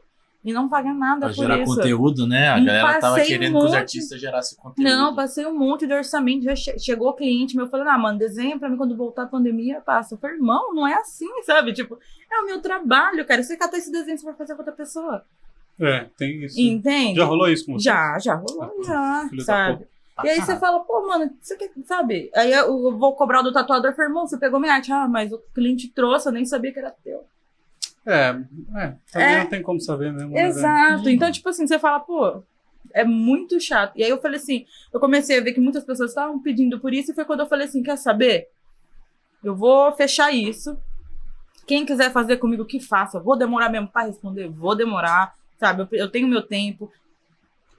e 0.44 0.52
não 0.52 0.68
pagar 0.68 0.92
nada 0.94 1.26
Pra 1.26 1.28
por 1.34 1.42
gerar 1.42 1.58
isso. 1.58 1.74
conteúdo, 1.76 2.26
né? 2.26 2.50
A 2.50 2.58
E 2.58 2.64
galera 2.64 3.00
tava 3.00 3.16
passei 3.16 3.22
um 3.24 3.26
querendo 3.38 3.52
que 3.52 3.58
os 3.58 3.64
monte- 3.64 3.76
artistas 3.76 4.20
gerassem 4.20 4.58
conteúdo. 4.58 4.88
Não, 4.88 5.14
passei 5.14 5.46
um 5.46 5.56
monte 5.56 5.86
de 5.86 5.92
orçamento. 5.94 6.44
Já 6.44 6.54
che- 6.56 6.78
chegou 6.78 7.12
cliente 7.14 7.56
meu 7.56 7.68
falando, 7.68 7.88
ah, 7.88 7.98
mano, 7.98 8.18
desenha 8.18 8.58
pra 8.58 8.68
mim 8.68 8.76
quando 8.76 8.96
voltar 8.96 9.22
a 9.22 9.26
pandemia, 9.26 9.80
passa. 9.80 10.14
Eu 10.14 10.18
falei, 10.18 10.36
irmão, 10.36 10.74
não 10.74 10.86
é 10.86 10.94
assim, 10.94 11.28
sabe? 11.44 11.72
Tipo, 11.72 11.98
é 12.30 12.38
o 12.40 12.46
meu 12.46 12.60
trabalho, 12.60 13.24
cara. 13.24 13.42
Você 13.42 13.56
catar 13.56 13.78
esse 13.78 13.90
desenho, 13.92 14.18
você 14.18 14.24
vai 14.24 14.34
fazer 14.34 14.54
com 14.54 14.60
outra 14.60 14.74
pessoa. 14.74 15.24
É, 15.80 16.06
tem 16.16 16.44
isso. 16.44 16.60
Entende? 16.60 17.16
Já 17.16 17.24
rolou 17.24 17.48
isso 17.48 17.64
com 17.66 17.72
você? 17.74 17.84
Já, 17.84 18.18
já 18.20 18.34
rolou, 18.34 18.84
já, 18.84 19.26
Filho 19.28 19.38
da 19.38 19.44
sabe? 19.44 19.86
E 20.24 20.28
aí 20.28 20.34
você 20.36 20.40
caralho. 20.54 20.60
fala, 20.60 20.80
pô, 20.80 21.06
mano, 21.06 21.32
você 21.40 21.56
quer, 21.56 21.70
sabe? 21.86 22.30
Aí 22.34 22.52
eu, 22.52 22.96
vou 22.98 23.14
cobrar 23.16 23.42
do 23.42 23.52
tatuador, 23.52 23.94
falei, 23.94 24.10
irmão, 24.10 24.26
você 24.26 24.36
pegou 24.38 24.60
minha 24.60 24.74
arte. 24.74 24.92
Ah, 24.92 25.08
mas 25.08 25.32
o 25.32 25.38
cliente 25.54 25.88
trouxe, 25.88 26.28
eu 26.28 26.32
nem 26.32 26.44
sabia 26.44 26.72
que 26.72 26.78
era 26.78 26.90
teu. 27.02 27.24
É, 28.04 28.28
é 28.76 28.94
também 29.12 29.28
É. 29.28 29.38
não 29.38 29.46
tem 29.48 29.62
como 29.62 29.80
saber 29.80 30.12
mesmo. 30.12 30.30
né? 30.30 30.46
Exato. 30.46 31.04
Hum. 31.08 31.10
Então, 31.10 31.30
tipo 31.32 31.48
assim, 31.48 31.66
você 31.66 31.78
fala, 31.78 32.00
pô, 32.00 32.42
é 32.92 33.04
muito 33.04 33.58
chato. 33.60 33.92
E 33.96 34.02
aí 34.04 34.10
eu 34.10 34.20
falei 34.20 34.38
assim, 34.38 34.66
eu 34.92 35.00
comecei 35.00 35.38
a 35.38 35.42
ver 35.42 35.52
que 35.54 35.60
muitas 35.60 35.84
pessoas 35.84 36.10
estavam 36.10 36.38
pedindo 36.40 36.78
por 36.78 36.92
isso, 36.92 37.12
e 37.12 37.14
foi 37.14 37.24
quando 37.24 37.40
eu 37.40 37.46
falei 37.48 37.66
assim, 37.66 37.82
quer 37.82 37.96
saber? 37.96 38.48
Eu 39.42 39.56
vou 39.56 39.92
fechar 39.92 40.30
isso. 40.32 40.76
Quem 41.66 41.86
quiser 41.86 42.12
fazer 42.12 42.36
comigo, 42.38 42.64
que 42.64 42.80
faça. 42.80 43.18
Eu 43.18 43.22
vou 43.22 43.36
demorar 43.36 43.68
mesmo 43.70 43.88
pra 43.88 44.02
responder, 44.02 44.48
vou 44.48 44.74
demorar, 44.76 45.34
sabe? 45.58 45.82
Eu, 45.82 45.88
eu 45.92 46.10
tenho 46.10 46.26
meu 46.28 46.42
tempo. 46.42 46.92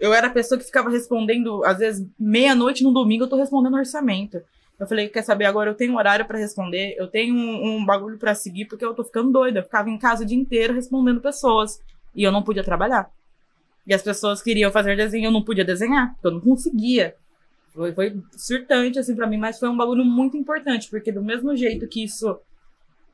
Eu 0.04 0.14
era 0.14 0.28
a 0.28 0.30
pessoa 0.30 0.60
que 0.60 0.66
ficava 0.66 0.90
respondendo, 0.90 1.64
às 1.64 1.78
vezes, 1.78 2.06
meia-noite 2.20 2.84
no 2.84 2.92
domingo, 2.92 3.24
eu 3.24 3.30
tô 3.30 3.38
respondendo 3.38 3.78
orçamento. 3.78 4.42
Eu 4.78 4.86
falei, 4.86 5.08
quer 5.08 5.22
saber, 5.22 5.46
agora 5.46 5.70
eu 5.70 5.76
tenho 5.76 5.96
horário 5.96 6.26
pra 6.26 6.38
responder, 6.38 6.94
eu 6.98 7.08
tenho 7.08 7.34
um, 7.34 7.78
um 7.78 7.86
bagulho 7.86 8.18
pra 8.18 8.36
seguir, 8.36 8.66
porque 8.66 8.84
eu 8.84 8.94
tô 8.94 9.06
ficando 9.06 9.32
doida. 9.32 9.60
Eu 9.60 9.64
ficava 9.64 9.90
em 9.90 9.98
casa 9.98 10.26
o 10.26 10.26
dia 10.26 10.38
inteiro 10.38 10.74
respondendo 10.74 11.22
pessoas. 11.22 11.80
E 12.14 12.22
eu 12.22 12.34
não 12.34 12.44
podia 12.44 12.66
trabalhar. 12.66 13.10
E 13.88 13.94
as 13.94 14.02
pessoas 14.02 14.42
queriam 14.42 14.74
fazer 14.74 14.98
desenho, 14.98 15.28
eu 15.28 15.32
não 15.32 15.42
podia 15.42 15.64
desenhar, 15.64 16.12
porque 16.16 16.28
eu 16.28 16.32
não 16.32 16.42
conseguia. 16.42 17.16
Foi, 17.74 17.94
foi 17.94 18.22
surtante, 18.36 19.00
assim, 19.00 19.16
pra 19.16 19.26
mim, 19.26 19.38
mas 19.38 19.58
foi 19.58 19.70
um 19.70 19.78
bagulho 19.78 20.04
muito 20.04 20.36
importante, 20.36 20.90
porque 20.90 21.14
do 21.14 21.24
mesmo 21.24 21.56
jeito 21.56 21.88
que 21.88 22.04
isso 22.04 22.38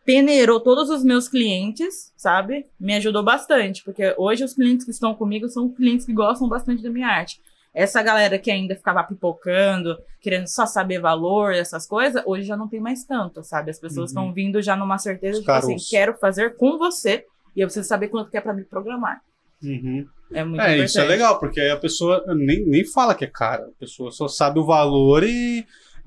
peneirou 0.10 0.60
todos 0.60 0.90
os 0.90 1.04
meus 1.04 1.28
clientes, 1.28 2.12
sabe? 2.18 2.66
Me 2.80 2.96
ajudou 2.96 3.22
bastante, 3.22 3.84
porque 3.84 4.16
hoje 4.18 4.44
os 4.44 4.56
clientes 4.56 4.84
que 4.84 4.90
estão 4.90 5.14
comigo 5.14 5.48
são 5.48 5.70
clientes 5.70 6.04
que 6.04 6.12
gostam 6.14 6.50
bastante 6.50 6.82
da 6.82 6.90
minha 6.90 7.08
arte. 7.08 7.40
Essa 7.72 8.02
galera 8.02 8.40
que 8.40 8.50
ainda 8.50 8.76
ficava 8.76 9.04
pipocando, 9.04 9.96
querendo 10.20 10.48
só 10.48 10.66
saber 10.66 11.00
valor, 11.00 11.54
essas 11.54 11.86
coisas, 11.86 12.24
hoje 12.26 12.42
já 12.44 12.58
não 12.58 12.68
tem 12.68 12.80
mais 12.80 13.04
tanto, 13.04 13.44
sabe? 13.44 13.70
As 13.70 13.78
pessoas 13.80 14.10
Uhum. 14.12 14.24
estão 14.24 14.34
vindo 14.34 14.60
já 14.64 14.76
numa 14.76 14.98
certeza 14.98 15.44
de, 15.44 15.52
assim, 15.52 15.76
quero 15.92 16.18
fazer 16.18 16.58
com 16.58 16.80
você, 16.80 17.24
e 17.56 17.62
eu 17.62 17.68
preciso 17.68 17.88
saber 17.88 18.08
quanto 18.08 18.32
que 18.32 18.38
é 18.38 18.42
pra 18.42 18.52
me 18.52 18.64
programar. 18.64 19.22
Uhum. 19.64 20.08
É 20.34 20.44
muito 20.44 20.60
É, 20.62 20.78
isso 20.80 21.00
é 21.00 21.04
legal, 21.04 21.38
porque 21.40 21.60
aí 21.60 21.70
a 21.70 21.78
pessoa 21.78 22.24
nem, 22.36 22.66
nem 22.66 22.84
fala 22.84 23.14
que 23.14 23.26
é 23.26 23.30
caro. 23.32 23.66
A 23.66 23.80
pessoa 23.80 24.12
só 24.12 24.28
sabe 24.28 24.58
o 24.60 24.66
valor 24.66 25.24
e. 25.24 25.64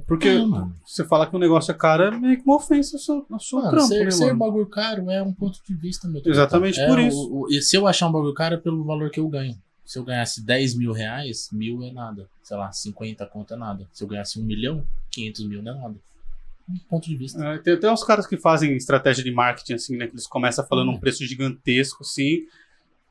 Porque 0.07 0.28
É, 0.28 0.38
você 0.84 1.05
fala 1.05 1.26
que 1.26 1.34
o 1.34 1.38
negócio 1.38 1.70
é 1.70 1.74
caro, 1.74 2.03
é 2.05 2.11
meio 2.11 2.36
que 2.36 2.44
uma 2.44 2.57
ofensa 2.57 2.96
ao 2.96 3.00
seu, 3.00 3.26
ao 3.30 3.40
seu 3.40 3.59
Mano, 3.59 3.70
trampo, 3.70 3.86
ser, 3.88 4.05
né, 4.05 4.11
ser 4.11 4.26
mano? 4.26 4.38
bagulho 4.38 4.66
caro 4.66 5.11
é 5.11 5.22
um 5.22 5.32
ponto 5.32 5.59
de 5.66 5.74
vista, 5.74 6.09
meu. 6.09 6.22
Exatamente 6.24 6.80
É 6.80 6.86
por 6.86 6.98
o- 6.98 7.03
isso. 7.03 7.32
o- 7.32 7.48
e 7.50 7.61
se 7.62 7.76
eu 7.76 7.86
achar 7.86 8.09
um 8.09 8.12
bagulho 8.12 8.34
caro 8.34 8.55
é 8.55 8.59
pelo 8.59 8.82
valor 8.84 9.11
que 9.11 9.20
eu 9.20 9.28
ganho. 9.28 9.57
Se 9.84 9.98
eu 9.98 10.05
ganhasse 10.05 10.44
10 10.44 10.74
mil 10.74 10.92
reais, 10.92 11.48
mil 11.53 11.82
é 11.82 11.90
nada. 11.92 12.28
Sei 12.42 12.57
lá, 12.57 12.70
50 12.72 13.26
conto 13.26 13.53
é 13.55 13.57
nada. 13.57 13.86
Se 13.92 14.03
eu 14.05 14.09
ganhasse 14.09 14.40
um 14.40 14.44
milhão, 14.44 14.84
500 15.11 15.44
mil 15.46 15.62
não 15.62 15.72
é 15.72 15.74
nada. 15.80 15.94
Um 16.70 16.78
ponto 16.88 17.09
de 17.09 17.16
vista. 17.16 17.44
É, 17.44 17.59
tem 17.59 17.74
até 17.74 17.90
uns 17.92 18.05
caras 18.05 18.26
que 18.26 18.36
fazem 18.36 18.74
estratégia 18.76 19.22
de 19.22 19.30
marketing, 19.32 19.74
assim, 19.74 19.96
né? 19.96 20.07
Que 20.07 20.14
eles 20.14 20.26
começam 20.26 20.64
falando 20.66 20.90
Hum. 20.90 20.94
um 20.94 20.98
preço 21.00 21.26
gigantesco, 21.26 22.03
assim. 22.03 22.42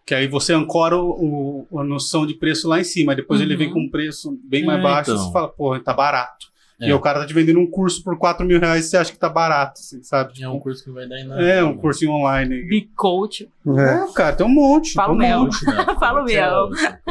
Que 0.06 0.16
aí 0.16 0.28
você 0.28 0.54
ancora 0.54 0.98
o, 0.98 1.68
o- 1.72 1.80
a 1.80 1.84
noção 1.84 2.26
de 2.26 2.34
preço 2.34 2.68
lá 2.68 2.80
em 2.80 2.84
cima. 2.84 3.14
Depois 3.16 3.40
ele 3.42 3.54
Uhum. 3.54 3.60
vem 3.60 3.70
com 3.74 3.80
um 3.82 3.90
preço 3.90 4.40
bem 4.44 4.66
mais 4.66 4.80
É, 4.80 4.84
baixo 4.84 5.12
e 5.12 5.14
então. 5.14 5.26
você 5.26 5.32
fala, 5.34 5.50
porra, 5.50 5.80
tá 5.80 5.94
barato. 5.94 6.51
E 6.82 6.86
É. 6.86 6.88
aí 6.88 6.94
o 6.94 7.00
cara 7.00 7.20
tá 7.20 7.28
te 7.28 7.34
vendendo 7.34 7.60
um 7.60 7.70
curso 7.70 8.04
por 8.04 8.18
4 8.18 8.44
mil 8.46 8.60
reais 8.60 8.86
e 8.86 8.90
você 8.90 8.98
acha 8.98 9.12
que 9.12 9.20
tá 9.20 9.30
barato, 9.30 9.80
assim, 9.80 10.02
sabe? 10.04 10.42
É 10.42 10.50
um 10.50 10.60
curso 10.60 10.82
que 10.84 10.90
não 10.90 10.96
vai 10.96 11.08
dar 11.08 11.20
em 11.20 11.28
nada. 11.28 11.42
É, 11.42 11.64
um 11.64 11.78
cursinho 11.78 12.12
online. 12.12 12.64
Big 12.64 12.90
coach. 12.96 13.48
É. 13.68 13.82
É, 13.82 14.14
cara, 14.14 14.36
tem 14.36 14.46
um 14.46 14.50
monte. 14.50 14.94
Fala 14.94 15.14
monte. 15.14 15.64
Coach, 15.64 15.76
não. 15.88 16.00
Fala 16.00 16.24
o 16.24 16.26
é 16.30 16.34
meu. 16.34 16.70
é- 16.74 17.08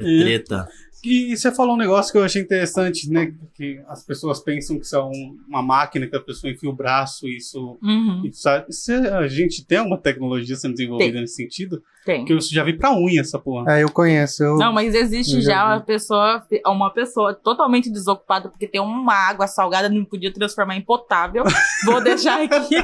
é 0.00 0.64
E-. 1.04 1.32
E 1.32 1.36
você 1.36 1.52
falou 1.54 1.74
um 1.74 1.78
negócio 1.78 2.10
que 2.12 2.18
eu 2.18 2.24
achei 2.24 2.42
interessante, 2.42 3.10
né? 3.10 3.32
Que 3.54 3.80
as 3.88 4.04
pessoas 4.04 4.40
pensam 4.40 4.78
que 4.78 4.84
isso 4.84 4.96
é 4.96 5.02
um- 5.02 5.38
uma 5.48 5.62
máquina 5.62 6.06
que 6.06 6.16
a 6.16 6.20
pessoa 6.20 6.52
enfia 6.52 6.68
o 6.70 6.72
braço 6.72 7.26
e 7.28 7.36
isso. 7.36 7.78
Uhum, 7.82 8.22
isso 8.24 8.48
é- 8.48 9.08
a 9.16 9.26
gente 9.28 9.64
tem 9.64 9.78
alguma 9.78 9.98
tecnologia 9.98 10.56
sendo 10.56 10.72
desenvolvida 10.74 11.20
nesse 11.20 11.34
sentido? 11.36 11.82
tem. 12.08 12.20
Porque 12.20 12.32
eu 12.32 12.40
já 12.40 12.64
vi 12.64 12.72
pra 12.72 12.90
unha 12.96 13.20
essa 13.20 13.38
porra. 13.38 13.70
É, 13.76 13.82
eu 13.82 13.90
conheço. 13.90 14.42
Eu... 14.42 14.56
Não, 14.56 14.72
mas 14.72 14.94
existe 14.94 15.34
Eu 15.34 15.42
já 15.42 15.48
já 15.52 15.66
uma 15.66 15.80
pessoa, 15.80 16.42
uma 16.66 16.90
pessoa 16.90 17.34
totalmente 17.34 17.90
desocupada 17.90 18.48
porque 18.48 18.66
tem 18.66 18.80
uma 18.80 19.12
água 19.12 19.46
salgada 19.46 19.90
não 19.90 20.06
podia 20.06 20.32
transformar 20.32 20.76
em 20.76 20.80
potável. 20.80 21.44
Vou 21.84 22.00
deixar 22.02 22.40
aqui. 22.42 22.76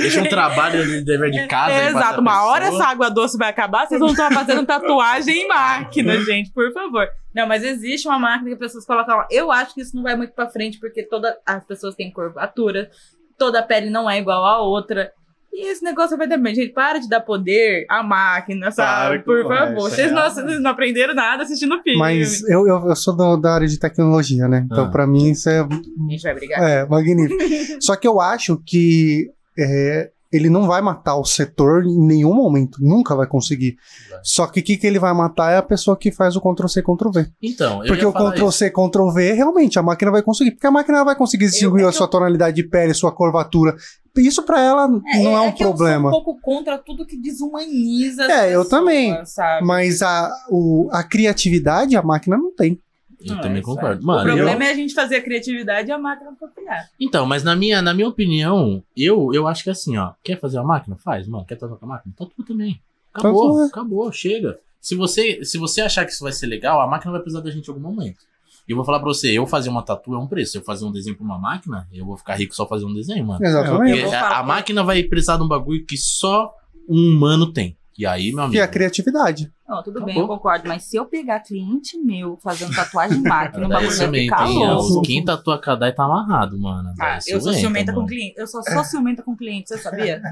Deixa 0.00 0.22
um 0.22 0.28
trabalho 0.28 0.84
de 0.84 1.04
dever 1.04 1.30
de 1.30 1.46
casa. 1.46 1.72
É, 1.72 1.86
aí 1.86 1.92
pra 1.92 2.00
exato, 2.00 2.20
uma 2.20 2.44
hora 2.44 2.64
pessoa. 2.64 2.82
essa 2.82 2.90
água 2.90 3.08
doce 3.08 3.38
vai 3.38 3.50
acabar, 3.50 3.86
vocês 3.86 4.00
vão 4.00 4.10
estar 4.10 4.32
fazendo 4.32 4.66
tatuagem 4.66 5.44
em 5.44 5.48
máquina, 5.48 6.18
gente, 6.24 6.50
por 6.50 6.72
favor. 6.72 7.06
Não, 7.34 7.46
mas 7.46 7.62
existe 7.62 8.08
uma 8.08 8.18
máquina 8.18 8.48
que 8.48 8.54
as 8.54 8.58
pessoas 8.58 8.84
colocam 8.84 9.16
lá. 9.16 9.26
Eu 9.30 9.50
acho 9.52 9.74
que 9.74 9.80
isso 9.80 9.94
não 9.94 10.02
vai 10.02 10.16
muito 10.16 10.32
pra 10.32 10.48
frente, 10.48 10.78
porque 10.80 11.02
todas 11.04 11.32
as 11.46 11.64
pessoas 11.64 11.94
têm 11.94 12.10
curvatura, 12.12 12.90
toda 13.38 13.60
a 13.60 13.62
pele 13.62 13.88
não 13.90 14.10
é 14.10 14.18
igual 14.18 14.44
à 14.44 14.60
outra. 14.60 15.12
E 15.52 15.66
esse 15.68 15.82
negócio 15.84 16.16
vai 16.16 16.28
dar 16.28 16.36
bem. 16.38 16.54
Gente, 16.54 16.72
para 16.72 16.98
de 17.00 17.08
dar 17.08 17.20
poder 17.20 17.84
à 17.90 18.02
máquina, 18.04 18.70
sabe? 18.70 19.18
Para, 19.18 19.24
por 19.24 19.42
favor. 19.48 19.72
é 19.72 19.74
Vocês 19.74 20.12
não, 20.12 20.18
real, 20.22 20.30
vocês 20.30 20.60
não 20.60 20.70
aprenderam 20.70 21.12
nada 21.12 21.42
assistindo 21.42 21.80
filme. 21.82 21.98
Mas 21.98 22.42
eu, 22.48 22.68
eu, 22.68 22.88
eu 22.88 22.94
sou 22.96 23.16
do- 23.16 23.36
da 23.36 23.54
área 23.54 23.66
de 23.66 23.76
tecnologia, 23.78 24.46
né? 24.46 24.62
Então, 24.70 24.84
Ah. 24.84 24.90
pra 24.90 25.06
mim, 25.08 25.30
isso 25.30 25.48
é, 25.50 25.58
A 25.60 25.68
gente 26.08 26.22
vai 26.22 26.34
brigar. 26.34 26.62
é 26.62 26.86
magnífico. 26.86 27.36
Só 27.82 27.96
que 27.96 28.06
eu 28.06 28.20
acho 28.20 28.62
que 28.64 29.28
é, 29.58 30.10
ele 30.32 30.48
não 30.48 30.66
vai 30.66 30.80
matar 30.80 31.16
o 31.16 31.24
setor 31.24 31.84
em 31.84 31.98
nenhum 32.06 32.32
momento. 32.34 32.78
Nunca 32.80 33.14
vai 33.16 33.26
conseguir. 33.26 33.76
Vai. 34.08 34.20
Só 34.22 34.46
que 34.46 34.60
o 34.60 34.62
que, 34.62 34.76
que 34.76 34.86
ele 34.86 34.98
vai 34.98 35.12
matar 35.12 35.52
é 35.52 35.56
a 35.56 35.62
pessoa 35.62 35.96
que 35.96 36.12
faz 36.12 36.36
o 36.36 36.40
Ctrl-C, 36.40 36.82
Ctrl-V. 36.82 37.30
Então, 37.42 37.82
eu 37.82 37.88
Porque 37.88 38.02
ia 38.02 38.08
o 38.08 38.12
falar 38.12 38.34
isso. 38.34 38.44
Ctrl-C, 38.44 38.70
Ctrl-V, 38.70 39.32
realmente, 39.32 39.78
a 39.78 39.82
máquina 39.82 40.10
vai 40.10 40.22
conseguir. 40.22 40.52
Porque 40.52 40.66
a 40.66 40.70
máquina 40.70 41.04
vai 41.04 41.16
conseguir 41.16 41.46
distinguir 41.46 41.84
é 41.84 41.88
a 41.88 41.92
sua 41.92 42.06
tonalidade 42.08 42.56
de 42.56 42.62
pele, 42.62 42.94
sua 42.94 43.10
curvatura. 43.12 43.74
Isso 44.16 44.42
pra 44.44 44.60
ela 44.60 44.88
não 44.88 45.00
é, 45.36 45.40
um 45.40 45.52
que 45.52 45.62
Eu 45.62 45.68
problema. 45.68 46.10
sou 46.10 46.20
um 46.20 46.24
pouco 46.24 46.40
contra 46.42 46.76
tudo 46.78 47.06
que 47.06 47.16
desumaniza 47.16 48.24
as 48.24 48.30
É, 48.30 48.46
eu 48.46 48.62
pessoas, 48.64 48.68
também. 48.68 49.24
Sabe? 49.24 49.66
Mas 49.66 50.02
a, 50.02 50.30
o- 50.50 50.88
a 50.92 51.02
criatividade 51.02 51.96
a 51.96 52.02
máquina 52.02 52.36
não 52.36 52.54
tem. 52.54 52.80
Eu 53.24 53.34
Ah, 53.34 53.40
também 53.40 53.58
é. 53.58 53.62
concordo. 53.62 54.02
o 54.02 54.06
Mano, 54.06 54.30
eu- 54.30 54.36
problema 54.36 54.64
é 54.64 54.70
a 54.70 54.74
gente 54.74 54.94
fazer 54.94 55.16
a 55.16 55.22
criatividade 55.22 55.88
e 55.88 55.92
a 55.92 55.98
máquina 55.98 56.32
copiar. 56.38 56.88
Então, 56.98 57.26
mas 57.26 57.42
na 57.44 57.54
minha, 57.54 57.82
na 57.82 57.92
minha 57.92 58.08
opinião, 58.08 58.82
eu, 58.96 59.30
eu 59.34 59.46
acho 59.46 59.62
que 59.64 59.70
assim, 59.70 59.96
ó. 59.98 60.12
Quer 60.24 60.38
fazer 60.40 60.58
a 60.58 60.62
máquina? 60.64 60.96
Faz, 60.96 61.26
mano. 61.28 61.44
Quer 61.44 61.56
tatuar 61.56 61.78
com 61.78 61.84
a 61.86 61.88
máquina? 61.88 62.14
Tatua 62.16 62.44
também. 62.46 62.80
Acabou, 63.12 63.48
Tatua. 63.50 63.66
acabou, 63.66 64.12
chega. 64.12 64.58
Se 64.80 64.94
você, 64.94 65.44
se 65.44 65.58
você 65.58 65.82
achar 65.82 66.04
que 66.06 66.12
isso 66.12 66.22
vai 66.24 66.32
ser 66.32 66.46
legal, 66.46 66.80
a 66.80 66.86
máquina 66.86 67.12
vai 67.12 67.20
precisar 67.20 67.42
da 67.42 67.50
gente 67.50 67.66
em 67.68 67.70
algum 67.70 67.82
momento. 67.82 68.18
E 68.66 68.72
eu 68.72 68.76
vou 68.76 68.84
falar 68.84 68.98
pra 69.00 69.08
você, 69.08 69.30
eu 69.32 69.46
fazer 69.46 69.68
uma 69.68 69.82
tatu 69.82 70.14
é 70.14 70.18
um 70.18 70.26
preço. 70.26 70.52
Se 70.52 70.58
eu 70.58 70.62
fazer 70.62 70.84
um 70.84 70.92
desenho 70.92 71.16
pra 71.16 71.24
uma 71.24 71.38
máquina, 71.38 71.86
eu 71.92 72.06
vou 72.06 72.16
ficar 72.16 72.36
rico 72.36 72.54
só 72.54 72.66
fazer 72.66 72.84
um 72.86 72.94
desenho, 72.94 73.26
mano. 73.26 73.44
Exatamente. 73.44 74.00
Porque 74.00 74.14
Eu 74.14 74.18
a, 74.18 74.38
a 74.38 74.42
máquina 74.44 74.82
vai 74.84 75.02
precisar 75.02 75.36
de 75.36 75.42
um 75.42 75.48
bagulho 75.48 75.84
que 75.84 75.96
só 75.98 76.54
um 76.88 77.14
humano 77.16 77.52
tem. 77.52 77.76
E 78.00 78.06
aí, 78.06 78.30
meu 78.32 78.44
amigo. 78.44 78.52
Que 78.52 78.58
é 78.60 78.62
a 78.62 78.68
criatividade. 78.68 79.52
Não, 79.68 79.82
tudo 79.82 80.02
bem, 80.02 80.14
Acabou. 80.14 80.22
eu 80.22 80.28
concordo. 80.38 80.66
Mas 80.66 80.84
se 80.84 80.96
eu 80.96 81.04
pegar 81.04 81.40
cliente 81.40 81.98
meu 81.98 82.38
fazendo 82.42 82.74
tatuagem 82.74 83.18
em 83.18 83.22
máquina, 83.22 83.66
o 83.66 83.68
Daí 83.68 83.76
bagulho 83.78 83.88
vai 83.90 83.96
ciumenta, 83.98 84.36
ficar 84.38 84.48
louco. 84.48 85.02
Quem 85.02 85.22
tatua 85.22 85.58
Kadai 85.60 85.92
tá 85.94 86.04
amarrado, 86.04 86.58
mano. 86.58 86.94
Ah, 86.98 87.18
eu 87.28 87.38
sou 87.42 87.52
ciumenta, 87.52 87.92
com 87.92 88.06
cliente. 88.06 88.34
Eu 88.38 88.46
só 88.46 88.62
sou 88.62 88.82
ciumenta 88.84 89.22
com 89.22 89.36
cliente, 89.36 89.68
você 89.68 89.76
sabia? 89.76 90.22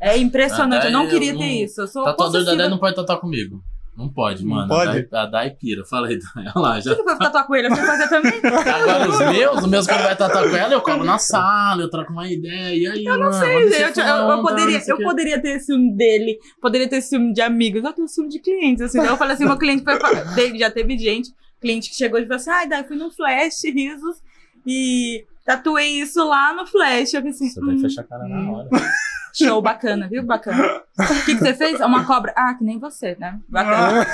É 0.00 0.16
impressionante, 0.18 0.86
eu 0.86 0.90
não 0.92 1.02
Ah, 1.04 1.08
queria 1.10 1.32
eu 1.32 1.38
ter 1.38 1.44
não- 1.44 1.52
isso. 1.64 1.82
Eu 1.82 1.86
sou 1.86 2.02
Tatuador 2.02 2.32
da 2.32 2.38
possessiva. 2.38 2.56
Dai 2.62 2.70
não 2.70 2.78
pode 2.78 2.96
tatuar 2.96 3.18
comigo. 3.20 3.62
Não 3.98 4.08
pode, 4.08 4.44
Não 4.44 4.54
mano. 4.54 4.68
pode? 4.68 5.08
A 5.12 5.26
Dai, 5.26 5.30
Dai 5.30 5.50
pira. 5.50 5.84
Fala 5.84 6.06
aí, 6.06 6.16
Dai. 6.18 6.44
Olha 6.54 6.62
lá, 6.68 6.80
já. 6.80 6.92
Eu 6.92 7.04
vou 7.04 7.18
tatuar 7.18 7.44
com 7.48 7.56
ele? 7.56 7.66
Eu 7.66 7.74
fazer 7.76 8.08
também. 8.08 8.32
Agora 8.44 9.08
os 9.08 9.18
meus, 9.18 9.56
os 9.58 9.66
meus 9.66 9.86
quando 9.88 10.02
vai 10.04 10.16
tatuar 10.16 10.48
com 10.48 10.56
ela, 10.56 10.72
eu 10.72 10.80
colo 10.80 11.02
na 11.04 11.18
sala, 11.18 11.82
eu 11.82 11.90
troco 11.90 12.12
uma 12.12 12.30
ideia. 12.30 12.76
E 12.76 12.86
aí, 12.86 13.04
eu 13.04 13.18
não 13.18 13.32
Sei, 13.32 13.56
eu, 13.56 13.88
eu- 13.88 14.30
eu 14.30 14.42
poderia, 14.42 14.80
eu 14.86 14.98
poderia 14.98 15.42
ter 15.42 15.58
ciúme 15.58 15.96
dele, 15.96 16.38
poderia 16.60 16.88
ter 16.88 17.00
ciúme 17.00 17.32
de 17.32 17.40
amigos, 17.40 17.82
eu 17.82 17.92
tenho 17.92 18.06
ciúme 18.06 18.28
de 18.28 18.38
clientes, 18.38 18.82
assim. 18.82 18.98
Então 18.98 19.10
eu 19.10 19.16
falei 19.16 19.34
assim, 19.34 19.44
meu 19.44 19.58
cliente 19.58 19.82
foi 19.82 19.98
já 20.58 20.70
teve 20.70 20.96
gente, 20.96 21.30
cliente 21.60 21.90
que 21.90 21.96
chegou 21.96 22.20
e 22.20 22.22
falou 22.22 22.36
assim, 22.36 22.50
ai, 22.50 22.68
daí 22.68 22.84
fui 22.84 22.96
no 22.96 23.10
Flash, 23.10 23.64
risos, 23.64 24.16
e 24.64 25.24
tatuei 25.48 26.00
isso 26.00 26.22
lá 26.28 26.52
no 26.52 26.66
Flash. 26.66 27.14
Eu 27.14 27.22
pensei, 27.22 27.48
Você 27.48 27.60
vai 27.60 27.74
hum, 27.74 27.80
fechar 27.80 28.02
a 28.02 28.04
cara 28.04 28.28
na 28.28 28.52
hora. 28.52 28.68
show, 29.34 29.62
bacana, 29.62 30.08
viu? 30.08 30.22
Bacana. 30.22 30.82
O 30.98 31.24
que, 31.24 31.34
que 31.36 31.38
você 31.38 31.54
fez? 31.54 31.80
Uma 31.80 32.04
cobra. 32.04 32.34
Ah, 32.36 32.54
que 32.54 32.64
nem 32.64 32.78
você, 32.78 33.16
né? 33.20 33.38
Bacana. 33.48 34.04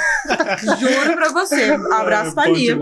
Juro 0.79 1.15
pra 1.17 1.29
você. 1.31 1.73
Abraço, 1.93 2.33
É, 2.33 2.35
Thalia. 2.35 2.77
né? 2.77 2.81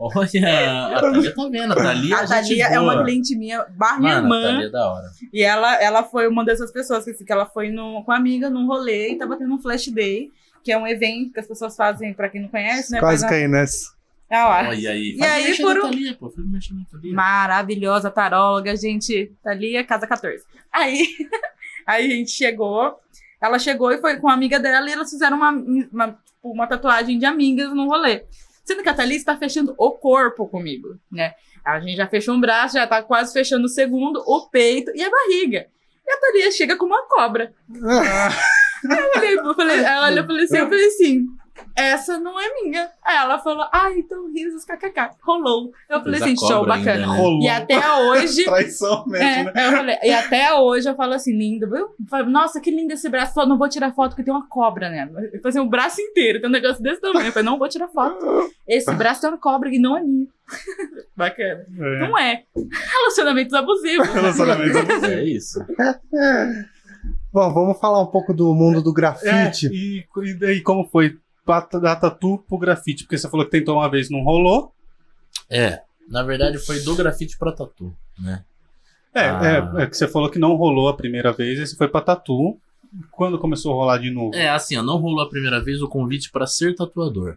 Olha, 0.00 0.96
a 0.96 1.00
Thalia 1.00 1.34
tá 1.34 1.48
vendo. 1.50 1.72
A 1.72 1.76
Thalia, 1.76 2.16
A 2.16 2.26
Thalia 2.26 2.66
é 2.68 2.80
uma 2.80 3.02
cliente 3.02 3.36
minha, 3.36 3.64
barra 3.76 3.98
minha 3.98 4.22
Mano, 4.22 4.34
a 4.34 4.38
irmã. 4.38 4.52
Thalia 4.52 4.66
é 4.66 4.70
da 4.70 4.92
hora. 4.92 5.06
E 5.32 5.42
ela, 5.42 5.74
ela 5.82 6.02
foi 6.04 6.28
uma 6.28 6.44
dessas 6.44 6.72
pessoas 6.72 7.04
que, 7.04 7.10
assim, 7.10 7.24
que 7.24 7.32
ela 7.32 7.46
foi 7.46 7.70
no, 7.70 8.02
com 8.04 8.12
a 8.12 8.16
amiga 8.16 8.48
num 8.48 8.66
rolê 8.66 9.12
e 9.12 9.18
tava 9.18 9.36
tendo 9.36 9.52
um 9.52 9.60
flash 9.60 9.88
day, 9.88 10.30
que 10.62 10.70
é 10.72 10.78
um 10.78 10.86
evento 10.86 11.32
que 11.32 11.40
as 11.40 11.46
pessoas 11.46 11.74
fazem, 11.76 12.14
pra 12.14 12.28
quem 12.28 12.42
não 12.42 12.48
conhece, 12.48 12.92
né? 12.92 13.00
Quase 13.00 13.22
nessa. 13.24 13.34
uma- 13.34 13.99
Ah 14.30 14.48
lá. 14.48 14.68
Olha 14.68 14.90
aí. 14.90 15.16
E 15.16 15.22
aí, 15.24 15.52
um- 15.52 15.80
Thalia, 15.80 16.14
pô. 16.14 16.30
Faz 16.30 16.46
mexer 16.48 16.74
na 16.74 16.84
Thalia. 16.84 17.12
Maravilhosa, 17.12 18.10
taróloga, 18.10 18.76
gente. 18.76 19.32
Tá 19.42 19.50
ali, 19.50 19.76
é 19.76 19.82
casa 19.82 20.06
14. 20.06 20.44
Aí, 20.72 21.04
aí 21.84 22.06
a 22.06 22.14
gente 22.14 22.30
chegou, 22.30 22.96
ela 23.42 23.58
chegou 23.58 23.90
e 23.90 23.98
foi 23.98 24.18
com 24.18 24.28
a 24.28 24.32
amiga 24.32 24.60
dela 24.60 24.88
e 24.88 24.92
elas 24.92 25.10
fizeram 25.10 25.36
uma, 25.36 25.50
uma, 25.50 26.08
tipo, 26.12 26.52
uma 26.52 26.66
tatuagem 26.66 27.18
de 27.18 27.26
amigas 27.26 27.70
no 27.74 27.86
rolê. 27.86 28.24
Sendo 28.64 28.82
que 28.84 28.88
a 28.88 28.94
Thalia 28.94 29.16
está 29.16 29.36
fechando 29.36 29.74
o 29.76 29.90
corpo 29.92 30.46
comigo, 30.46 30.96
né? 31.10 31.34
A 31.64 31.80
gente 31.80 31.96
já 31.96 32.06
fechou 32.06 32.34
um 32.34 32.40
braço, 32.40 32.74
já 32.74 32.86
tá 32.86 33.02
quase 33.02 33.32
fechando 33.32 33.64
o 33.64 33.68
segundo, 33.68 34.22
o 34.24 34.48
peito 34.48 34.92
e 34.94 35.02
a 35.02 35.10
barriga. 35.10 35.66
E 36.06 36.12
a 36.12 36.16
Thalia 36.20 36.52
chega 36.52 36.76
com 36.76 36.86
uma 36.86 37.02
cobra. 37.08 37.52
Eu 37.72 39.12
falei, 39.12 39.34
eu 39.38 39.54
falei, 39.54 39.78
ela 39.80 40.06
olhou 40.08 40.24
e 40.24 40.26
falei 40.26 40.44
assim, 40.44 40.56
eu 40.56 40.68
falei 40.68 40.86
assim, 40.86 41.26
essa 41.76 42.18
não 42.18 42.38
é 42.40 42.62
minha. 42.62 42.90
Aí 43.04 43.16
ela 43.16 43.38
falou, 43.38 43.66
ah, 43.72 43.90
então 43.96 44.30
risos, 44.32 44.64
kkk. 44.64 45.16
Rolou. 45.22 45.72
Eu 45.88 46.02
falei 46.02 46.20
assim, 46.20 46.36
show, 46.36 46.62
ainda, 46.64 46.66
bacana. 46.76 47.06
né? 47.06 47.16
Rolou. 47.16 47.42
E 47.42 47.48
até 47.48 47.94
hoje. 48.02 48.44
Traição 48.48 49.04
mesmo, 49.06 49.24
É, 49.26 49.44
né? 49.44 49.52
eu 49.66 49.70
falei, 49.72 49.96
e 50.02 50.10
até 50.12 50.54
hoje 50.54 50.88
eu 50.88 50.94
falo 50.94 51.14
assim, 51.14 51.36
lindo. 51.36 51.74
Eu 51.76 51.90
falo, 52.08 52.30
Nossa, 52.30 52.60
que 52.60 52.70
lindo 52.70 52.92
esse 52.92 53.08
braço. 53.08 53.34
Falo, 53.34 53.48
não 53.48 53.58
vou 53.58 53.68
tirar 53.68 53.92
foto 53.92 54.10
porque 54.10 54.22
tem 54.24 54.32
uma 54.34 54.46
cobra 54.48 54.88
nela. 54.90 55.20
Eu 55.22 55.40
falei 55.40 55.40
assim, 55.46 55.60
o 55.60 55.68
braço 55.68 56.00
inteiro, 56.00 56.40
tem 56.40 56.48
um 56.48 56.52
negócio 56.52 56.82
desse 56.82 57.00
tamanho. 57.00 57.26
Eu 57.26 57.32
falei, 57.32 57.46
não 57.48 57.58
vou 57.58 57.68
tirar 57.68 57.88
foto. 57.88 58.50
Esse 58.66 58.92
braço 58.94 59.20
tem 59.20 59.30
uma 59.30 59.38
cobra 59.38 59.70
que 59.70 59.78
não 59.78 59.96
é 59.96 60.02
minha. 60.02 60.26
Bacana. 61.16 61.64
É. 61.78 61.98
Não 62.00 62.18
é. 62.18 62.42
Relacionamentos 62.54 63.54
abusivos. 63.54 64.08
Relacionamento 64.08 64.78
abusivo. 64.78 65.06
É 65.06 65.24
isso. 65.24 65.64
Bom, 67.32 67.52
vamos 67.52 67.78
falar 67.78 68.02
um 68.02 68.06
pouco 68.06 68.34
do 68.34 68.52
mundo 68.54 68.82
do 68.82 68.90
É, 68.90 68.94
grafite. 68.94 69.68
e, 69.72 70.04
e 70.24 70.34
daí 70.34 70.60
como 70.60 70.88
foi? 70.88 71.16
Da 71.80 71.96
tatu 71.96 72.38
pro 72.48 72.58
grafite? 72.58 73.04
Porque 73.04 73.18
você 73.18 73.28
falou 73.28 73.44
que 73.44 73.52
tentou 73.52 73.76
uma 73.76 73.90
vez, 73.90 74.08
não 74.10 74.22
rolou. 74.22 74.72
É. 75.50 75.80
Na 76.08 76.22
verdade, 76.22 76.58
foi 76.58 76.80
do 76.80 76.94
grafite 76.96 77.36
pra 77.38 77.52
tatu, 77.52 77.94
né? 78.18 78.44
É, 79.14 79.28
Ah. 79.28 79.74
é, 79.78 79.82
é 79.82 79.86
que 79.86 79.96
você 79.96 80.06
falou 80.08 80.30
que 80.30 80.38
não 80.38 80.54
rolou 80.54 80.88
a 80.88 80.96
primeira 80.96 81.32
vez, 81.32 81.58
você 81.68 81.76
foi 81.76 81.88
pra 81.88 82.00
tatu. 82.00 82.56
Quando 83.10 83.38
começou 83.38 83.72
a 83.72 83.74
rolar 83.76 83.98
de 83.98 84.10
novo? 84.10 84.34
É, 84.34 84.48
assim, 84.48 84.76
ó, 84.76 84.82
não 84.82 84.96
rolou 84.96 85.20
a 85.24 85.28
primeira 85.28 85.60
vez 85.62 85.80
o 85.82 85.88
convite 85.88 86.30
pra 86.32 86.46
ser 86.46 86.74
tatuador. 86.74 87.36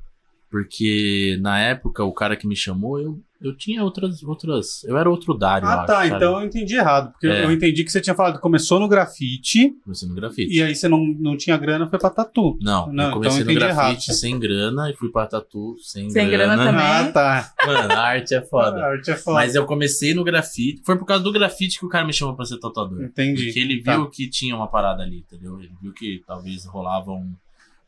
Porque 0.53 1.35
na 1.41 1.59
época 1.59 2.03
o 2.03 2.13
cara 2.13 2.35
que 2.35 2.45
me 2.47 2.55
chamou, 2.55 2.99
eu, 2.99 3.19
eu 3.41 3.57
tinha 3.57 3.83
outras. 3.83 4.21
outras 4.21 4.83
Eu 4.83 4.95
era 4.99 5.09
outro 5.09 5.33
Dário, 5.33 5.67
ah, 5.67 5.77
acho, 5.79 5.87
tá. 5.87 5.93
sabe? 6.03 6.15
Então 6.15 6.39
eu 6.39 6.45
entendi 6.45 6.75
errado. 6.75 7.11
Porque 7.11 7.25
É. 7.25 7.43
eu 7.43 7.51
entendi 7.51 7.83
que 7.83 7.91
você 7.91 7.99
tinha 7.99 8.13
falado 8.15 8.35
que 8.35 8.39
começou 8.41 8.79
no 8.79 8.87
grafite 8.87 9.71
Comecei 9.83 10.07
no 10.07 10.13
grafite. 10.13 10.53
e 10.55 10.61
aí 10.61 10.75
você 10.75 10.87
não, 10.87 10.99
não 11.19 11.35
tinha 11.35 11.57
grana, 11.57 11.89
foi 11.89 11.97
pra 11.97 12.11
tatu. 12.11 12.55
Não, 12.61 12.85
Não, 12.93 13.05
eu 13.05 13.11
comecei 13.13 13.41
então 13.41 13.45
no 13.45 13.51
eu 13.51 13.55
entendi 13.55 13.59
grafite 13.75 14.09
errado. 14.11 14.17
sem 14.19 14.39
grana 14.39 14.91
e 14.91 14.93
fui 14.95 15.09
pra 15.09 15.25
tatu 15.25 15.75
sem, 15.81 16.07
Sem 16.11 16.29
grana 16.29 16.55
também. 16.55 16.85
Ah, 16.85 17.11
tá. 17.11 17.53
Mano, 17.65 17.91
a 17.93 17.99
arte 17.99 18.35
é 18.35 18.37
A 18.37 18.45
foda. 18.45 18.85
arte 18.85 19.09
é 19.09 19.15
foda. 19.15 19.35
Mas 19.37 19.55
eu 19.55 19.65
comecei 19.65 20.13
no 20.13 20.23
grafite. 20.23 20.83
Foi 20.85 20.95
por 20.99 21.05
causa 21.07 21.23
do 21.23 21.31
grafite 21.31 21.79
que 21.79 21.85
o 21.87 21.89
cara 21.89 22.05
me 22.05 22.13
chamou 22.13 22.35
pra 22.35 22.45
ser 22.45 22.59
tatuador. 22.59 23.01
Entendi. 23.03 23.45
Porque 23.45 23.59
ele 23.59 23.81
Tá. 23.81 23.95
viu 23.97 24.07
que 24.07 24.29
tinha 24.29 24.55
uma 24.55 24.67
parada 24.67 25.01
ali, 25.01 25.17
entendeu? 25.27 25.59
Ele 25.59 25.71
viu 25.81 25.91
que 25.93 26.21
talvez 26.27 26.63
rolava 26.65 27.11
um, 27.11 27.33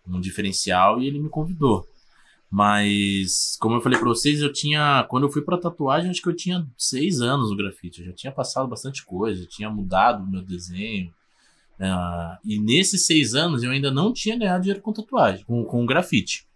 um 0.07 0.19
diferencial 0.19 0.99
e 0.99 1.05
ele 1.07 1.19
me 1.19 1.29
convidou. 1.29 1.87
Mas, 2.57 3.57
como 3.59 3.75
eu 3.75 3.81
falei 3.81 3.99
pra 3.99 4.07
vocês, 4.07 4.39
eu 4.39 4.49
tinha. 4.49 5.05
Quando 5.09 5.25
eu 5.25 5.29
fui 5.29 5.41
pra 5.41 5.57
tatuagem, 5.57 6.09
acho 6.09 6.21
que 6.21 6.29
eu 6.29 6.35
tinha 6.35 6.65
seis 6.77 7.19
anos 7.19 7.49
no 7.49 7.57
grafite. 7.57 7.99
Eu 7.99 8.05
já 8.05 8.13
tinha 8.13 8.31
passado 8.31 8.65
bastante 8.65 9.03
coisa, 9.03 9.43
eu 9.43 9.45
tinha 9.49 9.69
mudado 9.69 10.23
o 10.23 10.25
meu 10.25 10.41
desenho. 10.41 11.13
Ah, 11.77 12.39
e 12.45 12.57
nesses 12.57 13.05
seis 13.05 13.35
anos 13.35 13.61
eu 13.61 13.71
ainda 13.71 13.91
não 13.91 14.13
tinha 14.13 14.37
ganhado 14.37 14.61
dinheiro 14.61 14.81
com 14.81 14.93
tatuagem, 14.93 15.43
com, 15.43 15.65
com 15.65 15.85
grafite. 15.85 16.47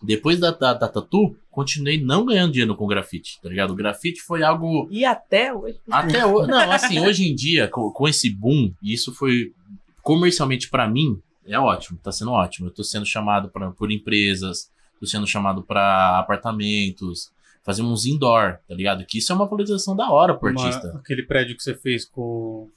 Depois 0.00 0.38
da, 0.38 0.52
da, 0.52 0.72
da 0.72 0.86
tatu, 0.86 1.36
continuei 1.50 2.00
não 2.00 2.24
ganhando 2.24 2.52
dinheiro 2.52 2.76
com 2.76 2.86
grafite, 2.86 3.40
tá 3.42 3.48
ligado? 3.48 3.72
O 3.72 3.76
grafite 3.76 4.22
foi 4.22 4.44
algo 4.44 4.86
E 4.88 5.04
até 5.04 5.52
hoje. 5.52 5.80
até 5.90 6.24
hoje. 6.24 6.48
Não, 6.48 6.70
assim, 6.70 7.00
hoje 7.00 7.28
em 7.28 7.34
dia, 7.34 7.66
com, 7.66 7.90
com 7.90 8.06
esse 8.06 8.30
boom, 8.30 8.72
isso 8.80 9.12
foi 9.12 9.52
comercialmente 10.00 10.70
pra 10.70 10.86
mim, 10.86 11.20
é 11.44 11.58
ótimo, 11.58 11.98
tá 12.00 12.12
sendo 12.12 12.30
ótimo. 12.30 12.68
Eu 12.68 12.72
tô 12.72 12.84
sendo 12.84 13.04
chamado 13.04 13.48
pra, 13.48 13.72
por 13.72 13.90
empresas, 13.90 14.72
sendo 15.06 15.26
chamado 15.26 15.62
pra 15.62 16.18
apartamentos, 16.18 17.30
fazer 17.62 17.82
uns 17.82 18.04
indoor, 18.06 18.58
tá 18.68 18.74
ligado? 18.74 19.04
Que 19.06 19.18
isso 19.18 19.32
é 19.32 19.34
uma 19.34 19.46
valorização 19.46 19.96
da 19.96 20.10
hora 20.10 20.34
pro 20.34 20.50
Uma- 20.50 20.62
artista. 20.64 20.88
aquele 20.96 21.22
prédio 21.22 21.56
que 21.56 21.62
você 21.62 21.74
fez 21.74 22.04
com, 22.04 22.68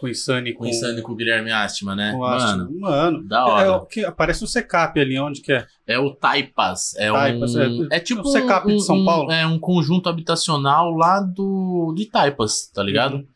com 0.00 0.06
o 0.06 0.08
Insane. 0.08 0.52
Com 0.52 0.64
o 0.64 0.66
Insane 0.66 1.00
com 1.00 1.12
o 1.12 1.14
Guilherme 1.14 1.52
Astima, 1.52 1.94
né? 1.94 2.12
com. 2.12 2.18
Mano, 2.18 2.70
Mano. 2.80 3.22
da 3.24 3.38
É, 3.38 3.42
hora. 3.42 3.72
o 3.76 3.86
que 3.86 4.04
aparece 4.04 4.42
o 4.42 4.46
secap 4.48 4.98
ali, 4.98 5.18
onde 5.18 5.40
que 5.40 5.52
é? 5.52 5.66
É 5.86 5.98
o 5.98 6.10
Taipas. 6.12 6.94
É 6.96 7.10
Taipas, 7.12 7.54
um. 7.54 7.60
é- 7.92 7.96
É, 7.96 8.00
tipo 8.00 8.22
o 8.22 8.26
Secap 8.26 8.66
de 8.66 8.74
um- 8.74 8.78
São 8.80 8.96
um- 8.96 9.04
Paulo? 9.04 9.30
É 9.30 9.46
um 9.46 9.58
conjunto 9.58 10.08
habitacional 10.08 10.90
lá 10.96 11.20
do 11.20 11.92
de 11.96 12.06
Taipas, 12.06 12.66
tá 12.74 12.82
ligado? 12.82 13.16
Uhum. 13.18 13.26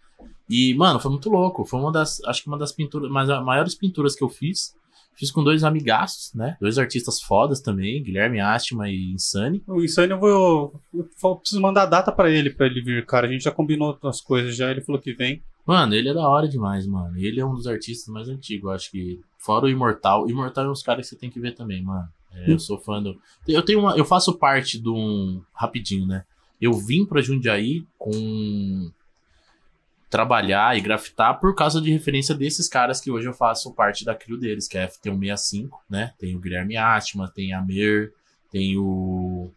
E, 0.49 0.75
mano, 0.75 0.99
foi 1.01 1.11
muito 1.11 1.29
louco. 1.29 1.65
Foi 1.65 1.79
uma 1.81 1.91
das. 1.93 2.23
Acho 2.25 2.43
que 2.43 2.49
uma 2.49 2.59
das 2.59 2.71
pinturas. 2.73 3.11
Mas 3.11 3.29
as 3.31 3.45
maiores 3.45 3.75
pinturas 3.75 4.15
que 4.17 4.23
eu 4.25 4.29
fiz. 4.29 4.75
Fiz 5.17 5.31
com 5.31 5.43
dois 5.43 5.65
amigaços, 5.65 6.33
né? 6.35 6.57
Dois 6.61 6.79
artistas 6.79 7.21
fodas 7.23 7.61
também, 7.61 8.03
Guilherme 8.03 8.39
Astima 8.39 8.89
e 8.89 9.13
Insane. 9.13 9.63
O 9.67 9.83
Insane 9.83 10.13
eu 10.13 10.21
vou. 10.21 10.81
Eu 10.93 11.37
preciso 11.37 11.61
mandar 11.61 11.85
a 11.85 11.87
data 11.87 12.13
pra 12.13 12.31
ele, 12.31 12.51
pra 12.51 12.67
ele 12.67 12.83
vir, 12.83 13.07
cara. 13.07 13.27
A 13.27 13.31
gente 13.31 13.45
já 13.45 13.51
combinou 13.51 13.99
as 14.03 14.21
coisas 14.21 14.55
já, 14.55 14.71
ele 14.71 14.83
falou 14.83 15.01
que 15.01 15.15
vem. 15.15 15.43
Mano, 15.67 15.95
ele 15.95 16.11
é 16.11 16.15
da 16.15 16.29
hora 16.29 16.47
demais, 16.47 16.87
mano. 16.87 17.17
Ele 17.19 17.41
é 17.41 17.45
um 17.45 17.55
dos 17.55 17.67
artistas 17.67 18.13
mais 18.13 18.29
antigos, 18.29 18.71
acho 18.71 18.91
que. 18.91 19.21
Fora 19.39 19.65
o 19.65 19.71
Imortal. 19.71 20.25
O 20.25 20.31
Imortal 20.31 20.67
é 20.67 20.71
uns 20.71 20.83
caras 20.83 21.07
que 21.07 21.15
você 21.15 21.21
tem 21.21 21.31
que 21.31 21.41
ver 21.41 21.55
também, 21.55 21.83
mano. 21.83 22.07
É, 22.33 22.53
eu 22.53 22.59
sou 22.59 22.79
fã 22.79 23.03
do. 23.03 23.19
Eu 23.49 23.63
tenho 23.63 23.81
uma. 23.81 23.97
Eu 23.97 24.05
faço 24.05 24.35
parte 24.39 24.79
de 24.79 24.89
um. 24.89 25.41
Rapidinho, 25.55 26.07
né? 26.07 26.25
Eu 26.61 26.73
vim 26.75 27.05
pra 27.07 27.23
Jundiaí 27.23 27.85
com. 27.99 28.91
Trabalhar 30.09 30.77
e 30.77 30.81
grafitar 30.81 31.41
por 31.41 31.55
causa 31.55 31.81
de 31.81 31.91
referência 31.91 32.35
desses 32.35 32.69
caras 32.69 33.01
que 33.01 33.11
hoje 33.11 33.27
eu 33.29 33.35
faço 33.35 33.75
parte 33.75 34.05
da 34.05 34.15
crio 34.15 34.39
deles, 34.39 34.69
que 34.69 34.79
é 34.79 34.85
a 34.85 34.89
FT165, 34.89 35.69
né? 35.91 36.13
Tem 36.19 36.37
o 36.37 36.41
Guilherme 36.41 36.77
Atma, 36.77 37.29
tem 37.29 37.53
a 37.53 37.61
Mer, 37.63 38.13
tem 38.51 38.77
o. 38.79 39.51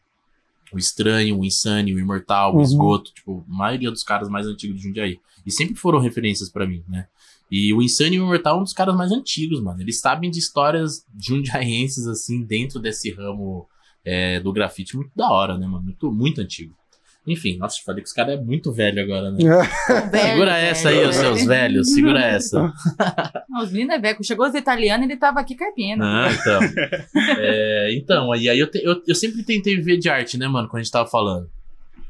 O 0.71 0.77
Estranho, 0.77 1.39
o 1.39 1.45
Insane, 1.45 1.95
o 1.95 1.99
Imortal, 1.99 2.53
o 2.53 2.57
Uhum. 2.57 2.61
Esgoto, 2.61 3.11
tipo, 3.11 3.43
a 3.49 3.57
maioria 3.57 3.89
dos 3.89 4.03
caras 4.03 4.29
mais 4.29 4.45
antigos 4.45 4.77
de 4.77 4.83
Jundiaí. 4.83 5.19
E 5.43 5.51
sempre 5.51 5.73
foram 5.75 5.99
referências 5.99 6.47
pra 6.49 6.67
mim, 6.67 6.83
né? 6.87 7.07
E 7.49 7.73
o 7.73 7.81
Insane 7.81 8.17
e 8.17 8.19
o 8.19 8.25
Imortal 8.25 8.57
é 8.57 8.59
um 8.59 8.63
dos 8.63 8.73
caras 8.73 8.95
mais 8.95 9.11
antigos, 9.11 9.59
mano. 9.61 9.81
Eles 9.81 9.99
sabem 9.99 10.29
de 10.29 10.37
histórias 10.37 11.03
jundiaenses, 11.17 12.05
assim, 12.05 12.43
dentro 12.43 12.79
desse 12.79 13.11
ramo 13.11 13.67
é, 14.05 14.39
do 14.39 14.53
grafite. 14.53 14.95
Muito 14.95 15.11
da 15.15 15.31
hora, 15.31 15.57
né, 15.57 15.65
mano? 15.65 15.83
Muito, 15.85 16.11
muito 16.11 16.39
antigo. 16.41 16.75
Enfim, 17.31 17.57
nossa, 17.57 17.77
falei 17.85 18.01
que 18.01 18.07
os 18.07 18.13
caras 18.13 18.39
é 18.39 18.41
muito 18.41 18.71
velho 18.71 19.01
agora, 19.01 19.31
né? 19.31 19.37
Velho, 20.11 20.29
Segura 20.29 20.57
essa 20.57 20.89
aí, 20.89 20.95
velho. 20.97 21.09
os 21.09 21.15
seus 21.15 21.45
velhos, 21.45 21.93
segura 21.93 22.19
essa. 22.23 22.73
Não, 23.49 23.61
Os 23.63 23.71
meninos 23.71 23.95
é 23.95 23.99
velho. 23.99 24.23
Chegou 24.23 24.47
os 24.47 24.55
italianos 24.55 25.05
ele 25.05 25.17
tava 25.17 25.39
aqui 25.39 25.55
carpina. 25.55 26.03
Ah, 26.03 26.29
então. 26.31 26.59
É, 27.37 27.89
então, 27.93 28.31
aí, 28.31 28.49
aí 28.49 28.59
eu, 28.59 28.69
te- 28.69 28.83
eu, 28.83 29.01
eu 29.07 29.15
sempre 29.15 29.43
tentei 29.43 29.75
viver 29.75 29.97
de 29.97 30.09
arte, 30.09 30.37
né, 30.37 30.47
mano, 30.47 30.67
quando 30.67 30.81
a 30.81 30.83
gente 30.83 30.91
tava 30.91 31.09
falando. 31.09 31.49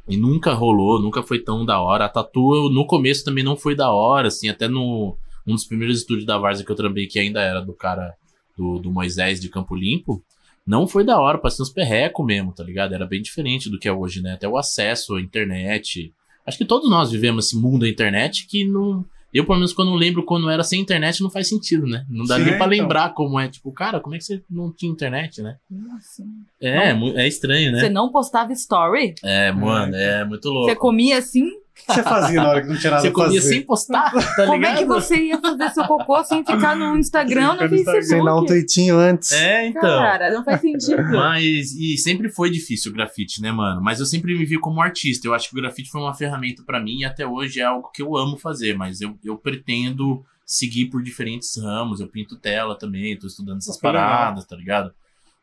E 0.08 0.18
nunca 0.18 0.54
rolou, 0.54 1.00
nunca 1.02 1.22
foi 1.22 1.40
tão 1.40 1.66
da 1.66 1.80
hora. 1.80 2.06
A 2.06 2.10
tatu, 2.10 2.70
no 2.74 2.86
começo 2.86 3.24
também 3.24 3.44
não 3.44 3.56
foi 3.56 3.76
da 3.76 3.92
hora, 3.92 4.28
assim, 4.30 4.50
até 4.50 4.68
no 4.68 5.16
um 5.48 5.54
dos 5.56 5.66
primeiros 5.66 5.98
estúdios 6.00 6.26
da 6.26 6.38
Varsa 6.38 6.64
que 6.64 6.72
eu 6.72 6.76
trampei, 6.76 7.08
que 7.08 7.20
ainda 7.20 7.42
era 7.42 7.60
do 7.60 7.74
cara 7.74 8.14
do, 8.58 8.78
do 8.80 8.92
Moisés 8.92 9.40
de 9.40 9.50
Campo 9.50 9.76
Limpo, 9.76 10.22
não 10.70 10.88
foi 10.88 11.04
da 11.04 11.20
hora, 11.20 11.38
passei 11.40 11.64
uns 11.64 11.70
perreco 11.72 12.24
mesmo, 12.24 12.52
tá 12.54 12.64
ligado? 12.64 12.94
Era 12.94 13.06
bem 13.06 13.22
diferente 13.22 13.70
do 13.70 13.80
que 13.80 13.88
é 13.88 13.92
hoje, 13.92 14.22
né? 14.22 14.34
Até 14.34 14.48
o 14.48 14.58
acesso 14.58 15.16
à 15.16 15.22
internet. 15.22 16.14
Acho 16.46 16.58
que 16.58 16.66
todos 16.66 16.90
nós 16.90 17.12
vivemos 17.12 17.48
esse 17.48 17.58
mundo 17.58 17.80
da 17.80 17.90
internet 17.90 18.46
que 18.48 18.64
não. 18.66 19.04
Eu, 19.32 19.46
pelo 19.46 19.58
menos, 19.60 19.74
quando 19.74 19.94
lembro 19.94 20.24
quando 20.24 20.50
era 20.50 20.64
sem 20.64 20.82
internet, 20.82 21.22
não 21.22 21.30
faz 21.30 21.48
sentido, 21.48 21.86
né? 21.86 22.04
Não 22.10 22.26
dá 22.26 22.38
Sim, 22.38 22.46
nem 22.46 22.58
pra 22.58 22.66
então. 22.66 22.68
lembrar 22.70 23.14
como 23.14 23.40
é. 23.40 23.48
Tipo, 23.48 23.72
cara, 23.72 24.00
como 24.00 24.16
é 24.16 24.18
que 24.18 24.24
você 24.24 24.42
não 24.50 24.72
tinha 24.72 24.92
internet, 24.92 25.40
né? 25.44 25.58
Nossa. 25.70 26.24
É, 26.60 26.94
mu- 26.96 27.16
é 27.16 27.28
estranho, 27.28 27.76
Você 27.76 27.84
né? 27.84 27.90
não 27.90 28.12
postava 28.12 28.52
story? 28.54 29.14
É, 29.24 29.52
mano, 29.52 29.96
é 29.96 30.26
muito 30.26 30.48
Você 30.48 30.50
louco. 30.50 30.76
comia 30.78 31.20
assim? 31.20 31.46
O 31.84 31.86
que 31.88 31.94
você 31.94 32.04
fazia 32.04 32.42
na 32.42 32.50
hora 32.50 32.62
que 32.62 32.68
não 32.68 32.78
tinha 32.78 32.92
nada 32.92 33.02
Você 33.02 33.12
pra 33.12 33.24
comia 33.26 33.42
fazer? 33.42 33.54
sem 33.54 33.62
postar, 33.66 34.12
tá 34.12 34.46
Como 34.46 34.66
é 34.66 34.76
que 34.78 34.86
você 34.86 35.16
ia 35.18 35.40
fazer 35.40 35.70
seu 35.72 35.86
cocô 35.86 36.24
sem 36.24 36.46
ficar 36.46 36.76
no 36.76 36.98
Instagram, 36.98 37.54
Ficar 37.54 37.64
no. 37.64 37.70
Facebook? 37.70 38.04
Sem 38.06 38.24
dar 38.24 38.36
um 38.36 38.46
tweetinho 38.46 38.98
antes. 38.98 39.32
É, 39.32 39.68
então. 39.68 39.82
Cara, 39.82 40.32
não 40.32 40.44
faz 40.44 40.62
sentido. 40.62 41.02
Mas, 41.12 41.72
e 41.74 41.98
sempre 41.98 42.30
foi 42.30 42.50
difícil 42.50 42.92
o 42.92 42.96
grafite, 42.96 43.42
né, 43.42 43.52
mano? 43.52 43.82
Mas 43.82 44.00
eu 44.00 44.06
sempre 44.06 44.38
me 44.38 44.46
vi 44.46 44.60
como 44.60 44.82
artista. 44.82 45.28
Eu 45.28 45.34
acho 45.34 45.50
que 45.50 45.58
o 45.58 45.62
grafite 45.62 45.90
foi 45.90 46.02
uma 46.02 46.14
ferramenta 46.14 46.64
pra 46.64 46.80
mim 46.80 47.00
e 47.00 47.06
até 47.06 47.26
hoje 47.26 47.60
é 47.60 47.64
algo 47.64 47.90
que 47.94 48.02
eu 48.02 48.16
amo 48.16 48.38
fazer. 48.38 48.78
Mas 48.78 49.02
eu, 49.02 49.18
eu 49.24 49.38
pretendo 49.38 50.24
seguir 50.46 50.88
por 50.88 51.02
diferentes 51.02 51.56
ramos. 51.58 52.00
Eu 52.00 52.08
pinto 52.08 52.36
tela 52.38 52.78
também, 52.78 53.18
tô 53.18 53.28
estudando 53.28 53.58
essas 53.58 53.82
legal. 53.82 53.94
paradas, 53.94 54.46
tá 54.46 54.56
ligado? 54.56 54.92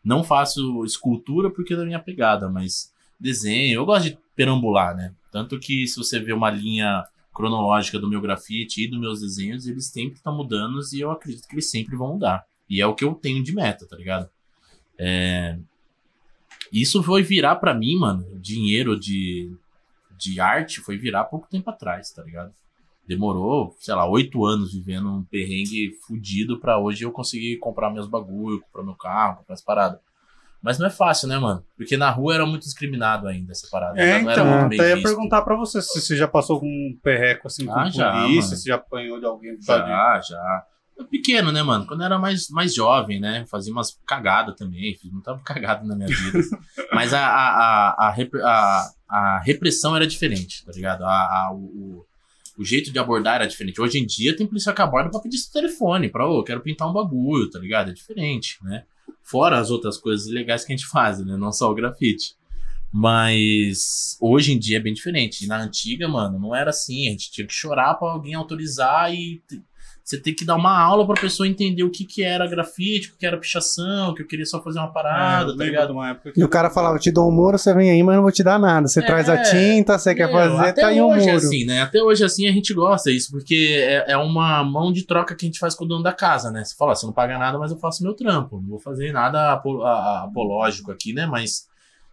Não 0.05 0.23
faço 0.23 0.85
escultura 0.85 1.51
porque 1.51 1.75
é 1.75 1.77
da 1.77 1.85
minha 1.85 1.99
pegada, 1.99 2.49
mas 2.49 2.93
desenho. 3.19 3.75
Eu 3.81 3.85
gosto 3.87 4.11
de 4.11 4.19
perambular, 4.37 4.95
né? 4.97 5.13
Tanto 5.37 5.59
que 5.59 5.87
se 5.87 5.99
você 5.99 6.19
vê 6.19 6.33
uma 6.33 6.49
linha 6.49 7.05
cronológica 7.35 7.99
do 7.99 8.09
meu 8.09 8.23
grafite 8.23 8.83
e 8.83 8.89
dos 8.89 8.99
meus 8.99 9.21
desenhos, 9.21 9.67
eles 9.67 9.85
sempre 9.85 10.17
estão 10.17 10.35
mudando 10.35 10.81
e 10.95 10.99
eu 10.99 11.11
acredito 11.11 11.47
que 11.47 11.57
eles 11.57 11.69
sempre 11.69 11.95
vão 11.95 12.15
mudar. 12.15 12.47
E 12.67 12.81
é 12.81 12.87
o 12.87 12.95
que 12.95 13.05
eu 13.05 13.13
tenho 13.13 13.45
de 13.45 13.55
meta, 13.55 13.87
tá 13.87 13.97
ligado? 13.97 14.31
É... 14.99 15.59
Isso 16.73 17.03
foi 17.03 17.23
virar 17.23 17.57
pra 17.57 17.75
mim, 17.75 17.99
mano, 17.99 18.25
dinheiro 18.41 18.99
de, 18.99 19.55
de 20.17 20.41
arte 20.41 20.81
foi 20.81 20.97
virar 20.97 21.25
pouco 21.25 21.47
tempo 21.51 21.69
atrás, 21.69 22.11
tá 22.11 22.23
ligado? 22.23 22.55
Demorou, 23.07 23.77
sei 23.79 23.95
lá, 23.95 24.09
oito 24.09 24.43
anos 24.47 24.73
vivendo 24.73 25.11
um 25.11 25.23
perrengue 25.23 25.99
fudido 26.07 26.59
pra 26.59 26.79
hoje 26.79 27.05
eu 27.05 27.13
conseguir 27.13 27.59
comprar 27.59 27.91
meus 27.91 28.09
bagulho, 28.09 28.63
comprar 28.63 28.83
meu 28.83 28.95
carro, 28.95 29.37
comprar 29.37 29.53
as 29.53 29.63
paradas. 29.63 30.01
Mas 30.67 30.79
não 30.81 30.87
é 30.89 30.91
fácil, 30.91 31.29
né, 31.29 31.39
mano? 31.39 31.65
Porque 31.77 31.97
na 31.97 32.11
rua 32.11 32.35
era 32.35 32.45
muito 32.45 32.65
discriminado 32.65 33.29
ainda 33.29 33.53
essa 33.53 33.69
parada. 33.71 33.99
É, 34.01 34.21
não 34.21 34.31
era 34.31 34.43
então, 34.43 34.67
até 34.67 34.77
ia 34.89 34.95
visto. 34.97 35.07
perguntar 35.07 35.43
pra 35.43 35.55
você 35.55 35.81
se 35.81 36.01
você 36.01 36.17
já 36.17 36.27
passou 36.27 36.59
com 36.59 36.67
um 36.67 36.99
perreco 37.01 37.47
assim 37.47 37.65
com 37.67 37.73
Ah, 37.73 37.89
já, 37.89 38.11
polícia, 38.11 38.49
mano. 38.51 38.57
se 38.57 38.67
já 38.69 38.75
apanhou 38.75 39.21
de 39.21 39.27
alguém 39.27 39.57
causa 39.65 39.83
de- 39.85 39.89
Já, 39.89 40.21
já. 40.29 40.65
Eu 40.99 41.05
Pequeno, 41.07 41.53
né, 41.53 41.63
mano? 41.63 41.87
Quando 41.87 42.01
eu 42.01 42.07
era 42.07 42.19
mais, 42.19 42.49
mais 42.51 42.75
jovem, 42.75 43.21
né? 43.21 43.45
Fazia 43.49 43.73
umas 43.73 43.97
cagadas 44.07 44.57
também. 44.57 44.97
Fiz 44.97 45.09
muita 45.13 45.39
cagada 45.45 45.85
na 45.85 45.95
minha 45.95 46.09
vida. 46.09 46.41
Mas 46.93 47.15
a, 47.15 47.21
a, 47.25 48.09
a, 48.09 48.17
a, 48.43 48.91
a- 49.09 49.39
repressão 49.45 49.95
era 49.95 50.07
diferente, 50.07 50.65
tá 50.67 50.73
ligado? 50.73 51.05
A, 51.05 51.11
a- 51.13 51.51
o, 51.53 52.05
o- 52.59 52.65
jeito 52.65 52.91
de 52.91 52.99
abordar 52.99 53.37
era 53.37 53.47
diferente. 53.47 53.81
Hoje 53.81 53.99
em 53.99 54.07
dia 54.07 54.35
tem 54.35 54.47
polícia 54.47 54.73
que 54.73 54.83
aborda 54.83 55.11
pra 55.11 55.21
pedir 55.21 55.37
seu 55.39 55.53
telefone, 55.53 56.09
pra, 56.09 56.27
ô, 56.27 56.43
quero 56.43 56.61
pintar 56.63 56.89
um 56.89 56.93
bagulho, 56.93 57.49
tá 57.51 57.59
ligado? 57.61 57.91
É 57.91 57.93
diferente, 57.93 58.57
né? 58.65 58.83
Fora 59.23 59.59
as 59.59 59.71
outras 59.71 59.99
coisas 59.99 60.29
legais 60.29 60.65
que 60.65 60.73
a 60.73 60.77
gente 60.77 60.89
faz, 60.89 61.25
né? 61.25 61.37
Não 61.37 61.53
só 61.53 61.71
o 61.71 61.75
grafite. 61.75 62.37
Mas 62.93 64.17
hoje 64.21 64.53
em 64.53 64.59
dia 64.59 64.79
é 64.79 64.81
bem 64.81 64.95
diferente. 64.95 65.47
Na 65.47 65.61
antiga, 65.61 66.09
mano, 66.09 66.39
não 66.39 66.55
era 66.55 66.71
assim. 66.71 67.09
A 67.09 67.11
gente 67.11 67.31
tinha 67.31 67.47
que 67.47 67.53
chorar 67.53 67.95
pra 67.95 68.09
alguém 68.09 68.35
autorizar 68.35 69.13
e 69.13 69.43
você 70.07 70.21
tem 70.21 70.33
que 70.33 70.45
dar 70.45 70.55
uma 70.55 70.71
aula 70.81 71.05
pra 71.05 71.21
pessoa 71.21 71.49
entender 71.49 71.83
o 71.83 71.91
que, 71.91 72.05
que 72.05 72.23
era 72.23 72.47
grafite, 72.47 73.09
o 73.11 73.17
que, 73.19 73.27
era 73.27 73.37
pichação, 73.37 74.15
que 74.15 74.23
eu 74.23 74.27
queria 74.29 74.47
só 74.47 74.63
fazer 74.63 74.79
uma 74.79 74.87
É, 74.87 74.93
parada, 74.93 75.51
eu 75.51 75.57
tá 75.57 75.65
ligado? 75.65 75.87
de 75.89 75.93
uma 75.95 76.11
época 76.11 76.31
que 76.31 76.41
E 76.41 76.45
o 76.45 76.49
cara 76.49 76.71
falava, 76.71 76.95
eu 76.95 77.01
te 77.01 77.11
dou 77.11 77.29
um 77.29 77.33
muro, 77.33 77.59
você 77.59 77.75
vem 77.75 77.91
aí, 77.91 78.01
mas 78.05 78.15
não 78.15 78.23
vou 78.23 78.31
te 78.31 78.45
dar 78.45 78.57
nada. 78.57 78.87
Você 78.87 79.01
É, 79.01 79.03
traz 79.03 79.29
a 79.29 79.43
tinta, 79.43 79.99
você 79.99 80.15
quer 80.15 80.29
Meu, 80.29 80.37
fazer, 80.37 80.69
até 80.71 80.83
tá 80.83 80.87
aí 80.89 81.03
um 81.03 81.09
hoje 81.11 81.29
é 81.29 81.33
muro. 81.33 81.47
assim, 81.47 81.65
né? 81.65 81.83
Até 81.83 82.01
hoje 82.01 82.25
assim 82.25 82.47
a 82.47 82.53
gente 82.53 82.73
gosta 82.73 83.11
disso, 83.11 83.33
porque 83.33 83.81
é, 83.85 84.13
é 84.13 84.17
uma 84.17 84.63
mão 84.63 84.93
de 84.93 85.03
troca 85.05 85.35
que 85.35 85.45
a 85.45 85.49
gente 85.49 85.59
faz 85.59 85.75
com 85.75 85.85
o 85.85 85.89
dono 85.89 86.05
da 86.05 86.13
casa, 86.13 86.53
né? 86.53 86.63
Você 86.65 86.77
fala, 86.77 86.95
você 86.95 87.05
não 87.05 87.13
paga 87.13 87.37
nada, 87.37 87.59
mas 87.59 87.73
eu 87.73 87.77
faço 87.77 88.05
meu 88.05 88.15
trampo. 88.15 88.61
Não 88.61 88.69
vou 88.69 88.79
fazer 88.79 89.11
nada 89.11 89.61
apológico 90.23 90.93
aqui, 90.93 91.13
né? 91.13 91.27
Mas 91.27 91.67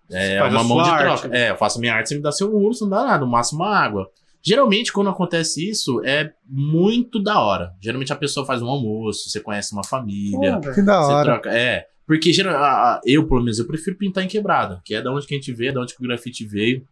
é 0.10 0.42
uma 0.44 0.64
mão 0.64 0.82
de 0.84 0.90
arte, 0.90 1.04
troca. 1.04 1.28
né? 1.28 1.48
É, 1.48 1.52
eu 1.52 1.58
faço 1.58 1.80
minha 1.80 1.94
arte, 1.94 2.10
você 2.10 2.16
me 2.16 2.22
dá 2.22 2.32
seu 2.32 2.52
muro, 2.52 2.74
você 2.74 2.84
não 2.84 2.90
dá 2.92 3.04
nada, 3.06 3.26
no 3.26 3.32
máximo 3.32 3.64
uma 3.64 3.78
água. 3.78 4.10
Geralmente, 4.44 4.92
quando 4.92 5.10
acontece 5.10 5.70
isso, 5.70 6.02
é 6.04 6.34
muito 6.46 7.22
da 7.24 7.40
hora. 7.40 7.74
Geralmente 7.82 8.12
a 8.12 8.16
pessoa 8.16 8.46
faz 8.46 8.62
um 8.62 8.68
almoço, 8.68 9.30
você 9.30 9.40
conhece 9.40 9.72
uma 9.74 9.84
família. 9.86 10.60
Pô, 10.60 10.74
Que 10.74 10.82
da 10.82 11.02
Você 11.02 11.12
hora. 11.14 11.24
troca. 11.24 11.50
É. 11.58 11.88
Porque 12.06 12.34
geral, 12.34 12.62
a- 12.62 12.96
a- 12.96 13.02
eu, 13.06 13.26
pelo 13.26 13.40
menos, 13.42 13.58
eu 13.58 13.66
prefiro 13.66 13.98
pintar 13.98 14.22
em 14.24 14.28
quebrada, 14.28 14.82
que 14.84 14.94
é 14.94 15.02
da 15.02 15.12
onde 15.14 15.26
que 15.26 15.34
a 15.34 15.38
gente 15.38 15.54
vê, 15.54 15.72
da 15.72 15.80
onde 15.82 15.96
que 15.96 16.04
o 16.04 16.08
grafite 16.08 16.46
veio. 16.46 16.86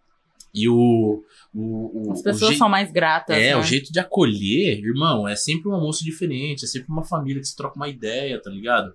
E 0.53 0.67
o. 0.69 1.23
o, 1.53 2.07
o 2.07 2.11
As 2.13 2.19
o 2.21 2.23
pessoas 2.23 2.49
jei- 2.51 2.57
são 2.57 2.69
mais 2.69 2.91
gratas. 2.91 3.35
É, 3.37 3.49
né? 3.49 3.57
o 3.57 3.63
jeito 3.63 3.91
de 3.91 3.99
acolher, 3.99 4.79
irmão, 4.79 5.27
é 5.27 5.35
sempre 5.35 5.69
um 5.69 5.73
almoço 5.73 6.03
diferente, 6.05 6.63
é 6.63 6.67
sempre 6.67 6.89
uma 6.89 7.03
família 7.03 7.41
que 7.41 7.47
se 7.47 7.55
troca 7.55 7.75
uma 7.75 7.87
ideia, 7.89 8.41
tá 8.41 8.49
ligado? 8.49 8.93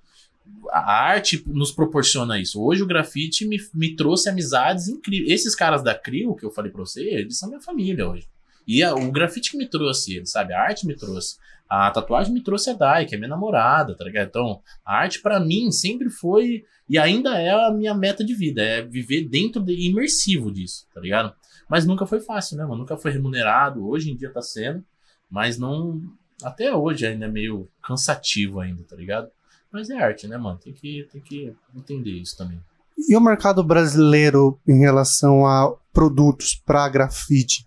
A 0.71 0.79
a 0.79 1.03
arte 1.11 1.43
nos 1.47 1.73
proporciona 1.73 2.39
isso. 2.41 2.63
Hoje 2.63 2.83
o 2.83 2.87
grafite 2.87 3.47
me, 3.47 3.59
me 3.75 3.95
trouxe 3.97 4.29
amizades 4.29 4.87
incríveis. 4.89 5.31
Esses 5.33 5.55
caras 5.55 5.83
da 5.83 5.95
CRIO, 5.95 6.35
que 6.37 6.45
eu 6.47 6.51
falei 6.51 6.71
pra 6.71 6.81
você, 6.81 7.03
eles 7.03 7.37
são 7.39 7.49
minha 7.49 7.61
família 7.61 8.09
hoje. 8.09 8.27
E 8.67 8.83
a- 8.83 8.95
o 8.95 9.11
grafite 9.11 9.51
que 9.53 9.57
me 9.59 9.67
trouxe 9.69 10.17
eles, 10.17 10.31
sabe? 10.31 10.53
A 10.53 10.61
arte 10.61 10.87
me 10.87 10.95
trouxe. 10.97 11.37
A 11.69 11.91
tatuagem 11.91 12.33
me 12.33 12.43
trouxe 12.43 12.71
a 12.71 12.75
Dai, 12.75 13.07
que 13.07 13.15
é 13.15 13.19
minha 13.19 13.29
namorada, 13.29 13.97
tá 13.97 14.05
ligado? 14.05 14.29
Então, 14.29 14.61
a 14.85 14.97
arte 14.99 15.21
pra 15.21 15.41
mim 15.41 15.71
sempre 15.73 16.09
foi 16.11 16.65
e 16.89 16.97
ainda 16.99 17.37
é 17.41 17.51
a 17.51 17.71
minha 17.73 17.93
meta 17.95 18.25
de 18.25 18.35
vida, 18.35 18.63
é 18.63 18.83
viver 18.83 19.25
dentro 19.29 19.61
de 19.61 19.73
imersivo 19.89 20.53
disso, 20.53 20.87
tá 20.95 21.01
ligado? 21.01 21.33
Mas 21.69 21.85
nunca 21.85 22.07
foi 22.07 22.21
fácil, 22.21 22.57
né, 22.57 22.65
mano? 22.65 22.79
Nunca 22.79 22.97
foi 22.97 23.11
remunerado, 23.11 23.85
hoje 23.89 24.13
em 24.13 24.17
dia 24.17 24.31
tá 24.31 24.41
sendo, 24.41 24.85
mas 25.29 25.59
não. 25.59 26.01
Até 26.45 26.73
hoje 26.73 27.05
ainda 27.07 27.27
é 27.27 27.29
meio 27.31 27.69
cansativo 27.83 28.61
ainda, 28.61 28.85
tá 28.85 28.95
ligado? 28.95 29.29
Mas 29.73 29.91
é 29.91 29.97
arte, 30.01 30.29
né, 30.29 30.37
mano? 30.39 30.59
Tem 30.63 30.73
que, 30.73 31.09
tem 31.11 31.21
que 31.21 31.53
entender 31.75 32.13
isso 32.13 32.37
também. 32.37 32.61
E 33.09 33.17
o 33.17 33.21
mercado 33.21 33.65
brasileiro 33.65 34.59
em 34.69 34.79
relação 34.79 35.45
a 35.45 35.75
produtos 35.93 36.55
para 36.55 36.89
grafite? 36.89 37.67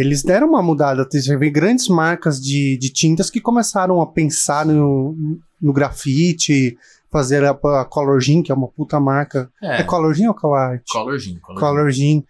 Eles 0.00 0.22
deram 0.22 0.48
uma 0.48 0.62
mudada. 0.62 1.06
Você 1.10 1.36
vê 1.36 1.50
grandes 1.50 1.88
marcas 1.88 2.40
de, 2.40 2.78
de 2.78 2.90
tintas 2.90 3.28
que 3.28 3.40
começaram 3.40 4.00
a 4.00 4.06
pensar 4.06 4.64
no, 4.64 5.14
no 5.60 5.72
grafite, 5.74 6.78
fazer 7.12 7.44
a, 7.44 7.50
a 7.50 7.84
Color 7.84 8.18
Gin, 8.18 8.42
que 8.42 8.50
é 8.50 8.54
uma 8.54 8.68
puta 8.68 8.98
marca. 8.98 9.50
É, 9.62 9.80
É, 9.80 9.82
Color 9.82 10.14
Gin 10.14 10.28
ou 10.28 10.34
Color 10.34 10.58
Art? 10.58 10.82
Color 10.90 11.18
Gin, 11.18 11.38
Color, 11.38 11.58
Gin. 11.58 11.60
Color 11.60 11.90
Gin. 11.90 12.24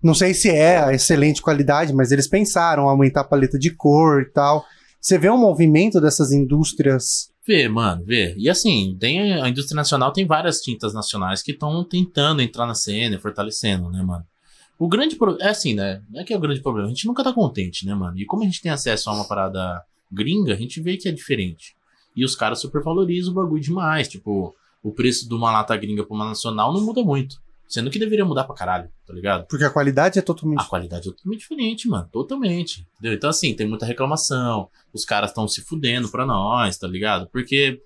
Não 0.00 0.14
sei 0.14 0.34
se 0.34 0.50
é 0.50 0.78
a 0.78 0.92
excelente 0.92 1.42
qualidade, 1.42 1.92
mas 1.92 2.12
eles 2.12 2.28
pensaram 2.28 2.88
aumentar 2.88 3.22
a 3.22 3.24
paleta 3.24 3.58
de 3.58 3.70
cor 3.70 4.22
e 4.22 4.26
tal. 4.26 4.64
Você 5.00 5.18
vê 5.18 5.28
um 5.28 5.38
movimento 5.38 6.00
dessas 6.00 6.30
indústrias. 6.30 7.30
Vê, 7.44 7.68
mano, 7.68 8.04
vê. 8.04 8.34
E 8.36 8.48
assim, 8.48 8.96
tem 9.00 9.34
a 9.40 9.48
indústria 9.48 9.74
nacional 9.74 10.12
tem 10.12 10.26
várias 10.26 10.60
tintas 10.60 10.94
nacionais 10.94 11.42
que 11.42 11.52
estão 11.52 11.82
tentando 11.82 12.40
entrar 12.40 12.66
na 12.66 12.74
cena 12.74 13.18
fortalecendo, 13.18 13.90
né, 13.90 14.02
mano? 14.02 14.24
O 14.78 14.88
grande 14.88 15.16
problema. 15.16 15.42
É 15.44 15.50
assim, 15.50 15.74
né? 15.74 16.02
Não 16.10 16.20
é 16.20 16.24
que 16.24 16.32
é 16.32 16.36
o 16.36 16.40
grande 16.40 16.60
problema. 16.60 16.88
A 16.88 16.90
gente 16.90 17.06
nunca 17.06 17.24
tá 17.24 17.32
contente, 17.32 17.86
né, 17.86 17.94
mano? 17.94 18.18
E 18.18 18.26
como 18.26 18.42
a 18.42 18.46
gente 18.46 18.60
tem 18.60 18.70
acesso 18.70 19.08
a 19.08 19.14
uma 19.14 19.26
parada 19.26 19.82
gringa, 20.10 20.52
a 20.52 20.56
gente 20.56 20.80
vê 20.80 20.96
que 20.96 21.08
é 21.08 21.12
diferente. 21.12 21.74
E 22.14 22.24
os 22.24 22.34
caras 22.34 22.60
supervalorizam 22.60 23.32
o 23.32 23.34
bagulho 23.34 23.62
demais. 23.62 24.08
Tipo, 24.08 24.54
o 24.82 24.92
preço 24.92 25.28
de 25.28 25.34
uma 25.34 25.50
lata 25.50 25.76
gringa 25.76 26.04
pra 26.04 26.14
uma 26.14 26.26
nacional 26.26 26.72
não 26.72 26.84
muda 26.84 27.02
muito. 27.02 27.40
Sendo 27.68 27.90
que 27.90 27.98
deveria 27.98 28.24
mudar 28.24 28.44
pra 28.44 28.54
caralho, 28.54 28.88
tá 29.04 29.12
ligado? 29.12 29.46
Porque 29.48 29.64
a 29.64 29.70
qualidade 29.70 30.18
é 30.18 30.22
totalmente. 30.22 30.60
A 30.60 30.64
qualidade 30.64 31.08
é 31.08 31.12
totalmente 31.12 31.40
diferente, 31.40 31.88
mano. 31.88 32.08
Totalmente. 32.12 32.86
Entendeu? 32.94 33.14
Então, 33.14 33.28
assim, 33.28 33.54
tem 33.54 33.66
muita 33.66 33.84
reclamação. 33.84 34.68
Os 34.92 35.04
caras 35.04 35.30
estão 35.30 35.48
se 35.48 35.62
fudendo 35.62 36.08
pra 36.08 36.24
nós, 36.24 36.78
tá 36.78 36.86
ligado? 36.86 37.28
Porque 37.28 37.82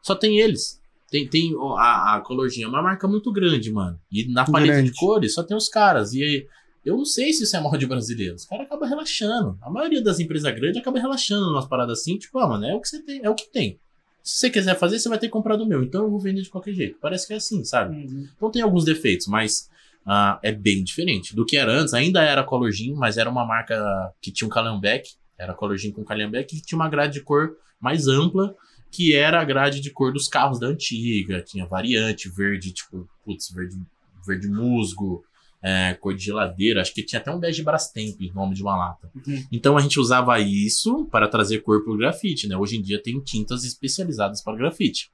só 0.00 0.14
tem 0.14 0.38
eles. 0.38 0.77
Tem, 1.10 1.26
tem 1.26 1.54
a, 1.76 2.16
a 2.16 2.20
Colorginha 2.20 2.66
é 2.66 2.68
uma 2.68 2.82
marca 2.82 3.08
muito 3.08 3.32
grande, 3.32 3.72
mano. 3.72 3.98
E 4.12 4.30
na 4.30 4.44
paleta 4.44 4.74
Grande. 4.74 4.90
de 4.90 4.96
cores 4.96 5.34
só 5.34 5.42
tem 5.42 5.56
os 5.56 5.68
caras. 5.68 6.12
E 6.12 6.46
eu 6.84 6.96
não 6.96 7.04
sei 7.04 7.32
se 7.32 7.44
isso 7.44 7.56
é 7.56 7.60
mal 7.60 7.76
de 7.76 7.86
brasileiro. 7.86 8.34
Os 8.34 8.44
caras 8.44 8.66
acabam 8.66 8.88
relaxando. 8.88 9.58
A 9.62 9.70
maioria 9.70 10.02
das 10.02 10.20
empresas 10.20 10.54
grandes 10.54 10.80
acaba 10.80 10.98
relaxando 10.98 11.50
umas 11.50 11.66
paradas 11.66 12.00
assim, 12.00 12.18
tipo, 12.18 12.38
ah, 12.38 12.46
mano, 12.46 12.66
é 12.66 12.74
o 12.74 12.80
que 12.80 12.88
você 12.88 13.02
tem, 13.02 13.20
é 13.22 13.30
o 13.30 13.34
que 13.34 13.50
tem. 13.50 13.78
Se 14.22 14.40
você 14.40 14.50
quiser 14.50 14.78
fazer, 14.78 14.98
você 14.98 15.08
vai 15.08 15.18
ter 15.18 15.26
que 15.26 15.32
comprar 15.32 15.56
do 15.56 15.66
meu. 15.66 15.82
Então 15.82 16.04
eu 16.04 16.10
vou 16.10 16.20
vender 16.20 16.42
de 16.42 16.50
qualquer 16.50 16.74
jeito. 16.74 16.98
Parece 17.00 17.26
que 17.26 17.32
é 17.32 17.36
assim, 17.36 17.64
sabe? 17.64 17.96
Uhum. 17.96 18.28
Então 18.36 18.50
tem 18.50 18.60
alguns 18.60 18.84
defeitos, 18.84 19.26
mas 19.26 19.70
ah, 20.04 20.38
é 20.42 20.52
bem 20.52 20.84
diferente 20.84 21.34
do 21.34 21.46
que 21.46 21.56
era 21.56 21.72
antes. 21.72 21.94
Ainda 21.94 22.22
era 22.22 22.44
Color 22.44 22.70
Jean, 22.70 22.94
mas 22.94 23.16
era 23.16 23.30
uma 23.30 23.46
marca 23.46 24.12
que 24.20 24.30
tinha 24.30 24.46
um 24.46 24.50
calhambeque, 24.50 25.12
era 25.38 25.54
Color 25.54 25.78
Jean 25.78 25.92
com 25.92 26.04
calhambeque, 26.04 26.56
que 26.56 26.62
tinha 26.66 26.78
uma 26.78 26.88
grade 26.88 27.14
de 27.14 27.22
cor 27.22 27.56
mais 27.80 28.06
ampla, 28.06 28.54
que 28.90 29.14
era 29.14 29.40
a 29.40 29.44
grade 29.44 29.80
de 29.80 29.90
cor 29.90 30.12
dos 30.12 30.28
carros 30.28 30.58
da 30.58 30.66
antiga. 30.66 31.42
Tinha 31.42 31.66
variante, 31.66 32.28
verde, 32.28 32.72
tipo, 32.72 33.08
putz, 33.24 33.50
verde, 33.50 33.78
verde 34.26 34.48
musgo, 34.48 35.24
é, 35.62 35.94
cor 35.94 36.14
de 36.14 36.24
geladeira, 36.24 36.80
acho 36.80 36.94
que 36.94 37.02
tinha 37.02 37.20
até 37.20 37.30
um 37.30 37.38
bege 37.38 37.62
Brastemp, 37.62 38.20
nome 38.34 38.54
de 38.54 38.62
uma 38.62 38.76
lata. 38.76 39.10
Uhum. 39.14 39.44
Então 39.50 39.76
a 39.76 39.80
gente 39.80 39.98
usava 39.98 40.38
isso 40.38 41.06
para 41.06 41.28
trazer 41.28 41.58
cor 41.58 41.82
pro 41.82 41.96
grafite, 41.96 42.46
né? 42.46 42.56
Hoje 42.56 42.76
em 42.76 42.82
dia 42.82 43.02
tem 43.02 43.20
tintas 43.20 43.64
especializadas 43.64 44.42
para 44.42 44.56
grafite. 44.56 45.10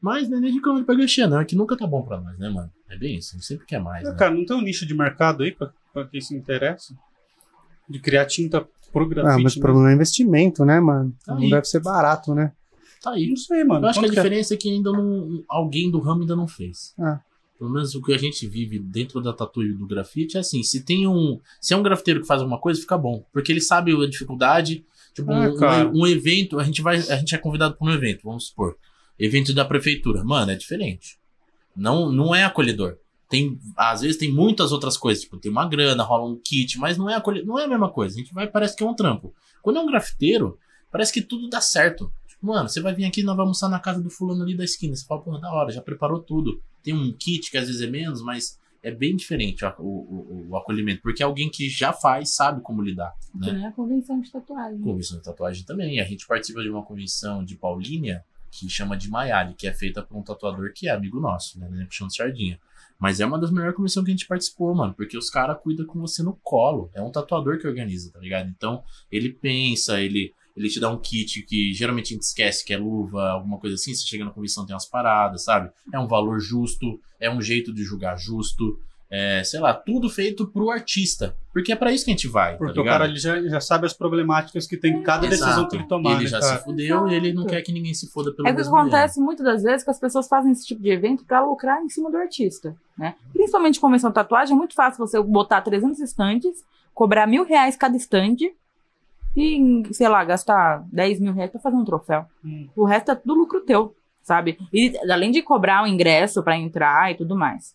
Mas 0.00 0.28
não 0.28 0.38
é 0.38 0.40
nem 0.40 0.52
reclama 0.52 0.84
pra 0.84 0.94
ganchar, 0.94 1.26
não. 1.26 1.40
É 1.40 1.44
que 1.44 1.56
nunca 1.56 1.76
tá 1.76 1.86
bom 1.86 2.02
pra 2.02 2.20
nós, 2.20 2.38
né, 2.38 2.50
mano? 2.50 2.70
É 2.90 2.96
bem 2.96 3.16
isso. 3.16 3.30
A 3.30 3.38
gente 3.38 3.46
sempre 3.46 3.66
quer 3.66 3.80
mais, 3.80 4.04
né? 4.04 4.14
Cara, 4.14 4.34
não 4.34 4.44
tem 4.44 4.56
um 4.56 4.60
nicho 4.60 4.86
de 4.86 4.94
mercado 4.94 5.42
aí 5.42 5.50
pra, 5.50 5.72
pra 5.92 6.06
quem 6.06 6.20
se 6.20 6.36
interessa? 6.36 6.94
De 7.88 7.98
criar 7.98 8.26
tinta 8.26 8.66
pro 8.92 9.08
grafite? 9.08 9.34
Ah, 9.34 9.42
mas 9.42 9.56
o 9.56 9.60
problema 9.60 9.90
é 9.90 9.94
investimento, 9.94 10.64
né, 10.64 10.78
mano? 10.78 11.14
Não 11.26 11.38
Aí. 11.38 11.50
deve 11.50 11.64
ser 11.64 11.80
barato, 11.80 12.34
né? 12.34 12.52
Tá 13.04 13.12
aí. 13.12 13.28
Não 13.28 13.36
sei, 13.36 13.62
mano. 13.64 13.84
Eu 13.84 13.90
acho 13.90 14.00
que 14.00 14.06
a 14.06 14.08
é? 14.08 14.12
diferença 14.12 14.54
é 14.54 14.56
que 14.56 14.70
ainda 14.70 14.90
não. 14.90 15.44
Alguém 15.48 15.90
do 15.90 16.00
ramo 16.00 16.22
ainda 16.22 16.34
não 16.34 16.48
fez. 16.48 16.94
Ah. 16.98 17.20
Pelo 17.58 17.70
menos 17.70 17.94
o 17.94 18.02
que 18.02 18.12
a 18.12 18.18
gente 18.18 18.46
vive 18.46 18.78
dentro 18.78 19.20
da 19.20 19.32
tatu 19.32 19.62
e 19.62 19.72
do 19.74 19.86
grafite 19.86 20.36
é 20.36 20.40
assim: 20.40 20.62
se 20.62 20.82
tem 20.84 21.06
um. 21.06 21.38
Se 21.60 21.74
é 21.74 21.76
um 21.76 21.82
grafiteiro 21.82 22.20
que 22.20 22.26
faz 22.26 22.40
alguma 22.40 22.58
coisa, 22.58 22.80
fica 22.80 22.96
bom. 22.96 23.24
Porque 23.32 23.52
ele 23.52 23.60
sabe 23.60 23.92
a 23.92 24.08
dificuldade. 24.08 24.84
Tipo, 25.14 25.30
Ah, 25.32 25.90
um, 25.94 26.00
um 26.02 26.06
evento, 26.06 26.58
a 26.58 26.64
gente 26.64 26.82
vai. 26.82 26.96
A 26.96 27.16
gente 27.16 27.34
é 27.34 27.38
convidado 27.38 27.76
para 27.76 27.86
um 27.86 27.92
evento, 27.92 28.22
vamos 28.24 28.48
supor. 28.48 28.76
Evento 29.18 29.52
da 29.54 29.64
prefeitura. 29.64 30.24
Mano, 30.24 30.50
é 30.50 30.56
diferente. 30.56 31.18
Não, 31.76 32.10
não 32.10 32.34
é 32.34 32.44
acolhedor. 32.44 32.96
Tem, 33.28 33.58
às 33.76 34.00
vezes 34.02 34.16
tem 34.16 34.30
muitas 34.32 34.70
outras 34.70 34.96
coisas, 34.96 35.24
tipo, 35.24 35.38
tem 35.38 35.50
uma 35.50 35.68
grana, 35.68 36.02
rola 36.04 36.28
um 36.30 36.36
kit, 36.36 36.78
mas 36.78 36.96
não 36.96 37.08
é, 37.10 37.14
acolhe- 37.14 37.42
não 37.44 37.58
é 37.58 37.64
a 37.64 37.68
mesma 37.68 37.90
coisa. 37.90 38.14
A 38.14 38.18
gente 38.18 38.32
vai, 38.32 38.46
parece 38.46 38.76
que 38.76 38.82
é 38.84 38.86
um 38.86 38.94
trampo. 38.94 39.34
Quando 39.62 39.78
é 39.78 39.80
um 39.82 39.86
grafiteiro, 39.86 40.58
parece 40.90 41.12
que 41.12 41.22
tudo 41.22 41.48
dá 41.48 41.60
certo. 41.60 42.12
Mano, 42.44 42.68
você 42.68 42.80
vai 42.80 42.94
vir 42.94 43.04
aqui, 43.06 43.22
nós 43.22 43.36
vamos 43.36 43.40
almoçar 43.62 43.68
na 43.68 43.80
casa 43.80 44.02
do 44.02 44.10
fulano 44.10 44.42
ali 44.42 44.56
da 44.56 44.64
esquina. 44.64 44.94
Você 44.94 45.04
fala, 45.06 45.22
porra, 45.22 45.40
da 45.40 45.52
hora, 45.52 45.70
já 45.72 45.80
preparou 45.80 46.20
tudo. 46.20 46.60
Tem 46.82 46.92
um 46.94 47.12
kit 47.12 47.50
que 47.50 47.56
às 47.56 47.66
vezes 47.66 47.80
é 47.82 47.86
menos, 47.86 48.22
mas 48.22 48.58
é 48.82 48.90
bem 48.90 49.16
diferente 49.16 49.64
o, 49.64 49.68
o, 49.78 49.82
o- 49.82 50.46
o 50.50 50.56
acolhimento. 50.56 51.00
Porque 51.02 51.22
é 51.22 51.26
alguém 51.26 51.50
que 51.50 51.68
já 51.70 51.92
faz, 51.92 52.34
sabe 52.34 52.60
como 52.60 52.82
lidar, 52.82 53.14
Que 53.32 53.38
né? 53.46 53.52
nem 53.52 53.66
a 53.66 53.72
convenção 53.72 54.20
de 54.20 54.30
tatuagem. 54.30 54.80
Convenção 54.80 55.16
de 55.18 55.24
tatuagem 55.24 55.64
também. 55.64 56.00
A 56.00 56.04
gente 56.04 56.26
participa 56.26 56.62
de 56.62 56.68
uma 56.68 56.82
convenção 56.82 57.42
de 57.44 57.56
Paulínia 57.56 58.22
que 58.50 58.68
chama 58.68 58.96
de 58.96 59.08
Maiali, 59.08 59.54
que 59.54 59.66
é 59.66 59.72
feita 59.72 60.02
por 60.02 60.16
um 60.16 60.22
tatuador 60.22 60.70
que 60.74 60.86
é 60.86 60.92
amigo 60.92 61.18
nosso, 61.18 61.58
né? 61.58 61.68
né, 61.70 61.84
Puxando 61.86 62.14
sardinha. 62.14 62.60
Mas 62.98 63.18
é 63.20 63.26
uma 63.26 63.38
das 63.38 63.50
melhores 63.50 63.74
convenções 63.74 64.04
que 64.04 64.10
a 64.12 64.14
gente 64.14 64.26
participou, 64.28 64.72
mano, 64.74 64.94
porque 64.94 65.18
os 65.18 65.28
caras 65.28 65.58
cuidam 65.62 65.84
com 65.86 65.98
você 65.98 66.22
no 66.22 66.38
colo. 66.42 66.88
É 66.94 67.02
um 67.02 67.10
tatuador 67.10 67.58
que 67.58 67.66
organiza, 67.66 68.12
tá 68.12 68.20
ligado? 68.20 68.48
Então, 68.48 68.84
ele 69.10 69.30
pensa, 69.32 70.00
ele, 70.00 70.32
ele 70.56 70.68
te 70.68 70.78
dá 70.78 70.88
um 70.90 70.98
kit 70.98 71.42
que 71.42 71.72
geralmente 71.72 72.12
a 72.12 72.14
gente 72.14 72.22
esquece 72.22 72.64
que 72.64 72.72
é 72.72 72.76
luva, 72.78 73.30
alguma 73.30 73.58
coisa 73.58 73.74
assim. 73.74 73.94
Você 73.94 74.06
chega 74.06 74.24
na 74.24 74.30
convenção, 74.30 74.64
tem 74.64 74.74
umas 74.74 74.86
paradas, 74.86 75.44
sabe? 75.44 75.70
É 75.92 75.98
um 75.98 76.06
valor 76.06 76.38
justo, 76.40 77.00
é 77.20 77.28
um 77.30 77.42
jeito 77.42 77.72
de 77.72 77.82
julgar 77.82 78.16
justo. 78.16 78.78
É, 79.10 79.44
sei 79.44 79.60
lá, 79.60 79.72
tudo 79.72 80.08
feito 80.10 80.44
pro 80.46 80.70
artista. 80.70 81.36
Porque 81.52 81.70
é 81.70 81.76
pra 81.76 81.92
isso 81.92 82.04
que 82.04 82.10
a 82.10 82.14
gente 82.14 82.26
vai. 82.26 82.56
Porque 82.56 82.74
tá 82.74 82.80
o 82.80 82.84
cara 82.84 83.04
ele 83.04 83.16
já, 83.16 83.40
já 83.42 83.60
sabe 83.60 83.86
as 83.86 83.92
problemáticas 83.92 84.66
que 84.66 84.76
tem 84.76 84.92
em 84.92 85.02
cada 85.02 85.28
decisão 85.28 85.50
Exato. 85.50 85.68
que 85.68 85.76
ele 85.76 85.84
tomar, 85.86 86.12
Ele 86.14 86.24
né, 86.24 86.30
já 86.30 86.40
cara? 86.40 86.58
se 86.58 86.64
fudeu 86.64 87.06
e 87.08 87.14
ele 87.14 87.32
não 87.32 87.42
Exato. 87.42 87.54
quer 87.54 87.62
que 87.62 87.70
ninguém 87.70 87.94
se 87.94 88.08
foda 88.08 88.32
pelo 88.32 88.48
É 88.48 88.52
o 88.52 88.56
que 88.56 88.62
acontece 88.62 89.20
muitas 89.20 89.44
das 89.44 89.62
vezes 89.62 89.84
que 89.84 89.90
as 89.90 90.00
pessoas 90.00 90.26
fazem 90.26 90.50
esse 90.50 90.66
tipo 90.66 90.82
de 90.82 90.90
evento 90.90 91.24
pra 91.24 91.44
lucrar 91.44 91.80
em 91.80 91.88
cima 91.88 92.10
do 92.10 92.16
artista, 92.16 92.74
né? 92.98 93.14
Principalmente 93.32 93.78
convenção 93.78 94.10
de 94.10 94.14
tatuagem, 94.14 94.54
é 94.54 94.58
muito 94.58 94.74
fácil 94.74 94.98
você 95.06 95.22
botar 95.22 95.60
300 95.60 96.00
estantes, 96.00 96.64
cobrar 96.92 97.26
mil 97.28 97.44
reais 97.44 97.76
cada 97.76 97.96
estande 97.96 98.52
e, 99.36 99.82
sei 99.92 100.08
lá, 100.08 100.24
gastar 100.24 100.84
10 100.92 101.20
mil 101.20 101.32
reais 101.32 101.50
pra 101.50 101.60
fazer 101.60 101.76
um 101.76 101.84
troféu. 101.84 102.24
Hum. 102.44 102.68
O 102.76 102.84
resto 102.84 103.10
é 103.10 103.14
tudo 103.14 103.34
lucro 103.34 103.60
teu, 103.62 103.94
sabe? 104.22 104.58
E 104.72 104.96
além 105.10 105.30
de 105.30 105.42
cobrar 105.42 105.82
o 105.82 105.86
ingresso 105.86 106.42
pra 106.42 106.56
entrar 106.56 107.10
e 107.10 107.16
tudo 107.16 107.36
mais. 107.36 107.74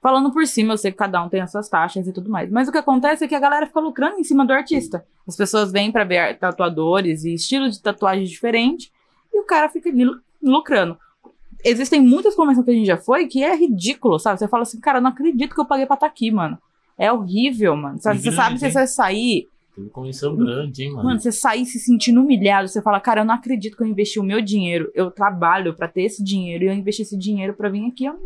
Falando 0.00 0.32
por 0.32 0.46
cima, 0.46 0.74
eu 0.74 0.78
sei 0.78 0.92
que 0.92 0.96
cada 0.96 1.22
um 1.22 1.28
tem 1.28 1.40
as 1.40 1.50
suas 1.50 1.68
taxas 1.68 2.06
e 2.06 2.12
tudo 2.12 2.30
mais. 2.30 2.48
Mas 2.50 2.68
o 2.68 2.72
que 2.72 2.78
acontece 2.78 3.24
é 3.24 3.28
que 3.28 3.34
a 3.34 3.40
galera 3.40 3.66
fica 3.66 3.80
lucrando 3.80 4.18
em 4.18 4.24
cima 4.24 4.46
do 4.46 4.52
artista. 4.52 5.04
As 5.26 5.36
pessoas 5.36 5.72
vêm 5.72 5.90
pra 5.90 6.04
ver 6.04 6.38
tatuadores 6.38 7.24
e 7.24 7.34
estilo 7.34 7.68
de 7.68 7.82
tatuagem 7.82 8.24
diferente 8.24 8.92
e 9.34 9.40
o 9.40 9.44
cara 9.44 9.68
fica 9.68 9.88
ali 9.88 10.04
lu- 10.04 10.20
lucrando. 10.40 10.96
Existem 11.64 12.00
muitas 12.00 12.36
convenções 12.36 12.64
que 12.64 12.70
a 12.70 12.74
gente 12.74 12.86
já 12.86 12.96
foi 12.96 13.26
que 13.26 13.42
é 13.42 13.54
ridículo, 13.56 14.20
sabe? 14.20 14.38
Você 14.38 14.46
fala 14.46 14.62
assim, 14.62 14.78
cara, 14.78 15.00
não 15.00 15.10
acredito 15.10 15.52
que 15.52 15.60
eu 15.60 15.64
paguei 15.66 15.84
pra 15.84 15.94
estar 15.94 16.06
aqui, 16.06 16.30
mano. 16.30 16.56
É 16.96 17.12
horrível, 17.12 17.76
mano. 17.76 17.98
Sabe? 18.00 18.20
Você 18.20 18.30
sabe 18.30 18.50
grande, 18.50 18.60
que 18.60 18.66
hein? 18.66 18.70
você 18.70 18.78
vai 18.78 18.86
sair 18.86 19.48
Teve 19.78 19.90
convenção 19.90 20.34
grande, 20.34 20.82
hein, 20.82 20.90
mano? 20.90 21.04
Mano, 21.04 21.20
você 21.20 21.30
sair 21.30 21.64
se 21.64 21.78
sentindo 21.78 22.20
humilhado, 22.20 22.66
você 22.66 22.82
fala, 22.82 22.98
cara, 22.98 23.20
eu 23.20 23.24
não 23.24 23.34
acredito 23.34 23.76
que 23.76 23.82
eu 23.84 23.86
investi 23.86 24.18
o 24.18 24.24
meu 24.24 24.40
dinheiro. 24.40 24.90
Eu 24.92 25.08
trabalho 25.08 25.72
pra 25.72 25.86
ter 25.86 26.02
esse 26.02 26.22
dinheiro 26.22 26.64
e 26.64 26.66
eu 26.66 26.72
investi 26.74 27.02
esse 27.02 27.16
dinheiro 27.16 27.54
pra 27.54 27.68
vir 27.68 27.86
aqui. 27.86 28.04
eu 28.06 28.16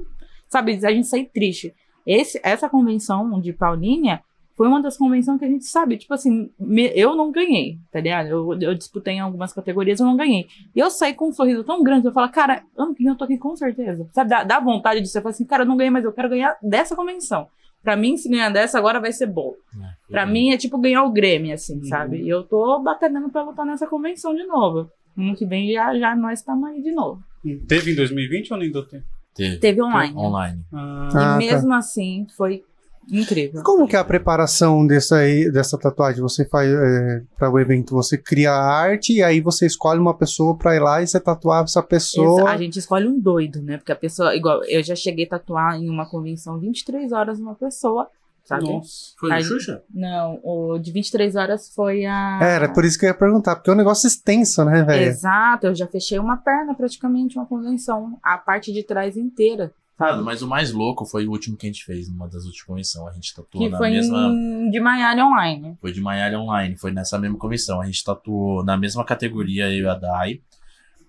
Sabe, 0.49 0.73
a 0.83 0.91
gente 0.91 1.07
sair 1.07 1.27
triste. 1.27 1.75
Esse, 2.07 2.41
essa 2.43 2.71
convenção 2.71 3.39
de 3.39 3.53
Paulínia 3.53 4.23
foi 4.57 4.67
uma 4.67 4.81
das 4.81 4.97
convenções 4.97 5.39
que 5.39 5.45
a 5.45 5.49
gente 5.49 5.65
sabe, 5.65 5.97
tipo 5.97 6.13
assim, 6.13 6.51
me- 6.59 6.93
eu 6.95 7.15
não 7.17 7.31
ganhei, 7.31 7.79
tá 7.91 8.01
ligado? 8.01 8.29
Eu, 8.29 8.59
eu 8.61 8.75
disputei 8.75 9.15
em 9.15 9.21
algumas 9.21 9.53
categorias, 9.53 10.01
eu 10.01 10.07
não 10.07 10.17
ganhei. 10.17 10.47
E 10.75 10.79
eu 10.79 10.91
saí 10.91 11.15
com 11.15 11.29
um 11.29 11.33
sorriso 11.33 11.65
tão 11.65 11.83
grande, 11.83 12.07
eu 12.07 12.13
falo, 12.13 12.31
cara, 12.31 12.63
ano 12.77 12.95
que 12.95 13.03
vem 13.03 13.13
eu 13.13 13.17
tô 13.19 13.25
aqui 13.25 13.39
com 13.39 13.55
certeza. 13.57 14.07
Sabe, 14.13 14.31
dá, 14.31 14.43
dá 14.45 14.59
vontade 14.61 15.01
de 15.01 15.09
você 15.09 15.21
falar 15.21 15.31
assim, 15.31 15.45
cara, 15.47 15.63
eu 15.63 15.67
não 15.69 15.77
ganhei, 15.77 15.91
mas 15.91 16.05
eu 16.05 16.13
quero 16.13 16.29
ganhar 16.29 16.57
dessa 16.63 16.95
convenção. 16.97 17.49
Pra 17.83 17.97
mim, 17.97 18.17
se 18.17 18.29
ganhar 18.29 18.51
dessa, 18.51 18.79
agora 18.79 19.01
vai 19.01 19.13
ser 19.13 19.27
bom. 19.27 19.55
É, 19.81 19.93
Pra 20.13 20.25
mim 20.27 20.51
é 20.51 20.57
tipo 20.57 20.79
ganhar 20.79 21.03
o 21.05 21.11
Grêmio, 21.11 21.53
assim, 21.55 21.79
Uhum. 21.79 21.85
sabe? 21.85 22.19
E 22.23 22.29
eu 22.29 22.43
tô 22.45 22.79
batalhando 22.81 23.29
pra 23.31 23.43
lutar 23.43 23.67
nessa 23.67 23.87
convenção 23.87 24.35
de 24.35 24.45
novo. 24.45 24.89
Ano 25.17 25.35
que 25.35 25.45
vem 25.45 25.73
já, 25.73 25.99
já 25.99 26.15
nós 26.17 26.39
estamos 26.41 26.69
aí 26.71 26.83
de 26.83 26.93
novo. 26.93 27.23
Teve 27.67 27.93
em 27.93 27.95
2020 27.97 28.53
ou 28.53 28.59
nem 28.59 28.71
deu 28.71 28.87
tempo? 28.87 29.05
Teve. 29.35 29.57
Teve 29.59 29.83
online. 29.83 30.15
Online. 30.17 30.61
Ah, 30.73 31.09
Ah, 31.13 31.35
e 31.43 31.47
mesmo 31.47 31.73
assim, 31.75 32.27
foi 32.37 32.63
incrível. 33.11 33.63
Como 33.63 33.87
que 33.87 33.97
é 33.97 33.99
a 33.99 34.05
preparação 34.05 34.87
dessa, 34.87 35.17
aí, 35.17 35.51
dessa 35.51 35.79
tatuagem? 35.79 36.21
Você 36.23 36.45
faz 36.49 36.71
é, 36.71 37.23
para 37.39 37.51
o 37.51 37.59
evento, 37.59 37.95
você 37.95 38.17
cria 38.17 38.53
a 38.53 38.63
arte 38.65 39.15
e 39.15 39.23
aí 39.23 39.41
você 39.41 39.67
escolhe 39.67 40.01
uma 40.01 40.15
pessoa 40.17 40.57
pra 40.57 40.75
ir 40.77 40.81
lá 40.81 41.03
e 41.03 41.07
você 41.07 41.19
tatuar 41.21 41.65
essa 41.65 41.83
pessoa. 41.83 42.41
Exa- 42.43 42.51
A 42.51 42.57
gente 42.57 42.79
escolhe 42.79 43.07
um 43.07 43.19
doido, 43.19 43.61
né? 43.63 43.77
Porque 43.79 43.93
a 43.93 43.97
pessoa, 43.97 44.35
igual, 44.37 44.63
eu 44.65 44.83
já 44.83 44.95
cheguei 44.95 45.25
a 45.27 45.31
tatuar 45.31 45.77
em 45.77 45.89
uma 45.89 46.07
convenção 46.09 46.59
23 46.59 47.13
horas 47.13 47.39
uma 47.41 47.55
pessoa, 47.55 48.09
sabe? 48.45 48.65
Nossa. 48.65 48.91
Foi 49.19 49.31
o 49.33 49.43
Xuxa? 49.43 49.83
Não, 49.93 50.41
o 50.43 50.79
de 50.79 50.91
23 50.93 51.37
horas 51.37 51.73
foi 51.75 52.05
a. 52.05 52.39
Era 52.43 52.69
por 52.73 52.85
isso 52.85 52.99
que 52.99 53.05
eu 53.05 53.09
ia 53.09 53.15
perguntar, 53.15 53.57
porque 53.57 53.71
é 53.71 53.73
um 53.73 53.77
negócio 53.77 54.07
extenso, 54.07 54.65
né, 54.65 54.83
velho? 54.83 55.05
Exato, 55.05 55.67
eu 55.67 55.75
já 55.75 55.87
fechei 55.87 56.19
uma 56.19 56.37
perna 56.37 56.75
praticamente, 56.75 57.37
uma 57.39 57.47
convenção. 57.47 58.19
A 58.23 58.39
parte 58.39 58.73
de 58.73 58.83
trás 58.83 59.17
inteira. 59.17 59.73
Sabe? 59.99 60.23
mas 60.23 60.43
o 60.43 60.49
mais 60.49 60.73
louco 60.73 61.05
foi 61.05 61.27
o 61.27 61.31
último 61.31 61.57
que 61.57 61.67
a 61.67 61.71
gente 61.71 61.85
fez, 61.85 62.09
numa 62.09 62.27
das 62.27 62.45
últimas 62.45 62.63
convenções. 62.63 63.09
A 63.09 63.13
gente 63.15 63.35
tatuou 63.35 63.65
Que 63.65 63.71
na 63.71 63.79
foi 63.79 63.91
mesma. 63.91 64.19
em, 64.29 64.71
de 64.71 64.81
Miami 64.81 65.23
Online. 65.23 65.77
Foi 65.81 65.93
de 65.93 66.01
Miami 66.01 66.37
Online, 66.37 66.77
foi 66.77 66.91
nessa 66.91 67.19
mesma 67.19 67.39
comissão. 67.39 67.81
A 67.81 67.87
gente 67.87 68.03
tatuou 68.03 68.65
na 68.65 68.77
mesma 68.77 69.05
categoria, 69.05 69.71
eu 69.71 69.85
e 69.85 69.89
a 69.89 69.95
Dai, 69.95 70.41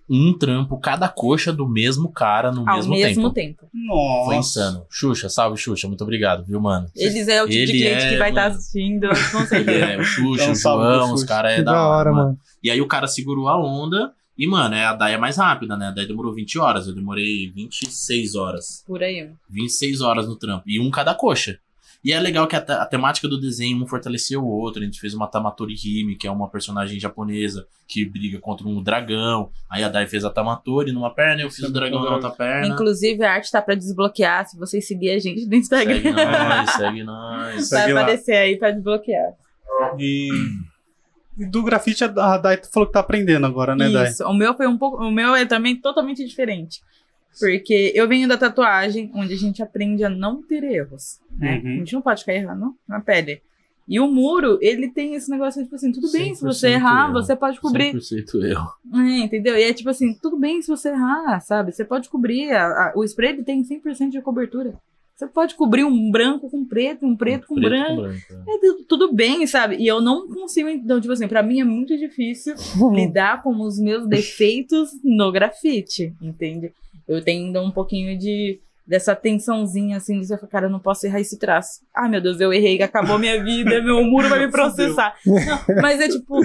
um 0.10 0.38
trampo, 0.38 0.77
cada 0.77 1.07
coxa 1.07 1.51
do 1.53 1.68
mesmo 1.68 2.11
cara 2.11 2.51
no 2.51 2.69
Ao 2.69 2.76
mesmo, 2.76 2.91
mesmo 2.93 3.31
tempo. 3.31 3.64
tempo. 3.64 3.69
Nossa. 3.73 4.26
Foi 4.26 4.35
insano. 4.35 4.85
Xuxa, 4.89 5.30
salve 5.30 5.57
Xuxa, 5.57 5.88
muito 5.88 6.03
obrigado, 6.03 6.43
viu, 6.43 6.60
mano? 6.60 6.88
Eles 6.95 7.27
é 7.30 7.41
o 7.41 7.47
tipo 7.47 7.55
de 7.55 7.61
Ele 7.64 7.72
cliente 7.72 8.05
é, 8.05 8.10
que 8.10 8.18
vai 8.18 8.30
estar 8.30 8.43
mano. 8.43 8.55
assistindo, 8.55 9.07
com 9.31 9.45
certeza. 9.47 9.85
é 9.85 9.97
o 9.97 10.03
Xuxa, 10.03 10.43
Então, 10.43 10.51
o 10.51 10.55
João, 10.55 10.76
pro 11.07 11.14
os 11.15 11.22
Xuxa. 11.22 11.26
caras 11.34 11.51
é 11.53 11.55
que 11.55 11.61
da 11.64 11.88
hora, 11.88 12.11
mano. 12.11 12.26
mano. 12.26 12.38
E 12.61 12.69
aí 12.69 12.81
o 12.81 12.88
cara 12.88 13.07
segurou 13.07 13.47
a 13.47 13.57
onda. 13.57 14.14
E, 14.43 14.47
mano, 14.47 14.75
é, 14.75 14.83
a 14.83 14.93
Dai 14.93 15.13
é 15.13 15.17
mais 15.17 15.37
rápida, 15.37 15.77
né? 15.77 15.87
A 15.87 15.91
Dai 15.91 16.05
demorou 16.05 16.33
20 16.33 16.59
horas. 16.59 16.85
Eu 16.85 16.93
demorei 16.93 17.49
26 17.55 18.35
horas. 18.35 18.83
Por 18.85 19.01
aí. 19.01 19.29
26 19.49 20.01
horas 20.01 20.27
no 20.27 20.35
trampo. 20.35 20.63
E 20.67 20.81
um 20.81 20.91
cada 20.91 21.15
coxa. 21.15 21.57
E 22.03 22.11
é 22.11 22.19
legal 22.19 22.45
que 22.45 22.55
a, 22.57 22.59
a 22.59 22.85
temática 22.85 23.29
do 23.29 23.39
desenho 23.39 23.81
um 23.81 23.87
fortaleceu 23.87 24.43
o 24.43 24.47
outro. 24.49 24.81
A 24.81 24.85
gente 24.85 24.99
fez 24.99 25.13
uma 25.13 25.27
Tamatori 25.27 25.75
Hime, 25.81 26.17
que 26.17 26.27
é 26.27 26.31
uma 26.31 26.49
personagem 26.49 26.99
japonesa 26.99 27.65
que 27.87 28.03
briga 28.03 28.37
contra 28.41 28.67
um 28.67 28.83
dragão. 28.83 29.49
Aí 29.69 29.81
a 29.81 29.87
Dai 29.87 30.05
fez 30.07 30.25
a 30.25 30.29
Tamatori 30.29 30.91
numa 30.91 31.15
perna, 31.15 31.43
eu 31.43 31.47
fiz 31.49 31.59
Isso 31.59 31.67
é 31.67 31.69
o 31.69 31.71
dragão 31.71 32.03
na 32.03 32.15
outra 32.15 32.29
perna. 32.31 32.67
Inclusive, 32.67 33.23
a 33.23 33.31
arte 33.31 33.49
tá 33.49 33.61
pra 33.61 33.75
desbloquear. 33.75 34.45
Se 34.45 34.57
vocês 34.59 34.85
seguirem 34.85 35.15
a 35.15 35.19
gente 35.19 35.45
no 35.45 35.55
Instagram, 35.55 36.01
Segue 36.01 36.11
nós, 36.11 36.69
segue 36.75 37.03
nós. 37.03 37.53
vai 37.53 37.61
Segue 37.63 37.93
lá. 37.93 38.01
aparecer 38.01 38.35
aí 38.35 38.57
pra 38.57 38.71
desbloquear. 38.71 39.31
E, 39.97 40.27
e 40.29 40.31
do 41.38 41.64
grafite, 41.64 42.03
a 42.03 42.38
Dai 42.38 42.60
falou 42.72 42.88
que 42.88 42.93
tá 42.93 42.99
aprendendo 42.99 43.45
agora, 43.45 43.76
né, 43.76 43.89
Dai? 43.89 44.10
Isso. 44.10 44.23
O 44.26 44.34
meu 44.34 44.53
foi 44.55 44.68
um 44.68 44.77
pouco. 44.77 44.97
O 45.03 45.11
meu 45.11 45.35
é 45.35 45.45
também 45.45 45.76
totalmente 45.76 46.26
diferente. 46.26 46.81
Porque 47.39 47.91
eu 47.95 48.07
venho 48.07 48.27
da 48.27 48.38
tatuagem, 48.38 49.11
onde 49.15 49.34
a 49.34 49.38
gente 49.38 49.61
aprende 49.64 50.03
a 50.03 50.10
não 50.10 50.43
ter 50.43 50.64
erros. 50.64 51.19
Né? 51.38 51.61
Uhum. 51.64 51.72
A 51.72 51.76
gente 51.77 51.93
não 51.93 52.01
pode 52.01 52.19
ficar 52.19 52.34
errando 52.35 52.76
na 52.88 52.99
pele. 52.99 53.41
E 53.88 53.99
o 53.99 54.07
muro, 54.07 54.57
ele 54.61 54.88
tem 54.89 55.15
esse 55.15 55.30
negócio 55.30 55.60
de, 55.60 55.65
tipo 55.65 55.76
assim, 55.76 55.91
tudo 55.91 56.10
bem 56.11 56.34
se 56.35 56.41
você 56.41 56.68
100% 56.69 56.72
errar, 56.73 57.03
erro. 57.05 57.14
você 57.14 57.35
pode 57.35 57.60
cobrir. 57.60 57.93
100% 57.93 58.43
erro. 58.45 58.69
É, 58.93 59.18
entendeu? 59.19 59.57
E 59.57 59.64
é 59.64 59.73
tipo 59.73 59.89
assim, 59.89 60.14
tudo 60.22 60.38
bem 60.38 60.61
se 60.61 60.69
você 60.69 60.89
errar, 60.89 61.39
sabe? 61.41 61.72
Você 61.73 61.84
pode 61.84 62.07
cobrir. 62.07 62.51
a- 62.51 62.68
a- 62.68 62.93
o 62.95 63.03
spray 63.03 63.31
ele 63.31 63.43
tem 63.43 63.61
100% 63.64 64.11
de 64.11 64.22
cobertura. 64.22 64.76
Você 65.15 65.27
pode 65.27 65.53
cobrir 65.56 65.84
um 65.84 66.10
branco 66.11 66.49
com 66.49 66.65
preto, 66.65 67.06
um 67.06 67.15
preto 67.15 67.45
com 67.48 67.56
Preto 67.56 67.69
branco. 67.69 68.02
branco, 68.02 68.49
é. 68.49 68.56
É 68.56 68.60
tu- 68.60 68.85
tudo 68.90 69.14
bem, 69.14 69.45
sabe? 69.45 69.76
E 69.77 69.85
eu 69.88 70.02
não 70.02 70.27
consigo. 70.27 70.68
Então, 70.68 70.99
tipo 70.99 71.14
assim, 71.14 71.27
pra 71.27 71.44
mim 71.44 71.60
é 71.61 71.64
muito 71.64 71.95
difícil 71.98 72.56
lidar 72.94 73.44
com 73.44 73.56
os 73.61 73.80
meus 73.80 74.07
defeitos 74.07 74.90
no 75.03 75.31
grafite, 75.31 76.14
entende? 76.22 76.73
Eu 77.07 77.23
tenho 77.23 77.45
ainda 77.45 77.61
um 77.61 77.69
pouquinho 77.72 78.18
de 78.18 78.60
dessa 78.85 79.15
tensãozinha 79.15 79.97
assim, 79.97 80.19
de 80.19 80.27
você 80.27 80.38
falar, 80.38 80.49
cara, 80.49 80.65
eu 80.65 80.69
não 80.69 80.80
posso 80.80 81.05
errar 81.05 81.19
esse 81.19 81.38
traço. 81.39 81.81
Ah, 81.93 82.10
meu 82.10 82.22
Deus, 82.22 82.39
eu 82.39 82.51
errei, 82.51 82.81
acabou 82.81 83.18
minha 83.18 83.41
vida, 83.43 83.81
meu 83.81 84.03
muro 84.03 84.27
vai 84.30 84.39
me 84.45 84.51
processar. 84.51 85.15
Não, 85.26 85.81
mas 85.81 85.99
é 86.01 86.07
tipo, 86.10 86.39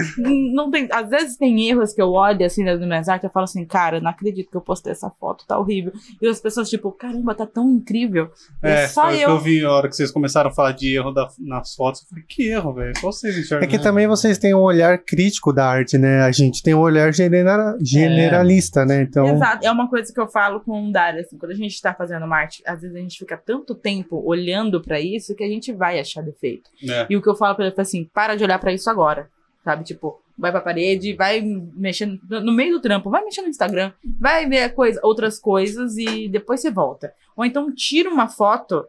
não 0.54 0.70
tem. 0.70 0.88
Às 0.92 1.08
vezes 1.10 1.36
tem 1.36 1.68
erros 1.68 1.92
que 1.92 2.00
eu 2.02 2.10
olho 2.12 2.44
assim 2.46 2.64
nas 2.64 2.78
minhas 2.80 3.08
artes, 3.08 3.24
eu 3.24 3.30
falo 3.30 3.44
assim, 3.44 3.64
cara, 3.64 3.96
eu 3.96 4.00
não 4.02 4.10
acredito 4.10 4.50
que 4.50 4.56
eu 4.56 4.60
postei 4.60 4.92
essa 4.92 5.10
foto, 5.10 5.44
tá 5.46 5.58
horrível. 5.58 5.92
E 6.22 6.28
as 6.28 6.40
pessoas, 6.40 6.68
tipo, 6.70 6.90
caramba, 6.92 7.34
tá 7.34 7.46
tão 7.46 7.68
incrível. 7.70 8.30
É, 8.62 8.86
só 8.86 9.08
o 9.08 9.10
que 9.10 9.20
eu. 9.20 9.30
eu 9.30 9.38
vi 9.38 9.64
a 9.64 9.70
hora 9.72 9.88
que 9.88 9.96
vocês 9.96 10.10
começaram 10.10 10.50
a 10.50 10.52
falar 10.52 10.72
de 10.72 10.94
erro 10.96 11.10
da- 11.10 11.28
nas 11.40 11.74
fotos. 11.74 12.02
Eu 12.02 12.08
falei, 12.08 12.24
que 12.28 12.48
erro, 12.48 12.72
velho? 12.74 12.92
Só 12.98 13.10
vocês 13.12 13.36
enxergam. 13.36 13.66
É 13.66 13.70
que 13.70 13.78
também 13.78 14.06
vocês 14.06 14.38
têm 14.38 14.54
um 14.54 14.60
olhar 14.60 14.96
crítico 14.98 15.52
da 15.52 15.66
arte, 15.68 15.98
né? 15.98 16.22
A 16.22 16.30
gente 16.32 16.62
tem 16.62 16.74
um 16.74 16.80
olhar 16.80 17.12
genera- 17.12 17.76
generalista, 17.82 18.84
né? 18.84 19.02
Então, 19.02 19.26
Exato, 19.34 19.66
é 19.66 19.70
uma 19.70 19.88
coisa 19.88 20.12
que 20.12 20.20
eu 20.20 20.28
falo 20.28 20.60
com 20.60 20.88
o 20.88 20.92
Dário, 20.92 21.20
assim, 21.20 21.36
quando 21.38 21.52
a 21.52 21.54
gente 21.54 21.80
tá 21.80 21.92
fazendo 21.94 22.26
uma 22.28 22.38
arte, 22.38 22.62
às 22.64 22.80
vezes 22.80 22.96
a 22.96 23.00
gente 23.00 23.18
fica 23.18 23.36
tanto 23.36 23.74
tempo 23.74 24.22
olhando 24.24 24.80
pra 24.80 25.00
isso 25.00 25.34
que 25.34 25.42
a 25.42 25.48
gente 25.48 25.72
vai 25.72 25.98
achar 25.98 26.22
defeito. 26.22 26.70
É. 26.88 27.06
E 27.10 27.16
o 27.16 27.22
que 27.22 27.28
eu 27.28 27.34
falo 27.34 27.56
pra 27.56 27.66
ele 27.66 27.74
é 27.76 27.80
assim, 27.80 28.04
para 28.04 28.36
de 28.36 28.44
olhar 28.44 28.58
pra 28.58 28.72
isso 28.72 28.88
agora, 28.88 29.28
sabe? 29.64 29.84
Tipo, 29.84 30.20
vai 30.38 30.52
pra 30.52 30.60
parede, 30.60 31.14
vai 31.14 31.40
mexendo 31.40 32.20
no 32.28 32.52
meio 32.52 32.74
do 32.74 32.80
trampo, 32.80 33.10
vai 33.10 33.24
mexer 33.24 33.42
no 33.42 33.48
Instagram, 33.48 33.92
vai 34.04 34.48
ver 34.48 34.72
coisa, 34.74 35.00
outras 35.02 35.38
coisas 35.38 35.96
e 35.96 36.28
depois 36.28 36.60
você 36.60 36.70
volta. 36.70 37.12
Ou 37.36 37.44
então 37.44 37.74
tira 37.74 38.08
uma 38.08 38.28
foto 38.28 38.86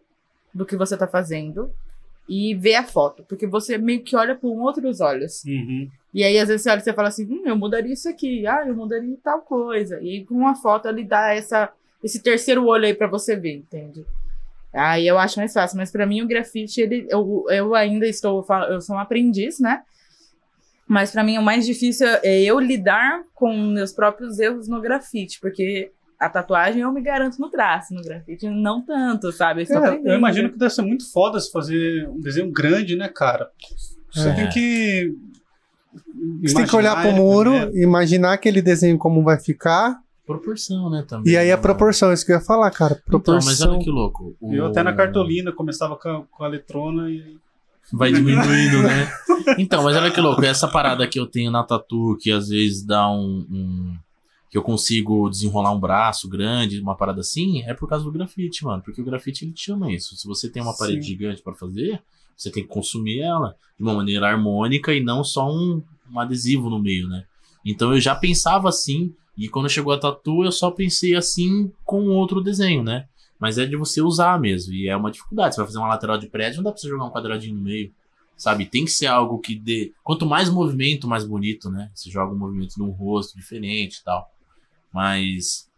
do 0.53 0.65
que 0.65 0.77
você 0.77 0.95
tá 0.95 1.07
fazendo 1.07 1.71
e 2.27 2.53
vê 2.53 2.75
a 2.75 2.83
foto, 2.83 3.23
porque 3.27 3.47
você 3.47 3.77
meio 3.77 4.03
que 4.03 4.15
olha 4.15 4.35
com 4.35 4.47
outros 4.59 5.01
olhos. 5.01 5.43
Uhum. 5.45 5.89
E 6.13 6.23
aí, 6.23 6.37
às 6.37 6.47
vezes, 6.47 6.63
você 6.63 6.69
olha 6.69 6.79
e 6.79 6.83
você 6.83 6.93
fala 6.93 7.07
assim, 7.07 7.25
hum, 7.25 7.43
eu 7.45 7.55
mudaria 7.55 7.93
isso 7.93 8.07
aqui, 8.07 8.45
ah, 8.45 8.63
eu 8.67 8.75
mudaria 8.75 9.17
tal 9.23 9.41
coisa. 9.41 9.99
E 9.99 10.09
aí, 10.09 10.25
com 10.25 10.35
uma 10.35 10.55
foto, 10.55 10.87
ele 10.87 11.03
dá 11.03 11.33
essa, 11.33 11.71
esse 12.03 12.21
terceiro 12.21 12.65
olho 12.65 12.85
aí 12.85 12.93
pra 12.93 13.07
você 13.07 13.35
ver, 13.35 13.57
entende? 13.57 14.05
Aí 14.73 15.07
eu 15.07 15.17
acho 15.17 15.39
mais 15.39 15.51
fácil, 15.51 15.77
mas 15.77 15.91
pra 15.91 16.05
mim 16.05 16.21
o 16.21 16.27
grafite, 16.27 16.79
ele, 16.81 17.07
eu, 17.09 17.45
eu 17.49 17.73
ainda 17.75 18.05
estou, 18.07 18.45
eu 18.69 18.79
sou 18.81 18.95
um 18.95 18.99
aprendiz, 18.99 19.59
né? 19.59 19.81
Mas 20.87 21.11
pra 21.11 21.23
mim 21.23 21.37
o 21.37 21.41
mais 21.43 21.65
difícil 21.65 22.07
é 22.23 22.41
eu 22.41 22.59
lidar 22.59 23.21
com 23.33 23.55
meus 23.55 23.91
próprios 23.91 24.39
erros 24.39 24.67
no 24.67 24.81
grafite, 24.81 25.39
porque 25.39 25.91
a 26.19 26.27
tatuagem 26.29 26.81
eu 26.81 26.91
me 26.91 27.01
garanto 27.01 27.39
no 27.39 27.49
traço, 27.49 27.93
no 27.93 28.01
grafite 28.03 28.47
não 28.49 28.81
tanto, 28.83 29.31
sabe? 29.31 29.65
Eu 29.69 29.77
aprendendo. 29.77 30.07
eu 30.09 30.17
imagino 30.17 30.49
que 30.51 30.57
deve 30.57 30.73
ser 30.73 30.81
muito 30.81 31.11
foda 31.11 31.39
se 31.39 31.51
fazer 31.51 32.07
um 32.09 32.19
desenho 32.19 32.51
grande, 32.51 32.95
né, 32.95 33.07
cara? 33.07 33.49
Você 34.11 34.29
É. 34.29 34.33
tem 34.33 34.49
que. 34.49 35.13
você 36.43 36.55
tem 36.55 36.65
que 36.67 36.75
olhar 36.75 36.95
pro 36.95 37.09
imaginar, 37.09 37.23
muro, 37.23 37.51
né? 37.51 37.71
imaginar 37.75 38.33
aquele 38.33 38.61
desenho 38.61 38.97
como 38.97 39.23
vai 39.23 39.39
ficar, 39.39 39.99
Proporção, 40.33 40.89
né, 40.91 41.03
também. 41.07 41.33
e 41.33 41.35
aí 41.37 41.51
a 41.51 41.55
né? 41.55 41.61
proporção, 41.61 42.13
isso 42.13 42.23
que 42.25 42.31
eu 42.31 42.35
ia 42.37 42.41
falar, 42.41 42.69
cara. 42.69 43.01
Então, 43.07 43.35
mas 43.35 43.45
Proporção. 43.45 43.71
olha 43.71 43.79
que 43.83 43.89
louco. 43.89 44.35
o- 44.39 44.53
Eu 44.53 44.67
até 44.67 44.83
na 44.83 44.93
cartolina 44.93 45.51
começava 45.51 45.95
com 45.95 46.07
a, 46.07 46.21
com 46.23 46.43
a 46.43 46.47
letrona 46.47 47.09
e. 47.09 47.37
Vai 47.91 48.11
diminuindo, 48.13 48.83
né? 48.83 49.11
Então, 49.57 49.83
mas 49.83 49.95
olha 49.95 50.11
que 50.11 50.21
louco. 50.21 50.45
Essa 50.45 50.67
parada 50.67 51.07
que 51.07 51.19
eu 51.19 51.25
tenho 51.25 51.49
na 51.49 51.63
tatu, 51.63 52.15
que 52.21 52.31
às 52.31 52.49
vezes 52.49 52.85
dá 52.85 53.09
um, 53.11 53.43
um- 53.49 53.97
que 54.51 54.55
eu 54.57 54.61
consigo 54.61 55.27
desenrolar 55.29 55.71
um 55.71 55.79
braço 55.79 56.29
grande, 56.29 56.79
uma 56.79 56.95
parada 56.95 57.21
assim, 57.21 57.63
é 57.63 57.73
por 57.73 57.89
causa 57.89 58.05
do 58.05 58.11
grafite, 58.11 58.63
mano. 58.63 58.83
Porque 58.83 59.01
o 59.01 59.05
grafite 59.05 59.43
ele 59.45 59.51
te 59.53 59.65
chama 59.65 59.91
isso. 59.91 60.15
Se 60.15 60.27
você 60.27 60.47
tem 60.47 60.61
uma 60.61 60.77
parede 60.77 61.01
Sim. 61.01 61.07
gigante 61.07 61.41
pra 61.41 61.55
fazer, 61.55 61.99
você 62.37 62.51
tem 62.51 62.61
que 62.61 62.69
consumir 62.69 63.21
ela 63.21 63.55
de 63.77 63.83
uma 63.83 63.95
maneira 63.95 64.27
harmônica 64.27 64.93
e 64.93 65.03
não 65.03 65.23
só 65.23 65.49
um, 65.51 65.81
um 66.13 66.19
adesivo 66.19 66.69
no 66.69 66.77
meio, 66.79 67.07
né? 67.07 67.23
Então 67.65 67.91
eu 67.93 67.99
já 67.99 68.13
pensava 68.15 68.69
assim, 68.69 69.11
e 69.39 69.47
quando 69.47 69.69
chegou 69.69 69.93
a 69.93 69.97
tatu, 69.97 70.43
eu 70.43 70.51
só 70.51 70.69
pensei 70.69 71.15
assim 71.15 71.71
com 71.85 72.09
outro 72.09 72.41
desenho, 72.41 72.83
né? 72.83 73.07
Mas 73.39 73.57
é 73.57 73.65
de 73.65 73.77
você 73.77 74.01
usar 74.01 74.37
mesmo. 74.37 74.73
E 74.73 74.89
é 74.89 74.97
uma 74.97 75.09
dificuldade. 75.09 75.55
Você 75.55 75.61
vai 75.61 75.67
fazer 75.67 75.79
uma 75.79 75.87
lateral 75.87 76.17
de 76.17 76.27
prédio, 76.27 76.57
não 76.57 76.65
dá 76.65 76.71
pra 76.73 76.81
você 76.81 76.89
jogar 76.89 77.05
um 77.05 77.09
quadradinho 77.09 77.55
no 77.55 77.61
meio. 77.61 77.89
Sabe? 78.35 78.65
Tem 78.65 78.83
que 78.83 78.91
ser 78.91 79.07
algo 79.07 79.39
que 79.39 79.55
dê. 79.55 79.93
Quanto 80.03 80.25
mais 80.25 80.49
movimento, 80.49 81.07
mais 81.07 81.23
bonito, 81.23 81.69
né? 81.69 81.89
Você 81.95 82.09
joga 82.09 82.33
um 82.33 82.37
movimento 82.37 82.77
num 82.77 82.89
rosto 82.89 83.37
diferente 83.37 83.99
e 83.99 84.03
tal. 84.03 84.29
Mas. 84.93 85.69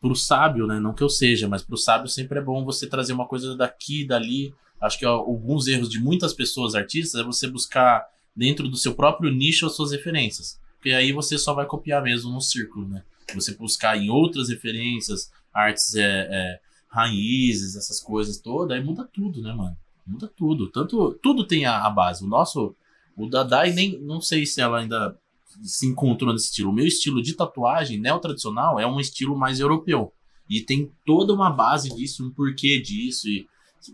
Pro 0.00 0.16
sábio, 0.16 0.66
né? 0.66 0.80
Não 0.80 0.92
que 0.92 1.02
eu 1.02 1.08
seja, 1.08 1.48
mas 1.48 1.62
pro 1.62 1.76
sábio 1.76 2.08
sempre 2.08 2.40
é 2.40 2.42
bom 2.42 2.64
você 2.64 2.88
trazer 2.88 3.12
uma 3.12 3.26
coisa 3.26 3.56
daqui, 3.56 4.04
dali. 4.04 4.52
Acho 4.80 4.98
que 4.98 5.06
ó, 5.06 5.14
alguns 5.14 5.68
erros 5.68 5.88
de 5.88 6.00
muitas 6.00 6.34
pessoas 6.34 6.74
artistas 6.74 7.20
é 7.20 7.24
você 7.24 7.48
buscar 7.48 8.04
dentro 8.34 8.68
do 8.68 8.76
seu 8.76 8.94
próprio 8.94 9.32
nicho 9.32 9.66
as 9.66 9.76
suas 9.76 9.92
referências. 9.92 10.60
Porque 10.78 10.92
aí 10.92 11.12
você 11.12 11.36
só 11.36 11.52
vai 11.52 11.66
copiar 11.66 12.02
mesmo 12.02 12.30
no 12.30 12.40
círculo, 12.40 12.88
né? 12.88 13.02
Você 13.34 13.54
buscar 13.54 13.98
em 13.98 14.08
outras 14.08 14.48
referências, 14.48 15.30
artes 15.52 15.94
é, 15.94 16.28
é, 16.30 16.60
raízes, 16.88 17.76
essas 17.76 18.00
coisas 18.00 18.38
todas, 18.38 18.76
aí 18.76 18.82
muda 18.82 19.04
tudo, 19.12 19.42
né, 19.42 19.52
mano? 19.52 19.76
Muda 20.06 20.26
tudo. 20.28 20.70
Tanto, 20.70 21.18
tudo 21.22 21.44
tem 21.44 21.66
a, 21.66 21.84
a 21.84 21.90
base. 21.90 22.24
O 22.24 22.28
nosso, 22.28 22.74
o 23.16 23.28
Dadai, 23.28 23.72
nem, 23.72 24.00
não 24.00 24.20
sei 24.20 24.46
se 24.46 24.60
ela 24.60 24.78
ainda 24.78 25.18
se 25.62 25.86
encontrou 25.86 26.32
nesse 26.32 26.46
estilo. 26.46 26.70
O 26.70 26.74
meu 26.74 26.86
estilo 26.86 27.20
de 27.20 27.34
tatuagem 27.34 28.00
neo-tradicional 28.00 28.78
é 28.78 28.86
um 28.86 29.00
estilo 29.00 29.36
mais 29.36 29.60
europeu. 29.60 30.12
E 30.48 30.62
tem 30.62 30.90
toda 31.04 31.34
uma 31.34 31.50
base 31.50 31.94
disso, 31.94 32.24
um 32.24 32.30
porquê 32.30 32.80
disso. 32.80 33.28
E 33.28 33.46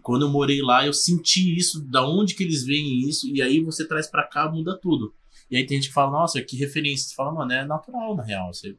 quando 0.03 0.23
eu 0.23 0.31
morei 0.31 0.63
lá, 0.63 0.87
eu 0.87 0.93
senti 0.93 1.57
isso, 1.57 1.83
da 1.83 2.07
onde 2.07 2.35
que 2.35 2.45
eles 2.45 2.65
veem 2.65 3.09
isso, 3.09 3.29
e 3.29 3.43
aí 3.43 3.61
você 3.61 3.87
traz 3.87 4.07
pra 4.07 4.25
cá, 4.25 4.51
muda 4.51 4.79
tudo. 4.81 5.13
E 5.51 5.57
aí 5.57 5.67
tem 5.67 5.77
gente 5.77 5.89
que 5.89 5.95
fala, 5.95 6.11
nossa, 6.11 6.41
que 6.43 6.57
referência. 6.57 7.09
Você 7.09 7.15
fala, 7.15 7.33
mano, 7.33 7.53
é 7.53 7.65
natural, 7.65 8.17
na 8.17 8.23
real. 8.23 8.53
Você, 8.53 8.77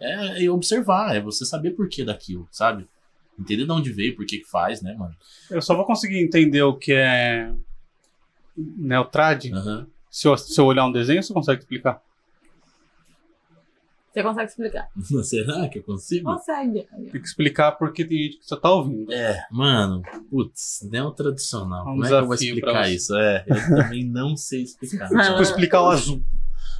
é, 0.00 0.44
é 0.44 0.50
observar, 0.50 1.14
é 1.14 1.20
você 1.20 1.44
saber 1.44 1.72
por 1.72 1.88
que 1.88 2.04
daquilo, 2.04 2.48
sabe? 2.50 2.88
Entender 3.38 3.64
de 3.64 3.72
onde 3.72 3.92
veio, 3.92 4.16
por 4.16 4.26
que 4.26 4.38
que 4.38 4.48
faz, 4.48 4.82
né, 4.82 4.94
mano? 4.94 5.14
Eu 5.50 5.62
só 5.62 5.74
vou 5.74 5.84
conseguir 5.84 6.18
entender 6.18 6.62
o 6.62 6.76
que 6.76 6.92
é. 6.92 7.52
Neotrad 8.56 9.46
Aham. 9.52 9.86
se, 10.10 10.28
eu, 10.28 10.36
se 10.36 10.60
eu 10.60 10.66
olhar 10.66 10.84
um 10.86 10.92
desenho, 10.92 11.22
você 11.22 11.32
consegue 11.32 11.60
explicar? 11.60 12.02
Você 14.12 14.22
consegue 14.22 14.48
explicar? 14.50 14.88
Será 15.24 15.68
que 15.68 15.78
eu 15.78 15.82
consigo? 15.84 16.24
Consegue. 16.32 16.86
Tem 17.12 17.20
que 17.20 17.26
explicar 17.28 17.72
porque 17.72 18.04
tem 18.04 18.18
gente 18.24 18.38
que 18.38 18.46
só 18.46 18.56
tá 18.56 18.70
ouvindo. 18.70 19.12
É, 19.12 19.40
mano, 19.50 20.02
putz, 20.30 20.86
não 20.90 21.14
tradicional. 21.14 21.80
É 21.86 21.90
um 21.90 21.92
Como 21.92 22.04
é 22.04 22.08
que 22.08 22.14
eu 22.14 22.26
vou 22.26 22.34
explicar 22.34 22.90
isso? 22.90 23.16
É, 23.16 23.44
eu 23.46 23.76
também 23.76 24.04
não 24.04 24.36
sei 24.36 24.62
explicar. 24.62 25.08
Tipo, 25.30 25.42
explicar 25.42 25.82
o 25.82 25.88
azul. 25.90 26.22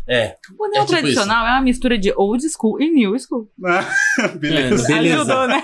É, 0.09 0.37
O 0.59 0.67
neo 0.69 0.81
tipo 0.87 0.99
tradicional 0.99 1.47
é 1.47 1.51
uma 1.51 1.61
mistura 1.61 1.97
de 1.97 2.13
old 2.17 2.43
school 2.49 2.81
e 2.81 2.91
new 2.91 3.17
school. 3.17 3.49
Beleza. 4.41 4.93
É, 4.93 4.97
beleza. 4.97 5.21
Ajudou, 5.21 5.47
né? 5.47 5.63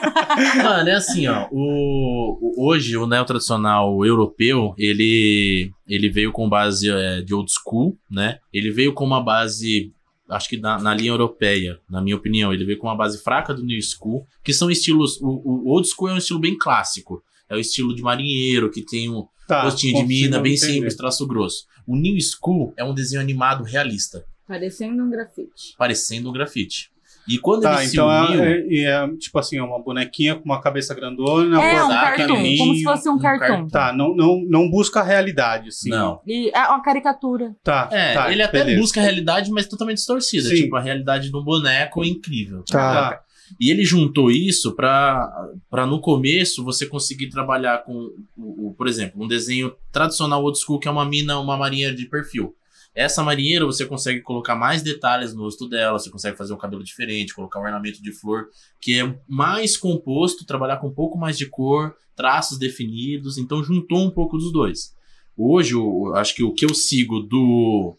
Mano, 0.63 0.89
é 0.89 0.95
assim, 0.95 1.27
ó. 1.27 1.49
O, 1.51 2.39
o- 2.41 2.67
hoje, 2.69 2.97
o 2.97 3.07
neo 3.09 3.25
tradicional 3.25 4.05
europeu, 4.05 4.73
ele, 4.79 5.73
ele 5.89 6.09
veio 6.09 6.31
com 6.31 6.49
base 6.49 6.89
é, 6.89 7.23
de 7.23 7.35
old 7.35 7.51
school, 7.51 7.99
né? 8.11 8.39
Ele 8.53 8.71
veio 8.71 8.93
com 8.93 9.05
uma 9.05 9.21
base, 9.23 9.93
acho 10.28 10.48
que 10.48 10.57
na, 10.59 10.78
na 10.78 10.94
linha 10.94 11.11
europeia, 11.11 11.78
na 11.89 12.01
minha 12.03 12.16
opinião. 12.16 12.53
Ele 12.53 12.65
veio 12.65 12.78
com 12.78 12.86
uma 12.86 12.97
base 12.97 13.23
fraca 13.23 13.53
do 13.55 13.65
new 13.65 13.81
school, 13.82 14.27
que 14.44 14.53
são 14.53 14.70
estilos. 14.70 15.20
O, 15.20 15.28
o 15.28 15.69
old 15.70 15.89
school 15.89 16.09
é 16.09 16.15
um 16.15 16.19
estilo 16.19 16.39
bem 16.40 16.57
clássico. 16.59 17.23
É 17.48 17.55
o 17.55 17.59
estilo 17.61 17.94
de 17.94 18.03
marinheiro, 18.03 18.70
que 18.70 18.82
tem 18.85 19.09
um 19.09 19.27
Tá, 19.47 19.62
rostinho 19.62 20.01
de 20.01 20.09
mina, 20.09 20.40
bem 20.40 20.55
entender. 20.57 20.73
simples, 20.73 20.97
traço 20.97 21.24
grosso. 21.24 21.66
O 21.86 21.94
new 21.97 22.20
school 22.20 22.74
é 22.77 22.82
um 22.82 22.93
desenho 22.93 23.20
animado 23.23 23.62
realista, 23.62 24.24
Parecendo 24.48 25.01
um 25.05 25.09
grafite. 25.09 25.74
parecendo 25.78 26.28
um 26.28 26.32
grafite. 26.32 26.90
E 27.28 27.39
quando 27.39 27.62
Tá, 27.62 27.82
ele 27.82 27.90
então 27.90 28.09
se 28.27 28.32
uniu... 28.32 28.44
é, 28.44 28.61
é, 28.69 28.82
é, 28.85 29.09
tipo 29.19 29.39
assim, 29.39 29.59
é 29.59 29.62
uma 29.62 29.82
bonequinha 29.82 30.36
com 30.36 30.44
uma 30.44 30.61
cabeça 30.61 30.94
grandona, 30.94 31.61
É, 31.61 31.82
um 31.85 31.89
cartoon, 31.89 32.27
pequenininho. 32.27 32.59
como 32.59 32.74
se 32.77 32.82
fosse 32.85 33.09
um 33.09 33.12
um 33.15 33.19
cartoon. 33.19 33.66
Tá, 33.69 33.93
não, 33.93 34.15
não, 34.15 34.40
não 34.48 34.70
busca 34.70 35.01
a 35.01 35.03
realidade, 35.03 35.69
assim. 35.70 35.90
Não. 35.90 36.20
E 36.27 36.51
é 36.55 36.66
uma 36.69 36.81
caricatura. 36.82 37.55
Tá, 37.65 37.89
É, 37.90 38.15
tá, 38.15 38.31
ele 38.32 38.43
até 38.43 38.59
beleza. 38.61 38.81
busca 38.81 39.01
a 39.01 39.03
realidade, 39.03 39.51
mas 39.51 39.66
totalmente 39.66 39.97
distorcida. 39.98 40.48
Sim. 40.48 40.55
Tipo, 40.55 40.77
a 40.77 40.81
realidade 40.81 41.31
do 41.31 41.43
boneco 41.43 42.05
é 42.05 42.07
incrível. 42.07 42.62
Tá. 42.70 43.11
Tá. 43.11 43.20
E 43.61 43.70
ele 43.70 43.85
juntou 43.85 44.28
isso 44.31 44.74
pra, 44.74 45.24
pra 45.70 45.86
no 45.86 46.01
começo 46.01 46.65
você 46.65 46.85
conseguir 46.85 47.28
trabalhar 47.28 47.85
com, 47.85 47.93
o, 48.36 48.69
o- 48.70 48.74
por 48.74 48.89
exemplo, 48.89 49.23
um 49.23 49.28
desenho 49.28 49.73
tradicional 49.93 50.43
old 50.43 50.59
school 50.59 50.81
que 50.81 50.89
é 50.89 50.90
uma 50.90 51.05
mina, 51.05 51.39
uma 51.39 51.57
marinheira 51.57 51.94
de 51.94 52.07
perfil. 52.09 52.55
Essa 52.97 53.23
marinheira 53.23 53.66
você 53.66 53.85
consegue 53.85 54.23
colocar 54.23 54.56
mais 54.56 54.82
detalhes 54.82 55.35
no 55.35 55.43
rosto 55.43 55.68
dela, 55.68 55.98
você 55.98 56.10
consegue 56.10 56.36
fazer 56.36 56.55
um 56.55 56.56
cabelo 56.56 56.82
diferente, 56.82 57.35
colocar 57.35 57.60
um 57.60 57.64
ornamento 57.64 58.02
de 58.02 58.10
flor 58.10 58.48
que 58.81 58.98
é 58.98 59.18
mais 59.28 59.77
composto, 59.77 60.47
trabalhar 60.47 60.78
com 60.78 60.89
um 60.89 60.94
pouco 60.94 61.18
mais 61.18 61.36
de 61.36 61.44
cor, 61.44 61.94
traços 62.16 62.59
definidos, 62.59 63.36
então 63.36 63.62
juntou 63.62 63.98
um 63.98 64.10
pouco 64.10 64.39
dos 64.39 64.51
dois. 64.51 64.97
Hoje, 65.36 65.74
eu 65.74 66.16
acho 66.16 66.35
que 66.35 66.43
o 66.43 66.55
que 66.55 66.64
eu 66.64 66.74
sigo 66.74 67.20
do 67.20 67.94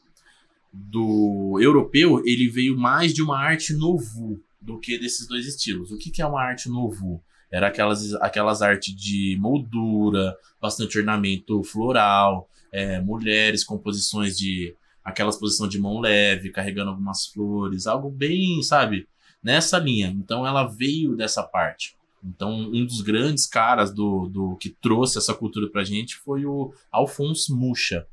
do 0.74 1.58
europeu, 1.62 2.22
ele 2.26 2.48
veio 2.48 2.78
mais 2.78 3.14
de 3.14 3.22
uma 3.22 3.38
arte 3.38 3.74
novo 3.74 4.40
do 4.60 4.80
que 4.80 4.98
desses 4.98 5.28
dois 5.28 5.46
estilos. 5.46 5.92
O 5.92 5.98
que, 5.98 6.12
que 6.12 6.22
é 6.22 6.26
uma 6.26 6.42
arte 6.42 6.70
novo? 6.70 7.24
Era 7.52 7.68
aquelas, 7.68 8.14
aquelas 8.16 8.62
artes 8.62 8.94
de 8.94 9.38
moldura, 9.40 10.36
bastante 10.62 10.98
ornamento 10.98 11.64
floral, 11.64 12.50
é, 12.72 13.00
mulheres 13.00 13.64
com 13.64 13.78
posições 13.78 14.38
de. 14.38 14.76
Aquelas 15.08 15.38
posições 15.38 15.72
de 15.72 15.80
mão 15.80 16.02
leve, 16.02 16.50
carregando 16.50 16.90
algumas 16.90 17.28
flores, 17.28 17.88
algo 17.88 18.10
bem, 18.10 18.62
sabe? 18.62 19.08
Nessa 19.42 19.80
linha. 19.80 20.10
Então 20.10 20.46
ela 20.46 20.68
veio 20.68 21.16
dessa 21.16 21.42
parte. 21.42 21.96
Então, 22.22 22.52
um 22.52 22.86
dos 22.86 23.00
grandes 23.00 23.48
caras 23.48 23.94
do, 23.94 24.28
do 24.28 24.58
que 24.58 24.70
trouxe 24.70 25.18
essa 25.18 25.34
cultura 25.34 25.70
pra 25.70 25.86
gente 25.86 26.18
foi 26.18 26.46
o 26.46 26.74
Alphonse 26.92 27.54
Mucha. 27.54 28.06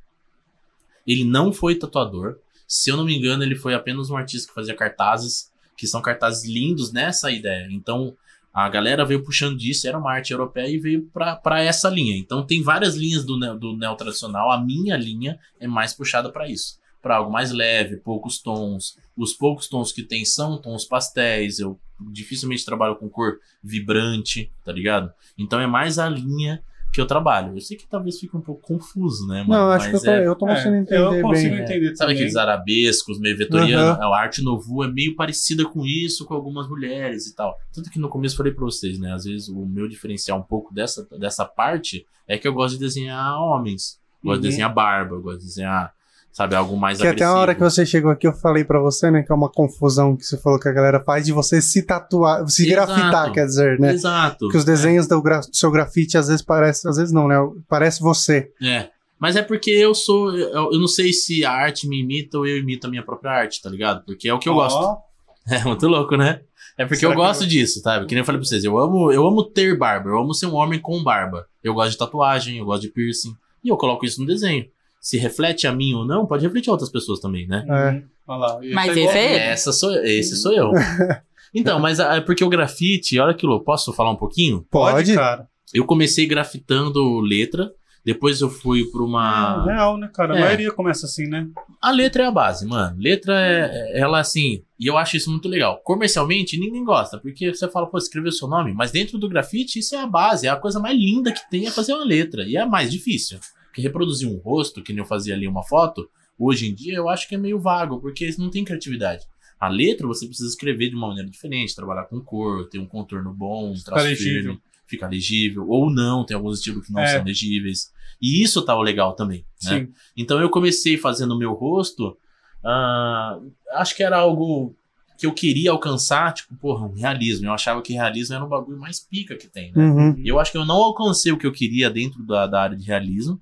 Ele 1.04 1.24
não 1.24 1.52
foi 1.52 1.74
tatuador. 1.74 2.36
Se 2.68 2.90
eu 2.90 2.96
não 2.96 3.04
me 3.04 3.16
engano, 3.16 3.42
ele 3.42 3.56
foi 3.56 3.74
apenas 3.74 4.08
um 4.08 4.16
artista 4.16 4.46
que 4.46 4.54
fazia 4.54 4.76
cartazes, 4.76 5.50
que 5.76 5.88
são 5.88 6.00
cartazes 6.00 6.48
lindos 6.48 6.92
nessa 6.92 7.28
ideia. 7.32 7.66
Então, 7.72 8.16
a 8.52 8.68
galera 8.68 9.04
veio 9.04 9.24
puxando 9.24 9.58
disso, 9.58 9.88
era 9.88 9.98
uma 9.98 10.12
arte 10.12 10.32
europeia 10.32 10.68
e 10.68 10.78
veio 10.78 11.10
para 11.12 11.60
essa 11.60 11.90
linha. 11.90 12.16
Então, 12.16 12.46
tem 12.46 12.62
várias 12.62 12.94
linhas 12.94 13.24
do, 13.24 13.36
do 13.58 13.76
neo 13.76 13.96
tradicional. 13.96 14.52
A 14.52 14.60
minha 14.60 14.96
linha 14.96 15.40
é 15.58 15.66
mais 15.66 15.92
puxada 15.92 16.30
para 16.30 16.48
isso. 16.48 16.78
Para 17.04 17.16
algo 17.16 17.30
mais 17.30 17.52
leve, 17.52 17.98
poucos 17.98 18.38
tons. 18.40 18.98
Os 19.16 19.34
poucos 19.34 19.68
tons 19.68 19.92
que 19.92 20.02
tem 20.02 20.24
são 20.24 20.56
tons 20.60 20.84
pastéis. 20.86 21.58
Eu 21.60 21.78
dificilmente 22.00 22.64
trabalho 22.64 22.96
com 22.96 23.08
cor 23.08 23.38
vibrante, 23.62 24.50
tá 24.64 24.72
ligado? 24.72 25.12
Então 25.38 25.60
é 25.60 25.66
mais 25.66 25.98
a 25.98 26.08
linha 26.08 26.62
que 26.92 27.00
eu 27.00 27.06
trabalho. 27.06 27.56
Eu 27.56 27.60
sei 27.60 27.76
que 27.76 27.86
talvez 27.88 28.18
fique 28.18 28.36
um 28.36 28.40
pouco 28.40 28.62
confuso, 28.62 29.26
né? 29.26 29.44
Não, 29.46 29.68
acho 29.70 29.90
mas 29.90 30.00
que 30.02 30.08
eu, 30.08 30.12
é, 30.14 30.26
eu 30.28 30.34
tô 30.36 30.46
conseguindo 30.46 30.76
É, 30.76 30.80
entender 30.80 31.18
eu 31.18 31.22
consigo 31.22 31.54
bem. 31.56 31.62
entender 31.64 31.86
Sabe 31.88 31.98
também. 31.98 32.14
aqueles 32.16 32.36
arabescos 32.36 33.18
meio 33.20 33.36
vetoriano? 33.36 33.90
Aham. 34.00 34.12
A 34.14 34.16
arte 34.18 34.42
novo 34.42 34.82
é 34.82 34.88
meio 34.88 35.14
parecida 35.16 35.64
com 35.68 35.84
isso, 35.84 36.24
com 36.24 36.34
algumas 36.34 36.68
mulheres 36.68 37.26
e 37.26 37.34
tal. 37.34 37.58
Tanto 37.72 37.90
que 37.90 37.98
no 37.98 38.08
começo 38.08 38.34
eu 38.34 38.38
falei 38.38 38.52
pra 38.52 38.64
vocês, 38.64 38.98
né? 38.98 39.12
Às 39.12 39.24
vezes 39.24 39.48
o 39.48 39.66
meu 39.66 39.88
diferencial 39.88 40.38
um 40.38 40.42
pouco 40.42 40.72
dessa, 40.72 41.06
dessa 41.18 41.44
parte 41.44 42.06
é 42.28 42.38
que 42.38 42.46
eu 42.48 42.54
gosto 42.54 42.74
de 42.74 42.80
desenhar 42.80 43.38
homens. 43.40 44.00
Eu 44.22 44.28
Gosto 44.30 44.40
de 44.40 44.46
Uhum. 44.46 44.50
desenhar 44.52 44.72
barba, 44.72 45.16
eu 45.16 45.20
gosto 45.22 45.40
de 45.40 45.46
desenhar, 45.46 45.92
sabe, 46.34 46.54
algo 46.54 46.76
mais 46.76 46.98
Que 46.98 47.04
até 47.06 47.10
agressivo. 47.12 47.30
a 47.38 47.40
hora 47.40 47.54
que 47.54 47.60
você 47.62 47.86
chegou 47.86 48.10
aqui, 48.10 48.26
eu 48.26 48.32
falei 48.34 48.62
pra 48.64 48.78
você, 48.78 49.10
né, 49.10 49.22
que 49.22 49.32
é 49.32 49.34
uma 49.34 49.48
confusão 49.50 50.14
que 50.16 50.24
você 50.24 50.36
falou 50.36 50.58
que 50.58 50.68
a 50.68 50.72
galera 50.72 51.00
faz 51.02 51.24
de 51.24 51.32
você 51.32 51.62
se 51.62 51.82
tatuar, 51.82 52.46
se 52.48 52.68
Exato. 52.70 52.86
grafitar, 52.92 53.32
quer 53.32 53.46
dizer, 53.46 53.78
né? 53.80 53.92
Exato. 53.94 54.48
Que 54.50 54.56
os 54.58 54.64
desenhos 54.64 55.06
do, 55.06 55.22
gra- 55.22 55.40
seu 55.50 55.70
grafite 55.70 56.18
às 56.18 56.26
vezes 56.26 56.42
parecem, 56.42 56.90
às 56.90 56.96
vezes 56.98 57.12
não, 57.14 57.26
né? 57.26 57.36
Parece 57.68 58.00
você. 58.02 58.50
É. 58.62 58.90
Mas 59.18 59.36
é 59.36 59.42
porque 59.42 59.70
eu 59.70 59.94
sou. 59.94 60.36
Eu, 60.36 60.72
eu 60.72 60.78
não 60.80 60.88
sei 60.88 61.12
se 61.12 61.44
a 61.46 61.52
arte 61.52 61.88
me 61.88 62.00
imita 62.02 62.36
ou 62.36 62.46
eu 62.46 62.58
imito 62.58 62.86
a 62.86 62.90
minha 62.90 63.02
própria 63.02 63.30
arte, 63.30 63.62
tá 63.62 63.70
ligado? 63.70 64.04
Porque 64.04 64.28
é 64.28 64.34
o 64.34 64.38
que 64.38 64.48
eu 64.48 64.52
Ó, 64.54 64.56
gosto. 64.56 64.98
É 65.48 65.62
muito 65.62 65.86
louco, 65.86 66.16
né? 66.16 66.40
É 66.76 66.84
porque 66.84 66.96
Será 67.00 67.12
eu 67.12 67.16
gosto 67.16 67.44
eu- 67.44 67.48
disso, 67.48 67.80
sabe? 67.80 68.06
Que 68.06 68.14
nem 68.14 68.20
eu 68.22 68.24
falei 68.24 68.40
pra 68.40 68.48
vocês, 68.48 68.64
eu 68.64 68.76
amo, 68.78 69.12
eu 69.12 69.24
amo 69.26 69.44
ter 69.44 69.78
barba, 69.78 70.08
eu 70.10 70.18
amo 70.18 70.34
ser 70.34 70.46
um 70.46 70.54
homem 70.54 70.80
com 70.80 71.02
barba. 71.04 71.46
Eu 71.62 71.74
gosto 71.74 71.92
de 71.92 71.98
tatuagem, 71.98 72.58
eu 72.58 72.64
gosto 72.64 72.80
de 72.82 72.88
piercing. 72.88 73.34
E 73.62 73.68
eu 73.68 73.76
coloco 73.76 74.04
isso 74.04 74.20
no 74.20 74.26
desenho. 74.26 74.64
Se 75.04 75.18
reflete 75.18 75.66
a 75.66 75.72
mim 75.72 75.92
ou 75.92 76.06
não, 76.06 76.24
pode 76.24 76.42
refletir 76.46 76.70
a 76.70 76.72
outras 76.72 76.88
pessoas 76.90 77.20
também, 77.20 77.46
né? 77.46 77.62
É. 77.68 78.02
Olha 78.26 78.38
lá. 78.38 78.60
Mas 78.72 78.96
é 78.96 79.00
esse 79.00 79.18
é 79.18 79.32
ele. 79.34 79.38
Essa 79.44 79.70
sou, 79.70 79.94
esse 80.02 80.36
sou 80.36 80.50
eu. 80.52 80.70
Então, 81.56 81.78
mas 81.78 82.00
é 82.00 82.20
porque 82.20 82.42
o 82.42 82.48
grafite, 82.48 83.16
olha 83.20 83.32
que 83.32 83.46
louco, 83.46 83.64
posso 83.64 83.92
falar 83.92 84.10
um 84.10 84.16
pouquinho? 84.16 84.66
Pode? 84.68 85.14
cara. 85.14 85.46
Eu 85.72 85.84
comecei 85.86 86.26
grafitando 86.26 87.20
letra, 87.20 87.70
depois 88.04 88.40
eu 88.40 88.50
fui 88.50 88.84
pra 88.90 89.02
uma. 89.04 89.64
É 89.68 89.72
real, 89.72 89.96
né, 89.96 90.10
cara? 90.12 90.34
A 90.34 90.36
É. 90.36 90.40
maioria 90.40 90.72
começa 90.72 91.06
assim, 91.06 91.28
né? 91.28 91.46
A 91.80 91.92
letra 91.92 92.24
é 92.24 92.26
a 92.26 92.30
base, 92.32 92.66
mano. 92.66 92.96
Letra 92.98 93.40
é, 93.40 93.70
é- 93.70 94.00
ela 94.00 94.18
assim, 94.18 94.64
e 94.80 94.86
eu 94.88 94.98
acho 94.98 95.16
isso 95.16 95.30
muito 95.30 95.48
legal. 95.48 95.80
Comercialmente, 95.84 96.58
ninguém 96.58 96.82
gosta, 96.84 97.18
porque 97.18 97.54
você 97.54 97.68
fala, 97.68 97.86
pô, 97.88 97.98
escreveu 97.98 98.32
seu 98.32 98.48
nome, 98.48 98.72
mas 98.74 98.90
dentro 98.90 99.16
do 99.16 99.28
grafite, 99.28 99.78
isso 99.78 99.94
é 99.94 99.98
a 100.00 100.08
base, 100.08 100.48
é 100.48 100.50
a 100.50 100.56
coisa 100.56 100.80
mais 100.80 100.98
linda 100.98 101.30
que 101.30 101.48
tem 101.48 101.66
é 101.68 101.70
fazer 101.70 101.92
uma 101.94 102.04
letra, 102.04 102.42
e 102.48 102.56
é 102.56 102.60
a 102.62 102.66
mais 102.66 102.90
difícil. 102.90 103.38
Porque 103.74 103.82
reproduzir 103.82 104.28
um 104.28 104.36
rosto, 104.38 104.80
que 104.84 104.92
nem 104.92 105.00
eu 105.00 105.04
fazia 105.04 105.34
ali 105.34 105.48
uma 105.48 105.64
foto, 105.64 106.08
hoje 106.38 106.68
em 106.70 106.72
dia 106.72 106.94
eu 106.94 107.08
acho 107.08 107.28
que 107.28 107.34
é 107.34 107.38
meio 107.38 107.58
vago, 107.58 107.98
porque 108.00 108.32
não 108.38 108.48
tem 108.48 108.64
criatividade. 108.64 109.24
A 109.58 109.68
letra 109.68 110.06
você 110.06 110.26
precisa 110.28 110.48
escrever 110.48 110.90
de 110.90 110.94
uma 110.94 111.08
maneira 111.08 111.28
diferente, 111.28 111.74
trabalhar 111.74 112.04
com 112.04 112.20
cor, 112.20 112.68
ter 112.68 112.78
um 112.78 112.86
contorno 112.86 113.34
bom, 113.34 113.72
um 113.72 113.74
traço 113.74 114.04
legível. 114.06 114.42
firme, 114.52 114.60
fica 114.86 115.08
legível, 115.08 115.66
ou 115.68 115.90
não, 115.90 116.24
tem 116.24 116.36
alguns 116.36 116.58
estilos 116.58 116.86
que 116.86 116.92
não 116.92 117.00
É. 117.00 117.06
são 117.16 117.24
legíveis. 117.24 117.92
E 118.22 118.44
isso 118.44 118.62
tá 118.64 118.76
o 118.76 118.80
legal 118.82 119.14
também, 119.16 119.44
né? 119.64 119.80
Sim. 119.80 119.88
Então 120.16 120.40
eu 120.40 120.48
comecei 120.48 120.96
fazendo 120.96 121.34
o 121.34 121.38
meu 121.38 121.52
rosto. 121.52 122.16
ah, 122.64 123.38
acho 123.72 123.94
que 123.96 124.02
era 124.04 124.16
algo 124.18 124.74
que 125.18 125.26
eu 125.26 125.32
queria 125.32 125.70
alcançar, 125.70 126.32
tipo, 126.32 126.54
porra, 126.56 126.86
um 126.86 126.92
realismo. 126.92 127.46
Eu 127.46 127.52
achava 127.52 127.82
que 127.82 127.92
realismo 127.92 128.34
era 128.34 128.44
um 128.44 128.48
bagulho 128.48 128.78
mais 128.78 128.98
pica 129.00 129.36
que 129.36 129.46
tem, 129.46 129.70
né? 129.72 129.82
Uhum. 129.84 130.22
Eu 130.24 130.40
acho 130.40 130.50
que 130.50 130.58
eu 130.58 130.64
não 130.64 130.76
alcancei 130.76 131.30
o 131.32 131.36
que 131.38 131.46
eu 131.46 131.52
queria 131.52 131.90
dentro 131.90 132.24
da, 132.24 132.46
da 132.46 132.60
área 132.62 132.76
de 132.76 132.84
realismo, 132.86 133.40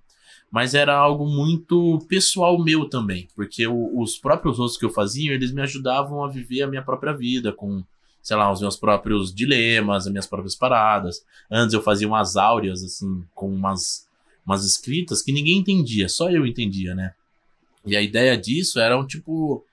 mas 0.52 0.74
era 0.74 0.94
algo 0.94 1.26
muito 1.26 1.98
pessoal 2.06 2.62
meu 2.62 2.86
também, 2.86 3.26
porque 3.34 3.66
os 3.66 4.18
próprios 4.18 4.58
rostos 4.58 4.78
que 4.78 4.84
eu 4.84 4.90
fazia, 4.90 5.32
eles 5.32 5.50
me 5.50 5.62
ajudavam 5.62 6.22
a 6.22 6.28
viver 6.28 6.60
a 6.60 6.66
minha 6.66 6.82
própria 6.82 7.14
vida 7.14 7.50
com, 7.50 7.82
sei 8.22 8.36
lá, 8.36 8.52
os 8.52 8.60
meus 8.60 8.76
próprios 8.76 9.34
dilemas, 9.34 10.06
as 10.06 10.12
minhas 10.12 10.26
próprias 10.26 10.54
paradas. 10.54 11.24
Antes 11.50 11.72
eu 11.72 11.82
fazia 11.82 12.06
umas 12.06 12.36
áureas, 12.36 12.84
assim, 12.84 13.24
com 13.34 13.50
umas, 13.50 14.06
umas 14.44 14.66
escritas 14.66 15.22
que 15.22 15.32
ninguém 15.32 15.56
entendia, 15.56 16.06
só 16.06 16.30
eu 16.30 16.44
entendia, 16.44 16.94
né? 16.94 17.14
E 17.86 17.96
a 17.96 18.02
ideia 18.02 18.36
disso 18.36 18.78
era 18.78 18.98
um 18.98 19.06
tipo, 19.06 19.64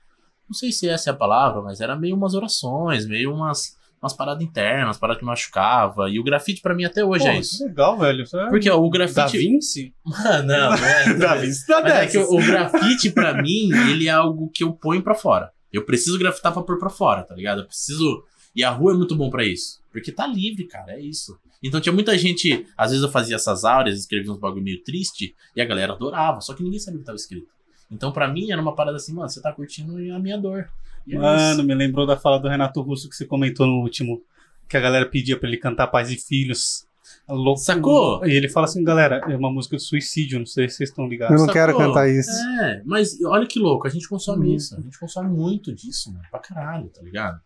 não 0.47 0.53
sei 0.53 0.71
se 0.71 0.87
essa 0.87 1.09
é 1.09 1.11
a 1.11 1.17
palavra, 1.17 1.61
mas 1.61 1.81
era 1.81 1.93
meio 1.93 2.15
umas 2.15 2.35
orações, 2.35 3.05
meio 3.05 3.33
umas, 3.33 3.77
umas 4.01 4.13
paradas 4.13 4.41
internas, 4.43 4.87
umas 4.87 4.97
paradas 4.97 5.19
que 5.19 5.25
machucava. 5.25 6.09
E 6.09 6.19
o 6.19 6.23
grafite 6.23 6.61
pra 6.61 6.73
mim 6.75 6.85
até 6.85 7.03
hoje 7.03 7.23
Pô, 7.25 7.29
é 7.31 7.39
isso. 7.39 7.63
Legal, 7.65 7.97
velho. 7.97 8.23
Isso 8.23 8.37
é- 8.39 8.49
Porque 8.49 8.69
ó, 8.69 8.79
o 8.79 8.89
grafite. 8.89 9.15
Da 9.15 9.25
Vinci? 9.27 9.93
Ah, 10.13 10.41
não, 10.41 10.69
não 10.77 10.85
é. 10.85 11.13
Da 11.15 11.35
Vinci 11.35 11.65
tá 11.67 11.81
Mas 11.81 11.93
é 11.93 12.07
que 12.07 12.17
o, 12.17 12.31
o 12.33 12.37
grafite, 12.45 13.11
pra 13.11 13.33
mim, 13.41 13.69
ele 13.89 14.07
é 14.07 14.11
algo 14.11 14.49
que 14.53 14.63
eu 14.63 14.71
ponho 14.73 15.01
pra 15.01 15.15
fora. 15.15 15.51
Eu 15.71 15.85
preciso 15.85 16.17
grafitar 16.17 16.51
pra 16.51 16.63
pôr 16.63 16.79
pra 16.79 16.89
fora, 16.89 17.23
tá 17.23 17.35
ligado? 17.35 17.61
Eu 17.61 17.65
preciso. 17.65 18.23
E 18.55 18.63
a 18.63 18.69
rua 18.71 18.93
é 18.93 18.95
muito 18.97 19.15
bom 19.15 19.29
pra 19.29 19.43
isso. 19.45 19.79
Porque 19.91 20.11
tá 20.11 20.25
livre, 20.25 20.65
cara, 20.65 20.93
é 20.93 20.99
isso. 20.99 21.37
Então 21.61 21.79
tinha 21.81 21.93
muita 21.93 22.17
gente. 22.17 22.65
Às 22.77 22.91
vezes 22.91 23.03
eu 23.03 23.11
fazia 23.11 23.35
essas 23.35 23.63
áureas, 23.65 23.99
escrevia 23.99 24.31
uns 24.31 24.39
bagulho 24.39 24.63
meio 24.63 24.81
triste, 24.83 25.35
e 25.55 25.61
a 25.61 25.65
galera 25.65 25.93
adorava, 25.93 26.41
só 26.41 26.53
que 26.53 26.63
ninguém 26.63 26.79
sabia 26.79 26.97
o 26.97 27.01
que 27.01 27.05
tava 27.05 27.15
escrito. 27.17 27.47
Então 27.91 28.11
pra 28.11 28.27
mim 28.27 28.51
era 28.51 28.61
uma 28.61 28.73
parada 28.75 28.97
assim, 28.97 29.13
mano, 29.13 29.27
você 29.29 29.41
tá 29.41 29.51
curtindo 29.51 29.93
a 30.13 30.19
minha 30.19 30.37
dor. 30.37 30.69
É 31.15 31.17
Mano, 31.17 31.63
me 31.63 31.73
lembrou 31.75 32.05
da 32.05 32.17
fala 32.17 32.39
do 32.39 32.47
Renato 32.47 32.81
Russo 32.81 33.09
que 33.09 33.15
você 33.15 33.25
comentou 33.25 33.65
no 33.65 33.79
último, 33.81 34.21
que 34.67 34.77
a 34.77 34.79
galera 34.79 35.05
pedia 35.05 35.37
pra 35.37 35.47
ele 35.47 35.57
cantar 35.57 35.87
Pais 35.87 36.11
e 36.11 36.17
Filhos. 36.17 36.87
Louco. 37.27 37.59
Sacou? 37.59 38.25
E 38.25 38.31
ele 38.31 38.49
fala 38.49 38.65
assim, 38.65 38.83
galera, 38.83 39.21
é 39.29 39.35
uma 39.35 39.51
música 39.51 39.77
de 39.77 39.83
suicídio, 39.83 40.39
não 40.39 40.45
sei 40.45 40.67
se 40.67 40.77
vocês 40.77 40.89
estão 40.89 41.07
ligados. 41.07 41.39
Eu 41.39 41.45
não 41.45 41.53
quero 41.53 41.71
Sacou? 41.71 41.87
cantar 41.87 42.09
isso. 42.09 42.31
É, 42.61 42.81
mas 42.85 43.19
olha 43.23 43.45
que 43.47 43.59
louco, 43.59 43.87
a 43.87 43.89
gente 43.89 44.07
consome 44.07 44.49
Hum. 44.49 44.55
isso. 44.55 44.75
A 44.75 44.81
gente 44.81 44.97
consome 44.99 45.29
muito 45.29 45.73
disso, 45.73 46.11
mano, 46.11 46.25
pra 46.29 46.39
caralho, 46.39 46.87
tá 46.89 47.01
ligado? 47.01 47.39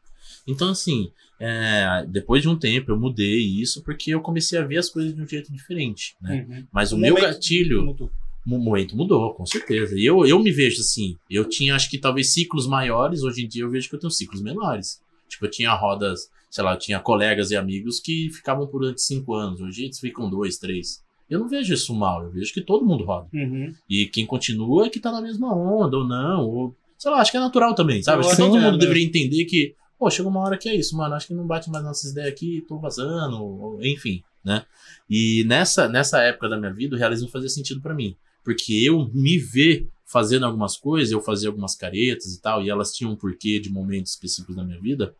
Então, 0.47 0.69
assim, 0.69 1.11
é, 1.39 2.05
depois 2.07 2.41
de 2.41 2.49
um 2.49 2.57
tempo 2.57 2.91
eu 2.91 2.99
mudei 2.99 3.39
isso 3.39 3.81
porque 3.83 4.11
eu 4.13 4.21
comecei 4.21 4.57
a 4.59 4.63
ver 4.65 4.77
as 4.77 4.89
coisas 4.89 5.13
de 5.13 5.21
um 5.21 5.27
jeito 5.27 5.51
diferente, 5.51 6.15
né? 6.21 6.45
Uhum. 6.47 6.67
Mas 6.71 6.91
o 6.91 6.95
O 6.95 6.99
meu 6.99 7.15
gatilho, 7.15 7.83
Mudou. 7.85 8.09
O 8.45 8.57
momento 8.57 8.95
mudou, 8.95 9.33
com 9.33 9.45
certeza. 9.45 9.97
E 9.97 10.05
eu, 10.05 10.25
eu 10.25 10.39
me 10.39 10.51
vejo 10.51 10.81
assim, 10.81 11.17
eu 11.29 11.45
tinha 11.47 11.75
acho 11.75 11.89
que 11.89 11.97
talvez 11.97 12.33
ciclos 12.33 12.67
maiores, 12.67 13.23
hoje 13.23 13.43
em 13.45 13.47
dia 13.47 13.63
eu 13.63 13.69
vejo 13.69 13.89
que 13.89 13.95
eu 13.95 13.99
tenho 13.99 14.11
ciclos 14.11 14.41
menores. 14.41 15.01
Tipo, 15.29 15.45
eu 15.45 15.49
tinha 15.51 15.73
rodas, 15.73 16.29
sei 16.49 16.63
lá, 16.63 16.73
eu 16.73 16.79
tinha 16.79 16.99
colegas 16.99 17.51
e 17.51 17.55
amigos 17.55 17.99
que 17.99 18.29
ficavam 18.29 18.67
por 18.67 18.81
durante 18.81 19.01
cinco 19.01 19.33
anos, 19.33 19.61
hoje 19.61 19.85
eles 19.85 19.99
ficam 19.99 20.29
dois, 20.29 20.57
três. 20.57 21.01
Eu 21.29 21.39
não 21.39 21.47
vejo 21.47 21.73
isso 21.73 21.95
mal, 21.95 22.23
eu 22.23 22.29
vejo 22.31 22.53
que 22.53 22.61
todo 22.61 22.85
mundo 22.85 23.03
roda. 23.05 23.27
Uhum. 23.33 23.73
E 23.89 24.05
quem 24.07 24.25
continua 24.25 24.85
é 24.85 24.89
que 24.89 24.99
tá 24.99 25.11
na 25.11 25.21
mesma 25.21 25.55
onda, 25.55 25.97
ou 25.97 26.03
não, 26.07 26.45
ou. 26.47 26.75
Sei 26.97 27.09
lá, 27.09 27.19
acho 27.21 27.31
que 27.31 27.37
é 27.37 27.39
natural 27.39 27.73
também, 27.73 28.03
sabe? 28.03 28.17
Eu 28.23 28.27
Acho 28.27 28.35
que 28.35 28.41
todo 28.43 28.57
é 28.57 28.59
mundo 28.59 28.65
mesmo. 28.73 28.77
deveria 28.79 29.03
entender 29.05 29.45
que, 29.45 29.73
pô, 29.97 30.09
chega 30.11 30.29
uma 30.29 30.41
hora 30.41 30.57
que 30.57 30.69
é 30.69 30.75
isso, 30.75 30.95
mano. 30.95 31.15
Acho 31.15 31.27
que 31.27 31.33
não 31.33 31.47
bate 31.47 31.69
mais 31.69 31.83
nossas 31.83 32.11
ideias 32.11 32.29
aqui, 32.29 32.63
tô 32.67 32.77
vazando, 32.77 33.41
ou- 33.43 33.83
enfim, 33.83 34.21
né? 34.43 34.63
E 35.09 35.43
nessa, 35.45 35.87
nessa 35.89 36.21
época 36.21 36.47
da 36.47 36.57
minha 36.57 36.71
vida, 36.71 36.95
o 36.95 36.99
realismo 36.99 37.27
fazia 37.29 37.49
sentido 37.49 37.81
pra 37.81 37.93
mim. 37.95 38.15
Porque 38.43 38.73
eu 38.73 39.09
me 39.13 39.37
ver 39.37 39.87
fazendo 40.05 40.45
algumas 40.45 40.77
coisas, 40.77 41.11
eu 41.11 41.21
fazia 41.21 41.49
algumas 41.49 41.75
caretas 41.75 42.33
e 42.33 42.41
tal, 42.41 42.61
e 42.61 42.69
elas 42.69 42.91
tinham 42.91 43.11
um 43.11 43.15
porquê 43.15 43.59
de 43.59 43.71
momentos 43.71 44.11
específicos 44.11 44.55
da 44.55 44.63
minha 44.63 44.79
vida. 44.79 45.13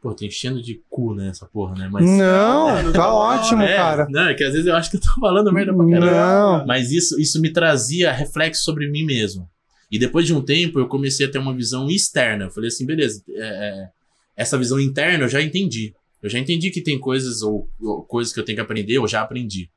Pô, 0.00 0.12
tem 0.12 0.26
enchendo 0.26 0.60
de 0.60 0.82
cu, 0.90 1.14
né, 1.14 1.28
essa 1.28 1.46
porra, 1.46 1.76
né? 1.76 1.88
Mas. 1.90 2.04
Não, 2.04 2.70
É, 2.70 2.90
tá 2.90 2.98
não, 2.98 3.14
ótimo, 3.14 3.62
é, 3.62 3.76
cara. 3.76 4.08
Não, 4.10 4.28
é 4.28 4.34
que 4.34 4.42
às 4.42 4.52
vezes 4.52 4.66
eu 4.66 4.74
acho 4.74 4.90
que 4.90 4.96
eu 4.96 5.00
tô 5.00 5.20
falando 5.20 5.52
merda 5.52 5.72
pra 5.72 5.88
caralho. 5.88 6.10
Não. 6.10 6.66
Mas 6.66 6.90
isso, 6.90 7.20
isso 7.20 7.40
me 7.40 7.52
trazia 7.52 8.10
reflexo 8.10 8.64
sobre 8.64 8.90
mim 8.90 9.04
mesmo. 9.04 9.48
E 9.88 9.98
depois 9.98 10.26
de 10.26 10.34
um 10.34 10.42
tempo, 10.42 10.80
eu 10.80 10.88
comecei 10.88 11.24
a 11.24 11.30
ter 11.30 11.38
uma 11.38 11.54
visão 11.54 11.88
externa. 11.88 12.46
Eu 12.46 12.50
falei 12.50 12.68
assim, 12.68 12.84
beleza, 12.84 13.22
é, 13.28 13.42
é, 13.42 13.88
essa 14.36 14.58
visão 14.58 14.80
interna 14.80 15.24
eu 15.24 15.28
já 15.28 15.40
entendi. 15.40 15.94
Eu 16.20 16.28
já 16.28 16.38
entendi 16.38 16.70
que 16.70 16.80
tem 16.80 16.98
coisas 16.98 17.42
ou, 17.42 17.68
ou 17.80 18.02
coisas 18.02 18.32
que 18.32 18.40
eu 18.40 18.44
tenho 18.44 18.56
que 18.56 18.62
aprender, 18.62 18.94
eu 18.94 19.06
já 19.06 19.20
aprendi. 19.20 19.70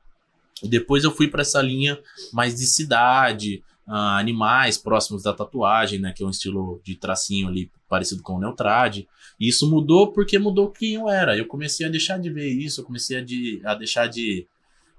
Depois 0.62 1.04
eu 1.04 1.10
fui 1.10 1.28
pra 1.28 1.42
essa 1.42 1.60
linha 1.60 1.98
mais 2.32 2.56
de 2.56 2.66
cidade, 2.66 3.62
ah, 3.86 4.18
animais 4.18 4.78
próximos 4.78 5.22
da 5.22 5.32
tatuagem, 5.32 6.00
né? 6.00 6.12
Que 6.12 6.22
é 6.22 6.26
um 6.26 6.30
estilo 6.30 6.80
de 6.82 6.96
tracinho 6.96 7.48
ali 7.48 7.70
parecido 7.88 8.22
com 8.22 8.34
o 8.34 8.40
Neutrad. 8.40 8.98
E 9.38 9.48
isso 9.48 9.68
mudou 9.70 10.12
porque 10.12 10.38
mudou 10.38 10.70
quem 10.70 10.94
eu 10.94 11.08
era. 11.08 11.36
Eu 11.36 11.46
comecei 11.46 11.86
a 11.86 11.90
deixar 11.90 12.18
de 12.18 12.30
ver 12.30 12.48
isso, 12.48 12.80
eu 12.80 12.84
comecei 12.84 13.18
a, 13.18 13.20
de, 13.20 13.60
a 13.64 13.74
deixar 13.74 14.06
de. 14.06 14.46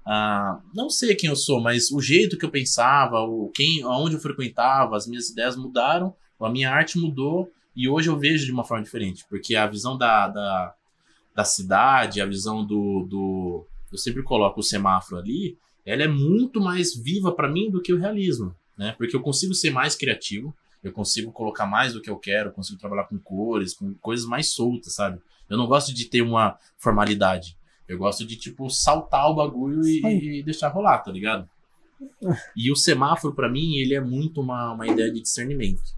ah, 0.06 0.60
não 0.74 0.88
sei 0.88 1.14
quem 1.14 1.28
eu 1.28 1.36
sou, 1.36 1.60
mas 1.60 1.90
o 1.90 2.00
jeito 2.00 2.38
que 2.38 2.44
eu 2.44 2.50
pensava, 2.50 3.20
o 3.20 3.50
quem, 3.54 3.82
aonde 3.82 4.14
eu 4.14 4.20
frequentava, 4.20 4.96
as 4.96 5.06
minhas 5.06 5.28
ideias 5.28 5.56
mudaram, 5.56 6.14
a 6.40 6.48
minha 6.48 6.70
arte 6.70 6.98
mudou 6.98 7.50
e 7.78 7.88
hoje 7.88 8.08
eu 8.08 8.18
vejo 8.18 8.44
de 8.44 8.52
uma 8.52 8.64
forma 8.64 8.82
diferente, 8.82 9.24
porque 9.28 9.54
a 9.54 9.66
visão 9.66 9.96
da, 9.96 10.28
da, 10.28 10.74
da 11.34 11.44
cidade, 11.44 12.20
a 12.20 12.26
visão 12.26 12.64
do, 12.64 13.06
do. 13.08 13.66
Eu 13.90 13.98
sempre 13.98 14.22
coloco 14.22 14.60
o 14.60 14.62
semáforo 14.62 15.20
ali, 15.20 15.56
ela 15.84 16.02
é 16.02 16.08
muito 16.08 16.60
mais 16.60 16.94
viva 16.94 17.32
para 17.32 17.48
mim 17.48 17.70
do 17.70 17.80
que 17.80 17.92
o 17.92 17.98
realismo, 17.98 18.54
né? 18.76 18.94
Porque 18.98 19.16
eu 19.16 19.20
consigo 19.20 19.54
ser 19.54 19.70
mais 19.70 19.94
criativo, 19.96 20.54
eu 20.82 20.92
consigo 20.92 21.32
colocar 21.32 21.66
mais 21.66 21.92
do 21.92 22.00
que 22.00 22.10
eu 22.10 22.16
quero, 22.16 22.50
eu 22.50 22.52
consigo 22.52 22.78
trabalhar 22.78 23.04
com 23.04 23.18
cores, 23.18 23.74
com 23.74 23.94
coisas 23.94 24.26
mais 24.26 24.48
soltas, 24.52 24.94
sabe? 24.94 25.20
Eu 25.48 25.56
não 25.56 25.66
gosto 25.66 25.94
de 25.94 26.04
ter 26.04 26.22
uma 26.22 26.58
formalidade. 26.76 27.56
Eu 27.88 27.96
gosto 27.96 28.24
de, 28.26 28.36
tipo, 28.36 28.68
saltar 28.68 29.30
o 29.30 29.34
bagulho 29.34 29.80
e, 29.86 30.40
e 30.40 30.42
deixar 30.42 30.68
rolar, 30.68 30.98
tá 30.98 31.10
ligado? 31.10 31.48
E 32.54 32.70
o 32.70 32.76
semáforo, 32.76 33.34
para 33.34 33.48
mim, 33.48 33.76
ele 33.76 33.94
é 33.94 34.00
muito 34.00 34.42
uma, 34.42 34.72
uma 34.72 34.86
ideia 34.86 35.10
de 35.10 35.22
discernimento. 35.22 35.97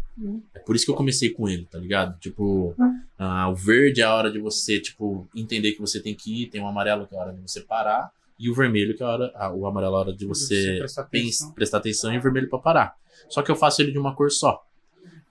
É 0.54 0.58
por 0.58 0.76
isso 0.76 0.84
que 0.84 0.90
eu 0.90 0.94
comecei 0.96 1.30
com 1.30 1.48
ele, 1.48 1.64
tá 1.64 1.78
ligado? 1.78 2.18
Tipo, 2.18 2.74
ah, 3.18 3.48
o 3.48 3.54
verde 3.54 4.00
é 4.00 4.04
a 4.04 4.14
hora 4.14 4.30
de 4.30 4.38
você, 4.38 4.80
tipo, 4.80 5.28
entender 5.34 5.72
que 5.72 5.80
você 5.80 6.00
tem 6.00 6.14
que 6.14 6.42
ir, 6.42 6.46
tem 6.48 6.60
o 6.60 6.66
amarelo 6.66 7.06
que 7.06 7.14
é 7.14 7.18
a 7.18 7.22
hora 7.22 7.32
de 7.32 7.40
você 7.40 7.60
parar, 7.60 8.10
e 8.38 8.48
o 8.50 8.54
vermelho 8.54 8.96
que 8.96 9.02
é 9.02 9.06
a 9.06 9.08
hora, 9.10 9.32
ah, 9.34 9.52
o 9.52 9.66
amarelo 9.66 9.94
é 9.94 9.96
a 9.96 10.00
hora 10.00 10.12
de 10.12 10.26
você, 10.26 10.74
Você 10.74 10.78
prestar 10.78 11.02
atenção. 11.02 11.52
prestar 11.52 11.78
atenção 11.78 12.12
e 12.14 12.18
o 12.18 12.22
vermelho 12.22 12.48
pra 12.48 12.58
parar. 12.58 12.94
Só 13.28 13.42
que 13.42 13.50
eu 13.50 13.56
faço 13.56 13.82
ele 13.82 13.92
de 13.92 13.98
uma 13.98 14.14
cor 14.14 14.30
só. 14.30 14.62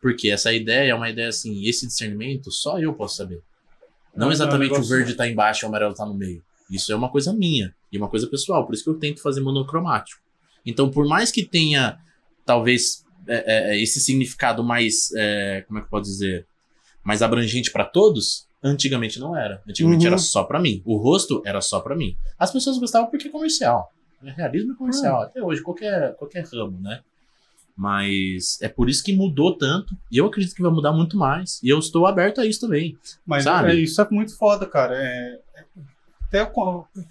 Porque 0.02 0.30
essa 0.30 0.53
ideia 0.53 0.91
é 0.91 0.95
uma 0.95 1.10
ideia 1.10 1.28
assim, 1.28 1.66
esse 1.68 1.86
discernimento 1.86 2.52
só 2.52 2.80
eu 2.80 2.94
posso 2.94 3.18
saber. 3.18 3.41
Não 4.16 4.32
exatamente 4.32 4.74
é 4.74 4.78
um 4.78 4.82
o 4.82 4.84
verde 4.84 5.14
tá 5.14 5.28
embaixo 5.28 5.64
e 5.64 5.66
o 5.66 5.70
amarelo 5.70 5.94
tá 5.94 6.06
no 6.06 6.14
meio. 6.14 6.44
Isso 6.70 6.91
é 6.91 6.95
uma 6.95 7.10
coisa 7.10 7.34
minha 7.34 7.74
e 7.91 7.98
uma 7.98 8.07
coisa 8.07 8.28
pessoal. 8.28 8.66
Por 8.66 8.74
isso 8.76 8.84
que 8.84 8.90
eu 8.90 8.99
tento 8.99 9.22
fazer 9.22 9.41
monocromático. 9.41 10.22
Então, 10.66 10.90
por 10.90 11.07
mais 11.07 11.32
que 11.32 11.44
tenha, 11.44 11.98
talvez, 12.45 13.03
é, 13.28 13.72
é, 13.76 13.82
esse 13.82 14.00
significado 14.00 14.64
mais, 14.64 15.12
é, 15.16 15.64
como 15.68 15.80
é 15.80 15.82
que 15.82 15.88
eu 15.88 15.90
posso 15.91 16.10
dizer, 16.10 16.46
mais 17.04 17.22
abrangente 17.22 17.72
para 17.72 17.86
todos, 17.86 18.48
antigamente 18.64 19.20
não 19.20 19.36
era. 19.38 19.62
Antigamente 19.68 20.02
Uhum. 20.02 20.08
era 20.08 20.18
só 20.18 20.44
para 20.44 20.60
mim. 20.60 20.82
O 20.86 20.98
rosto 20.98 21.41
era 21.46 21.62
só 21.62 21.80
para 21.80 21.96
mim. 21.96 22.16
As 22.38 22.52
pessoas 22.52 22.78
gostavam 22.78 23.10
porque 23.10 23.28
é 23.28 23.32
comercial. 23.32 23.91
É 24.24 24.32
realismo 24.32 24.74
é 24.74 24.76
comercial. 24.76 25.22
Até 25.24 25.41
hoje, 25.41 25.62
qualquer, 25.62 26.14
qualquer 26.16 26.44
ramo, 26.46 26.80
né? 26.82 27.02
Mas 27.76 28.62
é 28.62 28.68
por 28.68 28.90
isso 28.90 29.02
que 29.04 29.14
mudou 29.16 29.58
tanto. 29.58 29.96
E 30.12 30.18
eu 30.18 30.26
acredito 30.26 30.54
que 30.54 30.62
vai 30.62 30.72
mudar 30.72 30.91
muito 30.91 31.16
mais. 31.16 31.62
E 31.64 31.70
eu 31.70 31.80
estou 31.80 32.06
aberto 32.06 32.41
a 32.41 32.46
isso 32.46 32.60
também. 32.60 32.98
Mas 33.26 33.46
Sabe? 33.46 33.72
é, 33.72 33.76
isso 33.76 34.02
é 34.02 34.08
muito 34.12 34.36
foda, 34.38 34.66
cara. 34.66 34.96
É, 34.96 35.40
é- 35.56 35.64
até 36.28 36.52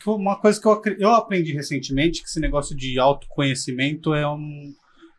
uma 0.06 0.36
coisa 0.36 0.60
que 0.60 0.66
eu, 0.68 0.80
eu 0.98 1.10
aprendi 1.10 1.52
recentemente, 1.52 2.20
que 2.22 2.28
esse 2.28 2.38
negócio 2.38 2.76
de 2.76 2.98
autoconhecimento 3.00 4.14
é 4.14 4.28
um, 4.28 4.72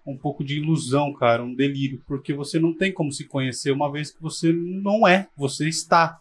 um 0.10 0.18
pouco 0.18 0.44
de 0.44 0.58
ilusão, 0.58 1.14
cara, 1.14 1.44
um 1.44 1.54
delírio, 1.54 2.02
porque 2.08 2.34
você 2.34 2.60
não 2.60 2.74
tem 2.74 2.92
como 2.92 3.12
se 3.12 3.26
conhecer 3.26 3.72
uma 3.72 3.92
vez 3.92 4.12
que 4.12 4.22
você 4.22 4.52
não 4.52 5.08
é, 5.08 5.28
você 5.36 5.68
está. 5.68 6.20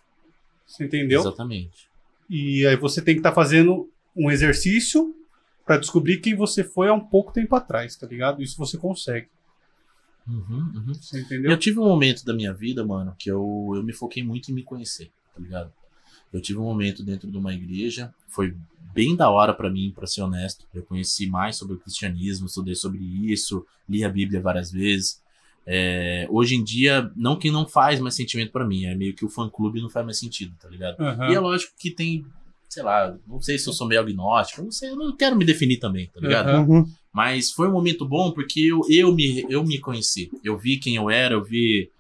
Você 0.67 0.85
entendeu? 0.85 1.21
Exatamente. 1.21 1.89
E 2.29 2.67
aí 2.67 2.77
você 2.77 3.03
tem 3.03 3.15
que 3.15 3.21
estar 3.21 3.33
fazendo 3.33 3.91
um 4.15 4.31
exercício 4.31 5.15
pra 5.65 5.79
descobrir 5.79 6.19
quem 6.19 6.35
você 6.35 6.63
foi 6.65 6.89
há 6.89 6.95
um 6.95 7.05
pouco 7.05 7.33
tempo 7.33 7.55
atrás, 7.55 7.97
tá 7.97 8.07
ligado? 8.07 8.43
Isso 8.43 8.57
você 8.57 8.77
consegue. 8.77 9.29
Uhum, 10.27 10.73
uhum. 10.75 10.95
Você 10.95 11.21
entendeu? 11.21 11.51
Eu 11.51 11.59
tive 11.59 11.79
um 11.79 11.85
momento 11.85 12.25
da 12.25 12.35
minha 12.35 12.53
vida, 12.53 12.85
mano, 12.85 13.15
que 13.19 13.31
eu, 13.31 13.73
eu 13.75 13.83
me 13.83 13.93
foquei 13.93 14.23
muito 14.23 14.51
em 14.51 14.55
me 14.55 14.63
conhecer, 14.63 15.11
tá 15.35 15.41
ligado? 15.41 15.73
Eu 16.33 16.41
tive 16.41 16.59
um 16.59 16.65
momento 16.65 17.03
dentro 17.03 17.31
de 17.31 17.37
uma 17.37 17.55
igreja, 17.55 18.13
foi 18.29 18.55
bem 18.93 19.17
da 19.17 19.31
hora 19.31 19.55
pra 19.55 19.71
mim, 19.71 19.93
pra 19.95 20.07
ser 20.07 20.23
honesto. 20.23 20.67
Eu 20.75 20.83
conheci 20.83 21.27
mais 21.27 21.57
sobre 21.57 21.75
o 21.75 21.79
cristianismo, 21.79 22.47
estudei 22.47 22.75
sobre 22.75 22.99
isso, 22.99 23.65
li 23.89 24.05
a 24.05 24.09
Bíblia 24.09 24.41
várias 24.41 24.71
vezes. 24.71 25.23
É, 25.67 26.27
hoje 26.31 26.57
em 26.57 26.65
dia, 26.65 27.11
não 27.15 27.37
que 27.37 27.51
não 27.51 27.67
faz 27.67 28.01
mais 28.01 28.15
sentimento 28.15 28.51
pra 28.51 28.67
mim, 28.67 28.87
é 28.87 28.95
meio 28.95 29.15
que 29.15 29.25
o 29.25 29.29
fã-clube 29.29 29.83
não 29.83 29.91
faz 29.91 30.05
mais 30.05 30.19
sentido, 30.19 30.55
tá 30.61 30.69
ligado? 30.69 30.99
Aham. 30.99 31.31
E 31.31 31.35
é 31.35 31.39
lógico 31.39 31.75
que 31.79 31.91
tem, 31.91 32.25
sei 32.69 32.83
lá, 32.83 33.15
não 33.27 33.41
sei 33.41 33.59
se 33.59 33.69
eu 33.69 33.73
sou 33.75 33.87
meio 33.87 34.01
agnóstico, 34.01 34.63
não 34.63 34.73
sei, 34.73 34.91
eu 34.91 34.97
não 34.97 35.15
quero 35.15 35.37
me 35.37 35.45
definir 35.45 35.77
também, 35.77 36.07
tá 36.07 36.21
ligado? 36.21 36.49
Uhum. 36.49 36.87
Mas 37.13 37.51
foi 37.51 37.69
um 37.69 37.73
momento 37.73 38.07
bom 38.07 38.31
porque 38.31 38.61
eu, 38.61 38.81
eu, 38.89 39.15
me, 39.15 39.45
eu 39.51 39.63
me 39.63 39.79
conheci. 39.79 40.31
Eu 40.43 40.57
vi 40.57 40.79
quem 40.79 40.97
eu 40.97 41.11
era, 41.11 41.35
eu 41.35 41.45
vi, 41.45 41.91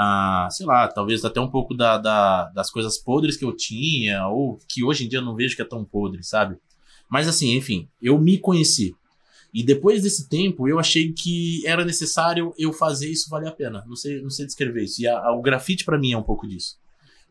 ah, 0.00 0.46
sei 0.50 0.64
lá, 0.64 0.86
talvez 0.86 1.24
até 1.24 1.40
um 1.40 1.50
pouco 1.50 1.74
da, 1.74 1.98
da- 1.98 2.44
das 2.50 2.70
coisas 2.70 2.96
podres 2.98 3.36
que 3.36 3.44
eu 3.44 3.52
tinha, 3.52 4.28
ou 4.28 4.58
que 4.68 4.84
hoje 4.84 5.04
em 5.04 5.08
dia 5.08 5.18
eu 5.18 5.24
não 5.24 5.34
vejo 5.34 5.56
que 5.56 5.62
é 5.62 5.64
tão 5.64 5.84
podre, 5.84 6.22
sabe? 6.22 6.56
Mas 7.10 7.26
assim, 7.26 7.56
enfim, 7.56 7.88
eu 8.00 8.16
me 8.18 8.38
conheci. 8.38 8.94
E 9.52 9.62
depois 9.64 10.02
desse 10.02 10.28
tempo, 10.28 10.68
eu 10.68 10.78
achei 10.78 11.10
que 11.12 11.66
era 11.66 11.84
necessário 11.84 12.54
eu 12.56 12.72
fazer 12.72 13.10
isso 13.10 13.28
valer 13.30 13.48
a 13.48 13.52
pena. 13.52 13.82
Não 13.88 13.96
sei, 13.96 14.20
não 14.22 14.30
sei 14.30 14.46
descrever 14.46 14.84
isso. 14.84 15.00
E 15.02 15.08
a- 15.08 15.18
a- 15.18 15.32
o 15.34 15.40
grafite 15.42 15.84
pra 15.84 15.98
mim 15.98 16.12
é 16.12 16.18
um 16.18 16.22
pouco 16.22 16.46
disso. 16.46 16.76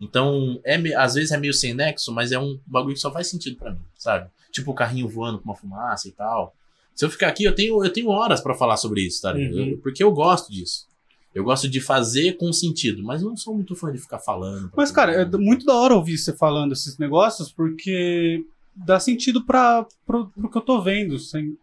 Então, 0.01 0.59
é, 0.63 0.77
me- 0.77 0.93
às 0.93 1.13
vezes 1.15 1.31
é 1.31 1.37
meio 1.37 1.53
sem 1.53 1.73
nexo, 1.73 2.11
mas 2.13 2.31
é 2.31 2.39
um 2.39 2.59
bagulho 2.65 2.95
que 2.95 2.99
só 2.99 3.11
faz 3.11 3.27
sentido 3.29 3.55
pra 3.57 3.71
mim, 3.71 3.79
sabe? 3.95 4.29
Tipo 4.51 4.71
o 4.71 4.75
carrinho 4.75 5.07
voando 5.07 5.39
com 5.39 5.45
uma 5.45 5.55
fumaça 5.55 6.07
e 6.07 6.11
tal. 6.11 6.53
Se 6.93 7.05
eu 7.05 7.09
ficar 7.09 7.27
aqui, 7.29 7.43
eu 7.43 7.53
tenho, 7.55 7.83
eu 7.83 7.93
tenho 7.93 8.09
horas 8.09 8.41
pra 8.41 8.53
falar 8.55 8.77
sobre 8.77 9.01
isso, 9.01 9.21
tá? 9.21 9.31
ligado? 9.31 9.55
Uhum. 9.55 9.67
Eu- 9.73 9.77
porque 9.77 10.03
eu 10.03 10.11
gosto 10.11 10.51
disso. 10.51 10.87
Eu 11.35 11.43
gosto 11.43 11.69
de 11.69 11.79
fazer 11.79 12.33
com 12.33 12.51
sentido, 12.51 13.03
mas 13.03 13.21
eu 13.21 13.29
não 13.29 13.37
sou 13.37 13.53
muito 13.53 13.75
fã 13.75 13.91
de 13.91 13.99
ficar 13.99 14.17
falando. 14.19 14.71
Mas, 14.75 14.91
cara, 14.91 15.11
é 15.13 15.25
muito 15.37 15.65
da 15.65 15.75
hora 15.75 15.93
ouvir 15.93 16.17
você 16.17 16.33
falando 16.33 16.71
esses 16.73 16.97
negócios, 16.97 17.51
porque 17.51 18.43
dá 18.75 18.99
sentido 18.99 19.43
para 19.45 19.85
pro, 20.05 20.27
pro 20.27 20.49
que 20.49 20.57
eu 20.57 20.61
tô 20.61 20.81
vendo, 20.81 21.19
sem- 21.19 21.57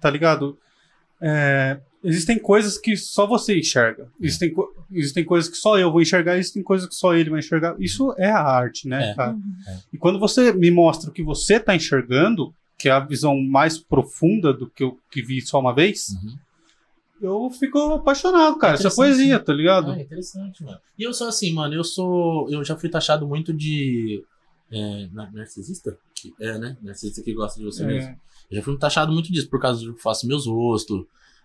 tá 0.00 0.08
ligado? 0.08 0.56
É, 1.20 1.78
existem 2.02 2.38
coisas 2.38 2.78
que 2.78 2.96
só 2.96 3.26
você 3.26 3.58
enxerga. 3.58 4.08
Existem, 4.20 4.50
co- 4.52 4.72
existem 4.90 5.24
coisas 5.24 5.48
que 5.50 5.56
só 5.56 5.78
eu 5.78 5.92
vou 5.92 6.00
enxergar, 6.00 6.36
existem 6.38 6.62
coisas 6.62 6.88
que 6.88 6.94
só 6.94 7.14
ele 7.14 7.30
vai 7.30 7.38
enxergar. 7.40 7.76
Isso 7.78 8.14
é 8.18 8.30
a 8.30 8.40
arte, 8.42 8.88
né, 8.88 9.10
É. 9.10 9.14
cara? 9.14 9.36
É. 9.68 9.76
E 9.92 9.98
quando 9.98 10.18
você 10.18 10.52
me 10.52 10.70
mostra 10.70 11.10
o 11.10 11.12
que 11.12 11.22
você 11.22 11.60
tá 11.60 11.76
enxergando, 11.76 12.52
que 12.78 12.88
é 12.88 12.92
a 12.92 12.98
visão 13.00 13.40
mais 13.40 13.78
profunda 13.78 14.52
do 14.52 14.68
que 14.68 14.82
eu 14.82 14.98
que 15.10 15.22
vi 15.22 15.40
só 15.42 15.60
uma 15.60 15.74
vez, 15.74 16.08
Uhum. 16.10 16.34
Eu 17.22 17.50
fico 17.50 17.78
apaixonado, 17.92 18.56
cara. 18.58 18.74
É 18.74 18.76
interessante, 18.80 18.96
poesia, 18.96 19.38
sim. 19.38 19.44
tá 19.44 19.52
ligado? 19.52 19.92
Ah, 19.92 20.00
interessante, 20.00 20.62
mano. 20.64 20.78
E 20.98 21.02
eu 21.02 21.14
sou 21.14 21.28
assim, 21.28 21.52
mano, 21.52 21.74
eu 21.74 21.84
sou. 21.84 22.48
Eu 22.50 22.64
já 22.64 22.76
fui 22.76 22.88
taxado 22.88 23.26
muito 23.26 23.52
de. 23.52 24.22
É, 24.70 25.08
na- 25.12 25.30
narcisista? 25.30 25.96
É, 26.40 26.58
né? 26.58 26.76
Narcisista 26.82 27.22
que 27.22 27.32
gosta 27.34 27.58
de 27.58 27.64
você 27.66 27.84
mesmo. 27.84 28.10
É. 28.10 28.16
Eu 28.50 28.56
já 28.56 28.62
fui 28.62 28.76
taxado 28.78 29.12
muito 29.12 29.32
disso, 29.32 29.48
por 29.48 29.60
causa 29.60 29.80
de 29.80 29.86
que 29.86 29.92
eu 29.92 29.96
faço 29.96 30.26
meus 30.26 30.46
rostos, 30.46 31.04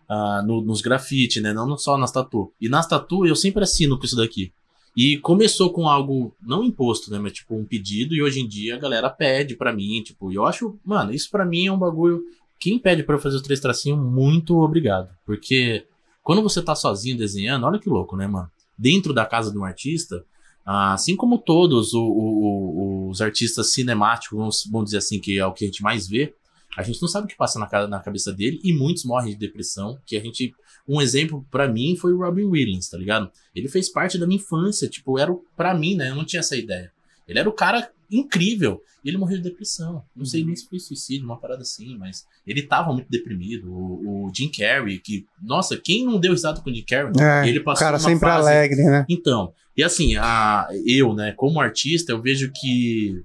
ah, 0.09 0.41
no- 0.45 0.61
nos 0.61 0.81
grafite, 0.81 1.39
né? 1.41 1.53
Não 1.53 1.77
só 1.77 1.97
nas 1.97 2.11
tatu. 2.11 2.51
E 2.59 2.67
nas 2.69 2.87
tatu 2.87 3.25
eu 3.25 3.35
sempre 3.35 3.63
assino 3.63 3.97
com 3.97 4.05
isso 4.05 4.15
daqui. 4.15 4.51
E 4.95 5.17
começou 5.19 5.71
com 5.71 5.87
algo 5.87 6.33
não 6.41 6.63
imposto, 6.63 7.11
né? 7.11 7.19
Mas 7.19 7.33
tipo 7.33 7.55
um 7.55 7.63
pedido, 7.65 8.15
e 8.15 8.21
hoje 8.23 8.39
em 8.39 8.47
dia 8.47 8.75
a 8.75 8.79
galera 8.79 9.09
pede 9.09 9.55
pra 9.55 9.71
mim, 9.71 10.01
tipo, 10.01 10.31
e 10.31 10.35
eu 10.35 10.45
acho, 10.45 10.75
mano, 10.83 11.13
isso 11.13 11.29
pra 11.29 11.45
mim 11.45 11.67
é 11.67 11.71
um 11.71 11.77
bagulho. 11.77 12.23
Quem 12.59 12.79
pede 12.79 13.03
pra 13.03 13.15
eu 13.15 13.19
fazer 13.19 13.35
os 13.37 13.41
três 13.41 13.59
tracinhos, 13.59 13.99
muito 13.99 14.57
obrigado. 14.59 15.09
Porque 15.25 15.85
quando 16.23 16.41
você 16.41 16.61
tá 16.61 16.75
sozinho 16.75 17.17
desenhando, 17.17 17.65
olha 17.65 17.79
que 17.79 17.89
louco, 17.89 18.15
né, 18.17 18.27
mano? 18.27 18.49
Dentro 18.77 19.13
da 19.13 19.25
casa 19.25 19.51
de 19.51 19.57
um 19.57 19.63
artista, 19.63 20.23
assim 20.65 21.15
como 21.15 21.37
todos 21.37 21.93
o- 21.93 22.01
o- 22.03 23.09
os 23.09 23.21
artistas 23.21 23.73
cinemáticos, 23.73 24.37
vamos, 24.37 24.63
vamos 24.71 24.85
dizer 24.85 24.97
assim, 24.97 25.19
que 25.19 25.37
é 25.39 25.45
o 25.45 25.53
que 25.53 25.63
a 25.65 25.67
gente 25.67 25.81
mais 25.81 26.07
vê, 26.07 26.33
a 26.77 26.83
gente 26.83 27.01
não 27.01 27.07
sabe 27.07 27.25
o 27.25 27.29
que 27.29 27.35
passa 27.37 27.57
na, 27.59 27.87
na 27.87 27.99
cabeça 27.99 28.31
dele 28.33 28.59
e 28.63 28.71
muitos 28.73 29.03
morrem 29.03 29.31
de 29.33 29.37
depressão. 29.39 29.97
Que 30.05 30.15
a 30.17 30.19
gente. 30.21 30.53
Um 30.87 31.01
exemplo 31.01 31.45
pra 31.49 31.67
mim 31.67 31.95
foi 31.97 32.13
o 32.13 32.19
Robin 32.19 32.43
Williams, 32.45 32.87
tá 32.89 32.97
ligado? 32.97 33.29
Ele 33.55 33.67
fez 33.67 33.89
parte 33.91 34.17
da 34.17 34.25
minha 34.27 34.39
infância, 34.39 34.87
tipo, 34.87 35.17
era 35.19 35.31
o, 35.31 35.43
pra 35.55 35.73
mim, 35.73 35.95
né? 35.95 36.11
Eu 36.11 36.15
não 36.15 36.23
tinha 36.23 36.39
essa 36.39 36.55
ideia. 36.55 36.91
Ele 37.27 37.39
era 37.39 37.49
o 37.49 37.53
cara 37.53 37.89
incrível 38.09 38.81
e 39.03 39.09
ele 39.09 39.17
morreu 39.17 39.37
de 39.37 39.43
depressão. 39.43 40.03
Não 40.15 40.25
sei 40.25 40.43
nem 40.43 40.55
se 40.55 40.67
foi 40.67 40.79
suicídio, 40.79 41.25
uma 41.25 41.37
parada 41.37 41.61
assim, 41.61 41.97
mas 41.97 42.25
ele 42.45 42.61
tava 42.61 42.93
muito 42.93 43.09
deprimido. 43.09 43.71
O, 43.71 44.27
o 44.27 44.31
Jim 44.33 44.49
Carrey, 44.49 44.99
que, 44.99 45.25
nossa, 45.41 45.77
quem 45.77 46.05
não 46.05 46.19
deu 46.19 46.31
risada 46.31 46.61
com 46.61 46.69
o 46.69 46.73
Jim 46.73 46.83
Carrey? 46.83 47.11
É, 47.19 47.47
ele 47.49 47.59
o 47.59 47.63
passou 47.63 47.85
cara 47.85 47.97
uma 47.97 48.09
sempre 48.09 48.27
fase- 48.27 48.47
alegre, 48.49 48.83
né? 48.83 49.05
então, 49.09 49.53
e 49.75 49.83
assim, 49.83 50.15
a, 50.15 50.67
eu, 50.85 51.13
né, 51.13 51.31
como 51.33 51.59
artista, 51.61 52.11
eu 52.11 52.21
vejo 52.21 52.51
que. 52.53 53.23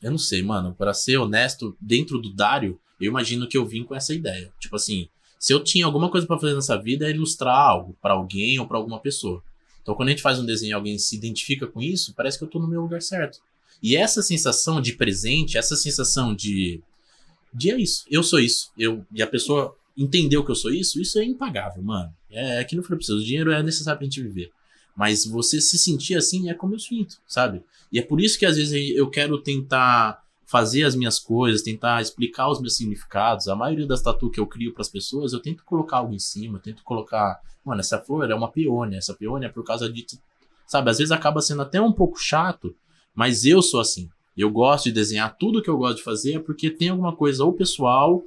Eu 0.00 0.12
não 0.12 0.18
sei, 0.18 0.42
mano, 0.42 0.74
para 0.78 0.94
ser 0.94 1.16
honesto, 1.16 1.76
dentro 1.80 2.18
do 2.18 2.32
Dário, 2.32 2.78
eu 3.00 3.08
imagino 3.08 3.48
que 3.48 3.58
eu 3.58 3.66
vim 3.66 3.82
com 3.82 3.94
essa 3.96 4.14
ideia. 4.14 4.52
Tipo 4.60 4.76
assim, 4.76 5.08
se 5.38 5.52
eu 5.52 5.62
tinha 5.62 5.84
alguma 5.86 6.08
coisa 6.10 6.26
pra 6.26 6.38
fazer 6.38 6.54
nessa 6.54 6.76
vida, 6.80 7.06
é 7.06 7.10
ilustrar 7.10 7.56
algo 7.56 7.96
pra 8.00 8.12
alguém 8.12 8.58
ou 8.60 8.66
pra 8.66 8.76
alguma 8.76 9.00
pessoa. 9.00 9.42
Então, 9.82 9.94
quando 9.96 10.08
a 10.08 10.10
gente 10.12 10.22
faz 10.22 10.38
um 10.38 10.44
desenho 10.46 10.70
e 10.70 10.72
alguém 10.74 10.98
se 10.98 11.16
identifica 11.16 11.66
com 11.66 11.80
isso, 11.82 12.12
parece 12.14 12.38
que 12.38 12.44
eu 12.44 12.48
tô 12.48 12.58
no 12.60 12.68
meu 12.68 12.82
lugar 12.82 13.02
certo. 13.02 13.40
E 13.82 13.96
essa 13.96 14.22
sensação 14.22 14.80
de 14.80 14.92
presente, 14.94 15.56
essa 15.56 15.76
sensação 15.76 16.34
de. 16.34 16.82
de 17.52 17.70
é 17.70 17.80
isso, 17.80 18.04
eu 18.10 18.22
sou 18.22 18.40
isso. 18.40 18.70
Eu, 18.76 19.04
e 19.12 19.22
a 19.22 19.26
pessoa 19.26 19.76
entendeu 19.96 20.44
que 20.44 20.50
eu 20.50 20.56
sou 20.56 20.72
isso, 20.72 21.00
isso 21.00 21.18
é 21.18 21.24
impagável, 21.24 21.82
mano. 21.82 22.12
É 22.30 22.60
aquilo 22.60 22.82
que 22.82 22.88
falei 22.88 22.98
pra 22.98 23.06
vocês, 23.06 23.18
o 23.18 23.24
dinheiro 23.24 23.50
é 23.50 23.62
necessário 23.62 23.98
pra 23.98 24.04
gente 24.04 24.22
viver. 24.22 24.50
Mas 24.96 25.24
você 25.24 25.60
se 25.60 25.78
sentir 25.78 26.16
assim 26.16 26.50
é 26.50 26.54
como 26.54 26.74
eu 26.74 26.78
sinto, 26.78 27.18
sabe? 27.26 27.62
E 27.92 27.98
é 27.98 28.02
por 28.02 28.20
isso 28.20 28.38
que 28.38 28.44
às 28.44 28.56
vezes 28.56 28.94
eu 28.96 29.08
quero 29.08 29.38
tentar 29.38 30.22
fazer 30.48 30.84
as 30.84 30.96
minhas 30.96 31.18
coisas, 31.18 31.62
tentar 31.62 32.00
explicar 32.00 32.50
os 32.50 32.58
meus 32.58 32.76
significados. 32.76 33.48
A 33.48 33.54
maioria 33.54 33.86
das 33.86 34.02
tatu 34.02 34.30
que 34.30 34.40
eu 34.40 34.46
crio 34.46 34.72
para 34.72 34.80
as 34.80 34.88
pessoas, 34.88 35.32
eu 35.32 35.40
tento 35.40 35.62
colocar 35.62 35.98
algo 35.98 36.14
em 36.14 36.18
cima, 36.18 36.58
tento 36.58 36.82
colocar, 36.82 37.38
mano, 37.64 37.80
essa 37.80 37.98
flor 37.98 38.30
é 38.30 38.34
uma 38.34 38.50
peônia, 38.50 38.96
essa 38.96 39.14
peônia 39.14 39.46
é 39.46 39.50
por 39.50 39.62
causa 39.62 39.92
de, 39.92 40.06
sabe, 40.66 40.90
às 40.90 40.96
vezes 40.96 41.12
acaba 41.12 41.42
sendo 41.42 41.60
até 41.60 41.80
um 41.80 41.92
pouco 41.92 42.18
chato, 42.18 42.74
mas 43.18 43.44
eu 43.44 43.60
sou 43.60 43.80
assim. 43.80 44.08
Eu 44.36 44.50
gosto 44.50 44.84
de 44.84 44.92
desenhar 44.92 45.36
tudo 45.36 45.60
que 45.62 45.68
eu 45.68 45.76
gosto 45.76 45.96
de 45.98 46.02
fazer 46.04 46.40
porque 46.44 46.70
tem 46.70 46.90
alguma 46.90 47.14
coisa 47.16 47.44
ou 47.44 47.52
pessoal, 47.52 48.22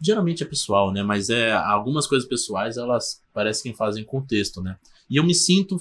geralmente 0.00 0.42
é 0.42 0.46
pessoal, 0.46 0.92
né, 0.92 1.02
mas 1.02 1.30
é 1.30 1.52
algumas 1.52 2.06
coisas 2.06 2.28
pessoais, 2.28 2.76
elas 2.76 3.22
parecem 3.32 3.70
que 3.70 3.78
fazem 3.78 4.02
contexto, 4.04 4.60
né? 4.62 4.76
E 5.08 5.16
eu 5.16 5.24
me 5.24 5.34
sinto 5.34 5.76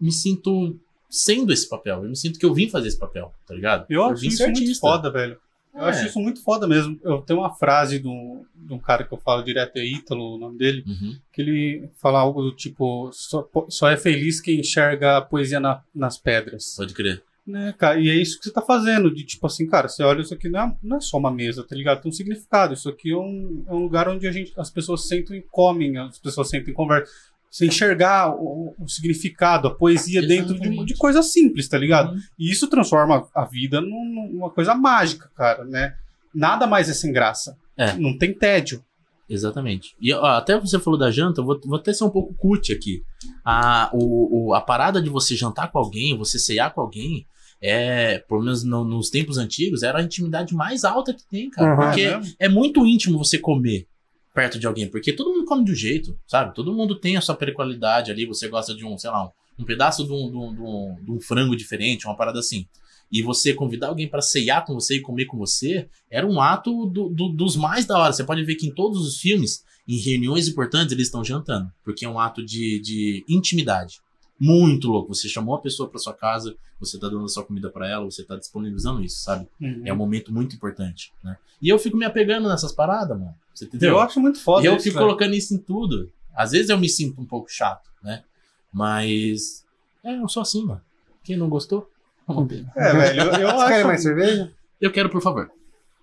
me 0.00 0.10
sinto 0.12 0.78
sendo 1.10 1.52
esse 1.52 1.68
papel. 1.68 2.02
Eu 2.04 2.08
me 2.08 2.16
sinto 2.16 2.38
que 2.38 2.46
eu 2.46 2.54
vim 2.54 2.68
fazer 2.70 2.88
esse 2.88 2.98
papel, 2.98 3.34
tá 3.46 3.54
ligado? 3.54 3.84
Eu 3.90 4.02
acho 4.04 4.20
vim 4.22 4.28
isso 4.28 4.38
ser 4.38 4.44
muito 4.46 4.58
artista. 4.60 4.80
foda, 4.80 5.10
velho. 5.10 5.36
Eu 5.74 5.80
É. 5.84 5.90
acho 5.90 6.06
isso 6.06 6.18
muito 6.18 6.42
foda 6.42 6.66
mesmo. 6.66 6.98
Eu 7.04 7.18
tenho 7.20 7.40
uma 7.40 7.52
frase 7.54 7.98
de 7.98 8.08
um, 8.08 8.42
de 8.54 8.72
um 8.72 8.78
cara 8.78 9.04
que 9.04 9.12
eu 9.12 9.18
falo 9.18 9.42
direto, 9.42 9.76
é 9.76 9.84
Ítalo, 9.84 10.34
o 10.36 10.38
nome 10.38 10.56
dele, 10.58 10.82
Uhum. 10.86 11.16
que 11.32 11.40
ele 11.42 11.88
fala 12.00 12.18
algo 12.18 12.42
do 12.42 12.52
tipo: 12.52 13.10
só, 13.12 13.46
só 13.68 13.88
é 13.90 13.96
feliz 13.96 14.40
quem 14.40 14.60
enxerga 14.60 15.18
a 15.18 15.22
poesia 15.22 15.60
na- 15.60 15.82
nas 15.94 16.16
pedras. 16.18 16.74
Pode 16.76 16.94
crer. 16.94 17.22
Né, 17.50 17.74
cara? 17.76 17.98
E 18.00 18.08
é 18.08 18.14
isso 18.14 18.38
que 18.38 18.44
você 18.44 18.52
tá 18.52 18.62
fazendo. 18.62 19.12
De 19.12 19.24
tipo 19.24 19.46
assim, 19.46 19.66
cara, 19.66 19.88
você 19.88 20.02
olha 20.02 20.20
isso 20.22 20.32
aqui, 20.34 20.48
não 20.48 20.60
é, 20.60 20.76
não 20.82 20.96
é 20.96 21.00
só 21.00 21.18
uma 21.18 21.30
mesa, 21.30 21.64
tá 21.66 21.74
ligado? 21.74 22.00
Tem 22.02 22.08
um 22.10 22.14
significado. 22.14 22.74
Isso 22.74 22.88
aqui 22.88 23.10
é 23.12 23.16
um, 23.16 23.64
é 23.68 23.72
um 23.72 23.78
lugar 23.82 24.08
onde 24.08 24.26
a 24.26 24.32
gente, 24.32 24.52
as 24.56 24.70
pessoas 24.70 25.06
sentam 25.08 25.34
e 25.36 25.42
comem, 25.50 25.98
as 25.98 26.18
pessoas 26.18 26.48
sentam 26.48 26.70
e 26.70 26.74
conversam. 26.74 27.12
Você 27.50 27.66
enxergar 27.66 28.30
o, 28.32 28.74
o 28.78 28.88
significado, 28.88 29.66
a 29.66 29.74
poesia 29.74 30.22
dentro 30.24 30.54
de, 30.60 30.84
de 30.84 30.94
coisas 30.96 31.32
simples, 31.32 31.66
tá 31.68 31.76
ligado? 31.76 32.12
Uhum. 32.12 32.20
E 32.38 32.48
isso 32.50 32.68
transforma 32.68 33.26
a 33.34 33.44
vida 33.44 33.80
num- 33.80 34.30
numa 34.32 34.50
coisa 34.50 34.72
mágica, 34.74 35.28
cara, 35.36 35.64
né? 35.64 35.94
Nada 36.32 36.64
mais 36.68 36.88
é 36.88 36.94
sem 36.94 37.12
graça. 37.12 37.56
É. 37.76 37.94
Não 37.94 38.16
tem 38.16 38.32
tédio. 38.32 38.84
Exatamente. 39.28 39.94
E 40.00 40.12
ó, 40.12 40.24
até 40.26 40.58
você 40.58 40.78
falou 40.78 40.98
da 40.98 41.10
janta, 41.10 41.40
eu 41.40 41.44
vou, 41.44 41.60
vou 41.64 41.78
até 41.78 41.92
ser 41.92 42.04
um 42.04 42.10
pouco 42.10 42.34
cut 42.34 42.72
aqui. 42.72 43.02
A, 43.44 43.90
o, 43.92 44.48
o- 44.48 44.54
a 44.54 44.60
parada 44.60 45.00
de 45.02 45.08
você 45.10 45.34
jantar 45.36 45.70
com 45.70 45.78
alguém, 45.78 46.16
você 46.16 46.38
ceiar 46.38 46.72
com 46.72 46.80
alguém, 46.80 47.26
é, 47.62 48.18
pelo 48.18 48.42
menos 48.42 48.62
no- 48.64 48.84
nos 48.84 49.10
tempos 49.10 49.36
antigos, 49.38 49.82
era 49.82 49.98
a 49.98 50.02
intimidade 50.02 50.54
mais 50.54 50.84
alta 50.84 51.12
que 51.14 51.24
tem, 51.28 51.50
cara. 51.50 51.70
Uhum. 51.74 51.86
Porque 51.86 52.02
É 52.02 52.46
é 52.46 52.48
muito 52.48 52.86
íntimo 52.86 53.18
você 53.18 53.38
comer 53.38 53.86
perto 54.34 54.58
de 54.58 54.66
alguém, 54.66 54.88
porque 54.88 55.12
todo 55.12 55.30
mundo 55.34 55.44
come 55.44 55.64
de 55.64 55.72
um 55.72 55.74
jeito, 55.74 56.16
sabe? 56.26 56.54
Todo 56.54 56.72
mundo 56.72 56.94
tem 56.98 57.16
a 57.16 57.20
sua 57.20 57.34
peculiaridade 57.34 58.10
ali, 58.10 58.24
você 58.24 58.48
gosta 58.48 58.72
de 58.74 58.84
um, 58.86 58.96
sei 58.96 59.10
lá, 59.10 59.26
um, 59.26 59.62
um 59.62 59.64
pedaço 59.64 60.04
de 60.04 60.12
um, 60.12 60.30
de, 60.30 60.36
um, 60.36 60.54
de 60.54 60.60
um- 60.62 60.96
de 61.04 61.10
um 61.12 61.20
frango 61.20 61.56
diferente, 61.56 62.06
uma 62.06 62.16
parada 62.16 62.38
assim. 62.38 62.66
E 63.12 63.22
você 63.22 63.52
convidar 63.52 63.88
alguém 63.88 64.06
pra 64.08 64.22
ceiar 64.22 64.64
com 64.64 64.72
você 64.72 64.96
e 64.96 65.00
comer 65.00 65.24
com 65.26 65.36
você, 65.36 65.88
era 66.08 66.24
um 66.26 66.40
ato 66.40 66.86
do- 66.86 67.08
do- 67.08 67.28
dos 67.30 67.56
mais 67.56 67.84
da 67.84 67.98
hora. 67.98 68.12
Você 68.12 68.22
pode 68.22 68.44
ver 68.44 68.54
que 68.54 68.68
em 68.68 68.72
todos 68.72 69.04
os 69.04 69.18
filmes, 69.20 69.64
em 69.86 69.96
reuniões 69.98 70.46
importantes, 70.46 70.92
eles 70.92 71.08
estão 71.08 71.24
jantando, 71.24 71.68
porque 71.84 72.04
é 72.04 72.08
um 72.08 72.20
ato 72.20 72.42
de, 72.44 72.80
de 72.80 73.24
intimidade. 73.28 73.96
Muito 74.40 74.88
louco. 74.88 75.14
Você 75.14 75.28
chamou 75.28 75.54
a 75.54 75.60
pessoa 75.60 75.88
pra 75.88 75.98
sua 75.98 76.14
casa, 76.14 76.56
você 76.80 76.98
tá 76.98 77.08
dando 77.08 77.26
a 77.26 77.28
sua 77.28 77.44
comida 77.44 77.68
pra 77.68 77.86
ela, 77.86 78.06
você 78.06 78.24
tá 78.24 78.36
disponibilizando 78.36 79.04
isso, 79.04 79.22
sabe? 79.22 79.46
Uhum. 79.60 79.82
É 79.84 79.92
um 79.92 79.96
momento 79.96 80.32
muito 80.32 80.56
importante, 80.56 81.12
né? 81.22 81.36
E 81.60 81.68
eu 81.68 81.78
fico 81.78 81.96
me 81.96 82.06
apegando 82.06 82.48
nessas 82.48 82.72
paradas, 82.72 83.18
mano. 83.18 83.34
Você 83.54 83.66
entendeu? 83.66 83.90
Eu 83.90 84.00
acho 84.00 84.18
muito 84.18 84.40
foda 84.40 84.64
e 84.64 84.66
eu 84.66 84.76
isso, 84.76 84.84
fico 84.84 84.94
velho. 84.94 85.08
colocando 85.08 85.34
isso 85.34 85.54
em 85.54 85.58
tudo. 85.58 86.10
Às 86.34 86.52
vezes 86.52 86.70
eu 86.70 86.78
me 86.78 86.88
sinto 86.88 87.20
um 87.20 87.26
pouco 87.26 87.50
chato, 87.52 87.90
né? 88.02 88.24
Mas. 88.72 89.66
É, 90.02 90.16
eu 90.16 90.28
sou 90.28 90.40
assim, 90.40 90.64
mano. 90.64 90.80
Quem 91.22 91.36
não 91.36 91.50
gostou? 91.50 91.90
Vamos 92.26 92.48
ver. 92.48 92.64
É, 92.74 92.92
velho, 92.92 93.20
eu, 93.20 93.26
eu 93.26 93.48
Vocês 93.50 93.62
querem 93.64 93.76
acho, 93.78 93.86
mais 93.86 94.02
cerveja? 94.02 94.52
Eu 94.80 94.90
quero, 94.90 95.10
por 95.10 95.20
favor. 95.20 95.50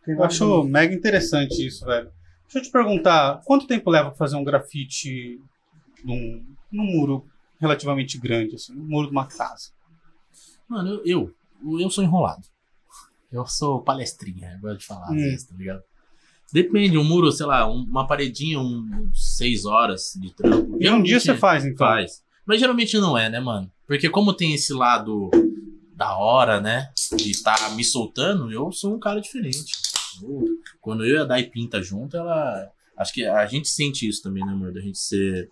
eu 0.06 0.24
acho 0.24 0.64
mega 0.64 0.94
interessante 0.94 1.66
isso, 1.66 1.84
velho. 1.86 2.12
Deixa 2.44 2.60
eu 2.60 2.62
te 2.62 2.72
perguntar, 2.72 3.42
quanto 3.44 3.66
tempo 3.66 3.90
leva 3.90 4.10
pra 4.10 4.18
fazer 4.18 4.36
um 4.36 4.44
grafite 4.44 5.42
num, 6.04 6.46
num 6.72 6.86
muro 6.86 7.26
relativamente 7.60 8.18
grande, 8.18 8.56
assim, 8.56 8.74
no 8.74 8.84
muro 8.84 9.08
de 9.08 9.12
uma 9.12 9.26
casa? 9.26 9.70
Mano, 10.68 11.02
eu, 11.06 11.34
eu, 11.64 11.80
eu 11.80 11.90
sou 11.90 12.04
enrolado. 12.04 12.44
Eu 13.32 13.46
sou 13.46 13.82
palestrinha, 13.82 14.54
eu 14.56 14.60
gosto 14.62 14.80
de 14.80 14.86
falar 14.86 15.06
às 15.06 15.12
Hum. 15.12 15.16
vezes, 15.16 15.44
tá 15.46 15.56
ligado? 15.56 15.84
Depende, 16.52 16.98
um 16.98 17.04
muro, 17.04 17.30
sei 17.32 17.46
lá, 17.46 17.70
um- 17.70 17.84
uma 17.84 18.08
paredinha, 18.08 18.60
um, 18.60 19.10
seis 19.14 19.66
horas 19.66 20.14
de 20.16 20.34
trampo. 20.34 20.78
E 20.80 20.90
um 20.90 21.04
dia 21.04 21.20
você 21.20 21.36
faz, 21.36 21.66
então. 21.66 21.86
Faz. 21.86 22.24
Mas 22.46 22.60
geralmente 22.62 22.98
não 22.98 23.18
é, 23.18 23.30
né, 23.30 23.40
mano? 23.40 23.70
Porque 23.86 24.10
como 24.10 24.34
tem 24.34 24.54
esse 24.54 24.72
lado 24.74 25.30
da 25.94 26.16
hora, 26.18 26.62
né? 26.62 26.90
De 27.18 27.30
estar 27.32 27.76
me 27.76 27.84
soltando, 27.84 28.50
eu 28.52 28.72
sou 28.72 28.96
um 28.96 29.00
cara 29.00 29.20
diferente. 29.20 29.74
Eu- 30.22 30.46
quando 30.80 31.06
eu 31.06 31.16
e 31.18 31.20
a 31.20 31.26
Dai 31.26 31.44
pinta 31.44 31.82
junto, 31.82 32.16
ela. 32.16 32.72
Acho 32.98 33.14
que 33.14 33.26
a 33.26 33.46
gente 33.46 33.68
sente 33.68 34.08
isso 34.08 34.24
também, 34.24 34.46
né, 34.46 34.52
amor? 34.54 34.72
Da 34.72 34.80
gente 34.80 34.98
ser, 34.98 35.50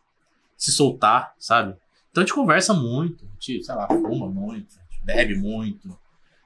se 0.57 0.71
soltar, 0.71 1.33
sabe? 1.37 1.75
Então 2.15 2.23
a 2.23 2.25
gente 2.25 2.33
conversa 2.33 2.73
muito, 2.73 3.25
a 3.25 3.27
gente, 3.33 3.61
sei 3.61 3.75
lá, 3.75 3.89
fuma 3.89 4.29
muito, 4.31 4.73
a 4.79 4.93
gente 4.93 5.03
bebe 5.03 5.35
muito. 5.35 5.93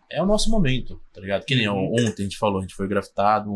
É 0.09 0.19
o 0.19 0.25
nosso 0.25 0.49
momento, 0.49 0.99
tá 1.13 1.21
ligado? 1.21 1.45
Que 1.45 1.53
nem 1.53 1.69
Uhum. 1.69 1.93
ontem 1.93 2.23
a 2.23 2.25
gente 2.25 2.39
falou, 2.39 2.57
a 2.57 2.61
gente 2.61 2.73
foi 2.73 2.87
grafitado 2.87 3.51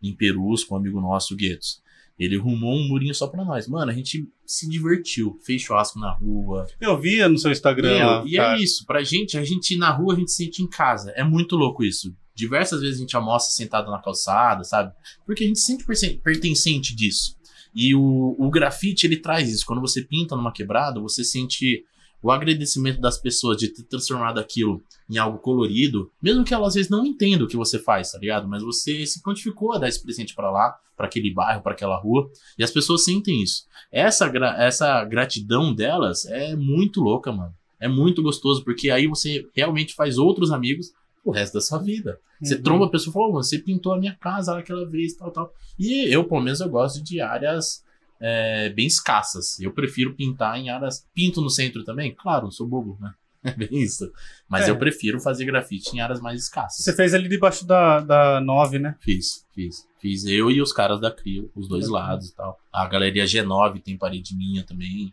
em 0.00 0.14
Perus 0.14 0.62
com 0.62 0.76
um 0.76 0.78
amigo 0.78 1.00
nosso, 1.00 1.34
o 1.34 1.36
Guetos. 1.36 1.82
Ele 2.16 2.36
arrumou 2.36 2.72
um 2.76 2.86
murinho 2.86 3.12
só 3.12 3.26
pra 3.26 3.44
nós. 3.44 3.66
Mano, 3.66 3.90
a 3.90 3.94
gente 3.94 4.24
se 4.46 4.68
divertiu. 4.68 5.36
Fez 5.44 5.62
churrasco 5.62 5.98
na 5.98 6.12
rua. 6.12 6.64
Eu 6.80 6.96
via 6.96 7.28
no 7.28 7.36
seu 7.36 7.50
Instagram 7.50 8.06
lá, 8.06 8.24
e 8.24 8.36
cara. 8.36 8.56
é 8.56 8.62
isso. 8.62 8.86
Pra 8.86 9.02
gente, 9.02 9.36
a 9.36 9.42
gente 9.42 9.76
na 9.76 9.90
rua, 9.90 10.14
a 10.14 10.16
gente 10.16 10.30
se 10.30 10.44
sente 10.44 10.62
em 10.62 10.68
casa. 10.68 11.10
É 11.16 11.24
muito 11.24 11.56
louco 11.56 11.82
isso. 11.82 12.14
Diversas 12.36 12.82
vezes 12.82 12.98
a 12.98 13.00
gente 13.00 13.16
almoça 13.16 13.50
sentado 13.50 13.90
na 13.90 14.00
calçada, 14.00 14.62
sabe? 14.62 14.94
Porque 15.26 15.42
a 15.42 15.46
gente 15.48 15.58
se 15.58 15.76
sente 15.76 16.18
pertencente 16.22 16.94
disso. 16.94 17.36
E 17.74 17.94
o, 17.94 18.36
o 18.38 18.50
grafite, 18.50 19.06
ele 19.06 19.16
traz 19.16 19.50
isso. 19.50 19.64
Quando 19.66 19.80
você 19.80 20.02
pinta 20.02 20.36
numa 20.36 20.52
quebrada, 20.52 21.00
você 21.00 21.24
sente 21.24 21.84
o 22.22 22.30
agradecimento 22.30 23.00
das 23.00 23.18
pessoas 23.18 23.56
de 23.56 23.68
ter 23.68 23.82
transformado 23.82 24.38
aquilo 24.38 24.80
em 25.10 25.18
algo 25.18 25.38
colorido, 25.38 26.10
mesmo 26.22 26.44
que 26.44 26.54
elas 26.54 26.68
às 26.68 26.74
vezes 26.74 26.90
não 26.90 27.04
entendam 27.04 27.46
o 27.46 27.48
que 27.48 27.56
você 27.56 27.78
faz, 27.80 28.12
tá 28.12 28.18
ligado? 28.18 28.46
Mas 28.48 28.62
você 28.62 29.04
se 29.06 29.20
prontificou 29.22 29.72
a 29.72 29.78
dar 29.78 29.88
esse 29.88 30.00
presente 30.00 30.32
pra 30.34 30.48
lá, 30.50 30.76
pra 30.96 31.06
aquele 31.06 31.32
bairro, 31.34 31.62
pra 31.62 31.72
aquela 31.72 31.98
rua, 31.98 32.30
e 32.56 32.62
as 32.62 32.70
pessoas 32.70 33.04
sentem 33.04 33.42
isso. 33.42 33.64
Essa, 33.90 34.28
gra- 34.28 34.56
essa 34.62 35.04
gratidão 35.04 35.74
delas 35.74 36.24
é 36.26 36.54
muito 36.54 37.00
louca, 37.00 37.32
mano. 37.32 37.52
É 37.80 37.88
muito 37.88 38.22
gostoso, 38.22 38.62
porque 38.62 38.88
aí 38.90 39.08
você 39.08 39.44
realmente 39.52 39.92
faz 39.94 40.16
outros 40.16 40.52
amigos 40.52 40.92
o 41.24 41.30
resto 41.30 41.54
da 41.54 41.60
sua 41.60 41.78
vida. 41.78 42.18
Você 42.42 42.56
Uhum. 42.56 42.62
tromba 42.62 42.86
a 42.86 42.90
pessoa 42.90 43.10
e 43.12 43.14
fala, 43.14 43.26
"Ô, 43.26 43.32
você 43.32 43.58
pintou 43.58 43.92
a 43.94 43.98
minha 43.98 44.16
casa 44.16 44.58
aquela 44.58 44.84
vez, 44.88 45.14
tal, 45.14 45.30
tal. 45.30 45.52
E 45.78 46.12
eu, 46.12 46.24
pelo 46.24 46.40
menos, 46.40 46.60
eu 46.60 46.68
gosto 46.68 47.02
de 47.02 47.20
áreas 47.20 47.84
é, 48.24 48.68
bem 48.70 48.86
escassas. 48.86 49.58
Eu 49.58 49.72
prefiro 49.72 50.14
pintar 50.14 50.56
em 50.56 50.70
áreas. 50.70 51.04
Pinto 51.12 51.40
no 51.40 51.50
centro 51.50 51.82
também? 51.82 52.14
Claro, 52.14 52.44
não 52.44 52.50
sou 52.52 52.68
bobo, 52.68 52.96
né? 53.00 53.12
É 53.44 53.50
bem 53.52 53.68
isso. 53.72 54.12
Mas 54.48 54.68
É. 54.68 54.70
eu 54.70 54.78
prefiro 54.78 55.18
fazer 55.18 55.44
grafite 55.44 55.96
em 55.96 56.00
áreas 56.00 56.20
mais 56.20 56.40
escassas. 56.42 56.84
Você 56.84 56.92
fez 56.92 57.12
ali 57.14 57.28
debaixo 57.28 57.66
da, 57.66 57.98
da 57.98 58.40
9, 58.40 58.78
né? 58.78 58.94
Fiz, 59.00 59.44
fiz. 59.52 59.88
Fiz 60.00 60.24
eu 60.26 60.48
e 60.52 60.62
os 60.62 60.72
caras 60.72 61.00
da 61.00 61.10
CRIO, 61.10 61.50
os 61.56 61.66
dois 61.66 61.86
Uhum. 61.86 61.94
lados 61.94 62.28
e 62.28 62.34
tal. 62.36 62.56
A 62.72 62.86
galeria 62.86 63.24
G9 63.24 63.80
tem 63.82 63.98
parede 63.98 64.36
minha 64.36 64.62
também. 64.62 65.12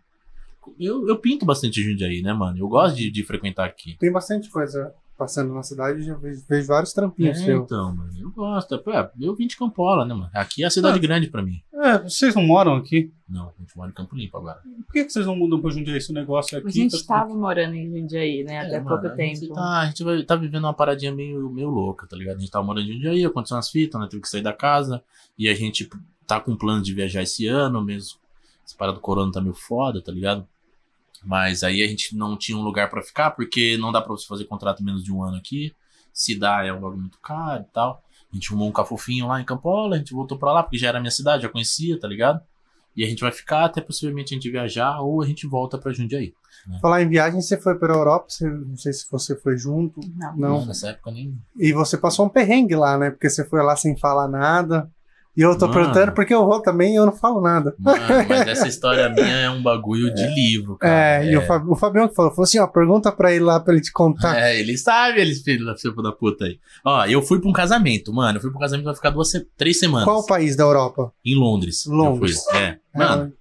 Eu, 0.79 1.07
eu 1.07 1.17
pinto 1.17 1.45
bastante 1.47 1.81
Jundiaí, 1.81 2.21
né, 2.21 2.31
mano? 2.31 2.59
Eu 2.59 2.67
gosto 2.67 2.95
de, 2.95 3.09
de 3.09 3.23
frequentar 3.23 3.65
aqui. 3.65 3.97
Tem 3.97 4.11
bastante 4.11 4.49
coisa 4.51 4.93
passando 5.19 5.53
na 5.53 5.61
cidade, 5.61 6.01
já 6.01 6.15
vejo, 6.15 6.41
vejo 6.49 6.67
vários 6.67 6.93
trampinhos 6.93 7.37
É, 7.41 7.43
seus. 7.45 7.65
então, 7.65 7.93
mano, 7.95 8.09
eu 8.17 8.31
gosto. 8.31 8.79
Pô, 8.79 8.91
eu 9.19 9.35
vim 9.35 9.45
de 9.45 9.57
Campola, 9.57 10.05
né, 10.05 10.13
mano? 10.13 10.29
Aqui 10.33 10.63
é 10.63 10.67
a 10.67 10.69
cidade 10.71 10.97
Ah. 10.97 11.01
grande 11.01 11.27
pra 11.29 11.43
mim. 11.43 11.61
É, 11.73 11.97
vocês 11.99 12.33
não 12.33 12.41
moram 12.43 12.75
aqui? 12.75 13.11
Não, 13.27 13.49
a 13.49 13.53
gente 13.59 13.77
mora 13.77 13.91
em 13.91 13.93
Campo 13.93 14.15
Limpo 14.15 14.37
agora. 14.37 14.59
Por 14.85 14.93
que, 14.93 15.03
que 15.05 15.11
vocês 15.11 15.25
não 15.25 15.35
mudam 15.35 15.59
pra 15.61 15.69
Jundiaí 15.69 15.97
esse 15.97 16.11
negócio 16.13 16.57
aqui? 16.57 16.67
A 16.67 16.71
gente 16.71 17.05
tá- 17.05 17.19
tava 17.19 17.35
morando 17.35 17.75
em 17.75 17.89
Jundiaí, 17.99 18.43
né? 18.43 18.59
Até 18.61 18.75
É, 18.77 18.79
pouco 18.79 19.03
mano, 19.03 19.15
gente, 19.17 19.41
tempo. 19.41 19.53
tá, 19.53 19.79
a 19.81 19.85
gente 19.85 20.03
vai, 20.03 20.23
tá 20.23 20.35
vivendo 20.35 20.63
uma 20.63 20.73
paradinha 20.73 21.11
meio, 21.13 21.49
meio 21.51 21.69
louca, 21.69 22.07
tá 22.07 22.15
ligado? 22.17 22.37
A 22.37 22.39
gente 22.39 22.49
tava 22.49 22.65
morando 22.65 22.89
em 22.89 22.93
Jundiaí, 22.93 23.25
aconteceu 23.25 23.57
umas 23.57 23.69
fitas, 23.69 23.99
né? 24.01 24.07
Teve 24.09 24.21
que 24.23 24.29
sair 24.29 24.41
da 24.41 24.53
casa. 24.53 25.03
E 25.37 25.47
a 25.49 25.53
gente 25.53 25.87
tá 26.25 26.39
com 26.39 26.55
plano 26.55 26.81
de 26.81 26.93
viajar 26.93 27.21
esse 27.21 27.45
ano 27.45 27.81
mesmo. 27.83 28.17
Essa 28.65 28.75
parada 28.77 28.97
do 28.97 29.01
corona 29.01 29.31
tá 29.31 29.41
meio 29.41 29.53
foda, 29.53 30.01
tá 30.01 30.11
ligado? 30.11 30.47
Mas 31.23 31.63
aí 31.63 31.83
a 31.83 31.87
gente 31.87 32.15
não 32.15 32.37
tinha 32.37 32.57
um 32.57 32.61
lugar 32.61 32.89
pra 32.89 33.01
ficar, 33.01 33.31
porque 33.31 33.77
não 33.77 33.91
dá 33.91 34.01
pra 34.01 34.11
você 34.11 34.25
fazer 34.25 34.45
contrato 34.45 34.83
menos 34.83 35.03
de 35.03 35.11
um 35.11 35.23
ano 35.23 35.37
aqui. 35.37 35.73
Se 36.13 36.37
dá, 36.37 36.65
é 36.65 36.71
um 36.71 36.79
bagulho 36.79 37.01
muito 37.01 37.19
caro 37.21 37.61
e 37.67 37.73
tal. 37.73 38.01
A 38.31 38.35
gente 38.35 38.47
arrumou 38.49 38.69
um 38.69 38.71
cafofinho 38.71 39.27
lá 39.27 39.41
em 39.41 39.45
Campola, 39.45 39.95
a 39.95 39.97
gente 39.99 40.13
voltou 40.13 40.37
pra 40.37 40.53
lá, 40.53 40.63
porque 40.63 40.77
já 40.77 40.87
era 40.89 40.99
minha 40.99 41.11
cidade, 41.11 41.43
já 41.43 41.49
conhecia, 41.49 41.99
tá 41.99 42.07
ligado? 42.07 42.41
E 42.95 43.03
a 43.03 43.07
gente 43.07 43.21
vai 43.21 43.31
ficar 43.31 43.65
até 43.65 43.81
possivelmente 43.81 44.33
a 44.33 44.35
gente 44.35 44.49
viajar 44.51 44.99
ou 45.01 45.21
a 45.21 45.25
gente 45.25 45.47
volta 45.47 45.77
pra 45.77 45.93
Jundiaí. 45.93 46.33
Falar 46.81 47.01
em 47.01 47.09
viagem, 47.09 47.41
você 47.41 47.57
foi 47.59 47.77
para 47.79 47.93
a 47.93 47.97
Europa, 47.97 48.25
você- 48.29 48.49
não 48.49 48.75
sei 48.75 48.91
se 48.93 49.09
você 49.09 49.35
foi 49.39 49.57
junto. 49.57 49.99
Não. 50.15 50.35
Não. 50.35 50.65
Nessa 50.65 50.89
época 50.89 51.11
nem. 51.11 51.37
E 51.57 51.71
você 51.71 51.97
passou 51.97 52.25
um 52.25 52.29
perrengue 52.29 52.75
lá, 52.75 52.97
né? 52.97 53.09
Porque 53.11 53.29
você 53.29 53.45
foi 53.45 53.63
lá 53.63 53.75
sem 53.75 53.95
falar 53.97 54.27
nada. 54.27 54.91
E 55.39 55.41
eu 55.41 55.57
tô 55.57 55.67
Mano. 55.67 55.79
perguntando 55.79 56.11
porque 56.11 56.33
eu 56.33 56.45
vou 56.45 56.61
também 56.61 56.91
e 56.93 56.95
eu 56.97 57.05
não 57.05 57.13
falo 57.15 57.39
nada. 57.39 57.73
Mano, 57.79 57.97
mas 58.27 58.45
essa 58.45 58.67
história 58.67 59.07
minha 59.07 59.25
é 59.37 59.49
um 59.49 59.63
bagulho 59.63 60.13
de 60.13 60.27
livro, 60.35 60.75
cara. 60.77 61.23
É, 61.23 61.31
e 61.31 61.37
o, 61.37 61.41
Fa- 61.47 61.63
o 61.65 61.77
Fabião 61.77 62.09
que 62.09 62.13
falou, 62.13 62.29
falou 62.31 62.43
assim, 62.43 62.59
ó, 62.59 62.67
pergunta 62.67 63.09
pra 63.09 63.31
ele 63.31 63.45
lá 63.45 63.57
pra 63.57 63.73
ele 63.73 63.81
te 63.81 63.93
contar. 63.93 64.37
É, 64.37 64.59
ele 64.59 64.77
sabe, 64.77 65.21
ele 65.21 65.33
filho 65.33 65.65
da 65.65 65.77
filha 65.77 65.93
da 66.03 66.11
puta 66.11 66.43
aí. 66.43 66.59
Ó, 66.83 67.05
eu 67.05 67.21
fui 67.21 67.39
pra 67.39 67.49
um 67.49 67.53
casamento, 67.53 68.11
mano. 68.11 68.37
Eu 68.37 68.41
fui 68.41 68.49
pra 68.49 68.57
um 68.57 68.61
casamento 68.61 68.83
pra 68.83 68.95
ficar 68.95 69.11
duas, 69.11 69.31
três 69.55 69.79
semanas. 69.79 70.03
Qual 70.03 70.25
país 70.25 70.57
da 70.57 70.65
Europa? 70.65 71.13
Em 71.25 71.35
Londres. 71.35 71.85
Londres. 71.85 72.43
fui. 72.43 72.57
É. 72.59 72.77
Mano, 72.93 73.31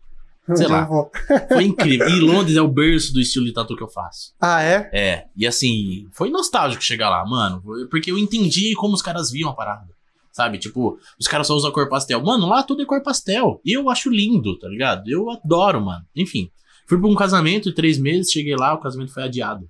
É, 0.50 0.54
sei 0.56 0.68
lá. 0.68 0.84
vou. 0.84 1.10
foi 1.50 1.64
incrível. 1.64 2.08
E 2.08 2.20
Londres 2.20 2.56
é 2.56 2.62
o 2.62 2.68
berço 2.68 3.12
do 3.12 3.20
estilo 3.20 3.44
de 3.44 3.52
tatu 3.52 3.74
que 3.76 3.82
eu 3.82 3.88
faço. 3.88 4.34
Ah, 4.40 4.62
é? 4.62 4.88
É. 4.92 5.24
E 5.36 5.44
assim, 5.48 6.06
foi 6.12 6.30
nostálgico 6.30 6.80
chegar 6.84 7.10
lá, 7.10 7.26
mano. 7.26 7.60
Porque 7.90 8.10
eu 8.12 8.16
entendi 8.16 8.72
como 8.76 8.94
os 8.94 9.02
caras 9.02 9.32
viam 9.32 9.50
a 9.50 9.54
parada. 9.54 9.97
Sabe? 10.39 10.56
Tipo, 10.56 10.97
os 11.19 11.27
caras 11.27 11.48
só 11.48 11.56
usam 11.56 11.73
cor 11.73 11.89
pastel. 11.89 12.23
Mano, 12.23 12.47
lá 12.47 12.62
tudo 12.62 12.81
é 12.81 12.86
cor 12.86 13.02
pastel. 13.02 13.60
E 13.65 13.73
eu 13.77 13.90
acho 13.90 14.09
lindo, 14.09 14.56
tá 14.56 14.69
ligado? 14.69 15.02
Eu 15.10 15.28
adoro, 15.31 15.85
mano. 15.85 16.05
Enfim. 16.15 16.48
Fui 16.86 16.97
pra 16.97 17.09
um 17.09 17.15
casamento, 17.16 17.73
três 17.74 17.98
meses, 17.98 18.31
cheguei 18.31 18.55
lá, 18.55 18.73
o 18.73 18.78
casamento 18.78 19.12
foi 19.12 19.24
adiado. 19.24 19.69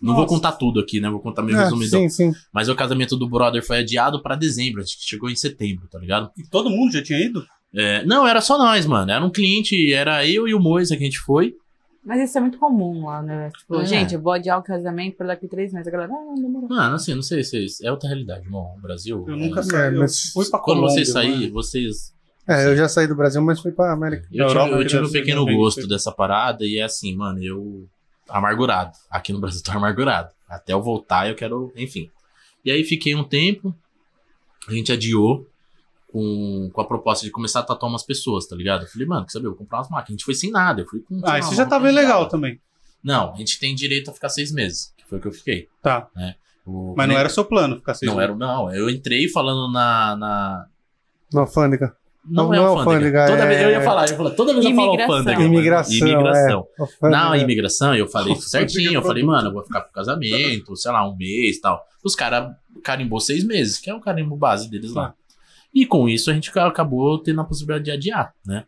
Não 0.00 0.14
vou 0.14 0.22
Nossa. 0.22 0.34
contar 0.36 0.52
tudo 0.52 0.78
aqui, 0.78 1.00
né? 1.00 1.10
Vou 1.10 1.18
contar 1.18 1.42
meio 1.42 1.58
Ah, 1.58 1.64
resumidão. 1.64 2.02
sim, 2.02 2.08
sim. 2.08 2.32
Mas 2.52 2.68
o 2.68 2.76
casamento 2.76 3.16
do 3.16 3.28
brother 3.28 3.66
foi 3.66 3.78
adiado 3.78 4.22
pra 4.22 4.36
dezembro. 4.36 4.80
Acho 4.80 4.96
que 4.96 5.04
chegou 5.04 5.28
em 5.28 5.34
setembro, 5.34 5.88
tá 5.90 5.98
ligado? 5.98 6.30
E 6.38 6.44
todo 6.44 6.70
mundo 6.70 6.92
já 6.92 7.02
tinha 7.02 7.18
ido? 7.18 7.44
É, 7.74 8.04
não, 8.06 8.24
era 8.24 8.40
só 8.40 8.56
nós, 8.56 8.86
mano. 8.86 9.10
Era 9.10 9.24
um 9.24 9.28
cliente, 9.30 9.92
era 9.92 10.24
eu 10.24 10.46
e 10.46 10.54
o 10.54 10.60
Moisa 10.60 10.96
que 10.96 11.02
a 11.02 11.04
gente 11.06 11.18
foi. 11.18 11.56
Mas 12.04 12.20
isso 12.28 12.38
é 12.38 12.40
muito 12.40 12.58
comum 12.58 13.04
lá, 13.06 13.22
né? 13.22 13.50
Tipo, 13.56 13.76
É. 13.80 13.84
gente, 13.84 14.14
eu 14.14 14.20
vou 14.20 14.32
adiar 14.32 14.58
o 14.58 14.62
casamento 14.62 15.18
por 15.18 15.26
daqui 15.26 15.46
três 15.46 15.72
meses. 15.72 15.86
A 15.86 15.90
galera, 15.90 16.10
ah, 16.12 16.24
não, 16.24 16.34
demorou. 16.34 16.68
Mano, 16.68 16.94
assim, 16.94 17.14
não 17.14 17.22
sei 17.22 17.44
se 17.44 17.66
é 17.84 17.90
outra 17.90 18.08
realidade, 18.08 18.44
irmão. 18.46 18.74
O 18.76 18.80
Brasil. 18.80 19.24
Eu 19.28 19.34
é- 19.34 19.36
nunca 19.36 19.60
É, 19.60 19.62
saí. 19.62 19.94
Mas 19.94 20.30
fui 20.32 20.48
pra 20.48 20.58
Quando 20.60 20.80
vocês 20.80 21.10
saírem, 21.12 21.50
vocês. 21.50 22.14
É, 22.48 22.66
eu 22.66 22.76
já 22.76 22.88
saí 22.88 23.06
do 23.06 23.14
Brasil, 23.14 23.42
mas 23.42 23.60
fui 23.60 23.70
pra 23.70 23.92
América. 23.92 24.22
Eu 24.24 24.28
tive, 24.30 24.42
Europa, 24.42 24.74
eu 24.76 24.86
tive 24.86 25.04
um 25.04 25.12
pequeno 25.12 25.44
gosto 25.44 25.86
dessa 25.86 26.10
parada 26.10 26.64
e 26.64 26.78
é 26.78 26.82
assim, 26.82 27.14
mano, 27.14 27.42
eu. 27.42 27.86
Amargurado. 28.28 28.92
Aqui 29.10 29.32
no 29.32 29.40
Brasil 29.40 29.60
tô 29.64 29.72
amargurado. 29.72 30.30
Até 30.48 30.72
eu 30.72 30.80
voltar, 30.82 31.28
eu 31.28 31.34
quero. 31.34 31.72
Enfim. 31.76 32.08
E 32.64 32.70
aí 32.70 32.82
fiquei 32.84 33.14
um 33.14 33.24
tempo. 33.24 33.74
A 34.68 34.72
gente 34.72 34.90
adiou 34.92 35.46
com, 36.12 36.70
com 36.72 36.80
a 36.80 36.84
proposta 36.86 37.24
de 37.24 37.30
começar 37.30 37.60
a 37.60 37.62
tatuar 37.62 37.90
umas 37.90 38.02
pessoas, 38.02 38.46
tá 38.46 38.56
ligado? 38.56 38.82
Eu 38.84 38.88
falei, 38.88 39.06
mano, 39.06 39.24
quer 39.26 39.32
saber? 39.32 39.46
Eu 39.46 39.50
vou 39.50 39.58
comprar 39.58 39.78
umas 39.78 39.88
máquinas. 39.90 40.08
A 40.08 40.12
gente 40.12 40.24
foi 40.24 40.34
sem 40.34 40.50
nada. 40.50 40.82
Eu 40.82 40.86
fui 40.86 41.00
com. 41.00 41.20
Ah, 41.24 41.38
isso 41.38 41.54
já 41.54 41.64
tava 41.66 41.88
de 41.88 41.94
legal 41.94 42.28
também. 42.28 42.60
Não, 43.02 43.32
a 43.32 43.36
gente 43.36 43.58
tem 43.58 43.74
direito 43.74 44.10
a 44.10 44.14
ficar 44.14 44.28
seis 44.28 44.52
meses. 44.52 44.92
Que 44.96 45.04
foi 45.08 45.18
o 45.18 45.20
que 45.22 45.28
eu 45.28 45.32
fiquei. 45.32 45.68
Tá. 45.82 46.08
O- 46.66 46.94
Mas 46.96 47.08
não 47.08 47.16
era 47.18 47.28
seu 47.28 47.44
plano 47.44 47.76
ficar 47.76 47.94
seis 47.94 48.10
Não 48.10 48.18
meses. 48.18 48.30
era, 48.30 48.38
não. 48.38 48.72
Eu 48.74 48.90
entrei 48.90 49.28
falando 49.28 49.72
na. 49.72 50.16
na... 50.16 50.66
Na 51.32 51.40
alfândega. 51.42 51.96
Não, 52.22 52.44
Não 52.48 52.54
é 52.54 52.58
é 52.58 52.60
alfândega. 52.60 53.22
alfândega, 53.22 53.26
Toda 53.28 53.42
é- 53.44 53.48
vez 53.48 53.62
eu 53.62 53.70
ia 53.70 53.80
falar, 53.80 54.04
eu 54.04 54.10
ia 54.10 54.16
falar, 54.18 54.30
toda 54.32 54.52
vez 54.52 54.64
eu 54.66 54.74
falo 54.74 54.88
Imigração. 54.88 55.16
alfândega. 55.16 55.42
Imigração, 55.42 55.96
Imigração. 55.96 56.66
é. 57.02 57.08
Na 57.08 57.38
imigração, 57.38 57.94
eu 57.94 58.06
falei 58.06 58.34
Alfândega 58.34 58.50
certinho, 58.68 58.92
eu 58.92 59.02
falei, 59.02 59.22
mano, 59.24 59.48
eu 59.48 59.52
vou 59.54 59.64
ficar 59.64 59.80
pro 59.80 59.92
casamento, 59.92 60.76
sei 60.76 60.92
lá, 60.92 61.08
um 61.08 61.16
mês 61.16 61.56
e 61.56 61.60
tal. 61.62 61.82
Os 62.04 62.14
caras 62.14 62.54
carimbou 62.84 63.20
seis 63.20 63.42
meses, 63.42 63.78
que 63.78 63.88
é 63.88 63.94
o 63.94 64.00
carimbo 64.00 64.36
base 64.36 64.68
deles 64.68 64.92
lá. 64.92 65.14
E 65.74 65.86
com 65.86 66.08
isso 66.08 66.30
a 66.30 66.34
gente 66.34 66.50
acabou 66.58 67.18
tendo 67.18 67.40
a 67.40 67.44
possibilidade 67.44 67.84
de 67.84 67.90
adiar, 67.90 68.34
né? 68.44 68.66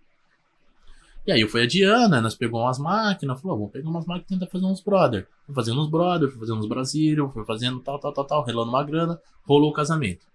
E 1.25 1.31
aí 1.31 1.41
eu 1.41 1.49
fui 1.49 1.63
adiando, 1.63 2.21
nós 2.21 2.35
pegamos 2.35 2.63
umas 2.63 2.79
máquinas, 2.79 3.41
falou, 3.41 3.57
vamos 3.57 3.73
pegar 3.73 3.89
umas 3.89 4.05
máquinas 4.05 4.27
e 4.27 4.35
tentar 4.35 4.51
fazer 4.51 4.65
uns 4.65 4.81
brother. 4.81 5.29
Fui 5.47 5.55
fazendo 5.55 5.81
uns 5.81 5.89
brother, 5.89 6.29
fui 6.29 6.41
fazendo 6.41 6.59
uns 6.59 6.69
Brasília, 6.69 7.29
fui 7.29 7.45
fazendo 7.45 7.79
tal, 7.81 7.99
tal, 8.01 8.13
tal, 8.13 8.25
tal, 8.25 8.45
relando 8.45 8.71
uma 8.71 8.83
grana, 8.83 9.21
rolou 9.45 9.71
o 9.71 9.73
casamento. 9.73 10.27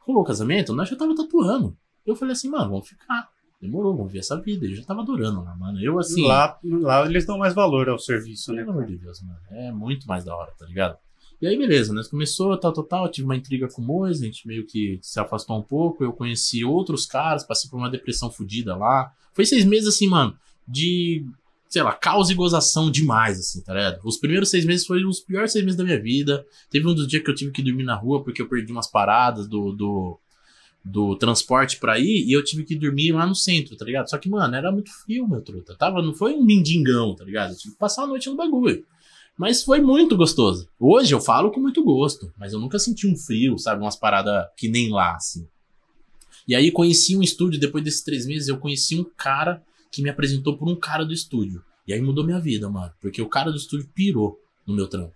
Rolou 0.00 0.22
o 0.22 0.26
casamento, 0.26 0.74
nós 0.74 0.88
já 0.88 0.96
tava 0.96 1.14
tatuando. 1.14 1.76
Eu 2.04 2.16
falei 2.16 2.32
assim, 2.32 2.50
mano, 2.50 2.70
vamos 2.70 2.88
ficar. 2.88 3.28
Demorou, 3.60 3.96
vamos 3.96 4.12
ver 4.12 4.18
essa 4.18 4.40
vida. 4.40 4.66
Eu 4.66 4.74
já 4.74 4.82
tava 4.82 5.02
adorando 5.02 5.44
lá, 5.44 5.54
mano. 5.54 5.80
Eu 5.80 5.96
assim. 6.00 6.26
Lá, 6.26 6.58
lá 6.64 7.06
eles 7.06 7.24
dão 7.24 7.38
mais 7.38 7.54
valor 7.54 7.88
ao 7.88 7.98
serviço, 7.98 8.52
né? 8.52 8.62
Pelo 8.62 8.72
amor 8.72 8.86
de 8.86 8.96
Deus, 8.96 9.22
mano. 9.22 9.38
É 9.50 9.70
muito 9.70 10.04
mais 10.08 10.24
da 10.24 10.34
hora, 10.34 10.50
tá 10.58 10.66
ligado? 10.66 10.98
E 11.42 11.46
aí, 11.48 11.58
beleza, 11.58 11.92
nós 11.92 12.06
começou, 12.06 12.56
tal, 12.56 12.72
tal, 12.72 12.84
tal. 12.84 13.08
Tive 13.10 13.24
uma 13.24 13.34
intriga 13.34 13.66
com 13.66 13.82
o 13.82 13.84
Mois, 13.84 14.22
a 14.22 14.24
gente 14.24 14.46
meio 14.46 14.64
que 14.64 15.00
se 15.02 15.18
afastou 15.18 15.58
um 15.58 15.62
pouco. 15.62 16.04
Eu 16.04 16.12
conheci 16.12 16.64
outros 16.64 17.04
caras, 17.04 17.44
passei 17.44 17.68
por 17.68 17.78
uma 17.78 17.90
depressão 17.90 18.30
fodida 18.30 18.76
lá. 18.76 19.12
Foi 19.34 19.44
seis 19.44 19.64
meses, 19.64 19.88
assim, 19.88 20.06
mano, 20.06 20.38
de, 20.68 21.26
sei 21.68 21.82
lá, 21.82 21.94
caos 21.94 22.30
e 22.30 22.34
gozação 22.34 22.92
demais, 22.92 23.40
assim, 23.40 23.60
tá 23.60 23.74
ligado? 23.74 23.98
Os 24.04 24.18
primeiros 24.18 24.50
seis 24.50 24.64
meses 24.64 24.86
foram 24.86 25.08
os 25.08 25.18
piores 25.18 25.50
seis 25.50 25.64
meses 25.64 25.76
da 25.76 25.82
minha 25.82 26.00
vida. 26.00 26.46
Teve 26.70 26.86
um 26.86 26.94
dos 26.94 27.08
dias 27.08 27.24
que 27.24 27.30
eu 27.30 27.34
tive 27.34 27.50
que 27.50 27.60
dormir 27.60 27.82
na 27.82 27.96
rua 27.96 28.22
porque 28.22 28.40
eu 28.40 28.48
perdi 28.48 28.70
umas 28.70 28.86
paradas 28.86 29.48
do. 29.48 29.72
do 29.72 30.18
do 30.84 31.14
transporte 31.14 31.78
pra 31.78 31.96
ir 31.96 32.26
e 32.26 32.32
eu 32.32 32.42
tive 32.42 32.64
que 32.64 32.74
dormir 32.74 33.12
lá 33.12 33.24
no 33.24 33.36
centro, 33.36 33.76
tá 33.76 33.84
ligado? 33.84 34.10
Só 34.10 34.18
que, 34.18 34.28
mano, 34.28 34.52
era 34.52 34.72
muito 34.72 34.90
frio, 34.90 35.28
meu 35.28 35.40
truta. 35.40 35.76
Tava, 35.76 36.02
não 36.02 36.12
foi 36.12 36.34
um 36.34 36.42
mindingão, 36.42 37.14
tá 37.14 37.22
ligado? 37.24 37.52
Eu 37.52 37.56
tive 37.56 37.74
que 37.74 37.78
passar 37.78 38.02
a 38.02 38.06
noite 38.08 38.28
no 38.28 38.34
bagulho. 38.34 38.84
Mas 39.36 39.62
foi 39.62 39.80
muito 39.80 40.16
gostoso. 40.16 40.68
Hoje 40.78 41.14
eu 41.14 41.20
falo 41.20 41.50
com 41.50 41.60
muito 41.60 41.82
gosto, 41.82 42.32
mas 42.38 42.52
eu 42.52 42.60
nunca 42.60 42.78
senti 42.78 43.06
um 43.06 43.16
frio, 43.16 43.58
sabe? 43.58 43.80
Umas 43.82 43.96
paradas 43.96 44.46
que 44.56 44.68
nem 44.68 44.90
lá, 44.90 45.16
assim. 45.16 45.46
E 46.46 46.54
aí 46.54 46.70
conheci 46.70 47.16
um 47.16 47.22
estúdio, 47.22 47.58
depois 47.58 47.82
desses 47.82 48.02
três 48.02 48.26
meses, 48.26 48.48
eu 48.48 48.58
conheci 48.58 48.98
um 48.98 49.04
cara 49.16 49.62
que 49.90 50.02
me 50.02 50.10
apresentou 50.10 50.56
por 50.56 50.68
um 50.68 50.76
cara 50.76 51.04
do 51.04 51.12
estúdio. 51.12 51.62
E 51.86 51.92
aí 51.92 52.00
mudou 52.00 52.24
minha 52.24 52.40
vida, 52.40 52.68
mano. 52.68 52.92
Porque 53.00 53.22
o 53.22 53.28
cara 53.28 53.50
do 53.50 53.56
estúdio 53.56 53.88
pirou 53.94 54.38
no 54.66 54.74
meu 54.74 54.86
trampo. 54.88 55.14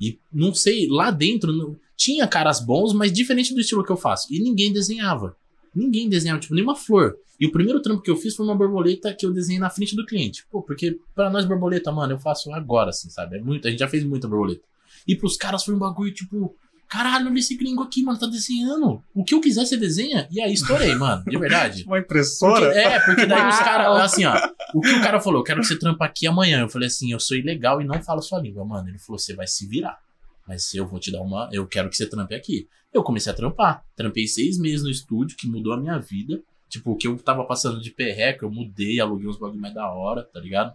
E 0.00 0.18
não 0.32 0.54
sei, 0.54 0.86
lá 0.88 1.10
dentro 1.10 1.52
não- 1.52 1.76
tinha 1.96 2.26
caras 2.28 2.60
bons, 2.60 2.92
mas 2.92 3.10
diferente 3.12 3.54
do 3.54 3.60
estilo 3.60 3.82
que 3.84 3.90
eu 3.90 3.96
faço. 3.96 4.32
E 4.32 4.38
ninguém 4.38 4.72
desenhava. 4.72 5.34
Ninguém 5.76 6.08
desenhava, 6.08 6.40
tipo, 6.40 6.54
nenhuma 6.54 6.74
flor. 6.74 7.16
E 7.38 7.46
o 7.46 7.52
primeiro 7.52 7.82
trampo 7.82 8.00
que 8.02 8.10
eu 8.10 8.16
fiz 8.16 8.34
foi 8.34 8.46
uma 8.46 8.54
borboleta 8.56 9.12
que 9.12 9.26
eu 9.26 9.32
desenhei 9.32 9.60
na 9.60 9.68
frente 9.68 9.94
do 9.94 10.06
cliente. 10.06 10.46
Pô, 10.50 10.62
porque 10.62 10.98
pra 11.14 11.28
nós 11.28 11.44
borboleta, 11.44 11.92
mano, 11.92 12.14
eu 12.14 12.18
faço 12.18 12.50
agora, 12.54 12.88
assim, 12.90 13.10
sabe? 13.10 13.36
É 13.36 13.40
muito, 13.40 13.68
a 13.68 13.70
gente 13.70 13.80
já 13.80 13.86
fez 13.88 14.02
muita 14.02 14.26
borboleta. 14.26 14.62
E 15.06 15.14
pros 15.14 15.36
caras 15.36 15.62
foi 15.62 15.74
um 15.74 15.78
bagulho, 15.78 16.12
tipo, 16.14 16.56
caralho, 16.88 17.26
olha 17.26 17.38
esse 17.38 17.54
gringo 17.56 17.82
aqui, 17.82 18.02
mano, 18.02 18.18
tá 18.18 18.26
desenhando. 18.26 19.02
O 19.14 19.22
que 19.22 19.34
eu 19.34 19.40
quiser 19.40 19.66
você 19.66 19.76
desenha? 19.76 20.26
E 20.30 20.40
aí 20.40 20.52
estourei, 20.54 20.94
mano, 20.94 21.22
de 21.26 21.36
verdade. 21.38 21.82
Uma 21.86 21.96
Porque- 21.96 22.04
impressora? 22.04 22.66
é, 22.74 22.98
porque 23.00 23.26
daí 23.26 23.48
os 23.48 23.58
caras, 23.58 24.00
assim, 24.00 24.24
ó. 24.24 24.34
O 24.74 24.80
que 24.80 24.90
o 24.92 25.00
cara 25.02 25.20
falou, 25.20 25.40
eu 25.40 25.44
quero 25.44 25.60
que 25.60 25.66
você 25.66 25.78
trampa 25.78 26.06
aqui 26.06 26.26
amanhã. 26.26 26.60
Eu 26.62 26.68
falei 26.70 26.86
assim, 26.86 27.12
eu 27.12 27.20
sou 27.20 27.36
ilegal 27.36 27.82
e 27.82 27.84
não 27.84 28.02
falo 28.02 28.22
sua 28.22 28.40
língua, 28.40 28.64
mano. 28.64 28.88
Ele 28.88 28.98
falou, 28.98 29.18
você 29.18 29.34
vai 29.34 29.46
se 29.46 29.66
virar. 29.66 29.98
Mas 30.46 30.72
eu 30.74 30.86
vou 30.86 31.00
te 31.00 31.10
dar 31.10 31.20
uma. 31.22 31.48
Eu 31.52 31.66
quero 31.66 31.88
que 31.88 31.96
você 31.96 32.08
trampe 32.08 32.34
aqui. 32.34 32.68
Eu 32.92 33.02
comecei 33.02 33.32
a 33.32 33.34
trampar. 33.34 33.84
Trampei 33.96 34.26
seis 34.26 34.58
meses 34.58 34.82
no 34.82 34.90
estúdio, 34.90 35.36
que 35.36 35.48
mudou 35.48 35.72
a 35.72 35.76
minha 35.76 35.98
vida. 35.98 36.40
Tipo, 36.68 36.92
o 36.92 36.96
que 36.96 37.06
eu 37.06 37.16
tava 37.18 37.44
passando 37.44 37.80
de 37.80 37.90
perreca, 37.90 38.44
eu 38.44 38.50
mudei, 38.50 39.00
aluguei 39.00 39.28
uns 39.28 39.38
bagulho 39.38 39.60
mais 39.60 39.74
da 39.74 39.90
hora, 39.92 40.24
tá 40.24 40.40
ligado? 40.40 40.74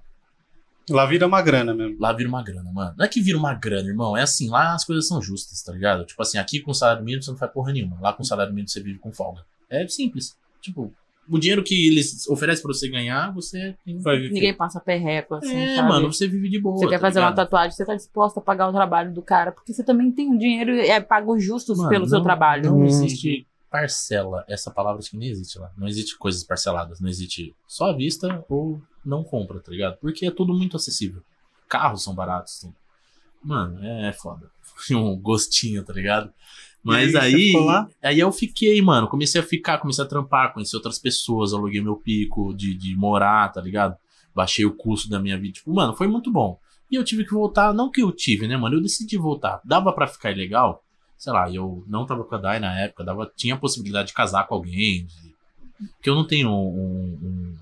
Lá 0.89 1.05
vira 1.05 1.27
uma 1.27 1.41
grana 1.41 1.73
mesmo. 1.73 1.97
Lá 1.99 2.11
vira 2.11 2.27
uma 2.27 2.43
grana, 2.43 2.71
mano. 2.71 2.95
Não 2.97 3.05
é 3.05 3.07
que 3.07 3.21
vira 3.21 3.37
uma 3.37 3.53
grana, 3.53 3.87
irmão. 3.87 4.15
É 4.17 4.23
assim, 4.23 4.49
lá 4.49 4.73
as 4.73 4.83
coisas 4.83 5.07
são 5.07 5.21
justas, 5.21 5.61
tá 5.61 5.71
ligado? 5.71 6.05
Tipo 6.05 6.21
assim, 6.21 6.37
aqui 6.37 6.59
com 6.59 6.73
salário 6.73 7.03
mínimo 7.03 7.23
você 7.23 7.31
não 7.31 7.37
faz 7.37 7.51
porra 7.51 7.71
nenhuma. 7.71 7.99
Lá 8.01 8.13
com 8.13 8.23
salário 8.23 8.53
mínimo 8.53 8.69
você 8.69 8.81
vive 8.81 8.99
com 8.99 9.11
folga. 9.11 9.45
É 9.69 9.87
simples. 9.87 10.35
Tipo, 10.61 10.93
o 11.29 11.37
dinheiro 11.39 11.63
que 11.63 11.87
eles 11.87 12.27
oferecem 12.27 12.61
pra 12.63 12.73
você 12.73 12.89
ganhar, 12.89 13.31
você. 13.33 13.75
Vai 14.01 14.17
viver. 14.17 14.33
Ninguém 14.33 14.53
passa 14.53 14.79
perreco, 14.79 15.35
assim, 15.35 15.55
É, 15.55 15.75
sabe? 15.77 15.87
mano, 15.89 16.11
você 16.11 16.27
vive 16.27 16.49
de 16.49 16.59
boa. 16.59 16.77
Você 16.77 16.87
quer 16.87 16.95
tá 16.99 17.07
fazer 17.07 17.19
uma 17.19 17.29
ligado? 17.29 17.45
tatuagem, 17.45 17.71
você 17.71 17.85
tá 17.85 17.95
disposto 17.95 18.37
a 18.39 18.41
pagar 18.41 18.67
o 18.69 18.73
trabalho 18.73 19.13
do 19.13 19.21
cara, 19.21 19.51
porque 19.51 19.73
você 19.73 19.83
também 19.83 20.11
tem 20.11 20.29
um 20.29 20.37
dinheiro 20.37 20.73
e 20.75 20.87
é 20.89 20.99
pago 20.99 21.39
justos 21.39 21.77
Mano, 21.77 21.89
pelo 21.89 22.05
seu 22.07 22.17
não- 22.17 22.23
trabalho. 22.23 22.71
Não 22.71 22.79
Hum. 22.79 22.85
existe 22.85 23.45
parcela. 23.69 24.43
Essa 24.49 24.69
palavra 24.69 24.99
acho 24.99 25.11
que 25.11 25.17
nem 25.17 25.29
existe 25.29 25.57
lá. 25.57 25.71
Não 25.77 25.87
existe 25.87 26.17
coisas 26.17 26.43
parceladas. 26.43 26.99
Não 26.99 27.07
existe 27.07 27.55
só 27.65 27.91
à 27.91 27.93
vista 27.95 28.43
ou 28.49 28.81
não 29.05 29.23
compra, 29.23 29.59
tá 29.61 29.71
ligado? 29.71 29.97
Porque 30.01 30.25
é 30.25 30.31
tudo 30.31 30.53
muito 30.53 30.75
acessível. 30.75 31.21
Carros 31.69 32.03
são 32.03 32.13
baratos. 32.13 32.59
Tem... 32.59 32.73
Mano, 33.43 33.79
é 33.83 34.11
foda. 34.11 34.51
Foi 34.61 34.95
um 34.95 35.15
gostinho, 35.17 35.83
tá 35.83 35.93
ligado? 35.93 36.33
Mas 36.83 37.13
aí, 37.15 37.51
aí, 38.03 38.11
aí 38.11 38.19
eu 38.19 38.31
fiquei, 38.31 38.81
mano. 38.81 39.07
Comecei 39.07 39.39
a 39.39 39.43
ficar, 39.43 39.77
comecei 39.77 40.03
a 40.03 40.07
trampar, 40.07 40.53
conheci 40.53 40.75
outras 40.75 40.97
pessoas, 40.97 41.53
aluguei 41.53 41.81
meu 41.81 41.95
pico 41.95 42.53
de, 42.55 42.73
de 42.73 42.95
morar, 42.95 43.51
tá 43.51 43.61
ligado? 43.61 43.95
Baixei 44.33 44.65
o 44.65 44.73
custo 44.75 45.09
da 45.09 45.19
minha 45.19 45.37
vida. 45.39 45.53
Tipo, 45.53 45.73
mano, 45.73 45.93
foi 45.95 46.07
muito 46.07 46.31
bom. 46.31 46.57
E 46.89 46.95
eu 46.95 47.03
tive 47.03 47.23
que 47.23 47.33
voltar, 47.33 47.73
não 47.73 47.89
que 47.91 48.01
eu 48.01 48.11
tive, 48.11 48.47
né, 48.47 48.57
mano? 48.57 48.75
Eu 48.75 48.81
decidi 48.81 49.17
voltar. 49.17 49.61
Dava 49.63 49.93
pra 49.93 50.07
ficar 50.07 50.31
ilegal? 50.31 50.83
Sei 51.17 51.31
lá, 51.31 51.49
eu 51.51 51.83
não 51.87 52.05
tava 52.05 52.23
com 52.23 52.33
a 52.35 52.37
Dai 52.39 52.59
na 52.59 52.77
época, 52.79 53.03
dava, 53.03 53.31
tinha 53.35 53.53
a 53.53 53.57
possibilidade 53.57 54.07
de 54.09 54.13
casar 54.13 54.47
com 54.47 54.55
alguém. 54.55 55.05
De, 55.05 55.31
que 56.01 56.09
eu 56.09 56.15
não 56.15 56.25
tenho 56.25 56.49
um- 56.49 57.17
um- 57.23 57.55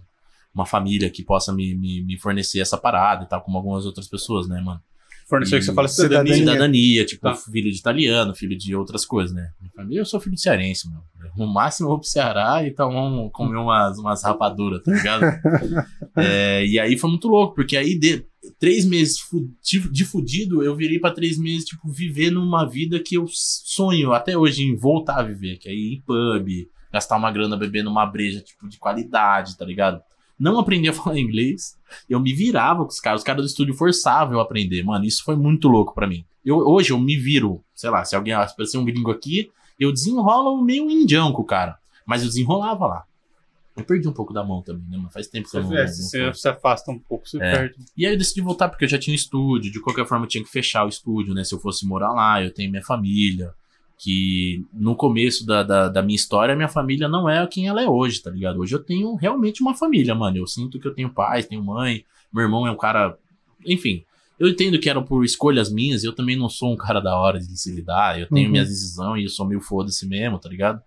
uma 0.53 0.65
família 0.65 1.09
que 1.09 1.23
possa 1.23 1.53
me, 1.53 1.75
me, 1.75 2.01
me 2.03 2.17
fornecer 2.17 2.59
essa 2.59 2.77
parada 2.77 3.23
e 3.23 3.27
tal, 3.27 3.41
como 3.41 3.57
algumas 3.57 3.85
outras 3.85 4.07
pessoas, 4.07 4.47
né, 4.47 4.59
mano? 4.61 4.81
Forneceu 5.29 5.59
que 5.59 5.65
você 5.65 5.73
fala 5.73 5.87
Cidadania. 5.87 6.33
cidadania. 6.35 7.05
Tipo, 7.05 7.21
Tá. 7.21 7.35
filho 7.35 7.71
de 7.71 7.77
italiano, 7.77 8.35
filho 8.35 8.57
de 8.57 8.75
outras 8.75 9.05
coisas, 9.05 9.33
né? 9.35 9.51
Minha 9.61 9.71
família, 9.73 9.99
Eu 10.01 10.05
sou 10.05 10.19
filho 10.19 10.35
de 10.35 10.41
cearense, 10.41 10.87
mano. 10.89 11.03
No 11.37 11.45
máximo 11.45 11.85
eu 11.85 11.89
vou 11.91 11.99
pro 11.99 12.07
Ceará 12.07 12.63
e 12.65 12.71
tomar 12.71 13.05
um, 13.05 13.29
comer 13.29 13.57
umas, 13.57 13.99
umas 13.99 14.23
rapaduras, 14.23 14.81
tá 14.83 14.91
ligado? 14.91 15.21
É, 16.15 16.65
e 16.65 16.79
aí 16.79 16.97
foi 16.97 17.09
muito 17.09 17.27
louco, 17.27 17.55
porque 17.55 17.77
aí 17.77 17.97
de 17.97 18.25
três 18.59 18.85
meses 18.85 19.17
de, 19.63 19.79
de 19.89 20.03
fudido, 20.03 20.61
eu 20.63 20.75
virei 20.75 20.99
pra 20.99 21.11
três 21.11 21.37
meses, 21.37 21.65
tipo, 21.65 21.87
viver 21.89 22.31
numa 22.31 22.65
vida 22.65 22.99
que 22.99 23.15
eu 23.15 23.25
sonho 23.29 24.11
até 24.11 24.37
hoje 24.37 24.63
em 24.63 24.75
voltar 24.75 25.19
a 25.19 25.23
viver, 25.23 25.57
que 25.57 25.69
é 25.69 25.73
ir 25.73 25.93
em 25.95 26.01
pub, 26.01 26.47
gastar 26.91 27.15
uma 27.17 27.31
grana 27.31 27.55
bebendo 27.55 27.89
uma 27.89 28.05
breja, 28.05 28.41
tipo, 28.41 28.67
de 28.67 28.77
qualidade, 28.77 29.57
tá 29.57 29.63
ligado? 29.65 30.01
Não 30.39 30.57
aprendi 30.59 30.87
a 30.87 30.93
falar 30.93 31.19
inglês. 31.19 31.77
Eu 32.09 32.19
me 32.19 32.33
virava 32.33 32.83
com 32.83 32.89
os 32.91 32.99
caras. 32.99 33.21
Os 33.21 33.25
caras 33.25 33.43
do 33.43 33.47
estúdio 33.47 33.73
forçavam 33.73 34.33
eu 34.35 34.39
a 34.39 34.43
aprender. 34.43 34.83
Mano, 34.83 35.05
isso 35.05 35.23
foi 35.23 35.35
muito 35.35 35.67
louco 35.67 35.93
pra 35.93 36.07
mim. 36.07 36.23
Eu, 36.45 36.57
hoje 36.59 36.91
eu 36.91 36.99
me 36.99 37.17
viro, 37.17 37.61
sei 37.75 37.89
lá, 37.89 38.05
se 38.05 38.15
alguém 38.15 38.33
aparecer 38.33 38.77
um 38.77 38.85
gringo 38.85 39.11
aqui, 39.11 39.51
eu 39.79 39.91
desenrolo 39.91 40.63
meio 40.63 40.89
indião 40.89 41.31
com 41.33 41.41
o 41.41 41.45
cara. 41.45 41.77
Mas 42.05 42.21
eu 42.21 42.27
desenrolava 42.29 42.87
lá. 42.87 43.03
Eu 43.77 43.83
perdi 43.85 44.07
um 44.07 44.13
pouco 44.13 44.33
da 44.33 44.43
mão 44.43 44.61
também, 44.61 44.83
né? 44.89 44.97
Mas 45.01 45.13
faz 45.13 45.27
tempo 45.27 45.45
que 45.45 45.51
Você, 45.51 45.57
eu 45.57 45.63
não. 45.63 45.77
é, 45.77 45.87
você 45.87 46.33
se 46.33 46.49
afasta 46.49 46.91
um 46.91 46.99
pouco, 46.99 47.27
você 47.29 47.37
É. 47.37 47.51
perde. 47.51 47.75
E 47.95 48.05
aí 48.05 48.13
eu 48.13 48.17
decidi 48.17 48.41
voltar 48.41 48.67
porque 48.67 48.83
eu 48.85 48.89
já 48.89 48.97
tinha 48.97 49.13
um 49.13 49.15
estúdio. 49.15 49.71
De 49.71 49.79
qualquer 49.79 50.05
forma, 50.05 50.25
eu 50.25 50.29
tinha 50.29 50.43
que 50.43 50.49
fechar 50.49 50.85
o 50.85 50.89
estúdio, 50.89 51.33
né? 51.33 51.43
Se 51.43 51.53
eu 51.53 51.59
fosse 51.59 51.85
morar 51.85 52.11
lá, 52.11 52.43
eu 52.43 52.53
tenho 52.53 52.69
minha 52.71 52.83
família. 52.83 53.53
Que 54.01 54.65
no 54.71 54.95
começo 54.95 55.45
da, 55.45 55.61
da, 55.61 55.89
da 55.89 56.01
minha 56.01 56.15
história, 56.15 56.55
minha 56.55 56.69
família 56.69 57.09
não 57.09 57.27
é 57.29 57.45
quem 57.45 57.67
ela 57.67 57.81
é 57.81 57.87
hoje, 57.89 58.21
tá 58.21 58.31
ligado? 58.31 58.57
Hoje 58.59 58.73
eu 58.73 58.79
tenho 58.81 59.13
realmente 59.15 59.61
uma 59.61 59.75
família, 59.75 60.15
mano. 60.15 60.37
Eu 60.37 60.47
sinto 60.47 60.79
que 60.79 60.87
eu 60.87 60.93
tenho 60.93 61.09
pais, 61.13 61.45
tenho 61.47 61.61
mãe. 61.61 62.05
Meu 62.33 62.43
irmão 62.43 62.65
é 62.65 62.71
um 62.71 62.77
cara. 62.77 63.17
Enfim, 63.65 64.05
eu 64.39 64.47
entendo 64.47 64.79
que 64.79 64.89
eram 64.89 65.03
por 65.03 65.25
escolhas 65.25 65.69
minhas. 65.69 66.05
Eu 66.05 66.13
também 66.15 66.37
não 66.37 66.47
sou 66.47 66.71
um 66.71 66.77
cara 66.77 67.01
da 67.01 67.13
hora 67.17 67.37
de 67.39 67.59
se 67.59 67.75
lidar. 67.75 68.17
Eu 68.17 68.27
tenho 68.27 68.45
Uhum. 68.45 68.51
minhas 68.53 68.69
decisões 68.69 69.21
e 69.21 69.25
eu 69.25 69.29
sou 69.29 69.45
meio 69.45 69.59
foda-se 69.59 70.07
mesmo, 70.07 70.39
tá 70.39 70.47
ligado? 70.47 70.81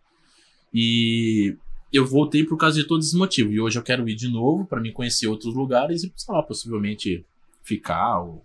E 0.72 1.54
eu 1.92 2.06
voltei 2.06 2.44
por 2.44 2.56
causa 2.56 2.80
de 2.80 2.86
todos 2.86 3.06
esses 3.06 3.18
motivos. 3.18 3.52
E 3.52 3.60
hoje 3.60 3.78
eu 3.78 3.82
quero 3.82 4.08
ir 4.08 4.14
de 4.14 4.28
novo 4.28 4.64
pra 4.64 4.80
me 4.80 4.90
conhecer 4.90 5.26
outros 5.26 5.54
lugares 5.54 6.02
e, 6.02 6.10
sei 6.16 6.34
lá, 6.34 6.42
possivelmente 6.42 7.26
ficar. 7.62 8.20
Ou... 8.20 8.42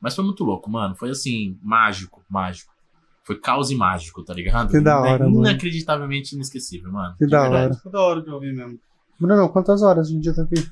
Mas 0.00 0.14
foi 0.14 0.24
muito 0.24 0.44
louco, 0.44 0.70
mano. 0.70 0.94
Foi 0.94 1.10
assim, 1.10 1.58
mágico, 1.60 2.22
mágico. 2.30 2.72
Foi 3.24 3.38
caos 3.40 3.70
e 3.70 3.74
mágico, 3.74 4.22
tá 4.22 4.34
ligado? 4.34 4.70
Que 4.70 4.80
da 4.80 5.00
hora, 5.00 5.24
é 5.24 5.26
mano. 5.26 5.40
inacreditavelmente 5.40 6.34
inesquecível, 6.34 6.92
mano. 6.92 7.14
Que 7.18 7.26
da 7.26 7.42
verdade. 7.42 7.64
hora. 7.66 7.74
Foi 7.74 7.92
da 7.92 8.00
hora 8.00 8.20
de 8.22 8.30
ouvir 8.30 8.54
mesmo. 8.54 8.78
Bruno, 9.18 9.48
quantas 9.48 9.82
horas 9.82 10.08
a 10.08 10.10
gente 10.10 10.24
já 10.24 10.34
tá 10.34 10.42
aqui? 10.42 10.66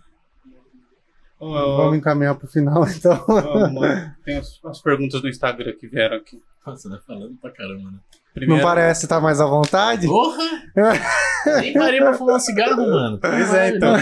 Ô, 1.41 1.77
Vamos 1.77 1.97
encaminhar 1.99 2.35
pro 2.37 2.47
final, 2.47 2.87
então. 2.89 3.25
mano, 3.73 4.13
tem 4.25 4.37
as, 4.37 4.61
as 4.65 4.81
perguntas 4.81 5.23
no 5.23 5.29
Instagram 5.29 5.73
que 5.79 5.89
vieram 5.89 6.17
aqui. 6.17 6.41
Nossa, 6.65 6.89
tá 6.89 6.99
falando 7.07 7.35
pra 7.41 7.51
caramba, 7.51 7.91
né? 7.91 7.99
Não 8.47 8.61
parece 8.61 9.05
estar 9.05 9.21
mais 9.21 9.41
à 9.41 9.47
vontade? 9.47 10.07
Porra! 10.07 10.43
Nem 11.61 11.75
parei 11.75 11.99
pra 12.01 12.15
fumar 12.15 12.37
um 12.37 12.39
cigarro, 12.39 12.77
mano. 12.89 13.19
Pois 13.21 13.53
é, 13.53 13.77
então. 13.77 13.95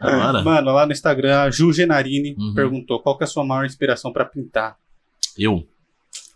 Agora, 0.00 0.42
Mano, 0.42 0.72
lá 0.72 0.84
no 0.84 0.92
Instagram, 0.92 1.42
a 1.42 1.50
Ju 1.50 1.72
Genarini 1.72 2.34
Uhum. 2.36 2.52
perguntou 2.54 3.00
qual 3.00 3.16
que 3.16 3.22
é 3.22 3.26
a 3.26 3.28
sua 3.28 3.44
maior 3.44 3.64
inspiração 3.64 4.12
pra 4.12 4.24
pintar. 4.24 4.76
eu, 5.38 5.64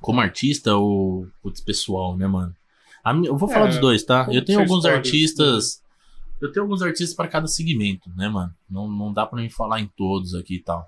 como 0.04 0.20
artista 0.20 0.76
ou 0.76 1.26
putz, 1.42 1.62
pessoal, 1.62 2.14
né, 2.14 2.26
mano? 2.26 2.54
A 3.02 3.14
eu 3.14 3.38
vou 3.38 3.48
falar 3.48 3.66
É, 3.66 3.68
dos 3.68 3.78
dois, 3.78 4.02
tá? 4.02 4.28
Eu 4.30 4.44
tenho 4.44 4.60
alguns 4.60 4.84
artistas. 4.84 5.82
Eu 6.42 6.52
tenho 6.52 6.64
alguns 6.64 6.82
artistas 6.82 7.16
pra 7.16 7.26
cada 7.26 7.46
segmento, 7.46 8.10
né, 8.14 8.28
mano? 8.28 8.54
Não, 8.68 8.86
não 8.86 9.10
dá 9.10 9.24
pra 9.24 9.40
mim 9.40 9.48
falar 9.48 9.80
em 9.80 9.86
todos 9.96 10.34
aqui 10.34 10.56
e 10.56 10.60
tal. 10.60 10.86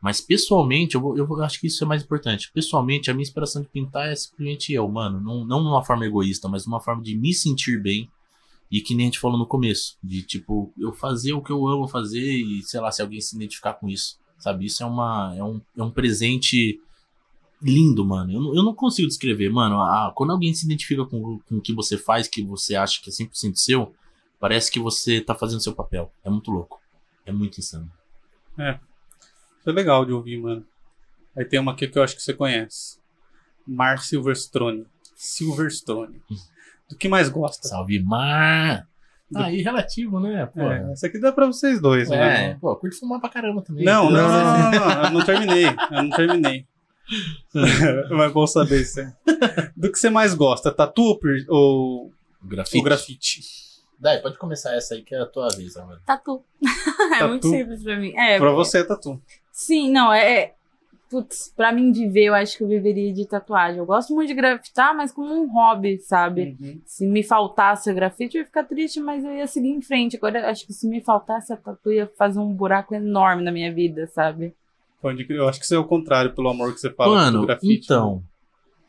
Mas 0.00 0.20
pessoalmente, 0.20 0.94
eu, 0.94 1.00
vou, 1.00 1.18
eu 1.18 1.42
acho 1.42 1.60
que 1.60 1.66
isso 1.66 1.82
é 1.82 1.86
mais 1.88 2.04
importante. 2.04 2.52
Pessoalmente, 2.54 3.10
a 3.10 3.14
minha 3.14 3.24
inspiração 3.24 3.62
de 3.62 3.68
pintar 3.68 4.08
é 4.08 4.14
simplesmente 4.14 4.72
eu, 4.72 4.88
mano. 4.88 5.20
Não, 5.20 5.44
não 5.44 5.60
numa 5.60 5.84
forma 5.84 6.06
egoísta, 6.06 6.48
mas 6.48 6.64
numa 6.64 6.80
forma 6.80 7.02
de 7.02 7.16
me 7.16 7.34
sentir 7.34 7.82
bem. 7.82 8.08
E 8.70 8.80
que 8.80 8.94
nem 8.94 9.06
a 9.06 9.08
gente 9.08 9.18
falou 9.18 9.36
no 9.36 9.46
começo. 9.46 9.98
De, 10.02 10.22
tipo, 10.22 10.72
eu 10.78 10.92
fazer 10.92 11.32
o 11.32 11.42
que 11.42 11.50
eu 11.50 11.66
amo 11.66 11.88
fazer 11.88 12.30
e, 12.30 12.62
sei 12.62 12.80
lá, 12.80 12.92
se 12.92 13.02
alguém 13.02 13.20
se 13.20 13.34
identificar 13.34 13.74
com 13.74 13.88
isso. 13.88 14.18
Sabe? 14.38 14.66
Isso 14.66 14.84
é, 14.84 14.86
uma, 14.86 15.34
é, 15.36 15.42
um, 15.42 15.60
é 15.76 15.82
um 15.82 15.90
presente 15.90 16.80
lindo, 17.62 18.04
mano. 18.04 18.32
Eu, 18.32 18.40
não- 18.40 18.54
eu 18.56 18.62
não 18.62 18.74
consigo 18.74 19.06
descrever, 19.08 19.48
mano. 19.50 19.80
A- 19.80 20.12
quando 20.14 20.30
alguém 20.32 20.52
se 20.52 20.64
identifica 20.66 21.04
com, 21.04 21.38
com 21.38 21.56
o 21.56 21.60
que 21.60 21.72
você 21.72 21.96
faz, 21.96 22.26
que 22.28 22.42
você 22.42 22.74
acha 22.74 23.00
que 23.02 23.08
é 23.08 23.12
100% 23.12 23.54
seu, 23.56 23.94
parece 24.40 24.70
que 24.70 24.80
você 24.80 25.20
tá 25.20 25.34
fazendo 25.34 25.62
seu 25.62 25.74
papel. 25.74 26.12
É 26.24 26.30
muito 26.30 26.50
louco. 26.50 26.80
É 27.24 27.30
muito 27.32 27.58
insano. 27.58 27.90
Isso 28.58 29.70
é 29.70 29.72
legal 29.72 30.04
de 30.04 30.12
ouvir, 30.12 30.38
mano. 30.40 30.64
Aí 31.36 31.44
tem 31.44 31.58
uma 31.60 31.72
aqui 31.72 31.86
que 31.88 31.98
eu 31.98 32.02
acho 32.02 32.16
que 32.16 32.22
você 32.22 32.34
conhece. 32.34 32.98
Mar 33.66 33.98
Silverstone. 34.00 34.84
Silverstone. 35.14 36.20
Do 36.90 36.96
que 36.96 37.08
mais 37.08 37.28
gosta? 37.28 37.68
Salve, 37.68 37.98
Mar! 38.02 38.86
Aí, 39.34 39.62
relativo, 39.62 40.20
né? 40.20 40.44
Pô, 40.44 40.60
É, 40.60 40.92
essa 40.92 41.06
aqui 41.06 41.18
dá 41.18 41.32
pra 41.32 41.46
vocês 41.46 41.80
dois, 41.80 42.10
É, 42.10 42.18
né? 42.48 42.58
pô, 42.60 42.76
curto 42.76 42.98
fumar 42.98 43.18
pra 43.18 43.30
caramba 43.30 43.62
também. 43.62 43.82
Não, 43.82 44.10
não, 44.10 44.28
não, 44.28 44.28
não, 44.28 44.70
não, 44.70 44.70
não, 44.70 45.04
eu 45.04 45.10
não 45.10 45.24
terminei. 45.24 45.64
Eu 45.68 46.02
não 46.02 46.10
terminei. 46.10 46.66
Mas 47.54 48.30
é 48.30 48.32
bom 48.32 48.46
saber 48.46 48.80
isso. 48.82 49.00
Do 49.76 49.90
que 49.90 49.98
você 49.98 50.10
mais 50.10 50.34
gosta? 50.34 50.70
Tatu 50.72 51.02
ou 51.02 51.18
per- 51.18 51.44
ou 51.48 52.12
grafite. 52.42 52.78
o 52.78 52.82
grafite? 52.82 53.40
Dai, 53.98 54.20
pode 54.20 54.36
começar 54.38 54.74
essa 54.74 54.94
aí 54.94 55.02
que 55.02 55.14
é 55.14 55.20
a 55.20 55.26
tua 55.26 55.48
vez 55.48 55.76
agora. 55.76 56.00
Tatu. 56.04 56.42
é 57.14 57.18
Tatu? 57.18 57.28
muito 57.28 57.48
simples 57.48 57.82
pra 57.82 57.96
mim. 57.96 58.12
É, 58.16 58.38
Pra 58.38 58.50
você 58.52 58.78
é 58.78 58.84
tatu. 58.84 59.20
Sim, 59.52 59.90
não, 59.90 60.12
é. 60.12 60.32
é- 60.40 60.54
Putz, 61.08 61.52
pra 61.54 61.70
mim 61.72 61.92
viver, 61.92 62.24
eu 62.24 62.34
acho 62.34 62.56
que 62.56 62.64
eu 62.64 62.68
viveria 62.68 63.12
de 63.12 63.26
tatuagem. 63.28 63.76
Eu 63.78 63.84
gosto 63.84 64.14
muito 64.14 64.28
de 64.28 64.34
grafitar, 64.34 64.96
mas 64.96 65.12
como 65.12 65.30
um 65.34 65.52
hobby, 65.52 65.98
sabe? 65.98 66.56
Se 66.86 67.06
me 67.06 67.22
faltasse 67.22 67.90
o 67.90 67.94
grafite, 67.94 68.38
eu 68.38 68.40
ia 68.40 68.46
ficar 68.46 68.64
triste, 68.64 68.98
mas 68.98 69.22
eu 69.22 69.30
ia 69.30 69.46
seguir 69.46 69.68
em 69.68 69.82
frente. 69.82 70.16
Agora, 70.16 70.40
eu 70.40 70.46
acho 70.46 70.66
que 70.66 70.72
se 70.72 70.88
me 70.88 71.02
faltasse 71.02 71.52
a 71.52 71.56
tatu, 71.58 71.90
eu 71.90 71.92
ia 71.92 72.10
fazer 72.16 72.38
um 72.38 72.50
buraco 72.54 72.94
enorme 72.94 73.44
na 73.44 73.52
minha 73.52 73.70
vida, 73.70 74.06
sabe? 74.06 74.54
Pode. 75.02 75.26
Eu 75.28 75.48
acho 75.48 75.58
que 75.58 75.64
isso 75.64 75.74
é 75.74 75.78
o 75.78 75.84
contrário, 75.84 76.32
pelo 76.34 76.48
amor 76.48 76.72
que 76.72 76.80
você 76.80 76.88
fala 76.90 77.14
Mano, 77.16 77.40
do 77.40 77.46
grafite. 77.46 77.84
então. 77.84 78.22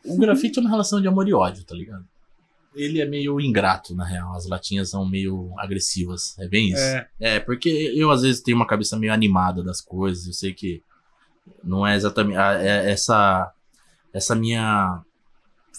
O 0.06 0.18
grafite 0.18 0.60
é 0.60 0.62
uma 0.62 0.70
relação 0.70 1.02
de 1.02 1.08
amor 1.08 1.28
e 1.28 1.34
ódio, 1.34 1.66
tá 1.66 1.74
ligado? 1.76 2.06
Ele 2.76 3.02
é 3.02 3.06
meio 3.06 3.40
ingrato, 3.42 3.96
na 3.96 4.06
real. 4.06 4.36
As 4.36 4.48
latinhas 4.48 4.90
são 4.90 5.08
meio 5.08 5.52
agressivas. 5.58 6.38
É 6.40 6.48
bem 6.48 6.70
isso. 6.70 6.82
É, 6.82 7.08
É, 7.20 7.40
porque 7.40 7.70
eu 7.96 8.12
às 8.12 8.22
vezes 8.22 8.42
tenho 8.42 8.58
uma 8.58 8.68
cabeça 8.68 8.98
meio 8.98 9.12
animada 9.14 9.64
das 9.64 9.82
coisas. 9.82 10.26
Eu 10.28 10.34
sei 10.34 10.54
que 10.54 10.82
não 11.64 11.86
é 11.86 11.96
exatamente. 11.96 12.38
é- 12.38 12.92
essa, 12.92 13.52
essa 14.14 14.36
minha 14.36 15.02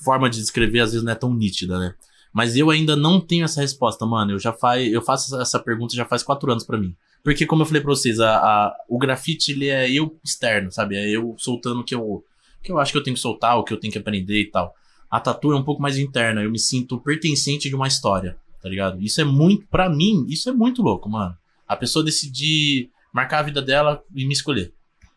forma 0.04 0.28
de 0.28 0.38
descrever 0.38 0.80
às 0.80 0.90
vezes 0.92 1.04
não 1.04 1.12
é 1.12 1.16
tão 1.16 1.32
nítida, 1.34 1.78
né? 1.78 1.94
Mas 2.32 2.56
eu 2.56 2.70
ainda 2.70 2.96
não 2.96 3.20
tenho 3.20 3.44
essa 3.44 3.60
resposta, 3.60 4.04
mano. 4.04 4.32
Eu 4.32 4.38
já 4.38 4.52
faz, 4.52 4.92
eu 4.92 5.00
faço 5.02 5.40
essa 5.40 5.58
pergunta 5.58 5.94
já 5.94 6.04
faz 6.04 6.22
quatro 6.22 6.50
anos 6.50 6.64
pra 6.64 6.78
mim. 6.78 6.96
Porque, 7.24 7.46
como 7.46 7.62
eu 7.62 7.66
falei 7.66 7.80
pra 7.80 7.90
vocês, 7.90 8.20
a, 8.20 8.36
a- 8.36 8.76
o 8.88 8.98
grafite 8.98 9.50
ele 9.52 9.68
é 9.68 9.90
eu 9.90 10.16
externo, 10.22 10.70
sabe? 10.70 10.94
É 10.96 11.08
eu 11.08 11.34
soltando 11.38 11.80
o 11.80 11.84
que 11.84 11.94
eu, 11.94 12.22
que 12.62 12.70
eu 12.70 12.78
acho 12.78 12.92
que 12.92 12.98
eu 12.98 13.02
tenho 13.02 13.14
que 13.16 13.20
soltar, 13.20 13.58
o 13.58 13.64
que 13.64 13.72
eu 13.72 13.80
tenho 13.80 13.92
que 13.92 13.98
aprender 13.98 14.40
e 14.42 14.50
tal. 14.50 14.74
A 15.10 15.18
tatu 15.18 15.50
é 15.52 15.56
um 15.56 15.64
pouco 15.64 15.80
mais 15.80 15.96
interna. 15.98 16.42
Eu 16.42 16.50
me 16.50 16.58
sinto 16.58 17.00
pertencente 17.00 17.68
de 17.68 17.74
uma 17.74 17.88
história, 17.88 18.36
tá 18.62 18.68
ligado? 18.68 19.00
Isso 19.02 19.20
é 19.20 19.24
muito, 19.24 19.66
pra 19.68 19.88
mim, 19.88 20.26
isso 20.28 20.50
é 20.50 20.52
muito 20.52 20.82
louco, 20.82 21.08
mano. 21.08 21.34
A 21.66 21.74
pessoa 21.74 22.04
decidir 22.04 22.90
marcar 23.12 23.38
a 23.38 23.42
vida 23.42 23.62
dela 23.62 24.02
e 24.14 24.26
me 24.26 24.32
escolher. 24.34 24.72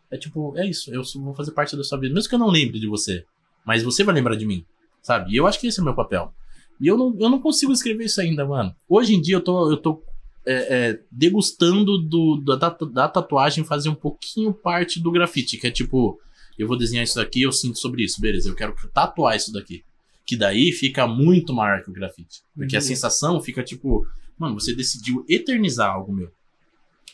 É 0.10 0.16
tipo, 0.18 0.58
é 0.58 0.66
isso. 0.66 0.94
Eu 0.94 1.02
vou 1.16 1.34
fazer 1.36 1.52
parte 1.52 1.76
da 1.76 1.84
sua 1.84 2.00
vida. 2.00 2.14
Mesmo 2.14 2.30
que 2.30 2.36
eu 2.36 2.40
não 2.40 2.50
lembre 2.50 2.80
de 2.80 2.88
você. 2.88 3.26
Mas 3.66 3.84
você 3.84 4.04
vai 4.06 4.16
lembrar 4.16 4.36
de 4.38 4.46
mim. 4.46 4.64
Sabe? 5.02 5.34
E 5.34 5.36
eu 5.36 5.46
acho 5.46 5.60
que 5.60 5.68
esse 5.68 5.80
é 5.80 5.82
o 5.82 5.86
meu 5.86 5.94
papel. 5.96 6.34
E 6.80 6.88
eu 6.88 6.96
não, 6.98 7.14
eu 7.20 7.30
não 7.30 7.42
consigo 7.42 7.74
escrever 7.74 8.06
isso 8.06 8.22
ainda, 8.22 8.46
mano. 8.46 8.74
Hoje 8.88 9.14
em 9.14 9.20
dia 9.22 9.36
eu 9.36 9.42
tô, 9.42 9.70
eu 9.70 9.76
tô 9.78 10.02
é, 10.50 10.90
é, 10.90 11.00
degustando 11.12 11.98
do, 11.98 12.38
da, 12.38 12.56
da, 12.56 13.08
tatuagem 13.10 13.64
fazer 13.66 13.90
um 13.90 13.96
pouquinho 13.96 14.54
parte 14.54 15.00
do 15.00 15.12
grafite. 15.12 15.58
Que 15.58 15.68
é 15.68 15.72
tipo, 15.72 16.20
eu 16.58 16.68
vou 16.68 16.78
desenhar 16.78 17.04
isso 17.04 17.16
daqui 17.16 17.42
eu 17.42 17.52
sinto 17.52 17.78
sobre 17.78 18.04
isso. 18.04 18.22
Beleza, 18.22 18.48
eu 18.50 18.56
quero 18.56 18.74
tatuar 18.94 19.36
isso 19.36 19.52
daqui. 19.52 19.84
Que 20.26 20.36
daí 20.38 20.72
fica 20.72 21.08
muito 21.08 21.54
maior 21.54 21.84
que 21.84 21.90
o 21.90 21.94
grafite. 21.94 22.42
Porque 22.56 22.76
a 22.76 22.80
Uhum. 22.80 22.86
sensação 22.86 23.42
fica 23.42 23.64
tipo, 23.64 24.08
mano, 24.38 24.56
você 24.60 24.74
decidiu 24.74 25.26
eternizar 25.28 25.92
algo 25.94 26.14
meu. 26.14 26.32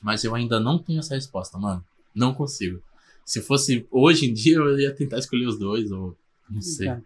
Mas 0.02 0.24
eu 0.24 0.36
ainda 0.36 0.60
não 0.60 0.78
tenho 0.78 1.00
essa 1.00 1.16
resposta, 1.16 1.58
mano. 1.58 1.84
Não 2.14 2.34
consigo. 2.34 2.82
Se 3.26 3.42
fosse 3.42 3.88
hoje 3.90 4.26
em 4.30 4.34
dia, 4.34 4.58
eu 4.58 4.78
ia 4.80 4.94
tentar 4.94 5.18
escolher 5.18 5.48
os 5.48 5.58
dois, 5.58 5.92
ou 5.92 6.16
não 6.50 6.62
sei. 6.62 6.90
É. 6.90 7.02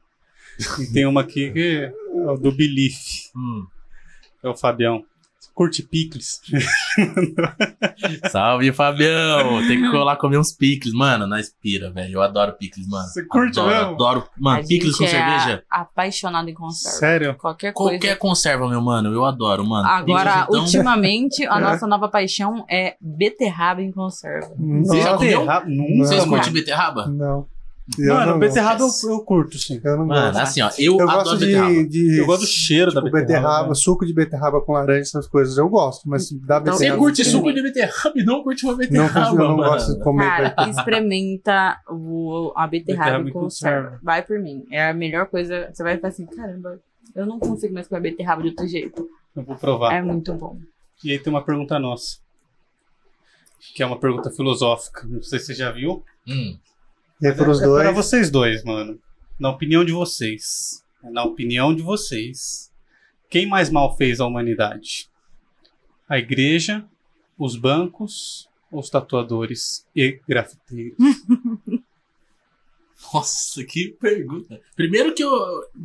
E 0.81 0.87
tem 0.91 1.05
uma 1.05 1.21
aqui 1.21 1.51
que 1.51 1.59
é 1.59 1.93
o 2.11 2.35
do 2.35 2.51
Belief, 2.51 3.29
Hum. 3.35 3.67
é 4.41 4.49
o 4.49 4.55
Fabião. 4.57 5.05
Curte 5.57 5.81
picles? 5.81 6.39
Salve, 8.31 8.71
Fabião! 8.71 9.57
Tem 9.67 9.81
que 9.81 9.89
colar 9.89 10.15
comer 10.17 10.37
uns 10.37 10.51
picles, 10.51 10.93
mano, 10.93 11.25
na 11.25 11.39
espira, 11.39 11.89
velho. 11.91 12.13
Eu 12.13 12.21
adoro 12.21 12.53
picles, 12.53 12.87
mano. 12.87 13.07
Você 13.07 13.25
curte 13.25 13.59
adoro, 13.59 13.75
mesmo? 13.75 13.91
Adoro. 13.93 14.23
Mano, 14.37 14.59
A 14.59 14.63
picles 14.67 14.95
com 14.95 15.03
é 15.03 15.07
cerveja. 15.07 15.63
apaixonado 15.67 16.47
em 16.47 16.53
conserva. 16.53 16.97
Sério? 16.99 17.35
Qualquer 17.35 17.73
coisa. 17.73 17.97
Qualquer 17.97 18.17
conserva, 18.19 18.69
meu 18.69 18.79
mano, 18.81 19.11
eu 19.11 19.25
adoro, 19.25 19.65
mano. 19.65 19.87
Agora, 19.87 20.31
Picles, 20.31 20.47
então, 20.49 20.61
ultimamente, 20.61 21.45
a 21.47 21.57
nossa 21.59 21.87
nova 21.87 22.07
paixão 22.07 22.63
é 22.69 22.95
beterraba 23.01 23.81
em 23.81 23.91
conserva. 23.91 24.53
Você 24.55 25.01
já 25.01 25.13
Nossa, 25.13 25.17
comeu? 25.17 25.39
Beterraba? 25.39 25.65
Vocês 25.97 26.25
curtem 26.25 26.53
beterraba? 26.53 27.07
Não. 27.07 27.47
Eu 27.97 28.13
Mano, 28.15 28.31
não 28.33 28.39
beterraba 28.39 28.81
eu, 28.83 29.09
eu 29.11 29.19
curto, 29.21 29.57
sim. 29.57 29.79
Eu 29.81 29.97
não 29.97 30.05
Mano, 30.07 30.33
gosto. 30.33 30.41
assim, 30.43 30.61
ó, 30.61 30.69
eu, 30.77 30.97
Eu 30.97 31.09
adoro 31.09 31.23
gosto 31.23 31.39
beterraba. 31.39 31.69
de, 31.73 31.87
de. 31.87 32.17
Eu 32.19 32.25
gosto 32.25 32.41
do 32.41 32.47
cheiro 32.47 32.91
tipo, 32.91 32.95
da 33.01 33.09
beterraba. 33.09 33.25
beterraba, 33.45 33.67
né? 33.69 33.75
suco 33.75 34.05
de 34.05 34.13
beterraba 34.13 34.61
com 34.61 34.73
laranja, 34.73 34.99
essas 35.01 35.25
coisas. 35.27 35.57
Eu 35.57 35.69
gosto, 35.69 36.07
mas 36.09 36.29
da 36.31 36.57
Então, 36.57 36.73
Você 36.73 36.79
beterraba. 36.79 36.99
curte 37.01 37.23
suco 37.23 37.53
de 37.53 37.61
beterraba 37.63 38.11
e 38.15 38.23
não 38.25 38.43
curte 38.43 38.65
uma 38.65 38.73
Não, 38.73 38.77
beterraba, 38.79 39.29
eu 39.29 39.35
não 39.35 39.57
mano. 39.57 39.71
gosto 39.71 39.93
de 39.97 40.03
comer 40.03 40.25
Cara, 40.25 40.49
beterraba. 40.49 40.69
experimenta 40.71 41.79
o, 41.89 42.51
a 42.57 42.67
beterraba 42.67 43.03
Beterraba 43.05 43.29
em 43.29 43.31
conserva. 43.33 43.81
conserva. 43.85 43.99
Vai 44.03 44.21
por 44.21 44.37
mim. 44.37 44.65
É 44.69 44.89
a 44.89 44.93
melhor 44.93 45.25
coisa. 45.27 45.69
Você 45.73 45.81
vai 45.81 45.97
falar 45.97 46.09
assim, 46.09 46.25
caramba, 46.25 46.79
eu 47.15 47.25
não 47.25 47.39
consigo 47.39 47.73
mais 47.73 47.87
comer 47.87 48.01
beterraba 48.01 48.41
de 48.41 48.49
outro 48.49 48.67
jeito. 48.67 49.07
Eu 49.33 49.43
vou 49.43 49.55
provar. 49.55 49.93
É 49.93 50.01
muito 50.01 50.33
bom. 50.33 50.57
E 51.05 51.11
aí 51.13 51.19
tem 51.19 51.31
uma 51.31 51.41
pergunta 51.41 51.79
nossa. 51.79 52.17
Que 53.73 53.81
é 53.81 53.85
uma 53.85 53.97
pergunta 53.99 54.29
filosófica. 54.29 55.05
Não 55.07 55.21
sei 55.23 55.39
se 55.39 55.45
você 55.47 55.53
já 55.53 55.71
viu. 55.71 56.03
Hum, 56.27 56.57
E 57.21 57.31
pros 57.33 57.61
é 57.61 57.65
dois. 57.65 57.83
para 57.83 57.91
vocês 57.91 58.29
dois, 58.29 58.63
mano. 58.63 58.99
Na 59.39 59.49
opinião 59.49 59.83
de 59.85 59.91
vocês. 59.91 60.83
Na 61.03 61.23
opinião 61.23 61.73
de 61.73 61.81
vocês. 61.81 62.71
Quem 63.29 63.45
mais 63.47 63.69
mal 63.69 63.95
fez 63.97 64.19
a 64.19 64.25
humanidade? 64.25 65.09
A 66.07 66.17
igreja, 66.17 66.85
os 67.37 67.55
bancos, 67.57 68.47
os 68.71 68.89
tatuadores 68.89 69.85
e 69.95 70.19
grafiteiros? 70.27 70.97
Nossa, 73.13 73.63
que 73.63 73.89
pergunta. 73.99 74.59
Primeiro 74.75 75.13
que 75.13 75.23
eu, 75.23 75.31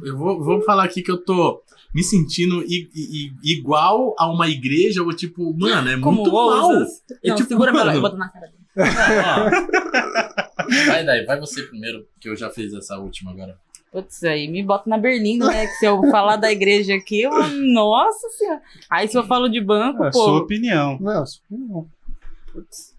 eu 0.02 0.16
vou, 0.16 0.42
vou 0.42 0.62
falar 0.62 0.84
aqui 0.84 1.02
que 1.02 1.10
eu 1.10 1.18
tô 1.22 1.62
me 1.94 2.02
sentindo 2.02 2.62
i- 2.64 2.88
i- 2.94 3.32
igual 3.44 4.14
a 4.18 4.26
uma 4.32 4.48
igreja, 4.48 5.02
ou 5.02 5.12
tipo, 5.14 5.52
mano, 5.56 5.88
é 5.90 6.00
Como 6.00 6.22
muito 6.22 6.32
mal. 6.32 6.72
É 7.22 7.28
Não, 7.28 7.36
tipo, 7.36 7.48
segura 7.48 7.72
mano. 7.72 7.92
eu 7.92 8.00
boto 8.00 8.16
na 8.16 8.28
cara 8.30 8.46
dele. 8.46 8.61
Ó, 8.76 9.50
vai 10.86 11.04
daí, 11.04 11.24
vai 11.24 11.38
você 11.40 11.62
primeiro, 11.64 12.06
que 12.20 12.28
eu 12.28 12.36
já 12.36 12.50
fiz 12.50 12.72
essa 12.74 12.96
última 12.98 13.30
agora. 13.30 13.56
Putz, 13.90 14.22
aí 14.24 14.48
me 14.48 14.62
bota 14.62 14.88
na 14.88 14.96
berlinda, 14.96 15.46
né? 15.48 15.66
Que 15.66 15.72
se 15.74 15.84
eu 15.84 16.00
falar 16.10 16.36
da 16.36 16.50
igreja 16.50 16.94
aqui, 16.94 17.20
eu, 17.22 17.30
nossa 17.74 18.28
senhora. 18.30 18.62
Aí 18.88 19.06
se 19.06 19.18
eu 19.18 19.24
falo 19.26 19.48
de 19.48 19.60
banco, 19.60 20.02
É 20.04 20.10
pô. 20.10 20.18
sua 20.24 20.38
opinião. 20.38 20.96
Não, 20.98 21.24
não. 21.50 21.86
Putz. 22.52 22.94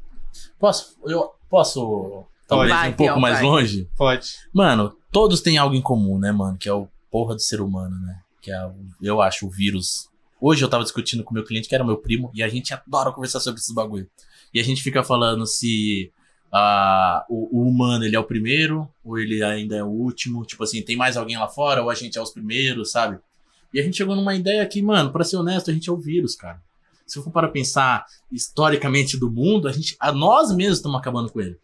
Posso, 0.59 0.95
eu 1.05 1.31
posso 1.49 2.23
talvez 2.47 2.69
Vai, 2.71 2.89
um 2.89 2.93
pouco 2.93 3.19
mais 3.19 3.35
vai. 3.35 3.43
longe? 3.43 3.89
Pode. 3.97 4.35
Mano, 4.53 4.95
todos 5.11 5.41
têm 5.41 5.57
algo 5.57 5.75
em 5.75 5.81
comum, 5.81 6.19
né, 6.19 6.31
mano? 6.31 6.57
Que 6.59 6.69
é 6.69 6.73
o 6.73 6.87
porra 7.09 7.33
do 7.33 7.41
ser 7.41 7.59
humano, 7.59 7.95
né? 8.05 8.19
Que 8.39 8.51
é, 8.51 8.63
o- 8.65 8.75
eu 9.01 9.19
acho, 9.19 9.47
o 9.47 9.49
vírus. 9.49 10.07
Hoje 10.39 10.63
eu 10.63 10.69
tava 10.69 10.83
discutindo 10.83 11.23
com 11.23 11.33
meu 11.33 11.43
cliente, 11.43 11.67
que 11.67 11.73
era 11.73 11.83
meu 11.83 11.97
primo, 11.97 12.29
e 12.35 12.43
a 12.43 12.49
gente 12.49 12.71
adora 12.73 13.11
conversar 13.11 13.39
sobre 13.39 13.59
esses 13.59 13.73
bagulho. 13.73 14.07
E 14.53 14.59
a 14.59 14.63
gente 14.63 14.83
fica 14.83 15.03
falando 15.03 15.45
se 15.47 16.11
ah, 16.51 17.25
o, 17.27 17.59
o 17.59 17.67
humano 17.67 18.05
ele 18.05 18.15
é 18.15 18.19
o 18.19 18.23
primeiro, 18.23 18.87
ou 19.03 19.17
ele 19.17 19.43
ainda 19.43 19.75
é 19.75 19.83
o 19.83 19.87
último. 19.87 20.45
Tipo 20.45 20.63
assim, 20.63 20.81
tem 20.81 20.95
mais 20.95 21.17
alguém 21.17 21.37
lá 21.37 21.47
fora, 21.47 21.81
ou 21.81 21.89
a 21.89 21.95
gente 21.95 22.17
é 22.17 22.21
os 22.21 22.31
primeiros, 22.31 22.91
sabe? 22.91 23.19
E 23.73 23.79
a 23.79 23.83
gente 23.83 23.97
chegou 23.97 24.15
numa 24.15 24.35
ideia 24.35 24.65
que, 24.67 24.81
mano, 24.81 25.11
pra 25.11 25.23
ser 25.23 25.37
honesto, 25.37 25.71
a 25.71 25.73
gente 25.73 25.89
é 25.89 25.91
o 25.91 25.97
vírus, 25.97 26.35
cara. 26.35 26.61
Se 27.07 27.17
eu 27.17 27.23
for 27.23 27.31
para 27.31 27.47
pensar 27.47 28.05
historicamente 28.31 29.17
do 29.17 29.31
mundo, 29.31 29.67
a 29.67 29.71
gente, 29.71 29.95
a 29.99 30.11
nós 30.11 30.55
mesmos 30.55 30.77
estamos 30.77 30.99
acabando 30.99 31.31
com 31.31 31.41
ele. 31.41 31.57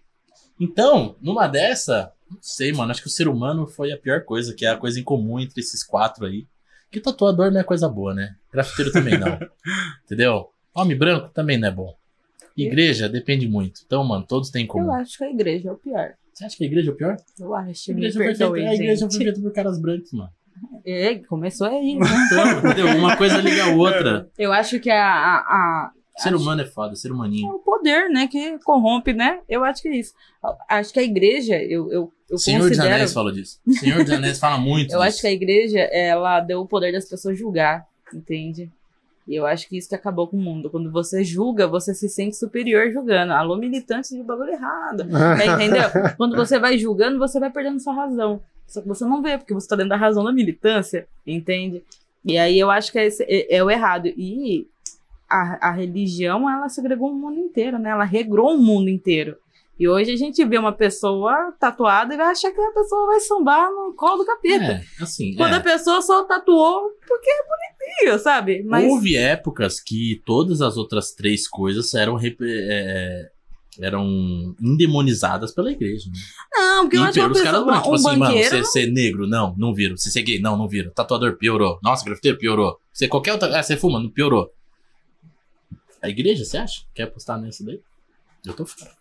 Então, 0.60 1.16
numa 1.22 1.48
dessa, 1.48 2.11
não 2.30 2.38
sei, 2.41 2.74
mano. 2.74 2.91
Acho 2.91 3.02
que 3.02 3.07
o 3.07 3.11
ser 3.11 3.28
humano 3.28 3.66
foi 3.68 3.91
a 3.91 3.98
pior 3.98 4.24
coisa, 4.24 4.53
que 4.53 4.66
é 4.66 4.70
a 4.70 4.78
coisa 4.78 4.99
em 4.99 5.03
comum 5.03 5.40
entre 5.40 5.60
esses 5.60 5.84
quatro 5.84 6.26
aí. 6.26 6.48
Que 6.91 6.99
tatuador 6.99 7.52
não 7.52 7.60
é 7.60 7.64
coisa 7.64 7.88
boa, 7.88 8.14
né? 8.14 8.36
Grafiteiro 8.52 8.91
também 8.91 9.18
não. 9.18 9.40
Entendeu? 10.06 10.49
Homem 10.74 10.98
branco 10.98 11.30
também 11.30 11.57
não 11.57 11.68
é 11.68 11.72
bom. 11.72 11.95
Igreja 12.68 13.07
depende 13.10 13.48
muito. 13.48 13.81
Então, 13.86 14.03
mano, 14.03 14.26
todos 14.27 14.49
têm 14.49 14.65
em 14.65 14.69
Eu 14.80 14.91
acho 14.94 15.18
que 15.18 15.23
a 15.23 15.30
igreja 15.30 15.69
é 15.69 15.72
o 15.72 15.77
pior. 15.77 16.14
Você 16.34 16.45
acha 16.45 16.57
que 16.57 16.64
a 16.64 16.68
igreja 16.68 16.90
é 16.90 16.94
o 16.94 16.95
pior? 16.95 17.18
Eu 17.40 17.53
acho. 17.56 17.91
A 17.91 17.94
igreja, 17.94 18.19
perdoe, 18.19 18.65
a 18.65 18.73
igreja 18.73 19.02
gente. 19.10 19.18
feita 19.18 19.40
por 19.41 19.52
caras 19.52 19.80
brancos, 19.80 20.11
mano. 20.14 20.30
É, 20.86 21.15
começou 21.19 21.68
aí, 21.68 21.95
né? 21.95 22.06
Então, 22.26 22.60
entendeu? 22.72 22.98
Uma 22.98 23.15
coisa 23.18 23.38
liga 23.38 23.64
a 23.65 23.76
outra. 23.76 24.30
Eu 24.38 24.52
acho 24.52 24.80
que 24.80 24.90
a, 24.90 25.02
a, 25.03 25.38
a- 25.38 25.91
Ser 26.18 26.36
humano 26.36 26.61
é 26.61 26.65
foda, 26.65 26.95
ser 26.95 27.10
é 27.10 27.14
humaninho. 27.14 27.48
o 27.49 27.60
poder, 27.60 28.10
né, 28.10 28.27
que 28.27 28.60
corrompe, 28.60 29.14
né? 29.14 29.40
Eu 29.48 29.64
acho 29.64 29.81
que 29.81 29.88
é 29.88 29.95
isso. 29.95 30.14
Acho 30.69 30.91
que 30.91 30.99
a 30.99 31.03
igreja, 31.03 31.56
eu, 31.64 31.90
eu, 31.91 32.14
eu 32.30 32.38
Senhor 32.38 32.68
considero... 32.68 32.94
Anéis 32.94 33.14
fala 33.14 33.31
disso. 33.31 33.57
Senhor 33.80 34.03
dos 34.03 34.11
Anéis 34.14 34.38
fala 34.38 34.57
muito 34.60 34.91
Eu 34.94 34.99
disso. 34.99 35.02
acho 35.02 35.22
que 35.22 35.27
a 35.27 35.31
igreja, 35.31 35.80
ela 35.80 36.41
deu 36.41 36.60
o 36.60 36.68
poder 36.68 36.91
das 36.91 37.07
pessoas 37.07 37.38
julgar, 37.40 37.86
entende? 38.14 38.69
E 39.30 39.35
eu 39.35 39.45
acho 39.45 39.69
que 39.69 39.77
isso 39.77 39.88
que 39.88 39.93
acabou 39.95 40.27
com 40.27 40.35
o 40.38 40.41
mundo. 40.41 40.69
Quando 40.72 40.91
você 40.91 41.23
julga, 41.23 41.68
você 41.68 41.93
se 41.93 42.10
sente 42.10 42.35
superior 42.35 42.91
julgando. 42.91 43.31
Alô, 43.31 43.56
militantes 43.56 44.10
de 44.10 44.23
bagulho 44.23 44.51
errado. 44.51 45.03
É, 45.39 45.45
entendeu? 45.45 45.84
Quando 46.18 46.35
você 46.35 46.57
vai 46.57 46.77
julgando, 46.80 47.19
você 47.19 47.39
vai 47.39 47.51
perdendo 47.51 47.80
sua 47.80 47.93
razão. 47.93 48.41
Só 48.68 48.81
que 48.81 48.88
você 48.88 49.06
não 49.06 49.22
vê, 49.22 49.38
porque 49.38 49.53
você 49.53 49.68
tá 49.68 49.76
dentro 49.76 49.89
da 49.91 49.95
razão 49.97 50.23
da 50.23 50.31
militância, 50.31 51.07
entende? 51.26 51.84
E 52.26 52.38
aí 52.38 52.57
eu 52.60 52.69
acho 52.72 52.91
que 52.91 52.97
é, 52.99 53.06
esse- 53.06 53.23
é- 53.23 53.56
é 53.57 53.64
o 53.64 53.69
errado. 53.69 54.07
E 54.07 54.68
a, 55.30 55.69
a 55.69 55.72
religião, 55.72 56.49
ela 56.49 56.68
segregou 56.68 57.11
o 57.11 57.15
mundo 57.15 57.39
inteiro, 57.39 57.77
né? 57.77 57.91
Ela 57.91 58.03
regrou 58.03 58.56
o 58.56 58.60
mundo 58.60 58.89
inteiro. 58.89 59.38
E 59.80 59.88
hoje 59.88 60.11
a 60.11 60.15
gente 60.18 60.43
vê 60.43 60.57
uma 60.57 60.73
pessoa 60.73 61.53
tatuada 61.57 62.14
e 62.14 62.18
vai 62.18 62.27
achar 62.31 62.51
que 62.51 62.60
a 62.60 62.72
pessoa 62.72 63.07
vai 63.07 63.19
sambar 63.22 63.72
no 63.72 63.93
colo 63.93 64.18
do 64.18 64.26
capeta. 64.26 64.64
É, 64.65 64.84
assim, 65.01 65.34
Quando 65.35 65.53
é. 65.53 65.57
a 65.57 65.61
pessoa 65.61 66.01
só 66.01 66.23
tatuou 66.26 66.89
porque 67.07 67.30
é 67.30 67.38
bonitinho, 67.47 68.19
sabe? 68.19 68.61
Mas 68.64 68.91
Houve 68.91 69.15
épocas 69.15 69.80
que 69.80 70.22
todas 70.26 70.61
as 70.61 70.76
outras 70.76 71.14
três 71.14 71.47
coisas 71.47 71.93
eram, 71.93 72.15
rep- 72.15 72.41
é, 72.41 73.31
eram 73.80 74.53
endemonizadas 74.61 75.53
pela 75.53 75.72
igreja. 75.72 76.10
Né? 76.10 76.19
não, 76.53 76.81
porque 76.84 76.97
eu 76.97 77.01
E 77.01 77.03
acho 77.06 77.14
que 77.14 77.19
pelos 77.22 77.41
caras 77.41 77.65
não, 77.65 77.77
tipo 77.77 77.89
um 77.89 77.93
assim, 77.93 78.18
mano, 78.18 78.38
você 78.38 78.64
ser 78.65 78.91
negro, 78.91 79.26
não, 79.27 79.56
não 79.57 79.73
vira. 79.73 79.95
Você 79.95 80.11
ser 80.11 80.23
gay, 80.23 80.41
não, 80.41 80.57
não 80.57 80.68
vira. 80.68 80.91
Tatuador, 80.91 81.38
piorou. 81.38 81.80
Nossa, 81.81 82.03
grafiteiro, 82.03 82.38
piorou. 82.38 82.77
Você 82.91 83.07
qualquer 83.07 83.31
outra. 83.31 83.57
Ah, 83.57 83.64
você 83.64 83.77
fuma, 83.77 83.97
não 83.97 84.10
piorou. 84.10 84.51
A 86.01 86.10
igreja, 86.10 86.43
você 86.43 86.57
acha? 86.57 86.81
Quer 86.93 87.03
apostar 87.03 87.39
nessa 87.39 87.64
daí? 87.65 87.80
Eu 88.45 88.53
tô 88.53 88.65
fora. 88.65 88.98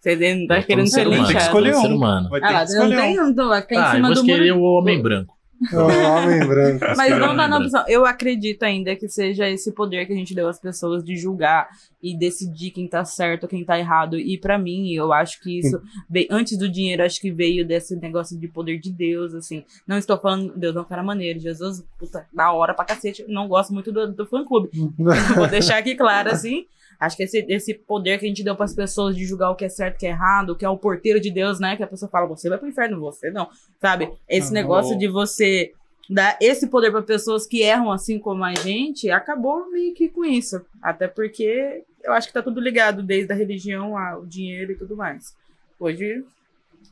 Você 0.00 0.34
não 0.34 0.46
tá 0.46 0.58
Eu 0.58 0.64
querendo 0.64 0.86
ser 0.88 1.06
humano, 1.06 1.16
Tem 1.16 1.26
que 1.26 1.32
linchado. 1.32 1.46
escolher 1.46 1.72
no 1.74 1.80
ser 1.80 1.88
um. 1.88 1.96
humano. 1.96 2.28
Vai 2.30 2.40
ter 2.40 2.46
Ah, 2.46 2.48
que 2.48 2.54
lá, 2.54 2.60
não 2.60 2.66
escolher 2.66 2.96
tem, 2.96 3.20
um. 3.20 3.34
não 3.34 3.34
em 3.74 3.76
Ah, 3.78 3.88
eu 3.90 3.94
cima 3.96 4.08
do 4.08 4.14
escolher 4.14 4.52
muro. 4.54 4.64
o 4.64 4.78
homem 4.78 5.02
branco. 5.02 5.36
É 5.72 5.76
o 5.78 5.86
homem 5.86 6.46
branco. 6.46 6.84
Mas 6.96 6.98
Escolher 7.10 7.18
não 7.18 7.34
dá 7.34 7.48
na 7.48 7.58
opção. 7.58 7.82
Eu 7.88 8.04
acredito 8.04 8.62
ainda 8.62 8.94
que 8.94 9.08
seja 9.08 9.48
esse 9.48 9.72
poder 9.72 10.04
que 10.06 10.12
a 10.12 10.16
gente 10.16 10.34
deu 10.34 10.46
às 10.48 10.60
pessoas 10.60 11.02
de 11.02 11.16
julgar 11.16 11.66
e 12.02 12.14
decidir 12.16 12.70
quem 12.72 12.86
tá 12.86 13.04
certo, 13.06 13.48
quem 13.48 13.64
tá 13.64 13.78
errado. 13.78 14.18
E 14.18 14.38
pra 14.38 14.58
mim, 14.58 14.92
eu 14.92 15.14
acho 15.14 15.40
que 15.42 15.58
isso, 15.58 15.80
veio- 16.10 16.28
antes 16.30 16.58
do 16.58 16.68
dinheiro, 16.68 17.02
acho 17.02 17.18
que 17.18 17.32
veio 17.32 17.66
desse 17.66 17.96
negócio 17.96 18.38
de 18.38 18.46
poder 18.48 18.78
de 18.78 18.92
Deus, 18.92 19.34
assim. 19.34 19.64
Não 19.88 19.96
estou 19.96 20.18
falando, 20.18 20.52
Deus 20.54 20.74
não 20.74 20.84
cara 20.84 21.02
maneiro. 21.02 21.40
Jesus, 21.40 21.82
puta, 21.98 22.26
da 22.34 22.52
hora 22.52 22.74
pra 22.74 22.84
cacete. 22.84 23.24
Não 23.26 23.48
gosto 23.48 23.72
muito 23.72 23.90
do, 23.90 24.12
do 24.12 24.26
fã 24.26 24.44
clube. 24.44 24.68
Vou 25.34 25.48
deixar 25.48 25.78
aqui 25.78 25.94
claro, 25.94 26.30
assim. 26.30 26.66
Acho 26.98 27.16
que 27.16 27.22
esse, 27.24 27.44
esse 27.48 27.74
poder 27.74 28.18
que 28.18 28.24
a 28.24 28.28
gente 28.28 28.42
deu 28.42 28.56
pras 28.56 28.74
pessoas 28.74 29.14
de 29.16 29.24
julgar 29.24 29.50
o 29.50 29.54
que 29.54 29.64
é 29.64 29.68
certo, 29.68 29.96
o 29.96 29.98
que 29.98 30.06
é 30.06 30.10
errado, 30.10 30.50
o 30.50 30.56
que 30.56 30.64
é 30.64 30.68
o 30.68 30.78
porteiro 30.78 31.20
de 31.20 31.30
Deus, 31.30 31.60
né? 31.60 31.76
Que 31.76 31.82
a 31.82 31.86
pessoa 31.86 32.08
fala, 32.10 32.26
você 32.26 32.48
vai 32.48 32.58
pro 32.58 32.68
inferno, 32.68 33.00
você 33.00 33.30
não. 33.30 33.48
Sabe? 33.80 34.10
Esse 34.28 34.50
Ah, 34.50 34.54
negócio 34.54 34.96
de 34.98 35.08
você 35.08 35.72
dar 36.08 36.38
esse 36.40 36.68
poder 36.68 36.90
pra 36.92 37.02
pessoas 37.02 37.46
que 37.46 37.62
erram 37.62 37.90
assim 37.90 38.18
como 38.18 38.44
a 38.44 38.54
gente, 38.54 39.10
acabou 39.10 39.70
meio 39.70 39.92
que 39.94 40.08
com 40.08 40.24
isso. 40.24 40.64
Até 40.80 41.08
porque 41.08 41.82
eu 42.04 42.12
acho 42.12 42.28
que 42.28 42.34
tá 42.34 42.42
tudo 42.42 42.60
ligado, 42.60 43.02
desde 43.02 43.32
a 43.32 43.36
religião 43.36 43.98
ao 43.98 44.24
dinheiro 44.24 44.72
e 44.72 44.76
tudo 44.76 44.96
mais. 44.96 45.34
Hoje, 45.78 46.24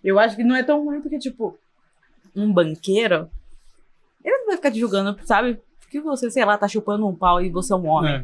eu 0.03 0.19
acho 0.19 0.37
que 0.37 0.43
não 0.45 0.57
é 0.57 0.63
tão 0.63 0.85
ruim, 0.85 1.01
porque, 1.01 1.19
tipo, 1.19 1.57
um 2.35 2.53
banqueiro, 2.53 3.31
ele 4.25 4.37
não 4.39 4.47
vai 4.47 4.57
ficar 4.57 4.71
te 4.73 4.81
julgando, 4.81 5.17
sabe? 5.25 5.59
Porque 5.95 6.01
você, 6.01 6.29
sei 6.29 6.45
lá, 6.45 6.59
tá 6.59 6.67
chupando 6.67 7.07
um 7.07 7.15
pau 7.15 7.41
e 7.41 7.49
você 7.49 7.73
é 7.73 7.77
um 7.77 7.87
homem. 7.87 8.15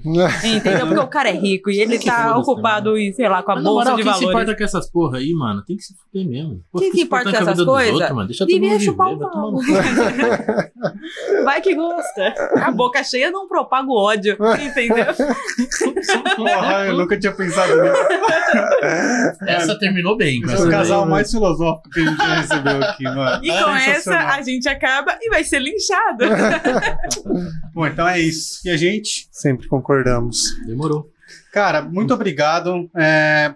É. 0.43 0.49
Entendeu? 0.57 0.87
Porque 0.89 1.01
o 1.01 1.07
cara 1.07 1.29
é 1.29 1.33
rico 1.33 1.71
e 1.71 1.79
ele 1.79 1.99
Que 1.99 2.07
tá 2.07 2.37
ocupado, 2.37 2.99
em, 2.99 3.13
sei 3.13 3.29
lá, 3.29 3.45
com 3.45 3.53
a 3.53 3.55
Mas, 3.55 3.65
bolsa 3.65 3.79
moral, 3.91 3.97
de 3.97 4.03
quem 4.03 4.13
se 4.13 4.19
valores. 4.21 4.41
importa 4.41 4.59
com 4.59 4.65
essas 4.65 4.91
porra 4.91 5.19
aí, 5.19 5.33
mano? 5.33 5.63
Tem 5.65 5.77
que 5.77 5.83
se 5.85 5.95
fuder 5.95 6.29
mesmo. 6.29 6.65
Pô, 6.73 6.81
Quem 6.81 6.91
que 6.91 7.03
importa 7.03 7.31
com 7.31 7.37
essas 7.37 7.65
coisas? 7.65 7.99
Deixa 8.27 8.39
todo 8.45 8.49
Devia 8.49 8.71
mundo 8.73 8.81
chupar 8.83 9.09
viver, 9.11 9.25
um 9.25 9.31
pau. 9.31 9.53
Vai 11.45 11.61
que 11.61 11.75
gosta. 11.77 12.35
A 12.57 12.71
boca 12.73 13.05
cheia 13.05 13.31
não 13.31 13.47
propaga 13.47 13.89
o 13.89 13.95
ódio, 13.97 14.37
entendeu? 14.61 15.07
Porra, 16.37 16.87
eu 16.87 16.97
nunca 16.97 17.19
tinha 17.19 17.33
pensado 17.33 17.73
nisso. 17.83 17.95
Essa 19.47 19.79
terminou 19.79 20.17
bem. 20.17 20.41
com 20.43 20.47
Esse 20.47 20.55
é 20.55 20.57
essa 20.57 20.67
o 20.67 20.71
daí. 20.71 20.79
casal 20.81 21.07
mais 21.07 21.31
filosófico 21.31 21.89
que 21.91 22.01
a 22.01 22.05
gente 22.05 22.17
já 22.17 22.35
recebeu 22.35 22.83
aqui, 22.83 23.05
mano. 23.05 23.45
E 23.45 23.49
com 23.49 23.71
essa 23.71 23.95
Sensacional. 23.95 24.29
a 24.35 24.43
gente 24.43 24.69
acaba 24.69 25.19
e 25.21 25.31
vai 25.31 25.45
ser 25.45 25.61
linchado. 25.61 26.25
Bom, 27.73 27.87
então 27.87 28.09
é 28.09 28.19
isso. 28.19 28.61
E 28.67 28.71
a 28.71 28.77
gente, 28.77 29.29
Sempre 29.31 29.69
concordamos. 29.69 30.57
Demorou. 30.67 31.11
cara, 31.53 31.83
muito 31.83 32.13
obrigado. 32.15 32.91
É, 32.97 33.55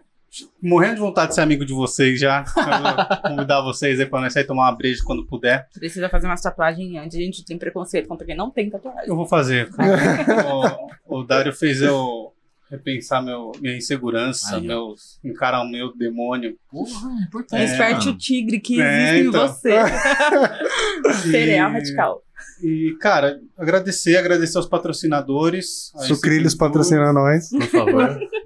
morrendo 0.60 0.94
de 0.94 1.01
vontade 1.01 1.28
de 1.28 1.35
ser 1.35 1.40
amigo 1.40 1.64
de 1.64 1.72
vocês 1.72 2.18
já. 2.18 2.44
Eu 2.56 2.64
vou 2.64 3.31
convidar 3.31 3.60
vocês 3.62 4.01
aí 4.01 4.06
pra 4.06 4.20
nós 4.20 4.32
sair 4.32 4.44
tomar 4.44 4.64
uma 4.64 4.76
breja 4.76 5.02
quando 5.05 5.26
puder. 5.26 5.68
Precisa 5.72 6.09
fazer 6.09 6.26
umas 6.26 6.40
tatuagens 6.40 6.97
antes. 6.97 7.16
A 7.16 7.20
gente 7.20 7.44
tem 7.44 7.59
preconceito 7.59 8.09
contra 8.09 8.26
quem 8.26 8.36
não 8.36 8.51
tem 8.51 8.70
tatuagem. 8.70 9.09
Eu 9.09 9.16
vou 9.16 9.26
fazer. 9.26 9.68
o, 11.09 11.20
o 11.20 11.24
Dário 11.24 11.52
fez 11.52 11.81
eu 11.81 12.34
repensar 12.70 13.23
meu, 13.23 13.53
minha 13.61 13.77
insegurança, 13.77 14.57
Aí, 14.57 14.66
meus, 14.66 15.19
encarar 15.24 15.62
o 15.62 15.69
meu 15.70 15.95
demônio. 15.97 16.57
Porra, 16.70 17.11
é 17.20 17.24
importante. 17.27 17.61
Desperte 17.66 18.07
mano. 18.07 18.11
o 18.12 18.19
tigre 18.19 18.61
que 18.61 18.81
É, 18.81 19.11
existe 19.19 19.28
então. 19.28 19.45
em 19.45 19.49
você. 19.49 19.73
Cereal 21.31 21.70
radical. 21.73 22.23
E, 22.62 22.97
cara, 23.01 23.41
agradecer, 23.59 24.16
agradecer 24.16 24.57
aos 24.57 24.66
patrocinadores. 24.66 25.93
Sucrilhos 26.07 26.55
patrocina 26.55 27.12
nós. 27.12 27.49
Por 27.51 27.66
favor. 27.66 28.19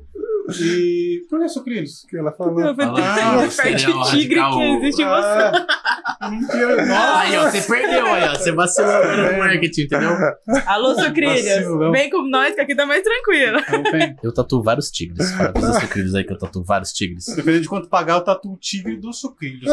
E. 0.63 1.27
Por 1.29 1.41
que 1.41 1.49
Sucrilhos? 1.51 2.07
Que 2.09 2.17
ela 2.17 2.33
falou. 2.33 2.75
Desperte 2.75 3.83
cereal 3.83 4.01
o 4.01 4.11
tigre 4.11 4.41
radical. 4.41 4.59
que 4.59 4.65
existe 4.65 5.03
em 5.03 5.05
você. 5.05 5.13
Ah, 5.21 5.67
Mentira, 6.31 6.87
nossa. 6.87 7.19
Aí, 7.19 7.37
ó, 7.37 7.51
você 7.51 7.61
perdeu 7.63 8.07
aí, 8.07 8.29
ó. 8.29 8.35
Você 8.35 8.53
vacilou 8.53 8.93
no 9.17 9.39
marketing, 9.39 9.83
entendeu? 9.83 10.11
Alô, 10.67 10.95
sucrilhos. 10.95 11.45
Vacilão. 11.45 11.93
Vem 11.93 12.11
com 12.11 12.23
nós 12.23 12.55
que 12.55 12.61
aqui 12.61 12.75
tá 12.75 12.87
mais 12.87 13.03
tranquilo. 13.03 13.59
Então. 13.59 14.17
Eu 14.23 14.33
tatuo 14.35 14.63
vários 14.63 14.91
tigres. 14.91 15.31
Fala 15.33 15.53
pros 15.53 15.77
sucrilhos 15.81 16.15
aí 16.15 16.25
que 16.25 16.33
eu 16.33 16.39
tatuo 16.39 16.65
vários 16.65 16.93
tigres. 16.93 17.27
Dependendo 17.27 17.63
de 17.63 17.69
quanto 17.69 17.89
pagar, 17.89 18.15
eu 18.15 18.21
tatuo 18.25 18.53
o 18.55 18.57
tigre 18.57 18.97
do 18.97 19.13
sucrilhos. 19.13 19.67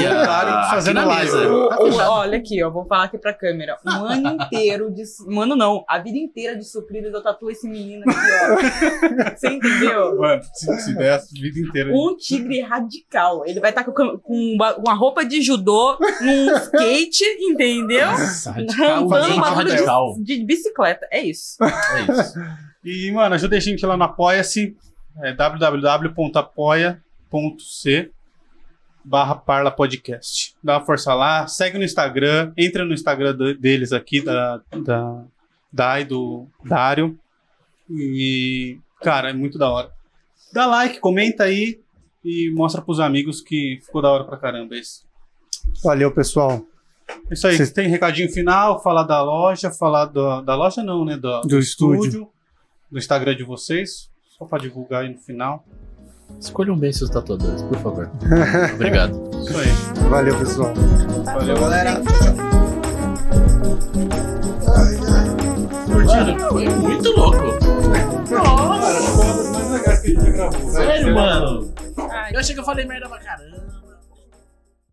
E 0.00 0.06
a- 0.06 0.68
fazendo 0.70 0.98
aqui 0.98 1.08
na 1.08 1.14
live. 1.14 1.32
mesa. 1.32 1.68
Tá 1.98 2.10
olha 2.12 2.38
aqui, 2.38 2.62
ó, 2.62 2.70
vou 2.70 2.86
falar 2.86 3.04
aqui 3.04 3.18
pra 3.18 3.32
câmera. 3.32 3.76
Um 3.86 3.90
ano 4.04 4.28
inteiro 4.42 4.90
de. 4.92 5.02
Um 5.28 5.40
ano 5.40 5.54
não, 5.56 5.84
a 5.88 5.98
vida 5.98 6.18
inteira 6.18 6.56
de 6.56 6.64
sucrilhos 6.64 7.12
eu 7.12 7.22
tatuo 7.22 7.50
esse 7.50 7.68
menino 7.68 8.02
aqui, 8.06 8.18
ó. 8.18 9.36
Você 9.36 9.48
entendeu? 9.48 10.16
Mano, 10.18 10.42
se, 10.54 10.78
se 10.80 10.94
der 10.94 11.12
a 11.14 11.18
vida 11.18 11.60
inteira. 11.60 11.90
Um 11.92 12.16
tigre 12.16 12.60
radical. 12.60 13.44
Ele 13.46 13.60
vai 13.60 13.70
estar 13.70 13.84
com, 13.84 13.92
com 14.18 14.34
uma, 14.54 14.76
uma 14.76 14.94
roupa 14.94 15.24
de 15.24 15.40
judô, 15.42 15.81
num 16.20 16.56
skate, 16.56 17.24
entendeu? 17.40 18.06
Nossa, 18.06 18.50
Andando 18.58 19.40
radical, 19.40 20.14
um 20.16 20.22
de, 20.22 20.38
de 20.38 20.44
bicicleta. 20.44 21.06
É 21.10 21.22
isso. 21.22 21.56
É 21.62 22.02
isso. 22.12 22.34
E, 22.84 23.10
mano, 23.12 23.34
ajuda 23.34 23.56
a 23.56 23.60
gente 23.60 23.86
lá 23.86 23.96
no 23.96 24.04
Apoia-se. 24.04 24.76
É 25.22 25.32
www.apoia.c 25.32 27.00
barra 29.04 29.34
Parla 29.34 29.70
Podcast. 29.70 30.54
Dá 30.62 30.78
uma 30.78 30.84
força 30.84 31.12
lá, 31.14 31.46
segue 31.46 31.78
no 31.78 31.84
Instagram, 31.84 32.52
entra 32.56 32.84
no 32.84 32.94
Instagram 32.94 33.36
deles 33.58 33.92
aqui, 33.92 34.20
da, 34.20 34.60
da 34.84 35.24
Dai, 35.72 36.04
do 36.04 36.46
Dário. 36.64 37.18
E, 37.90 38.78
cara, 39.00 39.30
é 39.30 39.32
muito 39.32 39.58
da 39.58 39.70
hora. 39.70 39.90
Dá 40.52 40.66
like, 40.66 41.00
comenta 41.00 41.44
aí 41.44 41.80
e 42.24 42.50
mostra 42.54 42.82
pros 42.82 43.00
amigos 43.00 43.40
que 43.40 43.80
ficou 43.84 44.02
da 44.02 44.10
hora 44.10 44.24
pra 44.24 44.36
caramba 44.36 44.76
esse. 44.76 45.02
Valeu, 45.82 46.10
pessoal. 46.10 46.62
É 47.30 47.34
Isso 47.34 47.46
aí, 47.46 47.56
Cês- 47.56 47.70
tem 47.72 47.88
recadinho 47.88 48.30
final, 48.32 48.82
falar 48.82 49.02
da 49.02 49.22
loja, 49.22 49.70
falar 49.70 50.06
da, 50.06 50.40
da 50.40 50.54
loja 50.54 50.82
não, 50.82 51.04
né? 51.04 51.16
Do, 51.16 51.40
Do 51.42 51.58
estúdio. 51.58 52.28
do 52.90 52.98
Instagram 52.98 53.34
de 53.36 53.44
vocês, 53.44 54.08
só 54.38 54.44
pra 54.44 54.58
divulgar 54.58 55.02
aí 55.02 55.10
no 55.12 55.18
final. 55.18 55.64
Escolham 56.40 56.76
bem 56.78 56.92
seus 56.92 57.10
tatuadores, 57.10 57.62
por 57.62 57.76
favor. 57.78 58.10
Obrigado. 58.74 59.20
Isso 59.42 59.58
aí. 59.58 60.08
Valeu, 60.08 60.38
pessoal. 60.38 60.72
Valeu, 61.24 61.60
galera. 61.60 62.00
Mano, 65.88 66.38
foi 66.48 66.68
muito 66.68 67.10
louco. 67.10 67.38
Cara, 68.28 68.44
foi 68.44 68.64
uma 68.66 68.78
das 68.78 69.48
mais 69.50 69.70
legais 69.72 70.00
que 70.00 70.06
a 70.06 70.10
gente 70.20 70.30
gravou. 70.32 70.70
Sério, 70.70 71.14
mano. 71.14 71.74
Eu 72.32 72.40
achei 72.40 72.54
que 72.54 72.60
eu 72.60 72.64
falei 72.64 72.84
merda 72.86 73.08
pra 73.08 73.18
caramba. 73.18 73.61